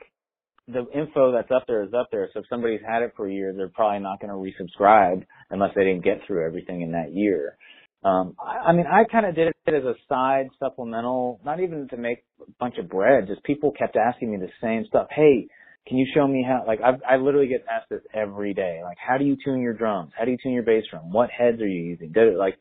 the 0.68 0.86
info 0.94 1.32
that's 1.32 1.50
up 1.50 1.64
there 1.66 1.82
is 1.82 1.92
up 1.92 2.08
there. 2.12 2.28
So 2.32 2.40
if 2.40 2.46
somebody's 2.48 2.80
had 2.86 3.02
it 3.02 3.12
for 3.16 3.26
a 3.26 3.32
year, 3.32 3.52
they're 3.56 3.68
probably 3.68 4.00
not 4.00 4.20
going 4.20 4.30
to 4.30 4.36
resubscribe 4.36 5.24
unless 5.50 5.70
they 5.74 5.84
didn't 5.84 6.04
get 6.04 6.20
through 6.26 6.46
everything 6.46 6.82
in 6.82 6.92
that 6.92 7.12
year. 7.12 7.56
Um, 8.04 8.34
I, 8.40 8.70
I 8.70 8.72
mean, 8.72 8.86
I 8.86 9.04
kind 9.10 9.26
of 9.26 9.34
did 9.34 9.48
it 9.48 9.74
as 9.74 9.84
a 9.84 9.94
side 10.08 10.48
supplemental, 10.58 11.40
not 11.44 11.60
even 11.60 11.88
to 11.88 11.96
make 11.96 12.24
a 12.40 12.50
bunch 12.58 12.78
of 12.78 12.88
bread. 12.88 13.26
Just 13.26 13.42
people 13.44 13.72
kept 13.72 13.96
asking 13.96 14.32
me 14.32 14.38
the 14.38 14.50
same 14.60 14.84
stuff. 14.88 15.08
Hey, 15.10 15.46
can 15.86 15.98
you 15.98 16.06
show 16.14 16.26
me 16.26 16.44
how? 16.46 16.64
Like, 16.66 16.80
I 16.80 17.14
I 17.14 17.16
literally 17.16 17.48
get 17.48 17.64
asked 17.70 17.90
this 17.90 18.02
every 18.14 18.54
day. 18.54 18.80
Like, 18.84 18.98
how 19.04 19.18
do 19.18 19.24
you 19.24 19.36
tune 19.44 19.60
your 19.60 19.74
drums? 19.74 20.12
How 20.16 20.24
do 20.24 20.30
you 20.30 20.38
tune 20.42 20.52
your 20.52 20.62
bass 20.62 20.84
drum? 20.90 21.12
What 21.12 21.30
heads 21.30 21.60
are 21.60 21.66
you 21.66 21.82
using? 21.82 22.12
Did 22.12 22.34
it 22.34 22.36
like, 22.36 22.56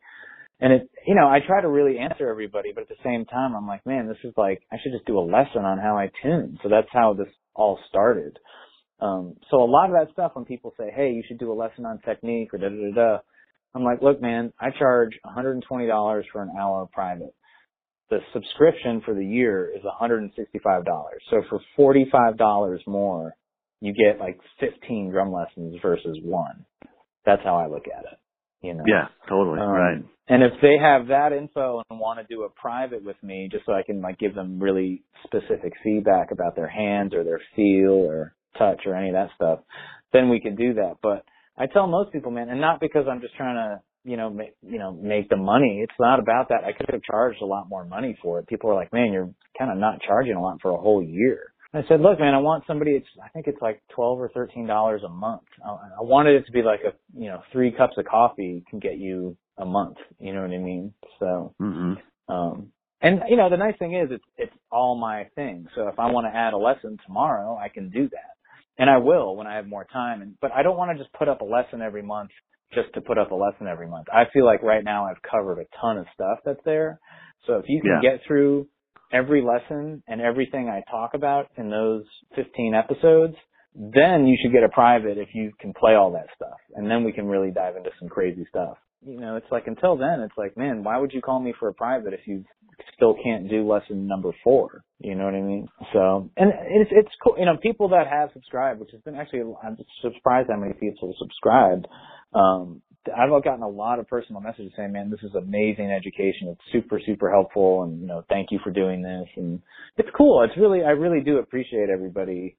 and 0.60 0.74
it, 0.74 0.89
you 1.06 1.16
know, 1.16 1.28
I 1.28 1.39
try 1.45 1.62
to 1.62 1.68
really 1.68 1.97
answer 1.99 2.30
everybody, 2.30 2.72
but 2.74 2.82
at 2.82 2.89
the 2.89 3.04
same 3.04 3.26
time, 3.26 3.56
I'm 3.56 3.68
like, 3.68 3.86
man, 3.86 4.08
this 4.08 4.18
is 4.24 4.34
like, 4.38 4.62
I 4.72 4.78
should 4.82 4.91
just 4.91 5.06
do 5.06 5.20
a 5.20 5.22
lesson 5.22 5.66
on 5.66 5.80
how 5.80 5.97
I 5.97 6.10
tune. 6.22 6.58
So 6.64 6.70
that's 6.70 6.88
how 6.91 7.14
this 7.14 7.28
all 7.56 7.80
started. 7.89 8.38
Um, 8.99 9.36
so 9.49 9.58
a 9.58 9.66
lot 9.66 9.89
of 9.89 9.93
that 9.93 10.14
stuff 10.14 10.34
when 10.36 10.45
people 10.45 10.74
say, 10.78 10.91
hey, 10.95 11.12
you 11.12 11.24
should 11.28 11.39
do 11.39 11.52
a 11.52 11.56
lesson 11.56 11.86
on 11.86 11.99
technique 11.99 12.54
or 12.54 12.60
da 12.60 12.70
da 12.70 12.76
da 12.76 12.93
da, 12.93 13.18
I'm 13.74 13.84
like, 13.84 14.02
look, 14.02 14.22
man, 14.22 14.54
I 14.60 14.70
charge 14.78 15.12
$120 15.26 16.24
for 16.32 16.41
an 16.41 16.52
hour 16.60 16.88
private. 16.91 17.34
The 18.10 18.20
subscription 18.34 19.02
for 19.06 19.14
the 19.14 19.26
year 19.26 19.72
is 19.74 19.82
$165. 19.84 20.84
So 21.30 21.41
for 21.49 21.95
$45 21.95 22.82
more, 22.86 23.34
you 23.80 23.93
get 23.93 24.20
like 24.20 24.39
15 24.60 25.12
drum 25.12 25.32
lessons 25.32 25.78
versus 25.82 26.18
one. 26.22 26.66
That's 27.26 27.41
how 27.43 27.56
I 27.56 27.68
look 27.68 27.86
at 27.88 28.04
it. 28.04 28.20
You 28.62 28.74
know? 28.74 28.84
Yeah, 28.86 29.08
totally. 29.30 29.60
Um, 29.60 29.70
right. 29.70 30.04
And 30.32 30.43
if 30.43 30.53
they 30.61 30.77
have 30.82 31.07
that 31.07 31.34
info 31.34 31.82
and 31.89 31.99
want 31.99 32.19
to 32.25 32.34
do 32.34 32.43
a 32.43 32.49
private 32.49 33.03
with 33.03 33.21
me, 33.21 33.49
just 33.51 33.65
so 33.65 33.73
I 33.73 33.84
can 33.84 34.01
like 34.01 34.17
give 34.17 34.34
them 34.34 34.61
really 34.61 35.03
specific 35.25 35.73
feedback 35.84 36.32
about 36.32 36.55
their 36.55 36.69
hands 36.69 37.13
or 37.13 37.25
their 37.25 37.41
feel 37.53 37.91
or 37.91 38.34
touch 38.57 38.79
or 38.86 38.95
any 38.95 39.09
of 39.09 39.15
that 39.15 39.27
stuff, 39.36 39.59
then 40.13 40.29
we 40.29 40.39
can 40.39 40.55
do 40.55 40.75
that. 40.75 40.99
But 41.03 41.25
I 41.57 41.65
tell 41.65 41.86
most 41.86 42.13
people, 42.13 42.32
man, 42.32 42.47
and 42.47 42.61
not 42.61 42.79
because 42.79 43.07
I'm 43.11 43.19
just 43.19 43.36
trying 43.36 43.55
to, 43.55 43.82
you 44.09 44.15
know, 44.15 44.29
make, 44.29 44.55
you 44.61 44.79
know, 44.79 44.93
make 44.93 45.27
the 45.27 45.36
money. 45.36 45.82
It's 45.84 45.99
not 45.99 46.19
about 46.19 46.47
that. 46.47 46.63
I 46.63 46.71
could 46.71 46.89
have 46.93 47.03
charged 47.03 47.41
a 47.41 47.45
lot 47.45 47.67
more 47.67 47.84
money 47.84 48.17
for 48.23 48.39
it. 48.39 48.47
People 48.47 48.69
are 48.69 48.75
like, 48.75 48.93
man, 48.93 49.11
you're 49.11 49.29
kind 49.59 49.69
of 49.69 49.77
not 49.79 49.99
charging 50.07 50.36
a 50.36 50.41
lot 50.41 50.59
for 50.61 50.71
a 50.71 50.77
whole 50.77 51.03
year. 51.03 51.51
I 51.73 51.82
said, 51.89 51.99
look, 51.99 52.21
man, 52.21 52.34
I 52.34 52.38
want 52.38 52.63
somebody. 52.67 52.91
It's 52.91 53.07
I 53.21 53.27
think 53.29 53.47
it's 53.47 53.61
like 53.61 53.82
twelve 53.93 54.19
or 54.19 54.29
thirteen 54.29 54.65
dollars 54.65 55.01
a 55.05 55.09
month. 55.09 55.43
I, 55.65 55.71
I 55.71 56.03
wanted 56.03 56.36
it 56.36 56.45
to 56.45 56.51
be 56.53 56.61
like 56.61 56.82
a, 56.86 56.93
you 57.17 57.27
know, 57.27 57.41
three 57.51 57.71
cups 57.71 57.95
of 57.97 58.05
coffee 58.05 58.63
can 58.69 58.79
get 58.79 58.97
you 58.97 59.36
a 59.58 59.66
month. 59.66 59.97
You 60.20 60.34
know 60.34 60.41
what 60.41 60.52
I 60.52 60.58
mean? 60.58 60.93
So, 61.20 61.54
mm-hmm. 61.62 62.34
um, 62.34 62.72
and 63.02 63.22
you 63.30 63.38
know, 63.38 63.49
the 63.49 63.58
nice 63.58 63.78
thing 63.80 63.95
is 63.95 64.10
it's 64.12 64.24
it's 64.38 64.56
all 64.72 64.99
my 64.99 65.26
thing. 65.36 65.68
So 65.76 65.88
if 65.88 65.99
I 65.99 66.12
want 66.12 66.28
to 66.32 66.38
add 66.38 66.54
a 66.54 66.58
lesson 66.58 66.97
tomorrow, 67.06 67.58
I 67.58 67.70
can 67.70 67.89
do 67.89 68.10
that 68.10 68.32
and 68.78 68.89
I 68.89 68.97
will 68.97 69.36
when 69.36 69.47
I 69.47 69.56
have 69.56 69.68
more 69.68 69.86
time. 69.86 70.22
And 70.22 70.36
but 70.41 70.52
I 70.52 70.64
don't 70.64 70.78
want 70.78 70.97
to 70.97 71.04
just 71.04 71.14
put 71.14 71.30
up 71.30 71.41
a 71.41 71.45
lesson 71.45 71.82
every 71.82 72.02
month 72.02 72.32
just 72.74 72.93
to 72.95 73.02
put 73.02 73.18
up 73.18 73.32
a 73.32 73.36
lesson 73.36 73.68
every 73.68 73.88
month. 73.88 74.08
I 74.12 74.24
feel 74.34 74.45
like 74.45 74.64
right 74.64 74.84
now 74.84 75.06
I've 75.06 75.22
covered 75.22 75.60
a 75.60 75.66
ton 75.80 75.97
of 75.97 76.06
stuff 76.14 76.39
that's 76.45 76.64
there. 76.66 76.99
So 77.45 77.56
if 77.56 77.66
you 77.68 77.82
can 77.82 77.99
yeah. 78.02 78.12
get 78.12 78.22
through 78.26 78.68
every 79.12 79.43
lesson 79.43 80.02
and 80.08 80.22
everything 80.22 80.70
I 80.70 80.82
talk 80.89 81.12
about 81.14 81.47
in 81.58 81.70
those 81.70 82.06
15 82.36 82.74
episodes, 82.74 83.36
then 83.76 84.26
you 84.26 84.38
should 84.41 84.54
get 84.54 84.64
a 84.64 84.70
private 84.70 85.18
if 85.18 85.30
you 85.34 85.52
can 85.60 85.74
play 85.74 85.93
all 85.95 86.14
that 86.14 86.28
stuff. 86.36 86.58
And 86.76 86.89
then 86.89 87.04
we 87.04 87.12
can 87.12 87.28
really 87.28 87.52
dive 87.52 87.76
into 87.76 87.89
some 87.99 88.10
crazy 88.10 88.45
stuff. 88.49 88.78
You 89.04 89.20
know, 89.20 89.36
it's 89.36 89.52
like 89.52 89.68
until 89.68 89.97
then, 89.97 90.22
it's 90.22 90.38
like, 90.38 90.56
man, 90.58 90.84
why 90.84 90.97
would 90.97 91.12
you 91.12 91.22
call 91.22 91.39
me 91.39 91.54
for 91.60 91.68
a 91.68 91.74
private 91.74 92.14
if 92.14 92.22
you 92.28 92.45
still 92.95 93.16
can't 93.24 93.49
do 93.49 93.68
lesson 93.68 94.08
number 94.08 94.32
four. 94.43 94.84
You 94.99 95.16
know 95.16 95.26
what 95.26 95.34
I 95.34 95.41
mean? 95.41 95.68
So, 95.93 96.30
and 96.38 96.52
it's 96.68 96.91
it's 96.93 97.10
cool. 97.24 97.36
You 97.38 97.45
know, 97.45 97.58
people 97.58 97.89
that 97.89 98.08
have 98.08 98.30
subscribed, 98.34 98.80
which 98.80 98.91
has 98.91 99.02
been 99.02 99.16
actually, 99.16 99.41
I'm 99.64 99.78
surprised 100.02 100.49
how 100.49 100.58
many 100.58 100.74
people 100.74 101.08
have 101.08 101.16
subscribed. 101.18 101.88
Um, 102.34 102.82
I've 103.08 103.30
gotten 103.43 103.64
a 103.64 103.68
lot 103.68 103.97
of 103.97 104.08
personal 104.08 104.41
messages 104.41 104.72
saying, 104.78 104.91
"Man, 104.91 105.10
this 105.10 105.24
is 105.24 105.34
amazing 105.36 105.91
education. 105.91 106.49
It's 106.49 106.62
super, 106.72 106.99
super 107.04 107.32
helpful, 107.32 107.84
and 107.84 107.99
you 107.99 108.08
know, 108.08 108.24
thank 108.30 108.52
you 108.52 108.60
for 108.64 108.72
doing 108.72 109.02
this." 109.02 109.28
And 109.36 109.62
it's 109.97 110.10
cool. 110.16 110.43
It's 110.43 110.58
really, 110.58 110.84
I 110.84 110.91
really 110.91 111.22
do 111.22 111.38
appreciate 111.38 111.89
everybody. 111.89 112.58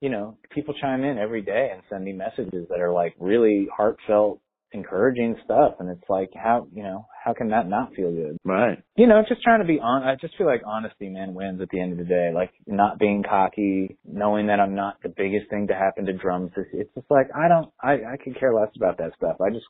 You 0.00 0.08
know, 0.08 0.38
people 0.50 0.74
chime 0.80 1.04
in 1.04 1.18
every 1.18 1.42
day 1.42 1.70
and 1.72 1.82
send 1.88 2.04
me 2.04 2.12
messages 2.12 2.66
that 2.68 2.80
are 2.80 2.92
like 2.92 3.14
really 3.18 3.68
heartfelt 3.74 4.40
encouraging 4.74 5.36
stuff 5.44 5.74
and 5.78 5.88
it's 5.88 6.02
like 6.08 6.30
how 6.34 6.66
you 6.74 6.82
know 6.82 7.06
how 7.24 7.32
can 7.32 7.48
that 7.50 7.68
not 7.68 7.94
feel 7.94 8.10
good? 8.10 8.36
Right. 8.44 8.82
You 8.96 9.06
know 9.06 9.22
just 9.26 9.42
trying 9.42 9.60
to 9.60 9.66
be 9.66 9.78
on 9.80 10.02
i 10.02 10.16
just 10.20 10.36
feel 10.36 10.46
like 10.48 10.62
honesty 10.66 11.08
man 11.08 11.32
wins 11.32 11.60
at 11.62 11.68
the 11.70 11.80
end 11.80 11.92
of 11.92 11.98
the 11.98 12.04
day. 12.04 12.32
Like 12.34 12.50
not 12.66 12.98
being 12.98 13.22
cocky 13.22 13.96
knowing 14.04 14.48
that 14.48 14.58
i'm 14.60 14.74
not 14.74 14.96
the 15.02 15.08
biggest 15.08 15.48
thing 15.48 15.68
to 15.68 15.74
happen 15.74 16.04
to 16.06 16.12
drums 16.12 16.50
it's, 16.56 16.68
it's 16.72 16.94
just 16.94 17.06
like 17.08 17.28
i 17.34 17.48
don't 17.48 17.70
i 17.82 17.92
i 18.14 18.16
could 18.22 18.38
care 18.38 18.52
less 18.52 18.68
about 18.76 18.98
that 18.98 19.12
stuff. 19.16 19.36
I 19.40 19.50
just 19.50 19.64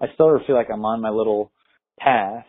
i 0.00 0.06
still 0.14 0.38
feel 0.46 0.54
like 0.56 0.68
i'm 0.70 0.84
on 0.84 1.00
my 1.00 1.10
little 1.10 1.50
path 1.98 2.44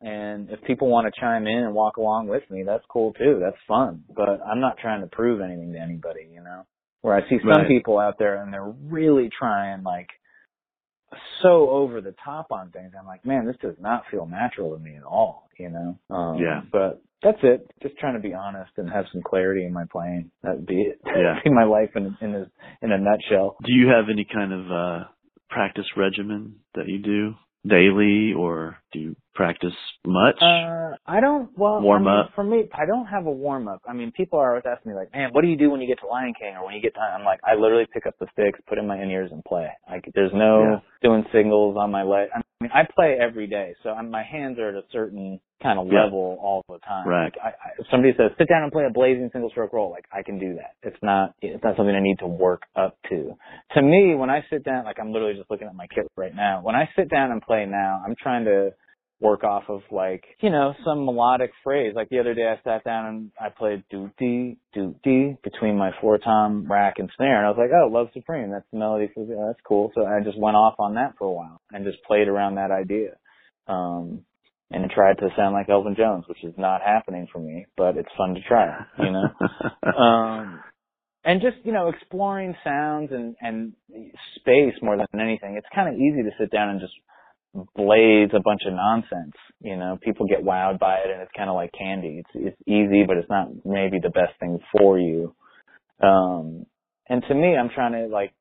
and 0.00 0.50
if 0.50 0.62
people 0.64 0.88
want 0.88 1.12
to 1.12 1.20
chime 1.20 1.46
in 1.46 1.58
and 1.64 1.74
walk 1.74 1.96
along 1.96 2.28
with 2.28 2.42
me 2.50 2.62
that's 2.64 2.84
cool 2.88 3.12
too. 3.14 3.40
That's 3.42 3.56
fun. 3.66 4.04
But 4.14 4.40
i'm 4.46 4.60
not 4.60 4.78
trying 4.78 5.00
to 5.00 5.08
prove 5.08 5.40
anything 5.40 5.72
to 5.72 5.80
anybody 5.80 6.28
you 6.32 6.42
know? 6.42 6.62
Where 7.02 7.14
i 7.16 7.28
see 7.28 7.38
some 7.40 7.48
Right. 7.50 7.68
people 7.68 7.98
out 7.98 8.18
there 8.20 8.40
and 8.40 8.52
they're 8.52 8.72
really 8.88 9.30
trying 9.36 9.82
like 9.82 10.08
so 11.44 11.70
over 11.70 12.00
the 12.00 12.14
top 12.24 12.46
on 12.50 12.70
things. 12.70 12.92
I'm 12.98 13.06
like, 13.06 13.24
man, 13.24 13.46
this 13.46 13.56
does 13.62 13.76
not 13.80 14.02
feel 14.10 14.26
natural 14.26 14.76
to 14.76 14.82
me 14.82 14.96
at 14.96 15.04
all, 15.04 15.48
you 15.58 15.70
know? 15.70 15.98
Um, 16.14 16.38
Yeah. 16.38 16.62
But 16.72 17.02
that's 17.22 17.38
it. 17.42 17.70
Just 17.82 17.96
trying 17.98 18.14
to 18.14 18.20
be 18.20 18.34
honest 18.34 18.72
and 18.76 18.90
have 18.90 19.04
some 19.12 19.22
clarity 19.22 19.64
in 19.64 19.72
my 19.72 19.84
playing. 19.90 20.30
That'd 20.42 20.66
be 20.66 20.82
it. 20.82 21.00
Yeah. 21.06 21.38
be 21.44 21.50
my 21.50 21.64
life 21.64 21.90
in 21.94 22.16
in 22.20 22.34
a 22.34 22.50
in 22.82 22.92
a 22.92 22.98
nutshell. 22.98 23.56
do 23.64 23.72
you 23.72 23.88
have 23.88 24.06
any 24.10 24.26
kind 24.32 24.52
of 24.52 24.70
uh 24.70 25.04
practice 25.48 25.86
regimen 25.96 26.56
that 26.74 26.88
you 26.88 26.98
do 26.98 27.34
daily 27.66 28.32
or 28.36 28.76
do 28.92 28.98
you 28.98 29.16
practice 29.34 29.74
much 30.06 30.36
Uh, 30.40 30.94
I 31.06 31.20
don't. 31.20 31.50
Well, 31.58 31.80
Warm 31.80 32.06
I 32.06 32.10
mean, 32.10 32.20
up. 32.20 32.30
for 32.34 32.44
me. 32.44 32.68
I 32.72 32.86
don't 32.86 33.06
have 33.06 33.26
a 33.26 33.30
warm 33.30 33.66
up. 33.68 33.82
I 33.88 33.92
mean, 33.92 34.12
people 34.12 34.38
are 34.38 34.50
always 34.50 34.64
asking 34.66 34.92
me 34.92 34.96
like, 34.96 35.12
"Man, 35.12 35.30
what 35.32 35.42
do 35.42 35.48
you 35.48 35.56
do 35.56 35.70
when 35.70 35.80
you 35.80 35.86
get 35.88 35.98
to 36.00 36.06
Lion 36.06 36.34
King 36.38 36.54
or 36.56 36.64
when 36.64 36.74
you 36.74 36.80
get 36.80 36.94
to?" 36.94 37.00
I'm 37.00 37.24
like, 37.24 37.40
I 37.44 37.54
literally 37.54 37.86
pick 37.92 38.06
up 38.06 38.14
the 38.20 38.26
sticks, 38.32 38.60
put 38.68 38.78
in 38.78 38.86
my 38.86 39.00
in 39.02 39.10
ears, 39.10 39.30
and 39.32 39.42
play. 39.44 39.68
Like, 39.90 40.04
there's 40.14 40.32
no 40.32 40.52
Yeah. 40.62 40.80
doing 41.02 41.24
singles 41.32 41.76
on 41.76 41.90
my 41.90 42.02
leg. 42.04 42.28
I 42.34 42.40
mean, 42.64 42.72
I 42.74 42.82
play 42.94 43.16
every 43.20 43.46
day, 43.46 43.74
so 43.82 43.90
I'm, 43.90 44.10
my 44.10 44.22
hands 44.22 44.58
are 44.58 44.70
at 44.70 44.74
a 44.74 44.84
certain 44.92 45.40
kind 45.62 45.78
of 45.78 45.86
Yeah. 45.86 46.04
level 46.04 46.38
all 46.40 46.62
the 46.68 46.78
time. 46.80 47.06
Right. 47.08 47.24
Like, 47.24 47.38
I, 47.42 47.48
I, 47.48 47.68
if 47.78 47.86
somebody 47.90 48.12
says, 48.16 48.30
"Sit 48.38 48.48
down 48.48 48.62
and 48.64 48.72
play 48.72 48.84
a 48.84 48.90
blazing 48.90 49.30
single 49.32 49.50
stroke 49.50 49.72
roll," 49.72 49.90
like 49.90 50.04
I 50.12 50.22
can 50.22 50.38
do 50.38 50.54
that. 50.56 50.72
It's 50.82 51.00
not. 51.02 51.34
It's 51.40 51.62
not 51.62 51.76
something 51.76 51.94
I 51.94 52.00
need 52.00 52.18
to 52.20 52.26
work 52.26 52.62
up 52.76 52.96
to. 53.10 53.36
To 53.74 53.82
me, 53.82 54.14
when 54.14 54.30
I 54.30 54.44
sit 54.50 54.64
down, 54.64 54.84
like 54.84 54.98
I'm 55.00 55.12
literally 55.12 55.34
just 55.34 55.50
looking 55.50 55.68
at 55.68 55.74
my 55.74 55.86
kit 55.86 56.06
right 56.16 56.34
now. 56.34 56.60
When 56.62 56.74
I 56.74 56.88
sit 56.96 57.08
down 57.08 57.30
and 57.32 57.40
play 57.42 57.66
now, 57.66 58.02
I'm 58.06 58.14
trying 58.20 58.44
to 58.46 58.72
work 59.20 59.44
off 59.44 59.64
of 59.68 59.80
like, 59.90 60.24
you 60.40 60.50
know, 60.50 60.74
some 60.84 61.04
melodic 61.04 61.50
phrase. 61.62 61.94
Like 61.94 62.08
the 62.08 62.18
other 62.18 62.34
day 62.34 62.46
I 62.46 62.60
sat 62.62 62.84
down 62.84 63.06
and 63.06 63.30
I 63.40 63.48
played 63.48 63.84
doot 63.90 64.10
dee, 64.18 64.58
doot 64.74 65.00
dee 65.02 65.36
between 65.42 65.76
my 65.76 65.92
four 66.00 66.18
tom 66.18 66.66
rack 66.70 66.94
and 66.98 67.10
snare 67.16 67.38
and 67.38 67.46
I 67.46 67.50
was 67.50 67.58
like, 67.58 67.70
oh, 67.72 67.88
Love 67.88 68.08
Supreme, 68.12 68.50
that's 68.50 68.66
the 68.72 68.78
melody 68.78 69.10
for 69.14 69.22
oh, 69.22 69.46
that's 69.46 69.60
cool. 69.66 69.92
So 69.94 70.04
I 70.04 70.20
just 70.22 70.38
went 70.38 70.56
off 70.56 70.74
on 70.78 70.94
that 70.94 71.14
for 71.18 71.26
a 71.26 71.32
while 71.32 71.60
and 71.72 71.84
just 71.84 72.02
played 72.04 72.28
around 72.28 72.56
that 72.56 72.70
idea. 72.70 73.16
Um 73.66 74.22
and 74.70 74.90
tried 74.90 75.18
to 75.18 75.28
sound 75.36 75.54
like 75.54 75.68
Elvin 75.68 75.94
Jones, 75.96 76.24
which 76.26 76.42
is 76.42 76.54
not 76.58 76.80
happening 76.82 77.28
for 77.32 77.38
me, 77.38 77.66
but 77.76 77.96
it's 77.96 78.08
fun 78.16 78.34
to 78.34 78.40
try, 78.40 78.76
you 78.98 79.12
know? 79.12 79.92
um 79.96 80.60
and 81.24 81.40
just 81.40 81.56
you 81.64 81.72
know 81.72 81.88
exploring 81.88 82.54
sounds 82.62 83.10
and 83.12 83.36
and 83.40 83.72
space 84.36 84.74
more 84.82 84.96
than 84.96 85.20
anything 85.20 85.56
it's 85.56 85.66
kind 85.74 85.88
of 85.88 85.94
easy 85.94 86.22
to 86.22 86.30
sit 86.38 86.50
down 86.50 86.68
and 86.68 86.80
just 86.80 86.92
blaze 87.76 88.30
a 88.34 88.40
bunch 88.40 88.62
of 88.66 88.74
nonsense 88.74 89.34
you 89.60 89.76
know? 89.76 89.98
People 90.02 90.26
get 90.26 90.44
wowed 90.44 90.78
by 90.78 90.96
it 90.96 91.10
and 91.10 91.22
it's 91.22 91.32
kind 91.36 91.48
of 91.48 91.54
like 91.56 91.70
candy. 91.76 92.22
It's 92.24 92.30
it's 92.34 92.62
easy 92.66 93.04
but 93.06 93.16
it's 93.16 93.30
not 93.30 93.48
maybe 93.64 93.98
the 94.02 94.10
best 94.10 94.38
thing 94.40 94.58
for 94.76 94.98
you. 94.98 95.34
Um 96.02 96.66
and 97.08 97.22
to 97.28 97.34
me 97.34 97.56
i'm 97.56 97.70
trying 97.74 97.92
to 97.92 98.06
like 98.12 98.32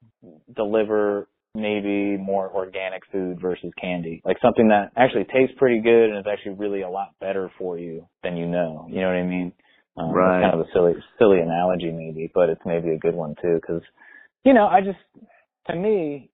deliver 0.56 1.28
maybe 1.56 2.18
more 2.18 2.50
organic 2.52 3.04
food 3.12 3.40
versus 3.40 3.72
candy. 3.80 4.22
Like 4.26 4.38
something 4.42 4.70
that 4.70 4.92
actually 4.98 5.26
tastes 5.26 5.56
pretty 5.58 5.82
good 5.82 6.10
and 6.10 6.18
is 6.18 6.26
actually 6.32 6.56
really 6.56 6.82
a 6.82 6.90
lot 6.90 7.10
better 7.20 7.52
for 7.60 7.78
you 7.78 8.08
than 8.24 8.38
you 8.38 8.48
know. 8.48 8.88
You 8.90 9.02
know 9.02 9.08
what 9.08 9.18
i 9.18 9.24
mean? 9.24 9.54
Um, 9.96 10.10
it's 10.10 10.16
Right. 10.16 10.42
kind 10.42 10.54
of 10.56 10.62
a 10.62 10.72
silly, 10.74 10.94
silly 11.20 11.40
analogy 11.40 11.92
maybe, 11.92 12.32
but 12.34 12.50
it's 12.50 12.62
maybe 12.66 12.90
a 12.90 12.98
good 12.98 13.14
one 13.14 13.36
too. 13.42 13.62
Cause, 13.66 13.82
you 14.44 14.54
know, 14.54 14.66
I 14.66 14.82
just, 14.82 14.98
to 15.68 15.76
me, 15.76 16.32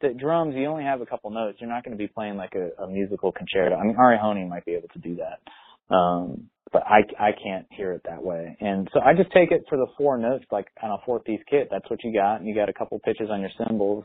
the 0.00 0.14
drums, 0.18 0.54
you 0.56 0.66
only 0.66 0.84
have 0.84 1.00
a 1.00 1.06
couple 1.06 1.30
notes. 1.30 1.58
You're 1.60 1.70
not 1.70 1.84
going 1.84 1.96
to 1.96 2.02
be 2.02 2.08
playing 2.08 2.36
like 2.36 2.54
a, 2.54 2.82
a 2.82 2.88
musical 2.88 3.32
concerto. 3.32 3.76
I 3.76 3.84
mean, 3.84 3.96
Ari 3.98 4.18
Hoenig 4.18 4.48
might 4.48 4.64
be 4.64 4.72
able 4.72 4.88
to 4.88 4.98
do 4.98 5.16
that. 5.16 5.94
Um, 5.94 6.48
but 6.72 6.82
I, 6.86 7.00
I 7.18 7.30
can't 7.32 7.66
hear 7.70 7.92
it 7.92 8.02
that 8.04 8.22
way. 8.22 8.56
And 8.60 8.88
so 8.94 9.00
I 9.00 9.14
just 9.14 9.32
take 9.32 9.50
it 9.50 9.64
for 9.68 9.76
the 9.76 9.88
four 9.98 10.18
notes, 10.18 10.44
like 10.52 10.66
on 10.82 10.90
a 10.90 10.98
four 11.04 11.20
piece 11.20 11.40
kit. 11.50 11.68
That's 11.70 11.88
what 11.90 11.98
you 12.04 12.12
got. 12.14 12.36
And 12.36 12.46
you 12.46 12.54
got 12.54 12.68
a 12.68 12.72
couple 12.72 12.98
pitches 13.00 13.28
on 13.30 13.40
your 13.40 13.50
cymbals. 13.66 14.04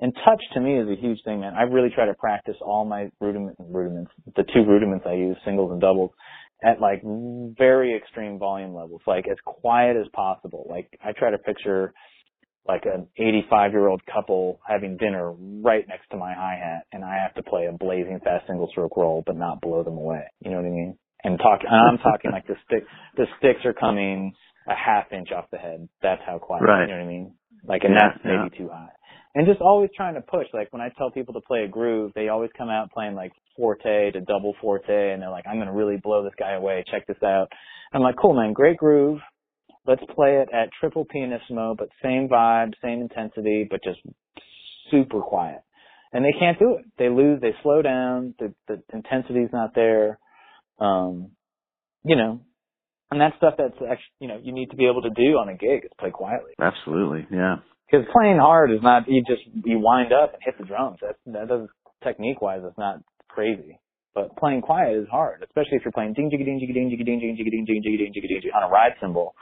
And 0.00 0.12
touch 0.24 0.42
to 0.54 0.60
me 0.60 0.78
is 0.78 0.88
a 0.88 1.00
huge 1.00 1.18
thing, 1.24 1.40
man. 1.40 1.54
I 1.54 1.62
really 1.62 1.90
try 1.92 2.06
to 2.06 2.14
practice 2.14 2.54
all 2.60 2.84
my 2.84 3.10
rudiment, 3.20 3.56
rudiments, 3.58 4.12
the 4.36 4.44
two 4.54 4.64
rudiments 4.64 5.04
I 5.08 5.14
use, 5.14 5.36
singles 5.44 5.72
and 5.72 5.80
doubles, 5.80 6.12
at 6.62 6.80
like 6.80 7.02
very 7.02 7.96
extreme 7.96 8.38
volume 8.38 8.74
levels, 8.74 9.00
like 9.06 9.26
as 9.28 9.38
quiet 9.44 9.96
as 9.96 10.06
possible. 10.12 10.66
Like 10.68 10.88
I 11.04 11.12
try 11.12 11.30
to 11.30 11.38
picture 11.38 11.94
like 12.68 12.84
an 12.84 13.08
85 13.16 13.72
year 13.72 13.88
old 13.88 14.02
couple 14.12 14.60
having 14.66 14.96
dinner 14.98 15.32
right 15.32 15.84
next 15.88 16.10
to 16.10 16.16
my 16.16 16.34
hi 16.34 16.56
hat, 16.62 16.86
and 16.92 17.04
I 17.04 17.16
have 17.22 17.34
to 17.34 17.42
play 17.42 17.66
a 17.66 17.72
blazing 17.72 18.20
fast 18.22 18.46
single 18.46 18.68
stroke 18.70 18.96
roll, 18.96 19.22
but 19.26 19.36
not 19.36 19.60
blow 19.60 19.82
them 19.82 19.96
away. 19.96 20.24
You 20.40 20.50
know 20.50 20.58
what 20.58 20.66
I 20.66 20.70
mean? 20.70 20.98
And 21.24 21.38
talk, 21.38 21.60
and 21.64 21.74
I'm 21.74 21.98
talking 21.98 22.30
like 22.30 22.46
the 22.46 22.54
stick, 22.66 22.84
the 23.16 23.24
sticks 23.38 23.64
are 23.64 23.72
coming 23.72 24.34
a 24.68 24.74
half 24.74 25.10
inch 25.12 25.30
off 25.32 25.46
the 25.50 25.58
head. 25.58 25.88
That's 26.02 26.20
how 26.24 26.38
quiet. 26.38 26.62
Right. 26.62 26.82
You 26.82 26.88
know 26.88 26.98
what 26.98 27.04
I 27.04 27.08
mean? 27.08 27.34
Like, 27.64 27.82
and 27.84 27.94
Yeah, 27.94 28.10
that's 28.12 28.24
maybe 28.24 28.56
too 28.56 28.70
high. 28.72 28.90
And 29.34 29.46
just 29.46 29.60
always 29.60 29.90
trying 29.96 30.14
to 30.14 30.20
push. 30.20 30.46
Like 30.52 30.72
when 30.72 30.82
I 30.82 30.90
tell 30.96 31.10
people 31.10 31.34
to 31.34 31.40
play 31.40 31.64
a 31.64 31.68
groove, 31.68 32.12
they 32.14 32.28
always 32.28 32.50
come 32.56 32.68
out 32.68 32.90
playing 32.92 33.14
like 33.14 33.32
forte 33.56 34.12
to 34.12 34.20
double 34.20 34.54
forte, 34.60 35.12
and 35.12 35.20
they're 35.22 35.30
like, 35.30 35.44
"I'm 35.48 35.56
going 35.56 35.68
to 35.68 35.74
really 35.74 35.96
blow 35.96 36.22
this 36.22 36.32
guy 36.38 36.52
away. 36.52 36.84
Check 36.90 37.06
this 37.06 37.22
out." 37.22 37.48
I'm 37.92 38.02
like, 38.02 38.16
"Cool, 38.20 38.34
man, 38.34 38.52
great 38.52 38.78
groove. 38.78 39.20
Let's 39.88 40.02
play 40.14 40.36
it 40.36 40.48
at 40.52 40.68
triple 40.78 41.06
pianissimo, 41.06 41.74
but 41.74 41.88
same 42.02 42.28
vibe, 42.28 42.74
same 42.82 43.00
intensity, 43.00 43.66
but 43.68 43.82
just 43.82 44.00
super 44.90 45.22
quiet." 45.22 45.62
And 46.12 46.24
they 46.24 46.32
can't 46.38 46.58
do 46.58 46.76
it. 46.78 46.84
They 46.98 47.08
lose. 47.08 47.40
They 47.40 47.54
slow 47.62 47.82
down. 47.82 48.34
The 48.38 48.54
the 48.68 48.82
intensity's 48.92 49.50
not 49.52 49.74
there. 49.74 50.18
Um, 50.78 51.32
you 52.04 52.16
know, 52.16 52.40
and 53.10 53.20
that's 53.20 53.36
stuff 53.36 53.54
that's 53.56 53.74
actually 53.74 54.16
you 54.20 54.28
know 54.28 54.38
you 54.42 54.52
need 54.52 54.70
to 54.70 54.76
be 54.76 54.86
able 54.86 55.02
to 55.02 55.10
do 55.10 55.38
on 55.40 55.48
a 55.48 55.56
gig 55.56 55.84
is 55.84 55.90
play 55.98 56.10
quietly. 56.10 56.52
Absolutely. 56.60 57.26
Yeah. 57.30 57.56
Because 57.90 58.06
playing 58.12 58.38
hard 58.38 58.70
is 58.70 58.80
not 58.82 59.08
you 59.08 59.24
just 59.26 59.42
you 59.64 59.80
wind 59.80 60.12
up 60.12 60.34
and 60.34 60.42
hit 60.44 60.58
the 60.58 60.64
drums. 60.64 60.98
That 61.00 61.16
that 61.32 61.48
does 61.48 61.68
technique 62.04 62.42
wise 62.42 62.60
it's 62.64 62.78
not 62.78 63.00
crazy. 63.28 63.80
But 64.14 64.36
playing 64.36 64.62
quiet 64.62 64.96
is 64.96 65.08
hard, 65.10 65.42
especially 65.42 65.76
if 65.76 65.84
you're 65.84 65.92
playing 65.92 66.14
ding 66.14 66.28
jiggy 66.30 66.44
ding 66.44 66.58
jiggy 66.60 66.72
ding 66.72 66.90
jiggy 66.90 67.04
ding 67.04 67.20
jiggy 67.20 67.50
ding 67.50 67.64
jiggy 67.66 67.80
ding 67.80 68.12
jiggy 68.12 68.28
ding 68.28 68.40
jiggy 68.42 68.52
on 68.52 68.62
a 68.62 68.68
ride 68.68 68.92
cymbal. 69.00 69.34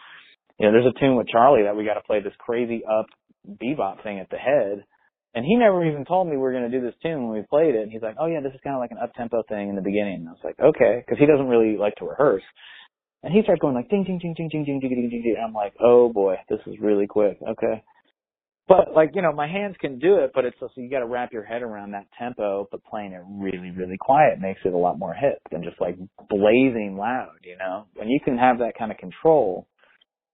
You 0.58 0.66
know, 0.66 0.72
there's 0.72 0.92
a 0.94 0.98
tune 0.98 1.16
with 1.16 1.28
Charlie 1.28 1.64
that 1.64 1.76
we 1.76 1.84
got 1.84 1.94
to 1.94 2.06
play 2.06 2.20
this 2.20 2.32
crazy 2.38 2.82
up 2.84 3.06
bebop 3.46 4.02
thing 4.02 4.18
at 4.18 4.30
the 4.30 4.38
head, 4.38 4.84
and 5.34 5.44
he 5.44 5.54
never 5.54 5.84
even 5.84 6.04
told 6.04 6.26
me 6.26 6.32
we 6.32 6.42
were 6.42 6.52
going 6.52 6.70
to 6.70 6.72
do 6.72 6.84
this 6.84 6.94
tune 7.02 7.28
when 7.28 7.38
we 7.38 7.44
played 7.48 7.74
it. 7.74 7.82
And 7.82 7.92
he's 7.92 8.02
like, 8.02 8.16
"Oh 8.18 8.26
yeah, 8.26 8.40
this 8.40 8.54
is 8.54 8.60
kind 8.64 8.74
of 8.74 8.80
like 8.80 8.90
an 8.90 8.98
up 9.02 9.12
tempo 9.14 9.42
thing 9.48 9.68
in 9.68 9.76
the 9.76 9.82
beginning." 9.82 10.24
And 10.24 10.28
I 10.28 10.32
was 10.32 10.44
like, 10.44 10.58
"Okay," 10.58 11.04
because 11.04 11.18
he 11.18 11.26
doesn't 11.26 11.48
really 11.48 11.76
like 11.76 11.94
to 11.96 12.06
rehearse. 12.06 12.44
And 13.22 13.32
he 13.32 13.42
starts 13.42 13.60
going 13.60 13.74
like 13.74 13.90
ding 13.90 14.04
ding 14.04 14.18
ding 14.18 14.34
ding 14.36 14.48
ding 14.48 14.64
ding 14.64 14.80
ding 14.80 14.90
ding 14.90 15.10
ding 15.10 15.22
ding. 15.22 15.34
And 15.36 15.44
I'm 15.44 15.52
like, 15.52 15.74
"Oh 15.80 16.08
boy, 16.12 16.36
this 16.48 16.60
is 16.66 16.80
really 16.80 17.06
quick." 17.06 17.38
Okay. 17.46 17.82
But 18.68 18.94
like, 18.94 19.10
you 19.14 19.22
know, 19.22 19.32
my 19.32 19.46
hands 19.46 19.76
can 19.80 19.98
do 19.98 20.16
it, 20.16 20.32
but 20.34 20.44
it's 20.44 20.56
also, 20.60 20.80
you 20.80 20.90
gotta 20.90 21.06
wrap 21.06 21.32
your 21.32 21.44
head 21.44 21.62
around 21.62 21.92
that 21.92 22.06
tempo, 22.18 22.66
but 22.70 22.82
playing 22.82 23.12
it 23.12 23.22
really, 23.28 23.70
really 23.70 23.96
quiet 23.96 24.40
makes 24.40 24.60
it 24.64 24.74
a 24.74 24.76
lot 24.76 24.98
more 24.98 25.14
hip 25.14 25.38
than 25.52 25.62
just 25.62 25.80
like 25.80 25.96
blazing 26.28 26.96
loud, 26.98 27.36
you 27.44 27.56
know? 27.56 27.84
When 27.94 28.08
you 28.08 28.18
can 28.24 28.36
have 28.36 28.58
that 28.58 28.72
kind 28.76 28.90
of 28.90 28.98
control, 28.98 29.68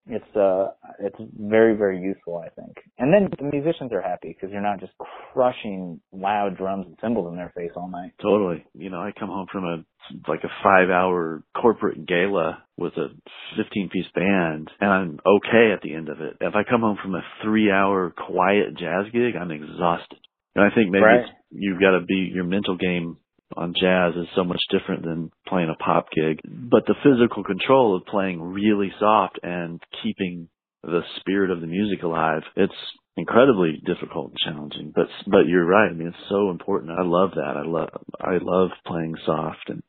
it's, 0.07 0.37
uh, 0.37 0.69
it's 0.99 1.17
very, 1.39 1.77
very 1.77 2.01
useful, 2.01 2.39
I 2.45 2.49
think. 2.51 2.77
And 2.99 3.13
then 3.13 3.31
the 3.39 3.57
musicians 3.57 3.93
are 3.93 4.03
happy 4.03 4.29
because 4.35 4.51
you're 4.51 4.61
not 4.61 4.81
just 4.81 4.93
crushing 5.33 6.01
loud 6.13 6.57
drums 6.57 6.87
and 6.87 6.97
cymbals 7.01 7.31
in 7.31 7.37
their 7.37 7.53
face 7.57 7.71
all 7.77 7.89
night. 7.89 8.13
Totally. 8.21 8.65
You 8.75 8.91
know, 8.91 8.99
I 9.01 9.13
come 9.19 9.29
home 9.29 9.47
from 9.53 9.65
a 9.65 9.85
like 10.27 10.43
a 10.43 10.51
five 10.65 10.91
hour 10.91 11.45
corporate 11.61 12.07
gala 12.07 12.65
with 12.77 12.93
a 12.95 13.09
15 13.57 13.89
piece 13.91 14.07
band 14.17 14.69
and 14.81 14.91
I'm 14.91 15.21
okay 15.25 15.73
at 15.73 15.81
the 15.83 15.95
end 15.95 16.09
of 16.09 16.21
it. 16.21 16.37
If 16.41 16.55
I 16.57 16.65
come 16.69 16.81
home 16.81 16.99
from 17.01 17.15
a 17.15 17.23
three 17.45 17.71
hour 17.71 18.11
quiet 18.11 18.77
jazz 18.77 19.07
gig, 19.13 19.37
I'm 19.41 19.53
exhausted. 19.53 20.19
And 20.57 20.65
I 20.65 20.75
think 20.75 20.91
maybe 20.91 21.05
Right. 21.05 21.21
it's, 21.21 21.31
you've 21.51 21.81
got 21.81 21.93
to 21.93 22.05
be, 22.05 22.31
your 22.35 22.45
mental 22.45 22.77
game 22.77 23.17
on 23.57 23.75
jazz 23.79 24.15
is 24.17 24.29
so 24.35 24.45
much 24.45 24.61
different 24.71 25.03
than 25.03 25.31
playing 25.47 25.71
a 25.71 25.83
pop 25.83 26.09
gig. 26.11 26.41
But 26.45 26.87
the 26.87 26.95
physical 27.03 27.45
control 27.45 27.97
of 27.97 28.07
playing 28.07 28.41
really 28.43 28.93
soft 28.99 29.39
and 29.43 29.81
keeping 30.03 30.49
the 30.83 31.03
spirit 31.20 31.51
of 31.51 31.61
the 31.61 31.66
music 31.66 32.03
alive, 32.03 32.43
it's 32.57 32.73
incredibly 33.16 33.81
difficult 33.85 34.31
and 34.31 34.39
challenging. 34.39 34.93
But 34.95 35.07
but 35.27 35.47
you're 35.47 35.66
right. 35.66 35.91
I 35.91 35.95
mean, 35.95 36.09
it's 36.09 36.29
so 36.29 36.51
important. 36.51 36.93
I 36.93 37.03
love 37.05 37.31
that. 37.37 37.57
I 37.57 37.66
love 37.66 37.89
I 38.20 38.39
love 38.41 38.70
playing 38.87 39.15
soft 39.24 39.69
and 39.69 39.83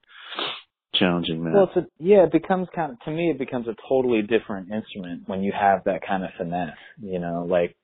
challenging 0.96 1.44
that. 1.44 1.54
Well, 1.54 1.70
it's 1.76 1.88
yeah, 2.00 2.24
it 2.24 2.32
becomes 2.32 2.68
kind 2.76 2.92
of, 2.92 3.00
to 3.02 3.12
me, 3.12 3.32
it 3.32 3.40
becomes 3.40 3.68
a 3.68 3.76
totally 3.88 4.22
different 4.22 4.72
instrument 4.72 5.24
when 5.28 5.44
you 5.44 5.52
have 5.60 5.84
that 5.86 6.02
kind 6.08 6.24
of 6.24 6.30
finesse, 6.38 6.78
you 7.02 7.20
know, 7.20 7.46
like, 7.50 7.76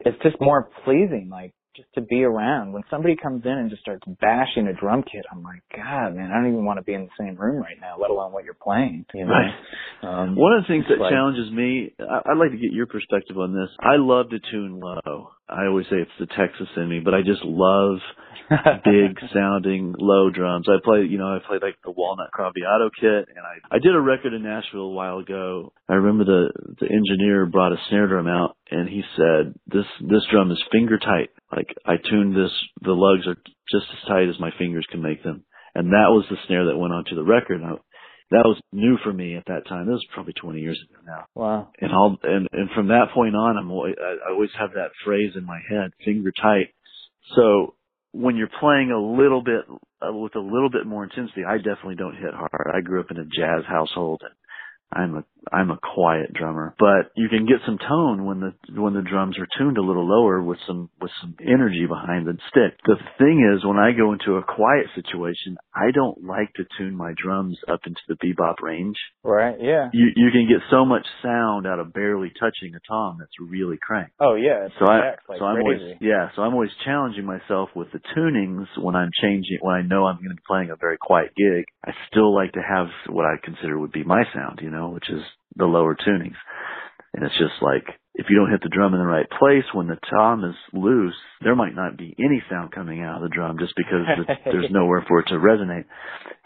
it's 0.00 0.22
just 0.22 0.36
more 0.40 0.68
pleasing. 0.84 1.28
Like, 1.30 1.52
just 1.76 1.88
to 1.94 2.00
be 2.00 2.24
around. 2.24 2.72
When 2.72 2.82
somebody 2.90 3.16
comes 3.16 3.44
in 3.44 3.52
and 3.52 3.70
just 3.70 3.82
starts 3.82 4.02
bashing 4.20 4.66
a 4.66 4.72
drum 4.72 5.02
kit, 5.02 5.24
I'm 5.30 5.42
like, 5.42 5.62
God, 5.74 6.16
man, 6.16 6.30
I 6.32 6.40
don't 6.40 6.52
even 6.52 6.64
want 6.64 6.78
to 6.78 6.82
be 6.84 6.94
in 6.94 7.04
the 7.04 7.10
same 7.18 7.36
room 7.36 7.62
right 7.62 7.76
now, 7.80 7.96
let 8.00 8.10
alone 8.10 8.32
what 8.32 8.44
you're 8.44 8.54
playing. 8.54 9.04
You 9.14 9.26
know? 9.26 9.32
Right. 9.32 9.54
Um, 10.02 10.36
One 10.36 10.52
of 10.56 10.62
the 10.64 10.68
things 10.68 10.84
that 10.88 10.98
like- 10.98 11.12
challenges 11.12 11.50
me, 11.52 11.94
I, 12.00 12.30
I'd 12.32 12.38
like 12.38 12.50
to 12.50 12.58
get 12.58 12.72
your 12.72 12.86
perspective 12.86 13.38
on 13.38 13.52
this. 13.54 13.68
I 13.80 13.96
love 13.96 14.30
to 14.30 14.38
tune 14.50 14.80
low. 14.80 15.30
I 15.48 15.66
always 15.66 15.86
say 15.86 15.96
it's 15.96 16.10
the 16.18 16.26
Texas 16.26 16.68
in 16.76 16.88
me, 16.88 17.00
but 17.00 17.14
I 17.14 17.22
just 17.22 17.42
love 17.44 17.98
big 18.84 19.18
sounding 19.32 19.94
low 19.98 20.30
drums. 20.30 20.66
I 20.68 20.76
play, 20.82 21.04
you 21.08 21.18
know, 21.18 21.28
I 21.28 21.38
played 21.46 21.62
like 21.62 21.76
the 21.84 21.90
Walnut 21.90 22.30
Craviotto 22.32 22.90
kit 22.98 23.28
and 23.28 23.44
I, 23.44 23.76
I 23.76 23.78
did 23.78 23.94
a 23.94 24.00
record 24.00 24.32
in 24.32 24.42
Nashville 24.42 24.88
a 24.88 24.92
while 24.92 25.18
ago. 25.18 25.72
I 25.88 25.94
remember 25.94 26.24
the, 26.24 26.48
the 26.80 26.86
engineer 26.86 27.46
brought 27.46 27.72
a 27.72 27.76
snare 27.88 28.08
drum 28.08 28.26
out 28.26 28.56
and 28.70 28.88
he 28.88 29.02
said, 29.16 29.54
this, 29.66 29.86
this 30.00 30.22
drum 30.30 30.50
is 30.50 30.62
finger 30.72 30.98
tight. 30.98 31.30
Like 31.54 31.74
I 31.84 31.96
tuned 31.96 32.34
this, 32.34 32.52
the 32.82 32.92
lugs 32.92 33.26
are 33.26 33.36
just 33.70 33.86
as 33.92 34.08
tight 34.08 34.28
as 34.28 34.40
my 34.40 34.50
fingers 34.58 34.86
can 34.90 35.02
make 35.02 35.22
them. 35.22 35.44
And 35.74 35.92
that 35.92 36.08
was 36.08 36.24
the 36.30 36.36
snare 36.46 36.66
that 36.66 36.78
went 36.78 36.92
onto 36.92 37.14
the 37.14 37.24
record. 37.24 37.62
I, 37.62 37.74
that 38.30 38.44
was 38.44 38.60
new 38.72 38.98
for 39.02 39.12
me 39.12 39.36
at 39.36 39.46
that 39.46 39.66
time. 39.68 39.86
This 39.86 39.94
was 39.94 40.06
probably 40.12 40.34
20 40.34 40.60
years 40.60 40.78
ago 40.88 41.00
now 41.06 41.24
wow. 41.34 41.68
And 41.98 42.18
all 42.22 42.30
and 42.30 42.48
and 42.52 42.70
from 42.74 42.88
that 42.88 43.06
point 43.14 43.36
on 43.36 43.56
i'm 43.56 43.70
always 43.70 43.94
i 44.00 44.28
I 44.28 44.32
always 44.32 44.50
have 44.58 44.70
that 44.74 44.90
phrase 45.04 45.32
in 45.36 45.44
my 45.44 45.60
head 45.68 45.92
finger 46.04 46.32
tight. 46.32 46.74
So 47.36 47.74
when 48.12 48.36
you're 48.36 48.50
playing 48.60 48.90
a 48.90 49.00
little 49.00 49.42
bit 49.42 49.64
uh, 50.02 50.12
with 50.12 50.34
a 50.36 50.40
little 50.40 50.70
bit 50.70 50.86
more 50.86 51.04
intensity 51.04 51.44
i 51.44 51.56
definitely 51.58 51.96
don't 51.96 52.16
hit 52.16 52.34
hard. 52.34 52.72
I 52.74 52.80
grew 52.80 53.00
up 53.00 53.10
in 53.10 53.18
a 53.18 53.24
jazz 53.24 53.64
household 53.68 54.22
and 54.24 54.34
i'm 54.92 55.16
a 55.16 55.24
i'm 55.52 55.70
a 55.70 55.78
quiet 55.94 56.32
drummer 56.32 56.74
but 56.78 57.10
you 57.16 57.28
can 57.28 57.46
get 57.46 57.58
some 57.66 57.78
tone 57.78 58.24
when 58.26 58.40
the 58.40 58.52
when 58.80 58.94
the 58.94 59.02
drums 59.02 59.36
are 59.38 59.48
tuned 59.58 59.78
a 59.78 59.82
little 59.82 60.06
lower 60.06 60.42
with 60.42 60.58
some 60.66 60.90
with 61.00 61.10
some 61.20 61.34
energy 61.40 61.86
behind 61.88 62.26
the 62.26 62.36
stick 62.50 62.78
the 62.86 62.96
thing 63.18 63.40
is 63.56 63.64
when 63.64 63.78
i 63.78 63.92
go 63.92 64.12
into 64.12 64.36
a 64.36 64.42
quiet 64.42 64.86
situation 64.94 65.56
i 65.74 65.90
don't 65.92 66.24
like 66.24 66.52
to 66.54 66.64
tune 66.76 66.94
my 66.96 67.12
drums 67.16 67.56
up 67.70 67.80
into 67.86 68.00
the 68.08 68.16
bebop 68.16 68.54
range 68.62 68.96
Right. 69.24 69.56
Yeah. 69.60 69.90
you 69.92 70.08
you 70.16 70.30
can 70.32 70.48
get 70.48 70.62
so 70.70 70.84
much 70.84 71.06
sound 71.22 71.66
out 71.66 71.78
of 71.80 71.92
barely 71.92 72.30
touching 72.40 72.74
a 72.74 72.80
tom 72.88 73.16
that's 73.18 73.32
really 73.40 73.76
cranked. 73.80 74.12
Oh 74.20 74.34
yeah. 74.36 74.68
So 74.78 74.86
I 74.86 75.14
like 75.28 75.38
so 75.38 75.44
I'm 75.44 75.60
always 75.60 75.80
yeah 76.00 76.30
so 76.34 76.42
I'm 76.42 76.54
always 76.54 76.70
challenging 76.84 77.24
myself 77.24 77.68
with 77.74 77.88
the 77.92 78.00
tunings 78.16 78.66
when 78.80 78.96
I'm 78.96 79.10
changing 79.22 79.58
when 79.60 79.74
I 79.74 79.82
know 79.82 80.06
I'm 80.06 80.16
going 80.16 80.30
to 80.30 80.34
be 80.36 80.42
playing 80.46 80.70
a 80.70 80.76
very 80.76 80.96
quiet 80.98 81.32
gig. 81.36 81.64
I 81.84 81.92
still 82.10 82.34
like 82.34 82.52
to 82.52 82.60
have 82.62 82.86
what 83.08 83.24
I 83.26 83.36
consider 83.44 83.78
would 83.78 83.92
be 83.92 84.04
my 84.04 84.24
sound, 84.34 84.60
you 84.62 84.70
know, 84.70 84.90
which 84.90 85.10
is 85.10 85.22
the 85.58 85.66
lower 85.66 85.94
tunings. 85.94 86.36
And 87.14 87.24
it's 87.24 87.36
just 87.38 87.60
like 87.62 87.84
if 88.14 88.26
you 88.28 88.36
don't 88.36 88.50
hit 88.50 88.62
the 88.62 88.68
drum 88.68 88.94
in 88.94 89.00
the 89.00 89.06
right 89.06 89.28
place 89.38 89.64
when 89.72 89.86
the 89.86 89.98
tom 90.10 90.44
is 90.44 90.56
loose, 90.72 91.14
there 91.40 91.54
might 91.54 91.74
not 91.74 91.96
be 91.96 92.14
any 92.18 92.42
sound 92.50 92.72
coming 92.72 93.02
out 93.02 93.16
of 93.16 93.22
the 93.22 93.34
drum 93.34 93.58
just 93.58 93.74
because 93.76 94.06
the, 94.18 94.34
there's 94.44 94.70
nowhere 94.70 95.04
for 95.06 95.20
it 95.20 95.28
to 95.28 95.34
resonate. 95.34 95.84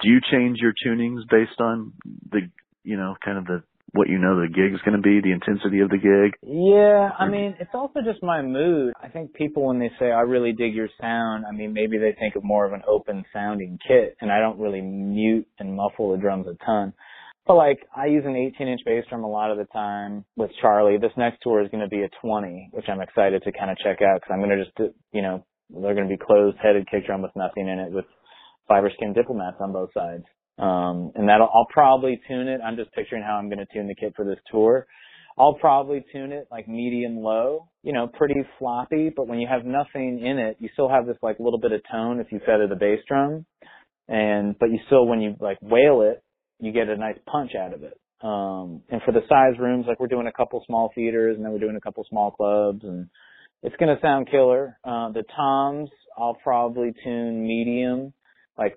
Do 0.02 0.08
you 0.08 0.20
change 0.30 0.58
your 0.58 0.74
tunings 0.86 1.20
based 1.30 1.60
on 1.60 1.92
the 2.30 2.50
you 2.84 2.96
know 2.96 3.16
kind 3.24 3.38
of 3.38 3.46
the 3.46 3.62
what 3.94 4.08
you 4.08 4.18
know 4.18 4.40
the 4.40 4.48
gig 4.48 4.72
is 4.72 4.80
going 4.86 4.96
to 4.96 5.02
be, 5.02 5.20
the 5.20 5.32
intensity 5.32 5.80
of 5.80 5.90
the 5.90 5.98
gig? 5.98 6.32
Yeah, 6.42 7.10
I 7.18 7.28
mean, 7.28 7.54
it's 7.60 7.74
also 7.74 8.00
just 8.00 8.22
my 8.22 8.40
mood. 8.40 8.94
I 9.02 9.08
think 9.08 9.34
people 9.34 9.66
when 9.66 9.78
they 9.78 9.90
say 9.98 10.06
I 10.06 10.22
really 10.22 10.52
dig 10.52 10.74
your 10.74 10.88
sound, 11.00 11.44
I 11.48 11.52
mean 11.52 11.72
maybe 11.72 11.98
they 11.98 12.16
think 12.18 12.36
of 12.36 12.44
more 12.44 12.66
of 12.66 12.72
an 12.72 12.82
open 12.86 13.24
sounding 13.32 13.78
kit 13.86 14.16
and 14.20 14.30
I 14.30 14.40
don't 14.40 14.58
really 14.58 14.80
mute 14.82 15.46
and 15.58 15.74
muffle 15.74 16.12
the 16.12 16.18
drums 16.18 16.46
a 16.46 16.64
ton. 16.64 16.92
But 17.46 17.54
like 17.54 17.80
I 17.94 18.06
use 18.06 18.24
an 18.24 18.36
18 18.36 18.68
inch 18.68 18.80
bass 18.84 19.04
drum 19.08 19.24
a 19.24 19.30
lot 19.30 19.50
of 19.50 19.58
the 19.58 19.64
time 19.72 20.24
with 20.36 20.50
Charlie. 20.60 20.98
This 20.98 21.12
next 21.16 21.38
tour 21.42 21.62
is 21.62 21.70
going 21.70 21.82
to 21.82 21.88
be 21.88 22.02
a 22.02 22.08
20, 22.20 22.70
which 22.72 22.86
I'm 22.88 23.00
excited 23.00 23.42
to 23.42 23.52
kind 23.52 23.70
of 23.70 23.78
check 23.78 23.98
out 24.00 24.20
because 24.20 24.30
I'm 24.32 24.40
going 24.40 24.56
to 24.56 24.64
just, 24.64 24.94
you 25.12 25.22
know, 25.22 25.44
they're 25.70 25.94
going 25.94 26.08
to 26.08 26.14
be 26.14 26.22
closed 26.22 26.56
headed 26.62 26.88
kick 26.90 27.06
drum 27.06 27.22
with 27.22 27.34
nothing 27.34 27.68
in 27.68 27.78
it 27.78 27.92
with 27.92 28.04
Fiberskyn 28.70 29.14
diplomats 29.14 29.56
on 29.60 29.72
both 29.72 29.90
sides. 29.92 30.24
Um, 30.58 31.12
and 31.14 31.28
that'll, 31.28 31.48
I'll 31.52 31.66
probably 31.72 32.20
tune 32.28 32.46
it. 32.46 32.60
I'm 32.64 32.76
just 32.76 32.92
picturing 32.92 33.22
how 33.22 33.36
I'm 33.36 33.48
going 33.48 33.58
to 33.58 33.66
tune 33.72 33.88
the 33.88 33.94
kit 33.94 34.12
for 34.14 34.24
this 34.24 34.38
tour. 34.50 34.86
I'll 35.38 35.54
probably 35.54 36.04
tune 36.12 36.30
it 36.30 36.46
like 36.50 36.68
medium 36.68 37.16
low, 37.16 37.68
you 37.82 37.94
know, 37.94 38.06
pretty 38.06 38.34
floppy, 38.58 39.10
but 39.16 39.26
when 39.26 39.40
you 39.40 39.48
have 39.48 39.64
nothing 39.64 40.20
in 40.24 40.38
it, 40.38 40.58
you 40.60 40.68
still 40.74 40.90
have 40.90 41.06
this 41.06 41.16
like 41.22 41.38
little 41.40 41.58
bit 41.58 41.72
of 41.72 41.80
tone 41.90 42.20
if 42.20 42.30
you 42.30 42.38
feather 42.40 42.68
the 42.68 42.76
bass 42.76 43.00
drum. 43.08 43.46
And, 44.08 44.58
but 44.58 44.70
you 44.70 44.78
still, 44.86 45.06
when 45.06 45.22
you 45.22 45.34
like 45.40 45.56
wail 45.62 46.02
it, 46.02 46.22
you 46.62 46.72
get 46.72 46.88
a 46.88 46.96
nice 46.96 47.18
punch 47.26 47.50
out 47.58 47.74
of 47.74 47.82
it. 47.82 47.98
Um, 48.22 48.82
and 48.88 49.02
for 49.04 49.10
the 49.10 49.22
size 49.28 49.58
rooms, 49.58 49.84
like 49.88 49.98
we're 49.98 50.06
doing 50.06 50.28
a 50.28 50.32
couple 50.32 50.62
small 50.66 50.92
theaters 50.94 51.34
and 51.36 51.44
then 51.44 51.52
we're 51.52 51.58
doing 51.58 51.74
a 51.76 51.80
couple 51.80 52.06
small 52.08 52.30
clubs 52.30 52.84
and 52.84 53.08
it's 53.64 53.74
going 53.76 53.94
to 53.94 54.00
sound 54.00 54.30
killer. 54.30 54.78
Uh, 54.84 55.10
the 55.10 55.24
toms, 55.36 55.90
I'll 56.16 56.36
probably 56.42 56.92
tune 57.02 57.42
medium. 57.42 58.12
Like, 58.56 58.76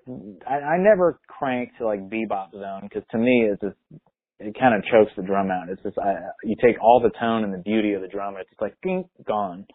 I, 0.49 0.56
I 0.56 0.78
never 0.80 1.20
crank 1.28 1.70
to 1.78 1.86
like 1.86 1.99
bebop 2.10 2.53
zone 2.53 2.82
because 2.90 3.03
to 3.12 3.20
me 3.20 3.48
it's 3.52 3.62
just, 3.62 3.76
it 4.40 4.57
kind 4.60 4.74
of 4.74 4.82
chokes 4.91 5.12
the 5.16 5.22
drum 5.22 5.52
out. 5.52 5.70
It's 5.70 5.84
just, 5.84 5.98
I, 5.99 6.16
you 6.44 6.56
take 6.60 6.82
all 6.82 6.99
the 7.03 7.12
tone 7.20 7.44
and 7.44 7.53
the 7.53 7.60
beauty 7.64 7.94
of 7.94 8.02
the 8.02 8.07
drum 8.07 8.34
and 8.34 8.41
it's 8.41 8.49
just 8.49 8.62
like, 8.62 8.76
ding, 8.82 9.06
gone. 9.28 9.68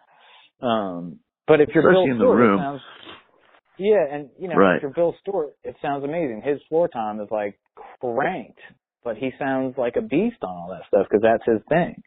Um, 0.61 1.21
but 1.47 1.61
if 1.61 1.69
you're 1.75 1.89
Especially 1.89 2.07
Bill 2.07 2.13
in 2.13 2.19
the 2.19 2.25
Stewart, 2.25 2.39
room. 2.39 2.59
sounds, 2.59 2.81
yeah, 3.79 4.05
and 4.11 4.31
you 4.39 4.49
know, 4.49 4.57
Right. 4.57 4.77
if 4.77 4.83
you're 4.83 4.93
Bill 4.93 5.15
Stewart, 5.21 5.55
it 5.65 5.77
sounds 5.81 6.05
amazing. 6.05 6.43
His 6.45 6.59
floor 6.69 6.89
tom 6.89 7.21
is 7.21 7.29
like 7.31 7.59
cranked, 8.01 8.59
but 9.05 9.17
he 9.17 9.31
sounds 9.39 9.77
like 9.79 9.97
a 9.97 10.03
beast 10.03 10.37
on 10.43 10.51
all 10.51 10.69
that 10.71 10.87
stuff 10.89 11.07
because 11.09 11.23
that's 11.23 11.45
his 11.47 11.63
thing. 11.69 12.03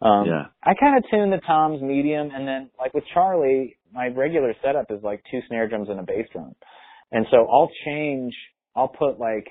Um, 0.00 0.26
Yeah. 0.26 0.46
I 0.62 0.74
kind 0.74 0.96
of 0.98 1.04
tune 1.10 1.30
the 1.30 1.38
toms 1.46 1.80
medium, 1.80 2.30
and 2.34 2.46
then 2.46 2.70
like 2.78 2.92
with 2.94 3.04
Charlie, 3.14 3.76
my 3.92 4.08
regular 4.08 4.54
setup 4.62 4.90
is 4.90 5.02
like 5.02 5.22
two 5.30 5.40
snare 5.48 5.68
drums 5.68 5.88
and 5.88 6.00
a 6.00 6.02
bass 6.02 6.26
drum, 6.32 6.54
and 7.12 7.26
so 7.30 7.46
I'll 7.48 7.70
change. 7.84 8.34
I'll 8.74 8.88
put 8.88 9.20
like, 9.20 9.46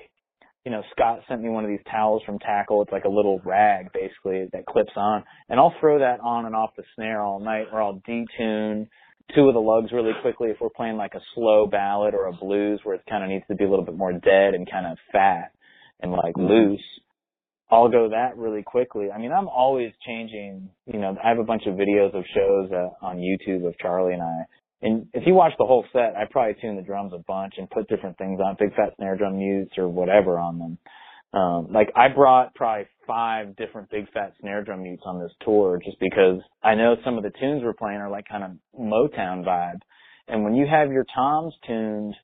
you 0.64 0.72
know, 0.72 0.82
Scott 0.92 1.20
sent 1.28 1.42
me 1.42 1.48
one 1.48 1.64
of 1.64 1.70
these 1.70 1.84
towels 1.90 2.22
from 2.26 2.38
Tackle. 2.40 2.82
It's 2.82 2.92
like 2.92 3.04
a 3.04 3.08
little 3.08 3.40
rag 3.44 3.92
basically 3.92 4.48
that 4.52 4.66
clips 4.66 4.92
on, 4.96 5.24
and 5.48 5.58
I'll 5.58 5.74
throw 5.80 6.00
that 6.00 6.20
on 6.20 6.44
and 6.44 6.54
off 6.54 6.70
the 6.76 6.84
snare 6.96 7.22
all 7.22 7.40
night, 7.40 7.68
or 7.72 7.80
I'll 7.80 8.02
detune 8.06 8.88
two 9.34 9.48
of 9.48 9.54
the 9.54 9.60
lugs 9.60 9.92
really 9.92 10.12
quickly 10.20 10.50
if 10.50 10.56
we're 10.60 10.68
playing 10.68 10.96
like 10.96 11.14
a 11.14 11.20
slow 11.34 11.66
ballad 11.66 12.12
or 12.12 12.26
a 12.26 12.32
blues 12.32 12.80
where 12.82 12.96
it 12.96 13.02
kind 13.08 13.22
of 13.24 13.30
needs 13.30 13.44
to 13.48 13.54
be 13.54 13.64
a 13.64 13.70
little 13.70 13.84
bit 13.84 13.96
more 13.96 14.12
dead 14.12 14.54
and 14.54 14.70
kind 14.70 14.86
of 14.86 14.98
fat 15.12 15.52
and 16.02 16.12
like 16.12 16.34
Mhm. 16.34 16.48
loose. 16.48 17.00
I'll 17.70 17.88
go 17.88 18.10
that 18.10 18.36
really 18.36 18.62
quickly. 18.62 19.10
I 19.10 19.16
mean, 19.16 19.32
I'm 19.32 19.48
always 19.48 19.94
changing. 20.04 20.68
You 20.86 20.98
know, 21.00 21.16
I 21.22 21.28
have 21.28 21.38
a 21.38 21.44
bunch 21.44 21.66
of 21.66 21.74
videos 21.74 22.12
of 22.12 22.26
shows 22.26 22.70
uh, 22.70 22.90
on 23.00 23.16
YouTube 23.16 23.64
of 23.66 23.78
Charlie 23.78 24.12
and 24.12 24.22
I. 24.22 24.44
And 24.82 25.06
if 25.14 25.26
you 25.26 25.32
watch 25.32 25.54
the 25.58 25.64
whole 25.64 25.86
set, 25.92 26.14
I 26.16 26.26
probably 26.30 26.54
tune 26.60 26.76
the 26.76 26.82
drums 26.82 27.12
a 27.14 27.18
bunch 27.18 27.54
and 27.56 27.70
put 27.70 27.88
different 27.88 28.18
things 28.18 28.40
on, 28.40 28.56
big 28.58 28.74
fat 28.74 28.94
snare 28.96 29.16
drum 29.16 29.38
mutes 29.38 29.78
or 29.78 29.88
whatever 29.88 30.38
on 30.38 30.58
them. 30.58 30.78
Um, 31.32 31.72
like 31.72 31.90
I 31.96 32.08
brought 32.08 32.54
probably 32.54 32.86
five 33.06 33.56
different 33.56 33.88
big 33.90 34.10
fat 34.12 34.34
snare 34.40 34.62
drum 34.62 34.82
mutes 34.82 35.04
on 35.06 35.18
this 35.18 35.32
tour 35.40 35.80
just 35.82 35.98
because 35.98 36.42
I 36.62 36.74
know 36.74 36.96
some 37.04 37.16
of 37.16 37.22
the 37.22 37.32
tunes 37.40 37.62
we're 37.64 37.72
playing 37.72 38.00
are 38.00 38.10
like 38.10 38.28
kind 38.28 38.44
of 38.44 38.50
Motown 38.78 39.44
vibe. 39.44 39.80
And 40.28 40.44
when 40.44 40.54
you 40.54 40.66
have 40.66 40.92
your 40.92 41.06
toms 41.14 41.54
tuned 41.66 42.14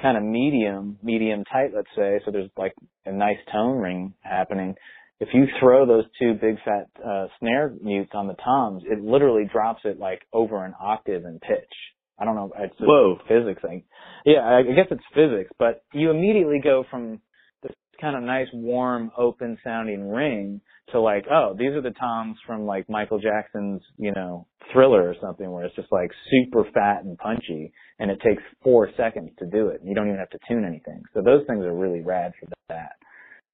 kind 0.00 0.16
of 0.16 0.22
medium, 0.22 0.98
medium 1.02 1.44
tight, 1.44 1.70
let's 1.74 1.88
say, 1.96 2.20
so 2.24 2.30
there's 2.30 2.50
like 2.56 2.74
a 3.06 3.12
nice 3.12 3.38
tone 3.52 3.78
ring 3.78 4.14
happening. 4.20 4.74
If 5.20 5.30
you 5.32 5.46
throw 5.60 5.86
those 5.86 6.04
two 6.20 6.34
big 6.34 6.56
fat 6.64 6.88
uh, 7.04 7.26
snare 7.40 7.74
mutes 7.82 8.12
on 8.14 8.28
the 8.28 8.34
toms, 8.34 8.84
it 8.86 9.02
literally 9.02 9.48
drops 9.52 9.80
it 9.84 9.98
like 9.98 10.22
over 10.32 10.64
an 10.64 10.74
octave 10.80 11.24
in 11.24 11.40
pitch. 11.40 11.72
I 12.18 12.24
don't 12.24 12.34
know. 12.34 12.52
It's 12.58 12.74
Whoa. 12.80 13.18
physics 13.28 13.62
thing. 13.62 13.84
Yeah, 14.24 14.40
I 14.40 14.58
I 14.58 14.62
guess 14.62 14.86
it's 14.90 15.02
physics, 15.14 15.50
but 15.58 15.82
you 15.92 16.10
immediately 16.10 16.60
go 16.62 16.84
from 16.90 17.20
this 17.62 17.72
kind 18.00 18.16
of 18.16 18.22
nice, 18.22 18.48
warm, 18.52 19.10
open 19.16 19.58
sounding 19.64 20.08
ring 20.08 20.60
to 20.92 21.00
like, 21.00 21.24
oh, 21.30 21.54
these 21.58 21.72
are 21.72 21.80
the 21.82 21.90
toms 21.92 22.36
from 22.46 22.66
like 22.66 22.88
Michael 22.88 23.18
Jackson's, 23.18 23.82
you 23.98 24.12
know, 24.12 24.46
thriller 24.72 25.08
or 25.08 25.14
something 25.20 25.50
where 25.50 25.64
it's 25.64 25.74
just 25.76 25.90
like 25.92 26.10
super 26.30 26.64
fat 26.74 27.04
and 27.04 27.16
punchy 27.18 27.72
and 27.98 28.10
it 28.10 28.20
takes 28.20 28.42
four 28.62 28.90
seconds 28.96 29.30
to 29.38 29.46
do 29.46 29.68
it. 29.68 29.80
and 29.80 29.88
You 29.88 29.94
don't 29.94 30.06
even 30.08 30.18
have 30.18 30.30
to 30.30 30.38
tune 30.48 30.64
anything. 30.64 31.02
So 31.14 31.22
those 31.22 31.46
things 31.46 31.64
are 31.64 31.74
really 31.74 32.00
rad 32.02 32.32
for 32.40 32.48
that. 32.68 32.92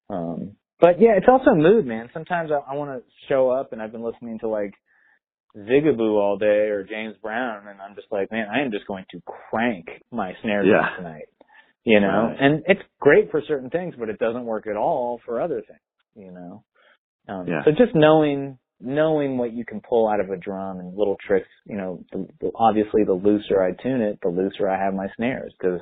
Um, 0.08 0.52
but 0.80 1.00
yeah, 1.00 1.12
it's 1.16 1.26
also 1.28 1.54
mood, 1.54 1.86
man. 1.86 2.10
Sometimes 2.12 2.50
I, 2.50 2.72
I 2.72 2.74
want 2.76 2.90
to 2.90 3.02
show 3.28 3.50
up 3.50 3.72
and 3.72 3.80
I've 3.80 3.92
been 3.92 4.02
listening 4.04 4.38
to 4.40 4.48
like 4.48 4.74
Zigaboo 5.56 6.20
all 6.20 6.36
day 6.36 6.68
or 6.68 6.82
James 6.84 7.14
Brown 7.22 7.68
and 7.68 7.80
I'm 7.80 7.94
just 7.94 8.08
like, 8.10 8.30
man, 8.32 8.46
I 8.52 8.60
am 8.64 8.70
just 8.72 8.86
going 8.86 9.04
to 9.12 9.22
crank 9.50 9.86
my 10.10 10.32
snare 10.42 10.64
drum 10.64 10.84
Yeah. 10.90 10.96
tonight. 10.96 11.28
You 11.84 12.00
know, 12.00 12.28
Right. 12.30 12.36
and 12.40 12.62
it's 12.66 12.80
great 12.98 13.30
for 13.30 13.42
certain 13.46 13.68
things, 13.70 13.94
but 13.98 14.08
it 14.08 14.18
doesn't 14.18 14.46
work 14.46 14.66
at 14.66 14.74
all 14.76 15.20
for 15.26 15.38
other 15.40 15.60
things, 15.60 15.80
you 16.16 16.32
know. 16.32 16.64
Um, 17.28 17.46
Yeah. 17.46 17.64
So 17.64 17.70
just 17.70 17.94
knowing 17.94 18.58
knowing 18.80 19.38
what 19.38 19.52
you 19.52 19.64
can 19.64 19.80
pull 19.80 20.08
out 20.08 20.20
of 20.20 20.28
a 20.30 20.36
drum 20.36 20.78
and 20.78 20.96
little 20.96 21.16
tricks, 21.26 21.48
you 21.64 21.76
know, 21.76 22.04
the, 22.12 22.26
the, 22.40 22.50
obviously 22.54 23.04
the 23.04 23.14
looser 23.14 23.62
I 23.62 23.70
tune 23.70 24.02
it, 24.02 24.18
the 24.22 24.28
looser 24.28 24.68
I 24.68 24.78
have 24.78 24.92
my 24.92 25.06
snares 25.16 25.54
because 25.58 25.80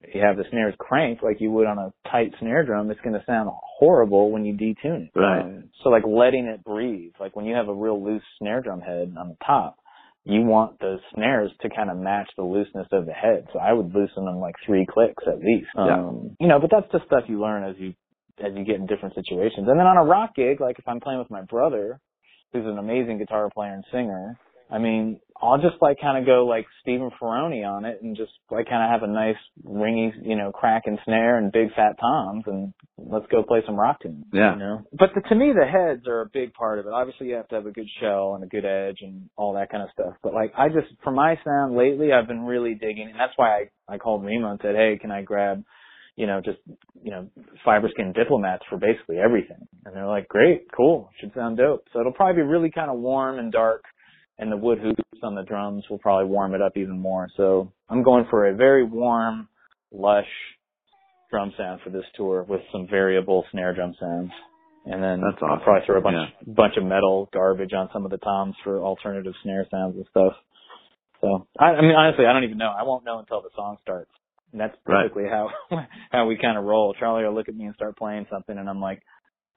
if 0.00 0.14
you 0.14 0.22
have 0.22 0.36
the 0.36 0.44
snares 0.50 0.74
cranked 0.78 1.22
like 1.22 1.40
you 1.40 1.50
would 1.52 1.66
on 1.66 1.78
a 1.78 1.92
tight 2.10 2.32
snare 2.40 2.64
drum, 2.64 2.90
it's 2.90 3.00
going 3.02 3.14
to 3.14 3.24
sound 3.26 3.48
horrible 3.78 4.32
when 4.32 4.44
you 4.44 4.54
detune 4.54 5.06
it. 5.06 5.10
Right. 5.14 5.42
Um, 5.42 5.70
so 5.82 5.90
like 5.90 6.04
letting 6.06 6.46
it 6.46 6.64
breathe, 6.64 7.12
like 7.20 7.36
when 7.36 7.44
you 7.44 7.54
have 7.54 7.68
a 7.68 7.74
real 7.74 8.02
loose 8.02 8.22
snare 8.38 8.62
drum 8.62 8.80
head 8.80 9.14
on 9.16 9.28
the 9.28 9.36
top, 9.46 9.76
you 10.24 10.42
want 10.42 10.78
the 10.78 10.98
snares 11.14 11.50
to 11.60 11.68
kind 11.68 11.90
of 11.90 11.96
match 11.96 12.30
the 12.36 12.44
looseness 12.44 12.86
of 12.92 13.06
the 13.06 13.12
head. 13.12 13.46
So 13.52 13.58
I 13.58 13.72
would 13.72 13.94
loosen 13.94 14.24
them 14.24 14.38
like 14.38 14.54
three 14.64 14.86
clicks 14.88 15.24
at 15.26 15.38
least. 15.38 15.68
Yeah. 15.76 15.98
Um, 15.98 16.36
you 16.38 16.48
know, 16.48 16.60
but 16.60 16.70
that's 16.70 16.90
just 16.92 17.06
stuff 17.06 17.24
you 17.28 17.40
learn 17.40 17.64
as 17.64 17.76
you 17.78 17.94
as 18.44 18.52
you 18.56 18.64
get 18.64 18.76
in 18.76 18.86
different 18.86 19.14
situations. 19.14 19.68
And 19.68 19.78
then 19.78 19.86
on 19.86 19.96
a 19.96 20.04
rock 20.04 20.34
gig, 20.34 20.60
like 20.60 20.78
if 20.78 20.88
I'm 20.88 21.00
playing 21.00 21.18
with 21.18 21.30
my 21.30 21.42
brother, 21.42 22.00
who's 22.52 22.66
an 22.66 22.78
amazing 22.78 23.18
guitar 23.18 23.48
player 23.52 23.72
and 23.72 23.84
singer, 23.90 24.38
I 24.70 24.78
mean, 24.78 25.20
I'll 25.40 25.58
just 25.58 25.76
like 25.82 25.98
kind 26.00 26.16
of 26.16 26.24
go 26.24 26.46
like 26.46 26.64
Stephen 26.80 27.10
Ferrone 27.20 27.66
on 27.68 27.84
it 27.84 28.00
and 28.00 28.16
just 28.16 28.32
like 28.50 28.68
kind 28.68 28.82
of 28.82 28.88
have 28.90 29.08
a 29.08 29.12
nice 29.12 29.36
ringy, 29.66 30.12
you 30.22 30.36
know, 30.36 30.50
crack 30.50 30.84
and 30.86 30.98
snare 31.04 31.36
and 31.36 31.52
big 31.52 31.74
fat 31.74 31.98
toms 32.00 32.44
and 32.46 32.72
let's 32.96 33.26
go 33.30 33.42
play 33.42 33.60
some 33.66 33.78
rock 33.78 34.00
tunes. 34.00 34.24
Yeah. 34.32 34.54
You 34.54 34.58
know? 34.58 34.82
But 34.92 35.10
the, 35.14 35.20
to 35.28 35.34
me, 35.34 35.52
the 35.52 35.66
heads 35.66 36.06
are 36.06 36.22
a 36.22 36.28
big 36.32 36.54
part 36.54 36.78
of 36.78 36.86
it. 36.86 36.92
Obviously, 36.92 37.26
you 37.26 37.34
have 37.34 37.48
to 37.48 37.56
have 37.56 37.66
a 37.66 37.70
good 37.70 37.88
shell 38.00 38.34
and 38.34 38.44
a 38.44 38.46
good 38.46 38.64
edge 38.64 38.98
and 39.02 39.28
all 39.36 39.54
that 39.54 39.70
kind 39.70 39.82
of 39.82 39.90
stuff. 39.92 40.14
But 40.22 40.32
like, 40.32 40.52
I 40.56 40.68
just, 40.68 40.88
for 41.04 41.10
my 41.10 41.38
sound 41.44 41.76
lately, 41.76 42.12
I've 42.12 42.28
been 42.28 42.44
really 42.44 42.74
digging, 42.74 43.08
and 43.10 43.20
that's 43.20 43.34
why 43.36 43.66
I, 43.88 43.94
I 43.94 43.98
called 43.98 44.24
Remo 44.24 44.52
and 44.52 44.60
said, 44.62 44.74
hey, 44.74 44.96
can 44.98 45.10
I 45.10 45.20
grab 45.20 45.64
you 46.16 46.26
know, 46.26 46.40
just, 46.44 46.58
you 47.02 47.10
know, 47.10 47.28
Fiberskyn 47.66 48.14
diplomats 48.14 48.62
for 48.68 48.78
basically 48.78 49.18
everything. 49.18 49.66
And 49.84 49.94
they're 49.96 50.06
like, 50.06 50.28
great, 50.28 50.66
cool, 50.76 51.10
should 51.20 51.32
sound 51.34 51.56
dope. 51.56 51.84
So 51.92 52.00
it'll 52.00 52.12
probably 52.12 52.42
be 52.42 52.48
really 52.48 52.70
kind 52.70 52.90
of 52.90 52.98
warm 52.98 53.38
and 53.38 53.50
dark 53.50 53.84
and 54.38 54.50
the 54.50 54.56
wood 54.56 54.78
hoops 54.78 55.02
on 55.22 55.34
the 55.34 55.42
drums 55.42 55.84
will 55.88 55.98
probably 55.98 56.26
warm 56.28 56.54
it 56.54 56.62
up 56.62 56.76
even 56.76 56.98
more. 56.98 57.28
So 57.36 57.72
I'm 57.88 58.02
going 58.02 58.26
for 58.30 58.48
a 58.48 58.54
very 58.54 58.84
warm, 58.84 59.48
lush 59.92 60.26
drum 61.30 61.52
sound 61.56 61.80
for 61.82 61.90
this 61.90 62.04
tour 62.16 62.44
with 62.48 62.60
some 62.72 62.86
variable 62.90 63.44
snare 63.52 63.74
drum 63.74 63.94
sounds. 63.98 64.30
And 64.84 65.02
then 65.02 65.20
That's 65.20 65.40
I'll 65.42 65.60
probably 65.62 65.86
throw 65.86 65.98
a 65.98 66.00
bunch, 66.00 66.16
Yeah. 66.16 66.52
bunch 66.54 66.76
of 66.76 66.84
metal 66.84 67.28
garbage 67.32 67.72
on 67.72 67.88
some 67.92 68.04
of 68.04 68.10
the 68.10 68.18
toms 68.18 68.56
for 68.64 68.82
alternative 68.82 69.32
snare 69.42 69.66
sounds 69.70 69.96
and 69.96 70.04
stuff. 70.10 70.32
So 71.20 71.46
I, 71.58 71.66
I 71.66 71.80
mean, 71.82 71.94
honestly, 71.94 72.26
I 72.26 72.32
don't 72.32 72.44
even 72.44 72.58
know. 72.58 72.72
I 72.76 72.82
won't 72.82 73.04
know 73.04 73.20
until 73.20 73.42
the 73.42 73.50
song 73.54 73.76
starts. 73.80 74.10
And 74.52 74.60
that's 74.60 74.76
Right. 74.86 75.10
how 75.30 75.50
how 76.10 76.26
we 76.26 76.36
kind 76.36 76.58
of 76.58 76.64
roll. 76.64 76.94
Charlie 76.94 77.24
will 77.24 77.34
look 77.34 77.48
at 77.48 77.54
me 77.56 77.64
and 77.64 77.74
start 77.74 77.96
playing 77.96 78.26
something, 78.30 78.56
and 78.56 78.68
I'm 78.68 78.80
like, 78.80 79.00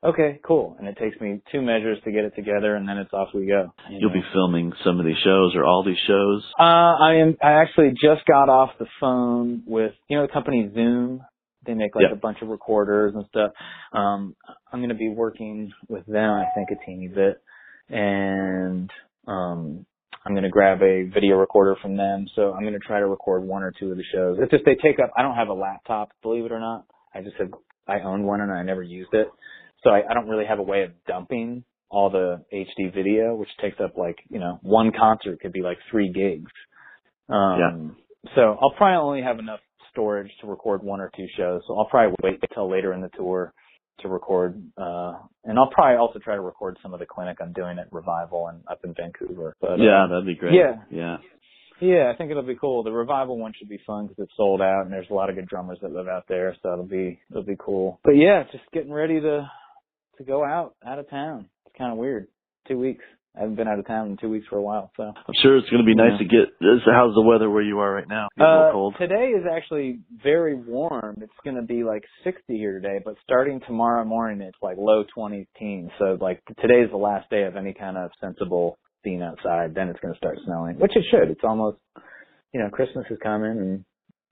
okay, 0.04 0.40
cool. 0.46 0.76
And 0.80 0.88
it 0.88 0.98
takes 0.98 1.20
me 1.20 1.42
two 1.52 1.62
measures 1.62 1.98
to 2.06 2.12
get 2.12 2.24
it 2.26 2.36
together, 2.36 2.76
and 2.76 2.88
then 2.88 2.98
it's 2.98 3.12
off 3.14 3.30
we 3.34 3.46
go. 3.48 3.74
you 3.90 4.00
You'll 4.00 4.10
know? 4.10 4.16
be 4.16 4.26
filming 4.34 4.74
some 4.84 5.00
of 5.00 5.06
these 5.06 5.18
shows 5.24 5.54
or 5.56 5.66
all 5.66 5.84
these 5.84 5.98
shows. 6.08 6.44
Uh, 6.60 6.64
I 6.64 7.16
am. 7.16 7.38
I 7.42 7.54
actually 7.62 7.92
just 7.92 8.26
got 8.26 8.50
off 8.50 8.72
the 8.80 8.88
phone 9.00 9.64
with 9.66 9.94
you 10.10 10.18
know 10.18 10.28
the 10.28 10.32
company 10.34 10.70
Zoom. 10.74 11.22
They 11.66 11.74
make 11.74 11.96
like 11.96 12.06
Yeah. 12.10 12.14
a 12.14 12.16
bunch 12.20 12.42
of 12.42 12.50
recorders 12.50 13.14
and 13.16 13.26
stuff. 13.28 13.52
Um, 13.92 14.36
I'm 14.72 14.80
going 14.80 14.90
to 14.90 14.96
be 14.96 15.10
working 15.10 15.72
with 15.90 16.06
them. 16.06 16.32
I 16.32 16.46
think 16.56 16.70
a 16.72 16.86
teeny 16.86 17.08
bit, 17.08 17.42
and 17.90 18.90
um, 19.28 19.86
I'm 20.26 20.34
going 20.34 20.44
to 20.44 20.50
grab 20.50 20.82
a 20.82 21.04
video 21.14 21.36
recorder 21.36 21.76
from 21.82 21.98
them. 21.98 22.28
So 22.36 22.54
I'm 22.54 22.62
going 22.62 22.74
to 22.74 22.80
try 22.80 23.00
to 23.00 23.08
record 23.08 23.44
one 23.44 23.64
or 23.64 23.72
two 23.80 23.92
of 23.92 23.98
the 23.98 24.04
shows. 24.12 24.38
It's 24.42 24.52
just 24.52 24.66
they 24.66 24.76
take 24.76 25.00
up. 25.00 25.12
I 25.16 25.22
don't 25.22 25.36
have 25.36 25.50
a 25.50 25.54
laptop, 25.54 26.10
believe 26.24 26.46
it 26.46 26.52
or 26.52 26.60
not. 26.60 26.86
I 27.14 27.22
just 27.22 27.36
have. 27.38 27.50
I 27.88 28.00
own 28.00 28.24
one 28.24 28.42
and 28.42 28.52
I 28.52 28.64
never 28.64 28.82
used 28.82 29.14
it, 29.14 29.28
so 29.84 29.92
I, 29.92 30.02
I 30.10 30.16
don't 30.16 30.28
really 30.28 30.46
have 30.46 30.58
a 30.58 30.64
way 30.64 30.82
of 30.82 30.92
dumping 31.08 31.64
all 31.88 32.10
the 32.10 32.44
HD 32.52 32.92
video, 32.92 33.36
which 33.36 33.50
takes 33.62 33.80
up 33.80 33.96
like, 33.96 34.18
you 34.28 34.40
know, 34.40 34.58
one 34.64 34.92
concert 34.98 35.40
could 35.40 35.54
be 35.54 35.62
like 35.62 35.78
three 35.92 36.12
gigs. 36.12 36.52
Um, 37.30 37.96
so 38.34 38.58
I'll 38.60 38.74
probably 38.76 38.98
only 38.98 39.22
have 39.22 39.38
enough 39.38 39.60
storage 39.92 40.32
to 40.42 40.48
record 40.48 40.82
one 40.82 41.00
or 41.00 41.12
two 41.16 41.28
shows. 41.38 41.62
So 41.68 41.78
I'll 41.78 41.86
probably 41.86 42.16
wait 42.24 42.40
until 42.42 42.70
later 42.70 42.92
in 42.92 43.02
the 43.02 43.10
tour 43.16 43.54
to 44.00 44.08
record, 44.10 44.62
uh, 44.78 45.14
and 45.44 45.58
I'll 45.58 45.70
probably 45.72 45.98
also 45.98 46.20
try 46.20 46.36
to 46.36 46.42
record 46.42 46.78
some 46.84 46.94
of 46.94 47.00
the 47.00 47.06
clinic 47.06 47.38
I'm 47.42 47.54
doing 47.54 47.80
at 47.80 47.92
Revival 47.92 48.48
and 48.48 48.62
up 48.70 48.82
in 48.84 48.94
Vancouver. 48.94 49.56
But, 49.62 49.80
yeah, 49.80 50.08
that'd 50.10 50.26
be 50.26 50.36
great. 50.36 50.54
yeah. 50.54 50.76
Yeah. 50.92 51.18
yeah, 51.80 52.12
I 52.14 52.18
think 52.18 52.32
it'll 52.32 52.44
be 52.44 52.56
cool. 52.60 52.84
The 52.84 52.92
revival 52.92 53.38
one 53.38 53.54
should 53.58 53.70
be 53.70 53.80
fun 53.86 54.08
because 54.08 54.24
it's 54.24 54.38
sold 54.38 54.62
out, 54.62 54.84
and 54.84 54.92
there's 54.92 55.10
a 55.10 55.14
lot 55.14 55.30
of 55.30 55.36
good 55.36 55.48
drummers 55.48 55.80
that 55.82 55.92
live 55.92 56.08
out 56.08 56.26
there, 56.28 56.56
so 56.62 56.74
it'll 56.74 56.86
be 56.86 57.20
it'll 57.32 57.44
be 57.44 57.58
cool. 57.58 58.00
But 58.04 58.18
yeah, 58.18 58.44
just 58.52 58.64
getting 58.74 58.92
ready 58.94 59.20
to 59.22 59.50
to 60.18 60.24
go 60.24 60.44
out 60.44 60.76
out 60.86 61.00
of 61.00 61.10
town. 61.10 61.50
It's 61.66 61.76
kind 61.78 61.92
of 61.92 61.98
weird. 61.98 62.28
Two 62.68 62.78
weeks. 62.80 63.04
I 63.36 63.42
haven't 63.42 63.56
been 63.56 63.68
out 63.68 63.80
of 63.80 63.88
town 63.88 64.08
in 64.12 64.18
two 64.18 64.30
weeks 64.30 64.46
for 64.50 64.58
a 64.58 64.62
while. 64.62 64.92
So 64.98 65.04
I'm 65.04 65.34
sure 65.42 65.58
it's 65.58 65.70
going 65.70 65.84
to 65.84 65.86
be 65.86 65.96
nice 65.96 66.14
Yeah. 66.14 66.18
to 66.20 66.24
get. 66.26 66.60
This, 66.60 66.82
how's 66.86 67.14
the 67.16 67.22
weather 67.22 67.50
where 67.50 67.62
you 67.64 67.80
are 67.80 67.94
right 67.94 68.08
now? 68.08 68.28
Uh, 68.40 68.72
cold. 68.72 68.96
today 68.98 69.32
is 69.38 69.44
actually 69.52 70.00
very 70.24 70.56
warm. 70.56 71.18
It's 71.22 71.34
going 71.44 71.58
to 71.58 71.62
be 71.64 71.84
like 71.84 72.04
60 72.24 72.42
here 72.56 72.80
today, 72.80 73.00
but 73.04 73.16
starting 73.24 73.60
tomorrow 73.68 74.06
morning, 74.06 74.42
it's 74.42 74.58
like 74.62 74.78
low 74.78 75.04
20s 75.18 75.48
teens. 75.60 75.90
So 76.00 76.18
like 76.22 76.42
today's 76.62 76.90
the 76.92 76.98
last 76.98 77.30
day 77.30 77.44
of 77.44 77.56
any 77.56 77.74
kind 77.74 77.98
of 77.98 78.12
sensible 78.22 78.78
being 79.04 79.22
outside. 79.22 79.76
Then 79.76 79.90
it's 79.90 80.00
going 80.00 80.14
to 80.14 80.18
start 80.18 80.38
snowing, 80.46 80.78
which 80.80 80.96
it 80.96 81.04
should. 81.12 81.30
It's 81.30 81.44
almost, 81.44 81.78
you 82.54 82.60
know, 82.62 82.70
Christmas 82.70 83.06
is 83.10 83.18
coming 83.22 83.52
and 83.52 83.86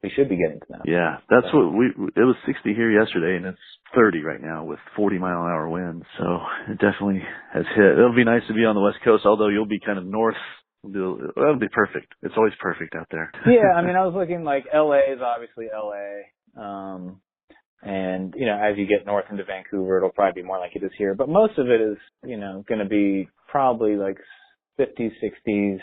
we 0.03 0.09
should 0.09 0.27
be 0.29 0.35
getting 0.37 0.59
snow. 0.67 0.81
Yeah, 0.85 1.17
that's 1.29 1.49
So- 1.51 1.57
what 1.69 1.73
we. 1.73 1.87
It 2.15 2.25
was 2.25 2.35
60 2.45 2.73
here 2.73 2.91
yesterday, 2.91 3.37
and 3.37 3.45
it's 3.45 3.59
30 3.95 4.21
right 4.23 4.41
now 4.41 4.63
with 4.65 4.79
40 4.95 5.17
mile 5.17 5.43
an 5.43 5.51
hour 5.51 5.69
winds. 5.69 6.05
So 6.17 6.39
it 6.69 6.77
definitely 6.79 7.23
has 7.53 7.65
hit. 7.75 7.97
It'll 7.97 8.13
be 8.15 8.23
nice 8.25 8.45
to 8.47 8.53
be 8.53 8.65
on 8.65 8.75
the 8.75 8.81
west 8.81 8.99
coast, 9.03 9.25
although 9.25 9.47
you'll 9.47 9.65
be 9.65 9.79
kind 9.79 9.97
of 9.97 10.05
north. 10.05 10.35
It'll 10.87 11.17
it'll 11.37 11.59
be 11.59 11.69
perfect. 11.69 12.13
It's 12.21 12.35
always 12.35 12.53
perfect 12.59 12.93
out 12.95 13.07
there. 13.11 13.31
yeah, 13.47 13.71
I 13.75 13.81
mean, 13.85 13.95
I 13.95 14.05
was 14.05 14.13
looking 14.15 14.43
like 14.43 14.65
LA 14.73 14.99
is 15.13 15.21
obviously 15.21 15.67
LA. 15.73 16.27
Um, 16.61 17.21
and, 17.81 18.33
you 18.37 18.45
know, 18.45 18.57
as 18.57 18.77
you 18.77 18.85
get 18.87 19.05
north 19.05 19.25
into 19.29 19.43
Vancouver, 19.43 19.97
it'll 19.97 20.09
probably 20.09 20.41
be 20.41 20.47
more 20.47 20.59
like 20.59 20.75
it 20.75 20.83
is 20.83 20.91
here. 20.97 21.15
But 21.15 21.27
most 21.29 21.57
of 21.57 21.67
it 21.69 21.81
is, 21.81 21.97
you 22.23 22.37
know, 22.37 22.63
going 22.67 22.79
to 22.79 22.85
be 22.85 23.27
probably 23.49 23.95
like 23.95 24.17
50s, 24.79 25.11
60s. 25.21 25.79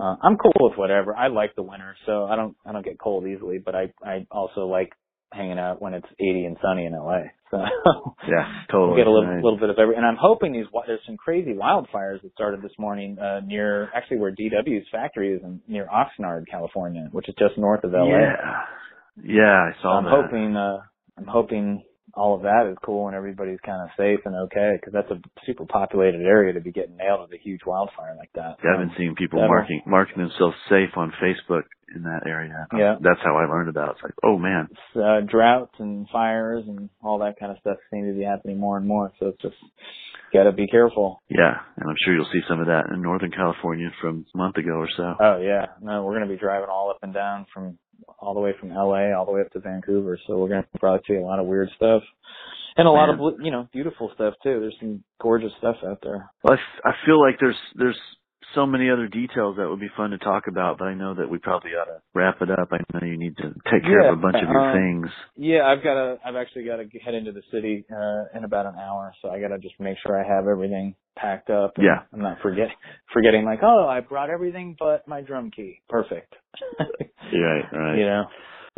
Uh, 0.00 0.14
I'm 0.22 0.36
cool 0.36 0.52
with 0.68 0.78
whatever. 0.78 1.14
I 1.16 1.28
like 1.28 1.54
the 1.56 1.62
winter, 1.62 1.96
so 2.06 2.24
I 2.26 2.36
don't, 2.36 2.56
I 2.64 2.72
don't 2.72 2.84
get 2.84 2.98
cold 3.00 3.26
easily, 3.26 3.58
but 3.58 3.74
I, 3.74 3.92
I 4.04 4.26
also 4.30 4.66
like 4.66 4.92
hanging 5.32 5.58
out 5.58 5.82
when 5.82 5.92
it's 5.94 6.06
80 6.20 6.44
and 6.44 6.56
sunny 6.62 6.84
in 6.86 6.92
LA. 6.92 7.22
So 7.50 7.58
yeah, 8.28 8.62
totally. 8.70 8.96
get 8.96 9.06
a 9.06 9.10
little, 9.10 9.28
right. 9.28 9.42
little 9.42 9.58
bit 9.58 9.70
of 9.70 9.78
every, 9.78 9.96
and 9.96 10.06
I'm 10.06 10.16
hoping 10.20 10.52
these, 10.52 10.66
there's 10.86 11.00
some 11.06 11.16
crazy 11.16 11.52
wildfires 11.52 12.22
that 12.22 12.32
started 12.34 12.62
this 12.62 12.72
morning, 12.78 13.18
uh, 13.18 13.40
near, 13.44 13.90
actually 13.94 14.18
where 14.18 14.32
DW's 14.32 14.86
factory 14.92 15.34
is 15.34 15.42
in, 15.42 15.60
near 15.66 15.86
Oxnard, 15.88 16.44
California, 16.50 17.08
which 17.10 17.28
is 17.28 17.34
just 17.38 17.58
north 17.58 17.82
of 17.84 17.92
LA. 17.92 18.06
Yeah, 18.06 18.60
yeah, 19.24 19.42
I 19.42 19.70
So 19.78 19.82
saw 19.82 19.98
I'm 19.98 20.04
that. 20.04 20.10
hoping, 20.10 20.56
uh, 20.56 20.78
I'm 21.18 21.26
hoping 21.26 21.82
all 22.18 22.34
of 22.34 22.42
that 22.42 22.68
is 22.70 22.76
cool 22.84 23.06
and 23.06 23.16
everybody's 23.16 23.60
kind 23.64 23.82
of 23.82 23.88
safe 23.96 24.20
and 24.24 24.34
okay, 24.34 24.76
because 24.78 24.92
that's 24.92 25.10
a 25.10 25.20
super 25.46 25.64
populated 25.64 26.22
area 26.22 26.52
to 26.52 26.60
be 26.60 26.72
getting 26.72 26.96
nailed 26.96 27.20
with 27.22 27.32
a 27.32 27.42
huge 27.42 27.60
wildfire 27.66 28.16
like 28.18 28.30
that. 28.34 28.56
Yeah, 28.64 28.72
I've 28.74 28.80
been 28.80 28.96
seeing 28.98 29.14
people 29.14 29.46
marking 29.46 29.82
marking 29.86 30.18
themselves 30.18 30.56
safe 30.68 30.90
on 30.96 31.12
Facebook 31.22 31.62
in 31.94 32.02
that 32.02 32.26
area. 32.26 32.66
Yeah. 32.76 32.96
that's 33.00 33.20
how 33.24 33.36
I 33.36 33.46
learned 33.46 33.70
about 33.70 33.88
it. 33.88 33.92
It's 33.92 34.02
like, 34.02 34.14
oh 34.24 34.36
man, 34.36 34.68
uh, 34.94 35.20
droughts 35.26 35.74
and 35.78 36.06
fires 36.10 36.64
and 36.66 36.90
all 37.02 37.18
that 37.20 37.38
kind 37.38 37.52
of 37.52 37.58
stuff 37.60 37.78
seem 37.90 38.06
to 38.06 38.12
be 38.12 38.24
happening 38.24 38.58
more 38.58 38.76
and 38.76 38.86
more. 38.86 39.12
So 39.18 39.28
it's 39.28 39.40
just 39.42 39.56
gotta 40.32 40.52
be 40.52 40.66
careful. 40.66 41.22
yeah, 41.28 41.54
and 41.76 41.88
I'm 41.88 41.96
sure 42.04 42.14
you'll 42.14 42.28
see 42.32 42.42
some 42.48 42.60
of 42.60 42.66
that 42.66 42.90
in 42.92 43.00
Northern 43.00 43.30
California 43.30 43.90
from 44.00 44.26
a 44.34 44.38
month 44.38 44.56
ago 44.56 44.72
or 44.72 44.88
so. 44.96 45.14
Oh 45.20 45.40
yeah, 45.40 45.66
no, 45.80 46.04
we're 46.04 46.14
gonna 46.14 46.30
be 46.30 46.36
driving 46.36 46.68
all 46.68 46.90
up 46.90 46.98
and 47.02 47.14
down 47.14 47.46
from 47.54 47.78
all 48.18 48.34
the 48.34 48.40
way 48.40 48.52
from 48.58 48.70
LA 48.70 49.12
all 49.16 49.24
the 49.26 49.32
way 49.32 49.40
up 49.40 49.50
to 49.52 49.60
Vancouver. 49.60 50.18
So 50.26 50.38
we're 50.38 50.48
gonna 50.48 50.66
probably 50.78 51.02
see 51.06 51.14
a 51.14 51.20
lot 51.20 51.38
of 51.38 51.46
weird 51.46 51.68
stuff 51.76 52.02
and 52.76 52.86
a 52.86 52.90
lot 52.90 53.06
Man. 53.06 53.18
of 53.20 53.34
you 53.44 53.50
know 53.50 53.68
beautiful 53.72 54.10
stuff 54.14 54.34
too. 54.42 54.60
There's 54.60 54.76
some 54.80 55.02
gorgeous 55.20 55.52
stuff 55.58 55.76
out 55.84 55.98
there. 56.02 56.30
Well, 56.42 56.54
I, 56.54 56.56
f- 56.56 56.82
I 56.84 57.06
feel 57.06 57.20
like 57.20 57.36
there's 57.40 57.56
there's 57.74 57.98
so 58.54 58.66
many 58.66 58.90
other 58.90 59.08
details 59.08 59.56
that 59.58 59.68
would 59.68 59.80
be 59.80 59.90
fun 59.96 60.10
to 60.10 60.18
talk 60.18 60.44
about, 60.48 60.78
but 60.78 60.86
I 60.86 60.94
know 60.94 61.14
that 61.14 61.28
we 61.30 61.38
probably 61.38 61.70
ought 61.72 61.84
to 61.86 62.00
wrap 62.14 62.40
it 62.40 62.50
up. 62.50 62.68
I 62.72 62.78
know 62.92 63.06
you 63.06 63.18
need 63.18 63.36
to 63.38 63.54
take 63.70 63.82
care 63.82 64.02
Yeah, 64.02 64.12
of 64.12 64.18
a 64.18 64.22
bunch 64.22 64.36
of 64.42 64.48
your 64.48 64.70
um, 64.70 64.76
things. 64.76 65.10
Yeah, 65.36 65.64
I've 65.66 65.82
got 65.82 65.94
to. 65.94 66.18
I've 66.24 66.36
actually 66.36 66.64
got 66.64 66.76
to 66.76 66.98
head 66.98 67.14
into 67.14 67.32
the 67.32 67.42
city 67.52 67.84
uh, 67.90 68.36
in 68.36 68.44
about 68.44 68.66
an 68.66 68.74
hour, 68.78 69.12
so 69.22 69.28
I 69.30 69.40
got 69.40 69.48
to 69.48 69.58
just 69.58 69.74
make 69.78 69.96
sure 70.04 70.18
I 70.18 70.26
have 70.26 70.46
everything 70.46 70.94
packed 71.16 71.50
up. 71.50 71.74
and 71.76 71.84
Yeah. 71.84 72.00
I'm 72.12 72.20
not 72.20 72.38
forget 72.42 72.68
forgetting 73.12 73.44
like, 73.44 73.60
oh, 73.62 73.86
I 73.88 74.00
brought 74.00 74.30
everything 74.30 74.76
but 74.78 75.06
my 75.08 75.20
drum 75.20 75.50
key. 75.50 75.80
Perfect. 75.88 76.34
Right, 77.30 77.64
right. 77.72 77.98
You 77.98 78.06
know. 78.06 78.24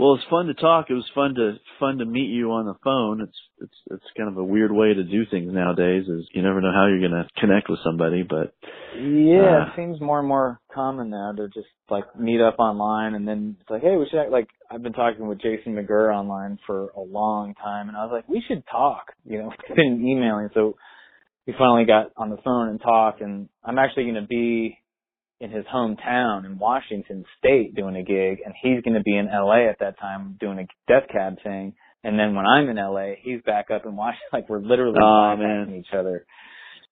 Well, 0.00 0.14
it's 0.14 0.24
fun 0.30 0.46
to 0.46 0.54
talk. 0.54 0.86
It 0.88 0.94
was 0.94 1.04
fun 1.14 1.34
to 1.34 1.56
fun 1.78 1.98
to 1.98 2.06
meet 2.06 2.30
you 2.30 2.52
on 2.52 2.64
the 2.64 2.72
phone. 2.82 3.20
It's 3.20 3.36
it's 3.60 3.76
it's 3.90 4.16
kind 4.16 4.30
of 4.30 4.38
a 4.38 4.42
weird 4.42 4.72
way 4.72 4.94
to 4.94 5.04
do 5.04 5.26
things 5.30 5.52
nowadays. 5.52 6.08
Is 6.08 6.26
you 6.32 6.40
never 6.40 6.62
know 6.62 6.72
how 6.72 6.86
you're 6.86 7.06
going 7.06 7.22
to 7.22 7.28
connect 7.38 7.68
with 7.68 7.80
somebody, 7.84 8.22
but 8.22 8.54
Yeah, 8.96 9.58
Uh, 9.58 9.66
it 9.66 9.76
seems 9.76 10.00
more 10.00 10.18
and 10.18 10.26
more 10.26 10.58
common 10.72 11.10
now 11.10 11.32
to 11.32 11.48
just 11.48 11.68
like 11.90 12.18
meet 12.18 12.40
up 12.40 12.58
online 12.58 13.12
and 13.12 13.28
then 13.28 13.58
it's 13.60 13.68
like, 13.68 13.82
hey, 13.82 13.96
we 13.98 14.08
should 14.10 14.20
act 14.20 14.30
like 14.30 14.48
I've 14.70 14.82
been 14.82 14.94
talking 14.94 15.28
with 15.28 15.42
Jason 15.42 15.74
McGerr 15.74 16.16
online 16.16 16.58
for 16.66 16.88
a 16.96 17.00
long 17.02 17.52
time 17.62 17.88
and 17.88 17.96
I 17.98 18.02
was 18.06 18.10
like, 18.10 18.26
we 18.26 18.42
should 18.48 18.62
talk. 18.72 19.12
You 19.26 19.40
know, 19.40 19.52
we've 19.68 19.76
been 19.76 20.02
emailing, 20.02 20.48
so 20.54 20.76
we 21.46 21.52
finally 21.58 21.84
got 21.84 22.12
on 22.16 22.30
the 22.30 22.38
phone 22.42 22.70
and 22.70 22.80
talked 22.80 23.20
and 23.20 23.50
I'm 23.62 23.78
actually 23.78 24.04
going 24.04 24.14
to 24.14 24.26
be 24.26 24.78
in 25.40 25.50
his 25.50 25.64
hometown 25.72 26.44
in 26.44 26.58
Washington 26.58 27.24
State 27.38 27.74
doing 27.74 27.96
a 27.96 28.02
gig, 28.02 28.38
and 28.44 28.54
he's 28.62 28.82
going 28.82 28.94
to 28.94 29.02
be 29.02 29.16
in 29.16 29.26
LA 29.26 29.68
at 29.70 29.78
that 29.80 29.98
time 29.98 30.36
doing 30.38 30.58
a 30.58 30.66
Death 30.86 31.08
Cab 31.10 31.36
thing. 31.42 31.74
And 32.04 32.18
then 32.18 32.34
when 32.34 32.46
I'm 32.46 32.68
in 32.68 32.76
LA, 32.76 33.14
he's 33.22 33.40
back 33.42 33.70
up 33.70 33.84
in 33.84 33.96
Washington. 33.96 34.20
Like 34.32 34.48
we're 34.48 34.60
literally 34.60 34.98
bypassing 34.98 35.78
each 35.78 35.92
other. 35.96 36.24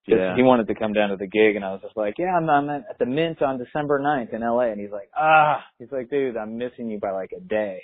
Yeah. 0.07 0.35
He 0.35 0.41
wanted 0.41 0.67
to 0.67 0.75
come 0.75 0.93
down 0.93 1.09
to 1.09 1.17
the 1.17 1.27
gig, 1.27 1.55
and 1.55 1.63
I 1.63 1.71
was 1.71 1.81
just 1.81 1.95
like, 1.95 2.15
"Yeah, 2.17 2.35
I'm, 2.35 2.49
I'm 2.49 2.69
at 2.69 2.97
the 2.97 3.05
Mint 3.05 3.41
on 3.43 3.59
December 3.59 3.99
9th 3.99 4.33
in 4.33 4.41
LA." 4.41 4.71
And 4.71 4.79
he's 4.79 4.91
like, 4.91 5.09
"Ah," 5.15 5.63
he's 5.77 5.91
like, 5.91 6.09
"Dude, 6.09 6.35
I'm 6.35 6.57
missing 6.57 6.89
you 6.89 6.99
by 6.99 7.11
like 7.11 7.29
a 7.37 7.39
day." 7.39 7.81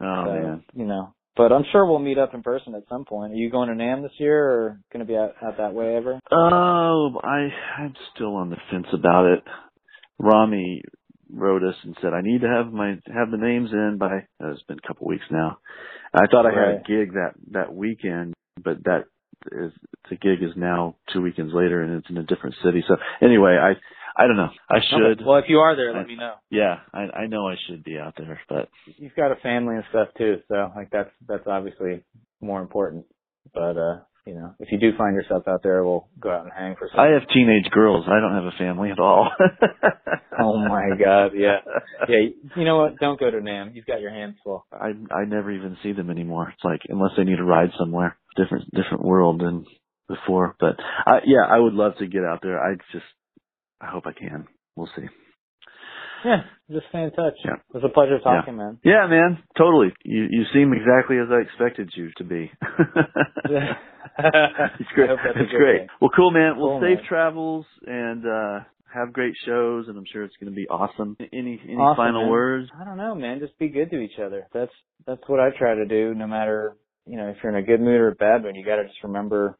Oh 0.00 0.24
so, 0.26 0.32
man. 0.32 0.64
You 0.74 0.86
know, 0.86 1.14
but 1.36 1.52
I'm 1.52 1.64
sure 1.70 1.86
we'll 1.86 2.00
meet 2.00 2.18
up 2.18 2.34
in 2.34 2.42
person 2.42 2.74
at 2.74 2.82
some 2.88 3.04
point. 3.04 3.32
Are 3.32 3.36
you 3.36 3.50
going 3.50 3.68
to 3.68 3.74
NAMM 3.76 4.02
this 4.02 4.18
year, 4.18 4.44
or 4.44 4.80
going 4.92 5.06
to 5.06 5.10
be 5.10 5.16
out, 5.16 5.34
out 5.42 5.58
that 5.58 5.74
way 5.74 5.94
ever? 5.96 6.18
Oh, 6.32 7.20
I 7.22 7.48
I'm 7.80 7.94
still 8.14 8.34
on 8.34 8.50
the 8.50 8.56
fence 8.70 8.86
about 8.92 9.26
it. 9.26 9.44
Rami 10.18 10.82
wrote 11.30 11.62
us 11.64 11.74
and 11.84 11.96
said 12.00 12.12
I 12.12 12.20
need 12.22 12.42
to 12.42 12.48
have 12.48 12.72
my 12.72 12.90
have 13.12 13.30
the 13.30 13.38
names 13.38 13.70
in 13.72 13.96
by. 13.98 14.26
Uh, 14.42 14.52
it's 14.52 14.62
been 14.64 14.78
a 14.82 14.86
couple 14.86 15.06
weeks 15.06 15.24
now. 15.30 15.58
I 16.12 16.26
thought 16.30 16.46
I 16.46 16.50
had 16.50 16.58
Right. 16.68 16.80
a 16.80 16.82
gig 16.86 17.12
that 17.14 17.32
that 17.52 17.74
weekend, 17.74 18.34
but 18.62 18.84
that 18.84 19.04
is 19.52 19.72
the 20.08 20.16
gig 20.16 20.42
is 20.42 20.56
now 20.56 20.96
two 21.12 21.20
weekends 21.22 21.52
later 21.52 21.82
and 21.82 21.94
it's 21.96 22.08
in 22.10 22.18
a 22.18 22.22
different 22.22 22.54
city. 22.64 22.84
So 22.86 22.96
anyway, 23.20 23.56
I 23.60 23.74
I 24.16 24.26
don't 24.28 24.36
know. 24.36 24.50
I 24.70 24.78
should. 24.80 25.18
Okay. 25.18 25.24
Well, 25.24 25.38
if 25.38 25.46
you 25.48 25.58
are 25.58 25.74
there, 25.74 25.92
let 25.92 26.06
me 26.06 26.16
know. 26.16 26.34
Yeah, 26.50 26.76
I 26.92 27.22
I 27.22 27.26
know 27.26 27.48
I 27.48 27.56
should 27.66 27.82
be 27.82 27.98
out 27.98 28.14
there, 28.16 28.40
but 28.48 28.68
You've 28.96 29.14
got 29.16 29.32
a 29.32 29.36
family 29.36 29.74
and 29.76 29.84
stuff 29.90 30.08
too, 30.16 30.36
so 30.48 30.70
like 30.76 30.90
that's 30.90 31.10
that's 31.26 31.46
obviously 31.46 32.04
more 32.40 32.60
important. 32.60 33.06
But 33.52 33.76
uh, 33.76 34.00
you 34.26 34.34
know, 34.34 34.54
if 34.58 34.72
you 34.72 34.78
do 34.78 34.96
find 34.96 35.14
yourself 35.14 35.46
out 35.46 35.62
there, 35.62 35.84
we'll 35.84 36.08
go 36.18 36.30
out 36.30 36.44
and 36.44 36.52
hang 36.56 36.76
for 36.78 36.88
some. 36.90 36.98
I 37.00 37.08
have 37.08 37.28
teenage 37.28 37.70
girls. 37.70 38.06
I 38.08 38.20
don't 38.20 38.34
have 38.34 38.44
a 38.44 38.56
family 38.58 38.90
at 38.90 38.98
all. 38.98 39.30
Oh 40.36 40.58
my 40.58 40.90
God, 40.98 41.30
yeah. 41.36 41.58
Yeah, 42.08 42.18
you 42.56 42.64
know 42.64 42.78
what? 42.78 42.98
Don't 42.98 43.20
go 43.20 43.30
to 43.30 43.38
NAMM. 43.38 43.74
You've 43.74 43.86
got 43.86 44.00
your 44.00 44.10
hands 44.10 44.34
full. 44.42 44.66
I 44.72 44.88
I 45.14 45.24
never 45.26 45.52
even 45.52 45.76
see 45.82 45.92
them 45.92 46.10
anymore. 46.10 46.52
It's 46.52 46.64
like 46.64 46.80
unless 46.88 47.12
they 47.16 47.24
need 47.24 47.38
a 47.38 47.44
ride 47.44 47.70
somewhere, 47.78 48.16
different 48.36 48.64
different 48.74 49.04
world 49.04 49.40
than 49.40 49.64
before. 50.08 50.56
But 50.58 50.76
I 51.06 51.20
yeah, 51.24 51.44
I 51.48 51.58
would 51.58 51.74
love 51.74 51.92
to 51.98 52.06
get 52.06 52.24
out 52.24 52.40
there. 52.42 52.58
I 52.58 52.74
just 52.92 53.04
I 53.80 53.86
hope 53.86 54.04
I 54.06 54.12
can. 54.12 54.48
We'll 54.74 54.90
see. 54.96 55.06
Yeah, 56.24 56.42
just 56.70 56.86
stay 56.88 57.02
in 57.02 57.10
touch. 57.12 57.34
Yeah. 57.44 57.54
It 57.54 57.74
was 57.74 57.84
a 57.84 57.92
pleasure 57.92 58.18
talking, 58.22 58.56
man. 58.56 58.78
Yeah, 58.82 59.06
man, 59.08 59.38
totally. 59.58 59.92
You 60.04 60.26
you 60.30 60.44
seem 60.54 60.72
exactly 60.72 61.18
as 61.18 61.28
I 61.30 61.40
expected 61.42 61.90
you 61.94 62.10
to 62.16 62.24
be. 62.24 62.50
it's 63.48 64.90
great. 64.94 65.10
I 65.10 65.12
hope 65.12 65.18
that's 65.24 65.36
a 65.36 65.42
It's 65.42 65.52
great. 65.52 65.78
thing. 65.80 65.88
Well, 66.00 66.10
cool, 66.14 66.30
man. 66.30 66.56
Well, 66.58 66.80
safe 66.80 66.98
man. 66.98 67.06
travels 67.08 67.66
and 67.86 68.24
uh 68.26 68.60
have 68.94 69.12
great 69.12 69.34
shows, 69.44 69.86
and 69.88 69.98
I'm 69.98 70.04
sure 70.12 70.22
it's 70.22 70.36
going 70.40 70.52
to 70.52 70.56
be 70.56 70.68
awesome. 70.68 71.16
Any 71.32 71.60
any 71.64 71.74
Awesome, 71.76 71.96
final 71.96 72.22
man. 72.22 72.30
words? 72.30 72.68
I 72.80 72.84
don't 72.84 72.96
know, 72.96 73.14
man. 73.16 73.40
Just 73.40 73.58
be 73.58 73.68
good 73.68 73.90
to 73.90 73.98
each 73.98 74.18
other. 74.24 74.46
That's 74.54 74.70
that's 75.06 75.22
what 75.26 75.40
I 75.40 75.50
try 75.58 75.74
to 75.74 75.84
do. 75.84 76.14
No 76.14 76.26
matter 76.26 76.76
you 77.06 77.16
know 77.16 77.28
if 77.28 77.36
you're 77.42 77.56
in 77.56 77.62
a 77.62 77.66
good 77.66 77.80
mood 77.80 78.00
or 78.00 78.08
a 78.08 78.14
bad 78.14 78.42
mood, 78.42 78.56
you 78.56 78.64
got 78.64 78.76
to 78.76 78.84
just 78.84 79.02
remember. 79.02 79.58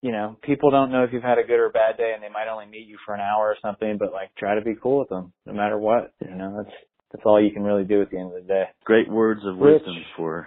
You 0.00 0.12
know, 0.12 0.36
people 0.42 0.70
don't 0.70 0.92
know 0.92 1.02
if 1.02 1.12
you've 1.12 1.24
had 1.24 1.38
a 1.38 1.42
good 1.42 1.58
or 1.58 1.66
a 1.66 1.70
bad 1.70 1.96
day, 1.96 2.12
and 2.14 2.22
they 2.22 2.28
might 2.28 2.48
only 2.48 2.66
meet 2.66 2.86
you 2.86 2.98
for 3.04 3.14
an 3.14 3.20
hour 3.20 3.46
or 3.48 3.56
something. 3.60 3.98
But 3.98 4.12
like, 4.12 4.34
try 4.36 4.54
to 4.54 4.60
be 4.60 4.76
cool 4.80 5.00
with 5.00 5.08
them, 5.08 5.32
no 5.44 5.52
matter 5.52 5.76
what. 5.76 6.12
You 6.20 6.34
know, 6.36 6.62
that's 6.62 6.76
that's 7.12 7.24
all 7.26 7.42
you 7.42 7.50
can 7.50 7.62
really 7.62 7.84
do 7.84 8.02
at 8.02 8.10
the 8.10 8.18
end 8.18 8.28
of 8.28 8.42
the 8.42 8.48
day. 8.48 8.64
Great 8.84 9.10
words 9.10 9.40
of 9.44 9.56
wisdom 9.56 9.96
for 10.16 10.46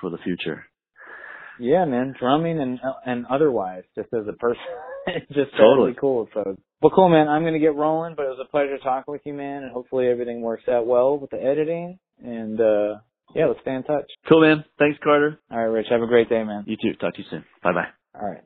for 0.00 0.10
the 0.10 0.18
future. 0.18 0.64
Yeah, 1.58 1.84
man, 1.84 2.14
drumming 2.18 2.60
and 2.60 2.78
and 3.04 3.26
otherwise, 3.26 3.84
just 3.94 4.08
as 4.12 4.26
a 4.28 4.32
person, 4.34 4.62
just 5.28 5.50
Totally. 5.52 5.92
totally 5.92 5.94
cool 6.00 6.28
folks. 6.32 6.60
Well, 6.82 6.92
cool, 6.94 7.08
man. 7.08 7.28
I'm 7.28 7.44
gonna 7.44 7.58
get 7.58 7.74
rolling, 7.74 8.14
but 8.16 8.26
it 8.26 8.30
was 8.30 8.44
a 8.44 8.50
pleasure 8.50 8.76
talking 8.78 9.12
with 9.12 9.22
you, 9.24 9.34
man, 9.34 9.62
and 9.62 9.72
hopefully 9.72 10.08
everything 10.08 10.40
works 10.42 10.64
out 10.68 10.86
well 10.86 11.18
with 11.18 11.30
the 11.30 11.42
editing. 11.42 11.98
And 12.22 12.60
uh 12.60 13.00
yeah, 13.34 13.46
let's 13.46 13.60
stay 13.62 13.74
in 13.74 13.82
touch. 13.82 14.04
Cool, 14.28 14.42
man. 14.42 14.64
Thanks, 14.78 14.98
Carter. 15.02 15.40
All 15.50 15.58
right, 15.58 15.64
Rich. 15.64 15.86
Have 15.90 16.02
a 16.02 16.06
great 16.06 16.28
day, 16.28 16.44
man. 16.44 16.64
You 16.66 16.76
too. 16.76 16.96
Talk 16.98 17.14
to 17.14 17.20
you 17.20 17.26
soon. 17.30 17.44
Bye 17.62 17.72
bye. 17.72 17.88
All 18.20 18.28
right. 18.28 18.42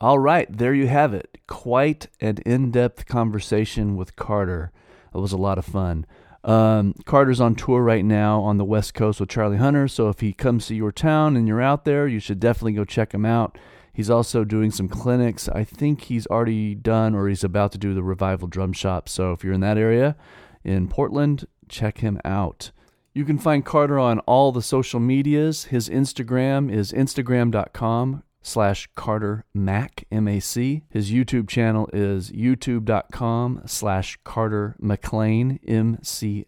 All 0.00 0.18
right, 0.18 0.50
there 0.50 0.72
you 0.72 0.86
have 0.86 1.12
it. 1.12 1.36
Quite 1.46 2.08
an 2.20 2.38
in 2.46 2.70
depth 2.70 3.04
conversation 3.04 3.96
with 3.96 4.16
Carter. 4.16 4.72
It 5.14 5.18
was 5.18 5.32
a 5.32 5.36
lot 5.36 5.58
of 5.58 5.66
fun. 5.66 6.06
Um, 6.42 6.94
Carter's 7.04 7.40
on 7.40 7.54
tour 7.54 7.82
right 7.82 8.04
now 8.04 8.40
on 8.40 8.56
the 8.56 8.64
West 8.64 8.94
Coast 8.94 9.20
with 9.20 9.28
Charlie 9.28 9.58
Hunter, 9.58 9.88
so 9.88 10.08
if 10.08 10.20
he 10.20 10.32
comes 10.32 10.66
to 10.66 10.74
your 10.74 10.90
town 10.90 11.36
and 11.36 11.46
you're 11.46 11.60
out 11.60 11.84
there, 11.84 12.08
you 12.08 12.18
should 12.18 12.40
definitely 12.40 12.72
go 12.72 12.86
check 12.86 13.12
him 13.12 13.26
out. 13.26 13.58
He's 13.92 14.08
also 14.08 14.42
doing 14.42 14.70
some 14.70 14.88
clinics. 14.88 15.50
I 15.50 15.64
think 15.64 16.02
he's 16.04 16.26
already 16.28 16.74
done 16.74 17.14
or 17.14 17.28
he's 17.28 17.44
about 17.44 17.72
to 17.72 17.78
do 17.78 17.92
the 17.92 18.02
Revival 18.02 18.48
Drum 18.48 18.72
Shop. 18.72 19.06
So 19.06 19.32
if 19.32 19.44
you're 19.44 19.52
in 19.52 19.60
that 19.60 19.76
area 19.76 20.16
in 20.64 20.88
Portland, 20.88 21.46
check 21.68 21.98
him 21.98 22.18
out. 22.24 22.70
You 23.12 23.26
can 23.26 23.38
find 23.38 23.66
Carter 23.66 23.98
on 23.98 24.20
all 24.20 24.50
the 24.50 24.62
social 24.62 25.00
medias. 25.00 25.64
His 25.64 25.90
Instagram 25.90 26.72
is 26.72 26.90
instagram.com 26.92 28.22
slash 28.42 28.88
Carter 28.94 29.44
Mac, 29.54 30.04
M-A-C. 30.10 30.82
His 30.88 31.10
YouTube 31.10 31.48
channel 31.48 31.90
is 31.92 32.30
youtube.com 32.30 33.62
slash 33.66 34.18
Carter 34.24 34.76
McLean, 34.78 35.60
M-C-L-E-A-N. 35.66 36.44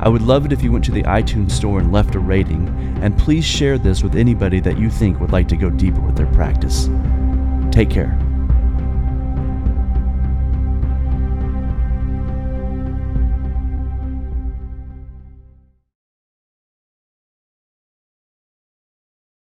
I 0.00 0.10
would 0.10 0.22
love 0.22 0.44
it 0.44 0.52
if 0.52 0.62
you 0.62 0.70
went 0.70 0.84
to 0.84 0.92
the 0.92 1.02
iTunes 1.04 1.52
store 1.52 1.78
and 1.78 1.90
left 1.90 2.14
a 2.14 2.18
rating, 2.18 2.68
and 3.00 3.18
please 3.18 3.44
share 3.46 3.78
this 3.78 4.02
with 4.02 4.16
anybody 4.16 4.60
that 4.60 4.78
you 4.78 4.90
think 4.90 5.18
would 5.18 5.32
like 5.32 5.48
to 5.48 5.56
go 5.56 5.70
deeper 5.70 6.00
with 6.00 6.16
their 6.16 6.30
practice. 6.32 6.90
Take 7.70 7.88
care. 7.88 8.18